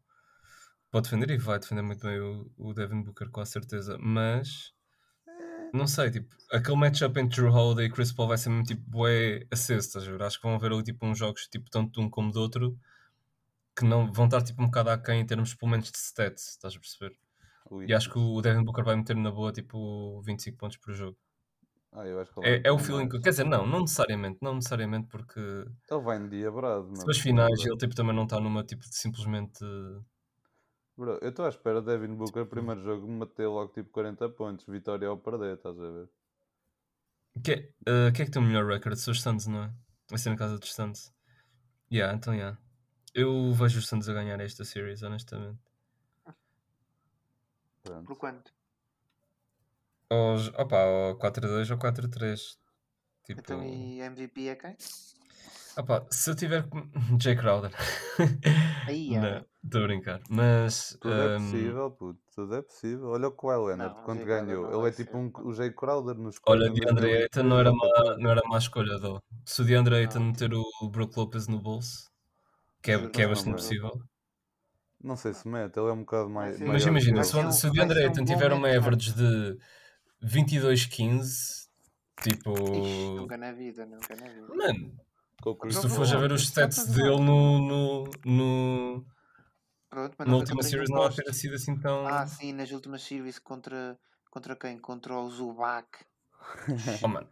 Pode 0.89 1.03
defender 1.03 1.29
e 1.29 1.37
vai 1.37 1.59
defender 1.59 1.83
muito 1.83 2.01
bem 2.01 2.19
o, 2.19 2.51
o 2.57 2.73
Devin 2.73 3.03
Booker, 3.03 3.29
com 3.29 3.41
a 3.41 3.45
certeza. 3.45 3.95
Mas. 3.99 4.73
Não 5.71 5.87
sei, 5.87 6.11
tipo, 6.11 6.35
aquele 6.51 6.75
matchup 6.77 7.17
entre 7.17 7.41
Drew 7.41 7.53
Holiday 7.53 7.85
e 7.85 7.91
Chris 7.91 8.11
Paul 8.11 8.27
vai 8.27 8.37
ser 8.37 8.49
mesmo 8.49 8.65
tipo 8.65 8.81
bué 8.89 9.45
aceso, 9.51 9.87
estás 9.87 10.05
a 10.05 10.11
ver? 10.11 10.21
Acho 10.23 10.37
que 10.37 10.43
vão 10.43 10.55
haver 10.55 10.71
ali 10.71 10.83
tipo 10.83 11.05
uns 11.05 11.17
jogos 11.17 11.47
tipo 11.47 11.69
tanto 11.69 11.93
de 11.93 12.05
um 12.05 12.09
como 12.09 12.31
do 12.31 12.41
outro 12.41 12.77
que 13.81 13.87
não 13.89 14.11
vão 14.11 14.25
estar 14.25 14.41
tipo 14.41 14.61
um 14.61 14.65
bocado 14.65 14.89
aquém 14.89 15.21
em 15.21 15.25
termos 15.25 15.53
pelo 15.53 15.71
menos 15.71 15.91
de 15.91 15.97
stats, 15.97 16.49
estás 16.49 16.75
a 16.75 16.79
perceber? 16.79 17.15
Ui. 17.69 17.85
E 17.87 17.93
acho 17.93 18.09
que 18.09 18.17
o 18.19 18.41
Devin 18.41 18.63
Booker 18.63 18.83
vai 18.83 18.95
meter 18.95 19.15
na 19.15 19.31
boa 19.31 19.51
tipo 19.51 20.21
25 20.21 20.57
pontos 20.57 20.77
por 20.77 20.93
jogo. 20.93 21.17
Ah, 21.93 22.05
É, 22.43 22.61
é 22.65 22.71
o 22.71 22.79
feeling 22.79 23.09
que. 23.09 23.19
Quer 23.19 23.31
dizer, 23.31 23.43
não, 23.43 23.67
não 23.67 23.81
necessariamente, 23.81 24.39
não 24.41 24.55
necessariamente 24.55 25.07
porque 25.07 25.39
Ele 25.39 26.01
vai 26.01 26.17
endiabrado, 26.17 26.85
se 26.85 26.91
mano. 26.91 27.07
nas 27.07 27.17
finais 27.17 27.65
ele 27.65 27.77
tipo, 27.77 27.93
também 27.93 28.15
não 28.15 28.23
está 28.23 28.39
numa 28.39 28.63
tipo 28.63 28.81
de 28.81 28.95
simplesmente. 28.95 29.59
Bro, 30.97 31.17
eu 31.21 31.29
estou 31.29 31.45
à 31.45 31.49
espera 31.49 31.81
de 31.81 31.87
Devin 31.87 32.15
Booker, 32.15 32.45
primeiro 32.45 32.81
jogo, 32.81 33.07
me 33.07 33.19
meter 33.19 33.47
logo 33.47 33.73
tipo 33.73 33.89
40 33.89 34.29
pontos, 34.29 34.65
vitória 34.65 35.09
ou 35.09 35.17
perder, 35.17 35.55
estás 35.55 35.77
a 35.79 35.89
ver? 35.89 36.09
Que, 37.43 37.51
é- 37.53 37.69
eh, 37.87 38.11
que 38.13 38.21
é 38.21 38.25
que 38.25 38.31
tem 38.31 38.41
o 38.41 38.45
melhor 38.45 38.65
record? 38.65 38.95
São 38.97 39.11
os 39.11 39.21
Suns, 39.21 39.47
não 39.47 39.63
é? 39.63 39.73
Vai 40.09 40.19
ser 40.19 40.29
na 40.29 40.35
casa 40.37 40.57
dos 40.59 40.73
Suns. 40.73 41.13
Yeah, 41.91 42.15
então 42.15 42.33
yeah. 42.33 42.57
Eu 43.13 43.51
vejo 43.53 43.79
os 43.79 43.87
Suns 43.87 44.07
a 44.07 44.13
ganhar 44.13 44.39
esta 44.39 44.63
series, 44.63 45.03
honestamente. 45.03 45.59
Pronto. 47.83 48.05
Por 48.05 48.17
quanto? 48.17 48.53
Aos, 50.09 50.47
opa, 50.49 50.83
ou 50.85 51.17
4-2 51.17 51.71
ou 51.71 51.77
4-3. 51.77 52.57
Tipo. 53.25 53.39
Então 53.39 53.63
e 53.63 53.99
MVP 54.01 54.47
é 54.47 54.55
quem? 54.55 54.77
Opa, 55.77 56.05
se 56.09 56.29
eu 56.29 56.35
tiver. 56.35 56.65
Jay 57.19 57.35
Crowder. 57.35 57.71
Aí, 58.87 59.15
é. 59.15 59.19
não, 59.19 59.45
estou 59.63 59.81
a 59.81 59.87
brincar. 59.87 60.21
Mas. 60.29 60.97
Tudo 61.01 61.13
é 61.13 61.35
ehm, 61.35 61.43
possível, 61.45 61.91
puto, 61.91 62.19
tudo 62.35 62.55
é 62.55 62.61
possível. 62.61 63.07
Olha 63.07 63.27
o 63.29 63.31
Kawhi 63.31 63.67
Leonard, 63.67 63.95
Não, 63.95 64.01
o 64.01 64.05
quanto 64.05 64.17
Jay 64.19 64.27
Crowder 64.27 64.45
ganhou. 64.45 64.79
Ele 64.79 64.89
é 64.89 64.91
tipo 64.91 65.17
um, 65.17 65.31
o 65.43 65.53
Jay 65.53 65.71
Crowder 65.71 66.15
nos 66.15 66.35
Olha, 66.45 66.69
DeAndre 66.69 66.83
2013, 66.83 67.23
Ayton 67.23 67.43
não 67.43 67.59
era, 67.59 67.71
má, 67.71 67.79
2014. 67.79 68.23
não 68.23 68.31
era 68.31 68.41
má 68.47 68.57
escolha, 68.57 68.99
though. 68.99 69.23
Se 69.45 69.61
o 69.61 69.65
DeAndre 69.65 69.95
Ayton 69.95 70.19
Não. 70.19 70.25
meter 70.27 70.53
o 70.53 70.89
Brook 70.89 71.17
Lopez 71.17 71.47
no 71.47 71.61
bolso, 71.61 72.10
que 72.81 72.91
é, 72.91 73.09
que 73.09 73.21
é 73.21 73.27
bastante 73.27 73.55
possível. 73.55 73.91
Não 75.03 75.15
sei 75.15 75.33
se 75.33 75.47
mete, 75.47 75.77
ele 75.79 75.89
é 75.89 75.93
um 75.93 76.01
bocado 76.01 76.29
mais. 76.29 76.57
ser- 76.57 76.67
Mas 76.67 76.85
imagina, 76.85 77.23
se, 77.23 77.31
se 77.31 77.67
o 77.67 77.71
DeAndre 77.71 78.01
vai 78.01 78.03
ser 78.03 78.07
um 78.07 78.11
Ayton 78.11 78.25
tiver 78.25 78.53
uma 78.53 78.67
average 78.69 79.13
de 79.13 79.57
22-15, 80.21 81.67
tipo. 82.21 82.51
Ixi, 82.53 83.15
nunca 83.15 83.37
na 83.37 83.51
vida, 83.51 83.85
nunca 83.85 84.15
na 84.15 84.27
vida. 84.27 84.47
Mano, 84.55 85.71
se 85.71 85.81
tu 85.81 85.89
fores 85.89 86.13
a 86.13 86.17
ver 86.17 86.31
os 86.31 86.43
stats 86.43 86.85
dele 86.87 87.19
no, 87.19 87.59
no, 87.59 88.03
no, 88.25 89.05
Pronto, 89.89 90.15
mas 90.17 90.27
na 90.27 90.35
última 90.35 90.63
series 90.63 90.89
não 90.89 91.03
há 91.03 91.09
ter 91.09 91.33
sido 91.33 91.55
assim 91.55 91.75
tão. 91.79 92.07
Ah, 92.07 92.25
sim, 92.27 92.53
nas 92.53 92.71
últimas 92.71 93.01
series 93.01 93.39
contra, 93.39 93.99
contra 94.29 94.55
quem? 94.55 94.77
Contra 94.77 95.15
o 95.17 95.29
Zubac. 95.29 95.87
Oh, 97.03 97.07
mano. 97.07 97.27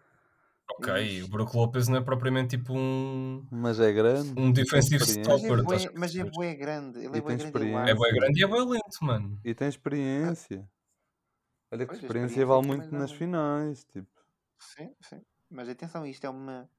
Ok, 0.71 0.93
Ixi. 1.03 1.23
o 1.23 1.27
Brook 1.27 1.55
Lopez 1.55 1.87
não 1.87 1.97
é 1.97 2.01
propriamente 2.01 2.57
tipo 2.57 2.73
um, 2.77 3.45
Mas 3.51 3.79
é 3.79 3.91
grande. 3.91 4.33
um 4.37 4.51
defensive 4.51 5.03
experiência. 5.03 5.33
Mas 5.33 5.43
é 5.43 5.47
stopper. 5.47 5.63
bué, 5.63 5.91
mas 5.95 6.15
é 6.15 6.23
bué 6.23 6.55
grande. 6.55 6.99
Ele 6.99 7.15
E 7.15 7.17
é 7.17 7.21
bué 7.21 7.35
grande. 7.35 7.89
É 7.89 7.95
bem 7.95 8.13
grande 8.13 8.39
e 8.39 8.43
é 8.43 8.47
bem 8.47 8.69
lento, 8.69 8.97
mano. 9.01 9.39
E 9.43 9.53
tem 9.53 9.67
experiência. 9.67 10.69
Olha 11.71 11.85
que 11.85 11.91
Pois, 11.91 11.99
a 11.99 12.01
experiência 12.01 12.41
experiência 12.41 12.45
vale 12.45 12.67
muito 12.67 12.95
nas 12.95 13.11
finais. 13.11 13.83
Tipo, 13.83 14.07
Sim, 14.59 14.93
sim. 15.01 15.21
Mas 15.49 15.69
atenção, 15.69 16.05
isto 16.05 16.25
é 16.25 16.29
uma, 16.29 16.69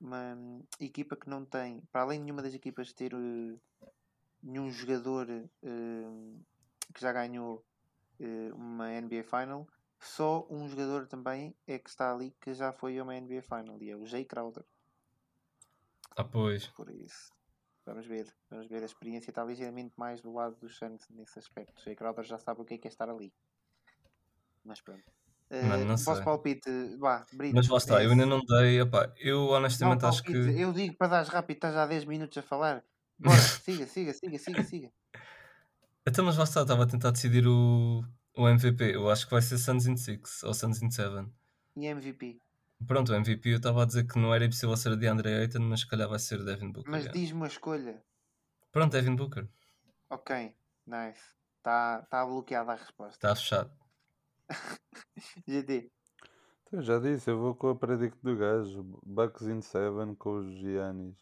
uma 0.00 0.34
hum, 0.34 0.62
equipa 0.80 1.16
que 1.16 1.28
não 1.28 1.44
tem, 1.44 1.82
para 1.92 2.02
além 2.02 2.18
de 2.18 2.24
nenhuma 2.24 2.42
das 2.42 2.54
equipas 2.54 2.92
ter 2.92 3.12
eh, 3.12 3.86
nenhum 4.42 4.70
jogador 4.70 5.28
eh, 5.30 5.48
que 6.94 7.00
já 7.00 7.12
ganhou 7.12 7.64
eh, 8.20 8.50
uma 8.54 8.90
NBA 8.90 9.24
Final, 9.24 9.66
só 10.06 10.46
um 10.50 10.68
jogador 10.68 11.06
também 11.06 11.56
é 11.66 11.78
que 11.78 11.88
está 11.90 12.12
ali 12.12 12.30
que 12.40 12.54
já 12.54 12.72
foi 12.72 12.98
a 12.98 13.02
uma 13.02 13.14
NBA 13.20 13.42
Final 13.42 13.82
e 13.82 13.90
é 13.90 13.96
o 13.96 14.06
Jay 14.06 14.24
Crowder. 14.24 14.64
Ah, 16.16 16.24
pois. 16.24 16.72
Por 16.76 16.90
isso, 16.90 17.32
vamos 17.86 18.06
ver. 18.06 18.26
Vamos 18.50 18.66
ver. 18.68 18.82
A 18.82 18.86
experiência 18.86 19.30
está 19.30 19.44
ligeiramente 19.44 19.94
mais 19.96 20.20
do 20.20 20.32
lado 20.32 20.56
dos 20.56 20.76
Suns 20.76 21.08
nesse 21.10 21.38
aspecto. 21.38 21.78
O 21.80 21.82
Jay 21.84 21.94
Crowder 21.96 22.24
já 22.24 22.38
sabe 22.38 22.60
o 22.60 22.64
que 22.64 22.74
é, 22.74 22.78
que 22.78 22.88
é 22.88 22.90
estar 22.90 23.08
ali. 23.08 23.32
Mas 24.64 24.80
pronto. 24.80 25.04
Eh, 25.50 25.62
Mano, 25.62 25.84
não 25.84 25.96
vosso 25.96 26.16
sei. 26.16 26.24
palpite, 26.24 26.70
vá, 26.98 27.26
Brito. 27.32 27.54
Mas 27.54 27.68
lá 27.68 27.76
está, 27.78 28.02
eu 28.02 28.10
é 28.10 28.12
ainda 28.12 28.24
esse. 28.24 28.30
não 28.30 28.40
dei. 28.40 28.80
Opá, 28.82 29.12
eu 29.18 29.52
Não, 29.78 29.92
honestamente 29.92 30.04
acho 30.04 30.22
palpite. 30.22 30.32
que. 30.54 30.60
Eu 30.60 30.72
digo 30.72 30.96
para 30.96 31.08
dar 31.08 31.26
rápido, 31.26 31.56
estás 31.58 31.74
já 31.74 31.82
há 31.84 31.86
10 31.86 32.04
minutos 32.04 32.36
a 32.38 32.42
falar. 32.42 32.84
Bora, 33.18 33.36
siga, 33.62 33.86
siga, 33.86 34.12
siga, 34.14 34.38
siga, 34.38 34.62
siga. 34.64 34.92
Então, 36.06 36.24
mas 36.24 36.36
lá 36.36 36.44
está, 36.44 36.62
estava 36.62 36.84
a 36.84 36.86
tentar 36.86 37.10
decidir 37.10 37.46
o, 37.46 38.02
o 38.36 38.48
MVP. 38.48 38.94
Eu 38.94 39.10
acho 39.10 39.26
que 39.26 39.32
vai 39.32 39.42
ser 39.42 39.58
Suns 39.58 39.86
in 39.86 39.96
6 39.96 40.42
ou 40.44 40.54
Suns 40.54 40.82
in 40.82 40.90
7. 40.90 41.26
E 41.76 41.86
MVP. 41.86 42.38
Pronto, 42.86 43.12
o 43.12 43.14
MVP 43.14 43.50
eu 43.50 43.56
estava 43.56 43.82
a 43.82 43.86
dizer 43.86 44.06
que 44.06 44.18
não 44.18 44.34
era 44.34 44.44
impossível 44.44 44.76
ser 44.76 44.96
de 44.96 45.06
Andre 45.06 45.32
Ayton, 45.34 45.60
mas 45.60 45.80
se 45.80 45.88
calhar 45.88 46.08
vai 46.08 46.18
ser 46.18 46.44
Devin 46.44 46.70
Booker. 46.70 46.90
Mas 46.90 47.10
diz-me 47.10 47.40
uma 47.40 47.46
escolha. 47.46 48.02
Pronto, 48.72 48.92
Devin 48.92 49.16
Booker. 49.16 49.48
Ok, 50.10 50.54
nice. 50.86 51.34
Está 51.58 52.02
tá 52.02 52.26
bloqueada 52.26 52.72
a 52.72 52.76
resposta. 52.76 53.14
Está 53.14 53.34
fechado. 53.34 53.70
GD. 55.48 55.90
então, 56.66 56.80
eu 56.80 56.82
já 56.82 56.98
disse, 56.98 57.30
eu 57.30 57.38
vou 57.38 57.54
com 57.54 57.70
a 57.70 57.76
predict 57.76 58.18
do 58.22 58.36
gajo. 58.36 58.82
Bucks 59.04 59.46
in 59.46 59.62
7 59.62 60.14
com 60.18 60.40
os 60.40 60.52
Giannis. 60.58 61.16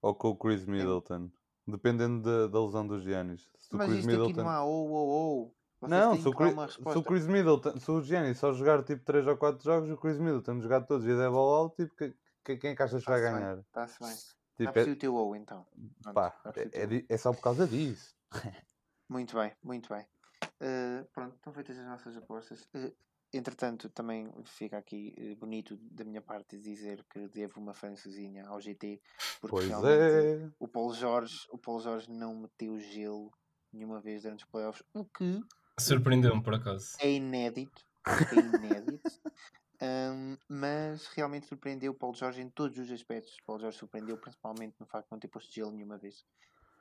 Ou 0.00 0.14
com 0.14 0.28
o 0.28 0.36
Chris 0.36 0.64
Middleton. 0.64 1.30
Dependendo 1.66 2.22
da, 2.22 2.46
da 2.46 2.64
lesão 2.64 2.86
dos 2.86 3.02
Giannis. 3.02 3.50
Se 3.58 3.74
o 3.74 3.78
Mas 3.78 3.88
Chris 3.88 4.00
isto 4.00 4.10
aqui 4.10 4.18
Middleton. 4.18 4.42
não 4.42 4.48
há 4.48 4.62
ou, 4.64 4.90
ou, 4.90 5.08
ou. 5.08 5.56
Vocês 5.88 6.00
Não, 6.00 6.16
se 6.16 6.28
o, 6.28 6.32
Chris, 6.32 6.54
se 6.74 6.98
o. 6.98 7.02
Chris 7.02 7.26
Middleton, 7.26 7.78
se 7.78 7.90
o 7.90 8.02
Giannis 8.02 8.38
só 8.38 8.52
jogar 8.52 8.82
tipo 8.84 9.04
3 9.04 9.26
ou 9.26 9.36
4 9.36 9.62
jogos, 9.62 9.90
o 9.90 9.96
Chris 9.96 10.18
Middleton 10.18 10.60
jogar 10.60 10.82
todos 10.82 11.06
e 11.06 11.14
der 11.16 11.30
bola 11.30 11.58
out, 11.58 11.76
tipo, 11.76 11.94
que, 11.96 12.14
que- 12.44 12.56
quem 12.56 12.70
é 12.70 12.76
que 12.76 12.82
achas 12.82 13.02
que 13.04 13.10
vai 13.10 13.20
ganhar? 13.20 13.58
Está-se 13.58 13.98
bem. 14.00 14.14
Tipo, 14.56 14.72
percebi 14.72 14.90
é, 14.92 14.94
o 14.94 14.98
teu 14.98 15.14
ou 15.14 15.34
então. 15.34 15.66
Pronto, 16.02 16.14
pá, 16.14 16.34
é, 16.56 16.84
é 16.84 17.04
é 17.08 17.16
só 17.16 17.32
por 17.32 17.40
causa 17.42 17.66
disso. 17.66 18.14
Muito 19.08 19.34
bem, 19.36 19.52
muito 19.62 19.88
bem. 19.92 20.06
Eh, 20.60 21.04
pronto, 21.12 21.34
estão 21.36 21.52
feitas 21.52 21.78
as 21.78 21.86
nossas 21.86 22.16
apostas. 22.16 22.68
Eh, 22.74 22.92
entretanto, 23.32 23.88
também 23.90 24.32
fica 24.44 24.78
aqui 24.78 25.14
eh, 25.18 25.34
bonito 25.34 25.76
da 25.76 26.04
minha 26.04 26.22
parte 26.22 26.56
dizer 26.58 27.04
que 27.10 27.26
devo 27.28 27.60
uma 27.60 27.74
francesinha 27.74 28.46
ao 28.46 28.60
GT, 28.60 29.00
porque 29.40 29.56
Pois 29.56 29.66
realmente 29.68 30.44
é. 30.44 30.50
o 30.58 30.68
Paulo 30.68 30.94
Jorge, 30.94 31.46
o 31.50 31.58
Paulo 31.58 31.80
Jorge 31.80 32.10
não 32.10 32.34
meteu 32.36 32.78
gelo 32.78 33.32
nenhuma 33.72 34.00
vez 34.00 34.22
durante 34.22 34.44
os 34.44 34.50
playoffs, 34.50 34.84
o 34.94 35.04
que 35.04 35.42
Surpreendeu-me 35.78 36.42
por 36.42 36.54
acaso. 36.54 36.96
é 37.00 37.10
inédito. 37.10 37.82
É 38.06 38.34
inédito. 38.38 39.10
Ahm, 39.80 40.36
mas 40.48 41.06
realmente 41.08 41.46
surpreendeu 41.46 41.92
o 41.92 41.94
Paulo 41.94 42.16
Jorge 42.16 42.40
em 42.40 42.48
todos 42.48 42.78
os 42.78 42.90
aspectos. 42.90 43.34
O 43.42 43.44
Paulo 43.44 43.60
Jorge 43.60 43.76
surpreendeu 43.78 44.16
principalmente 44.16 44.76
no 44.78 44.86
facto 44.86 45.06
de 45.06 45.12
não 45.12 45.18
ter 45.18 45.28
posto 45.28 45.52
gelo 45.52 45.72
nenhuma 45.72 45.98
vez. 45.98 46.24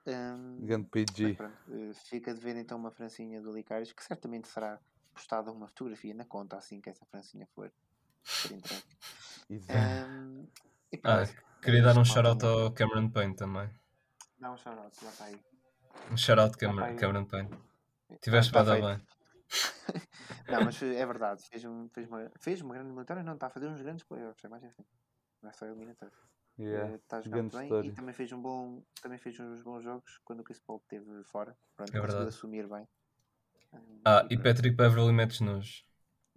Ahm, 0.07 0.59
Grande 0.63 0.87
PG. 0.89 1.33
pronto, 1.33 1.57
eh, 1.71 1.91
fica 2.09 2.33
de 2.33 2.39
ver 2.39 2.55
então 2.55 2.77
uma 2.77 2.91
francinha 2.91 3.41
do 3.41 3.51
Licários 3.53 3.91
que 3.91 4.03
certamente 4.03 4.47
será 4.47 4.79
postada 5.13 5.51
uma 5.51 5.67
fotografia 5.67 6.13
na 6.13 6.23
conta 6.23 6.55
assim 6.55 6.79
que 6.79 6.89
essa 6.89 7.05
francinha 7.05 7.47
for, 7.55 7.71
for 8.23 8.51
entregue. 8.53 8.83
Ahm, 9.69 10.45
e 10.91 10.99
Ah, 11.03 11.25
pronto, 11.25 11.35
queria 11.61 11.79
é 11.79 11.83
dar 11.83 11.97
um 11.97 12.05
shout-out 12.05 12.45
ao 12.45 12.71
Cameron 12.71 13.09
Payne 13.09 13.35
também. 13.35 13.69
Dá 14.39 14.51
um 14.51 14.57
shout-out, 14.57 14.95
lá 15.03 15.09
está 15.11 15.25
aí. 15.25 15.39
Um 16.11 16.15
shout-out 16.17 16.51
Lá 16.51 16.57
Cameron. 16.57 16.95
Cameron 16.97 17.25
Payne. 17.25 17.49
Tiveste 18.21 18.51
vai 18.51 18.65
dar 18.65 18.81
bem. 18.81 19.05
Não, 20.49 20.65
mas 20.65 20.81
é 20.81 21.05
verdade, 21.05 21.43
fez, 21.47 21.63
um, 21.65 21.87
fez, 21.89 22.07
uma, 22.07 22.31
fez 22.39 22.61
uma 22.61 22.73
grande 22.73 22.89
eliminatória, 22.89 23.23
não, 23.23 23.33
está 23.33 23.47
a 23.47 23.49
fazer 23.49 23.67
uns 23.67 23.81
grandes 23.81 24.03
playoffs, 24.03 24.43
é 24.43 24.47
mais 24.47 24.63
assim. 24.63 24.83
Não 25.41 25.49
é 25.49 25.53
só 25.53 25.65
eliminatória. 25.65 26.13
Yeah. 26.59 26.95
Está 26.95 27.17
a 27.17 27.21
jogar 27.21 27.41
muito 27.41 27.57
bem 27.57 27.63
história. 27.65 27.87
e 27.87 27.91
também 27.91 28.13
fez, 28.13 28.31
um 28.31 28.41
bom, 28.41 28.83
também 29.01 29.17
fez 29.17 29.39
uns 29.39 29.61
bons 29.61 29.83
jogos 29.83 30.19
quando 30.23 30.41
o 30.41 30.43
Chris 30.43 30.59
Paul 30.59 30.79
esteve 30.83 31.23
fora. 31.25 31.57
Pronto, 31.75 31.95
É 31.95 31.99
verdade. 31.99 32.29
assumir 32.29 32.67
bem. 32.67 32.87
Ah, 34.05 34.25
e 34.29 34.37
pronto. 34.37 34.43
Patrick 34.43 34.75
Beverly 34.75 35.13
metes 35.13 35.39
nos. 35.39 35.85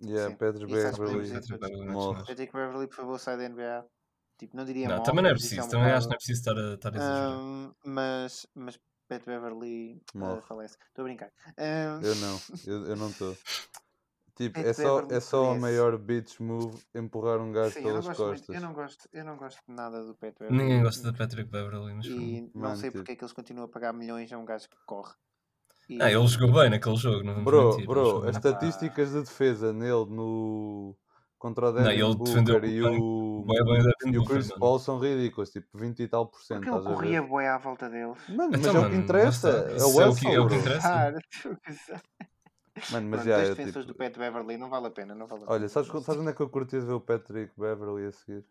Yeah, 0.03 0.31
Sim, 0.31 0.37
Patrick. 0.37 0.73
Beverly. 0.73 1.33
Patrick 2.27 2.53
Beverly, 2.53 2.87
por 2.87 2.97
favor, 2.97 3.19
sai 3.19 3.37
da 3.37 3.49
NBA. 3.49 3.87
Tipo, 4.39 4.57
não 4.57 4.65
diria 4.65 4.89
Não, 4.89 4.97
morre, 4.97 5.07
também 5.07 5.23
não 5.23 5.31
é 5.31 5.35
preciso. 5.35 5.63
um 5.63 5.69
Também 5.69 5.93
acho 5.93 6.07
que 6.07 6.11
não 6.11 6.15
é 6.15 6.19
preciso 6.19 6.41
estar 6.41 6.59
a, 6.59 6.75
estar 6.75 6.93
a 6.93 6.97
exagerar. 6.97 7.33
Ahm, 7.33 7.75
mas, 7.85 8.47
mas 8.55 8.81
Pat 9.09 9.25
Beverly 9.25 10.03
uh, 10.17 10.41
falece. 10.43 10.77
Estou 10.89 11.03
a 11.03 11.05
brincar. 11.05 11.33
Ahm, 11.59 12.01
Eu 12.03 12.15
não, 12.17 12.41
eu, 12.67 12.87
eu 12.91 12.97
não 12.97 13.09
estou. 13.11 13.37
Tipo, 14.35 14.55
Pat 14.55 14.67
é 14.67 14.73
só, 14.75 14.97
Beverly 14.97 15.15
é 15.17 15.21
só 15.21 15.51
a 15.53 15.59
maior 15.59 15.97
bitch 15.97 16.41
move 16.41 16.83
empurrar 16.95 17.41
um 17.41 17.51
gajo 17.53 17.73
sim, 17.73 17.79
eu 17.81 17.85
não, 17.85 17.91
pelas 18.01 18.07
gosto 18.07 18.27
muito, 18.27 18.39
costas. 18.39 18.55
eu, 18.57 18.61
não 18.61 18.73
gosto, 18.75 19.09
eu 19.13 19.25
não 19.25 19.37
gosto 19.37 19.61
de 19.67 19.75
nada 19.75 20.05
do 20.05 20.15
Pat 20.15 20.35
Beverly. 20.39 20.63
Ninguém 20.63 20.83
gosta 20.83 21.11
de 21.11 21.17
Patrick 21.17 21.51
Beverly, 21.51 21.95
mas. 21.95 22.07
E 22.07 22.51
não 22.55 22.77
sei 22.77 22.91
tipo- 22.91 22.99
porque 22.99 23.13
é 23.13 23.17
que 23.17 23.25
eles 23.25 23.33
continuam 23.33 23.65
a 23.65 23.69
pagar 23.69 23.93
milhões 23.95 24.31
a 24.33 24.39
um 24.39 24.45
gajo 24.45 24.69
que 24.69 24.77
corre. 24.87 25.15
E, 25.89 26.03
Ah, 26.03 26.11
ele 26.11 26.27
jogou 26.27 26.53
bem 26.53 26.69
naquele 26.69 26.97
jogo, 26.97 27.23
não 27.23 27.33
vamos 27.35 27.45
Bro, 27.45 27.71
mentir. 27.71 27.87
bro, 27.87 28.29
as 28.29 28.37
estatísticas 28.37 29.13
de 29.13 29.21
defesa 29.21 29.73
nele 29.73 30.05
no 30.07 30.97
contra 31.39 31.69
o 31.69 31.73
Não, 31.73 31.83
Devin 31.85 32.01
ele 32.05 32.15
defendeu 32.17 32.55
Booker 32.61 32.71
e 32.71 32.81
bem- 32.83 33.01
o, 33.03 33.45
bem 33.47 33.63
o 33.63 33.65
Devin 33.65 34.15
e 34.15 34.19
o 34.19 34.25
Chris. 34.25 34.53
Paul 34.53 34.79
são 34.79 34.99
ridículos, 34.99 35.51
tipo 35.51 35.67
20 35.79 36.01
e 36.03 36.09
tal 36.09 36.27
por 36.27 36.41
cento, 36.43 36.63
Porque 36.65 36.71
ele 36.89 36.95
corria 36.95 37.23
boé 37.23 37.49
à 37.49 37.59
volta 37.59 37.89
deles. 37.89 38.17
Mano, 38.29 38.51
mas 38.53 38.61
Então, 38.61 38.77
é 38.85 38.87
o 38.87 38.91
que 38.91 38.97
interessa, 38.97 39.49
é 39.51 39.85
o 39.85 40.01
é 40.01 40.09
o 40.09 40.15
que- 40.15 40.27
é 40.29 40.41
o 40.41 40.49
que 40.49 40.55
interessa. 40.57 40.89
Cara, 40.89 41.19
estou 41.33 41.53
a 41.53 41.57
pensar. 41.57 42.03
Mano, 42.93 43.09
mas 43.09 43.23
Pronto, 43.23 43.25
já 43.25 43.39
é 43.39 43.49
defensores 43.49 43.87
tipo... 43.87 43.93
do 43.93 43.95
Pat 43.95 44.17
Beverly 44.19 44.57
não 44.59 44.69
vale 44.69 44.87
a 44.87 44.91
pena, 44.91 45.15
não 45.15 45.27
vale 45.27 45.43
a 45.43 45.47
pena. 45.47 45.57
Olha, 45.59 45.69
sabes, 45.69 45.89
sabes 45.89 46.21
onde 46.21 46.29
é 46.31 46.33
que 46.35 46.41
eu 46.43 46.49
curti 46.51 46.79
ver 46.79 46.93
o 46.93 47.01
Patrick 47.01 47.53
Beverly 47.59 48.07
a 48.07 48.13
seguir? 48.13 48.45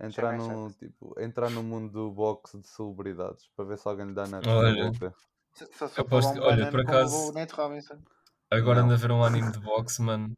Entrar 0.00 0.36
no, 0.36 0.70
tipo, 0.72 1.14
entrar 1.18 1.50
no 1.50 1.62
mundo 1.62 1.90
do 1.90 2.10
boxe 2.12 2.56
de 2.58 2.68
celebridades 2.68 3.48
para 3.56 3.64
ver 3.64 3.78
se 3.78 3.88
alguém 3.88 4.06
lhe 4.06 4.14
dá 4.14 4.26
na 4.28 4.40
Olha. 4.46 4.90
boca. 4.92 5.12
Só, 5.54 5.66
só, 5.72 5.88
só 5.88 6.00
Aposto- 6.02 6.38
um 6.38 6.42
olha, 6.42 6.70
por 6.70 6.80
acaso- 6.82 7.30
o 7.30 7.32
Neto 7.32 7.52
Robinson. 7.56 7.98
Agora 8.50 8.78
Não. 8.80 8.84
anda 8.86 8.94
a 8.94 8.98
ver 8.98 9.10
um 9.10 9.24
anime 9.24 9.50
de 9.50 9.58
boxe, 9.58 10.00
mano, 10.02 10.32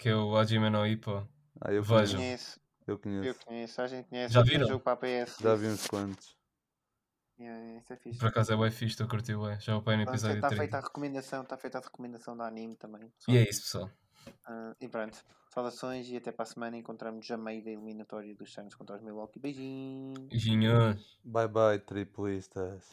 que 0.00 0.08
é 0.08 0.16
o 0.16 0.34
Hajime 0.34 0.70
no 0.70 0.86
Ippo. 0.86 1.28
Ah, 1.60 1.72
eu 1.72 1.82
Vejam. 1.82 2.18
conheço, 2.18 2.18
Conheço, 2.18 2.60
eu 2.86 2.94
eu 2.94 3.34
conheço. 3.44 3.82
a 3.82 3.86
gente 3.86 4.08
conhece. 4.08 4.32
Já 4.32 4.42
viram? 4.42 4.66
jogo 4.66 4.80
para 4.82 4.94
a 4.94 4.96
PS. 4.96 5.36
Já 5.38 5.54
vi 5.54 5.66
uns 5.66 5.86
quantos. 5.86 6.36
Yeah, 7.38 7.58
yeah, 7.60 7.80
isso 7.80 7.92
é 7.92 7.96
fixe. 7.96 8.18
Por 8.18 8.28
acaso 8.28 8.52
é 8.52 8.56
bem 8.56 8.70
fixe, 8.70 8.86
estou 8.92 9.06
a 9.06 9.10
curtir 9.10 9.36
bem. 9.36 9.60
Já 9.60 9.74
vou 9.74 9.82
para 9.82 9.92
aí 9.92 9.96
no 10.02 10.10
episódio 10.10 10.36
Está 10.36 10.48
feita 10.48 10.64
a 10.64 10.80
30. 10.80 10.86
recomendação, 10.86 11.42
está 11.42 11.56
feita 11.58 11.78
a 11.78 11.80
recomendação 11.82 12.34
do 12.36 12.42
anime 12.42 12.76
também. 12.76 13.12
E 13.28 13.36
é 13.36 13.42
isso, 13.48 13.62
pessoal. 13.62 13.90
Ah, 14.46 14.74
e 14.80 14.88
pronto, 14.88 15.18
saudações 15.52 16.08
e 16.08 16.16
até 16.16 16.32
para 16.32 16.42
a 16.44 16.46
semana 16.46 16.76
encontramos 16.78 17.30
a 17.30 17.36
meio 17.36 17.62
da 17.62 17.70
eliminatória 17.70 18.34
dos 18.34 18.52
Suns 18.52 18.74
contra 18.74 18.96
os 18.96 19.02
Milwaukee. 19.02 19.38
Beijinhos! 19.38 20.28
Beijinhos. 20.28 21.18
Bye 21.24 21.48
bye, 21.48 21.78
triplistas. 21.78 22.88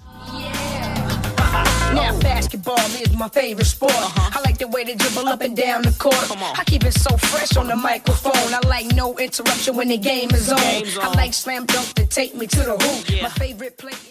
Uh-huh. 1.58 1.94
Now 1.94 2.20
basketball 2.20 2.80
is 3.02 3.14
my 3.14 3.30
favorite 3.30 3.66
sport. 3.66 3.94
I 3.96 4.40
like 4.44 4.58
the 4.58 4.68
way 4.68 4.84
they 4.84 4.96
dribble 4.96 5.28
up 5.28 5.42
and 5.42 5.56
down 5.56 5.82
the 5.84 5.92
court. 5.98 6.16
I 6.60 6.64
keep 6.66 6.84
it 6.84 6.94
so 6.94 7.16
fresh 7.18 7.56
on 7.58 7.68
the 7.68 7.76
microphone. 7.76 8.54
I 8.54 8.60
like 8.68 8.88
no 8.96 9.18
interruption 9.18 9.76
when 9.76 9.88
the 9.88 9.98
game 9.98 10.30
is 10.32 10.52
on. 10.52 10.60
I 10.60 11.14
like 11.16 11.34
slam 11.34 11.66
dunk 11.66 11.94
to 11.96 12.06
take 12.06 12.36
me 12.36 12.48
to 12.48 12.60
the 12.60 12.78
hoop. 12.78 13.22
My 13.22 13.30
favorite 13.30 13.78
play 13.78 13.92
is. 13.92 14.08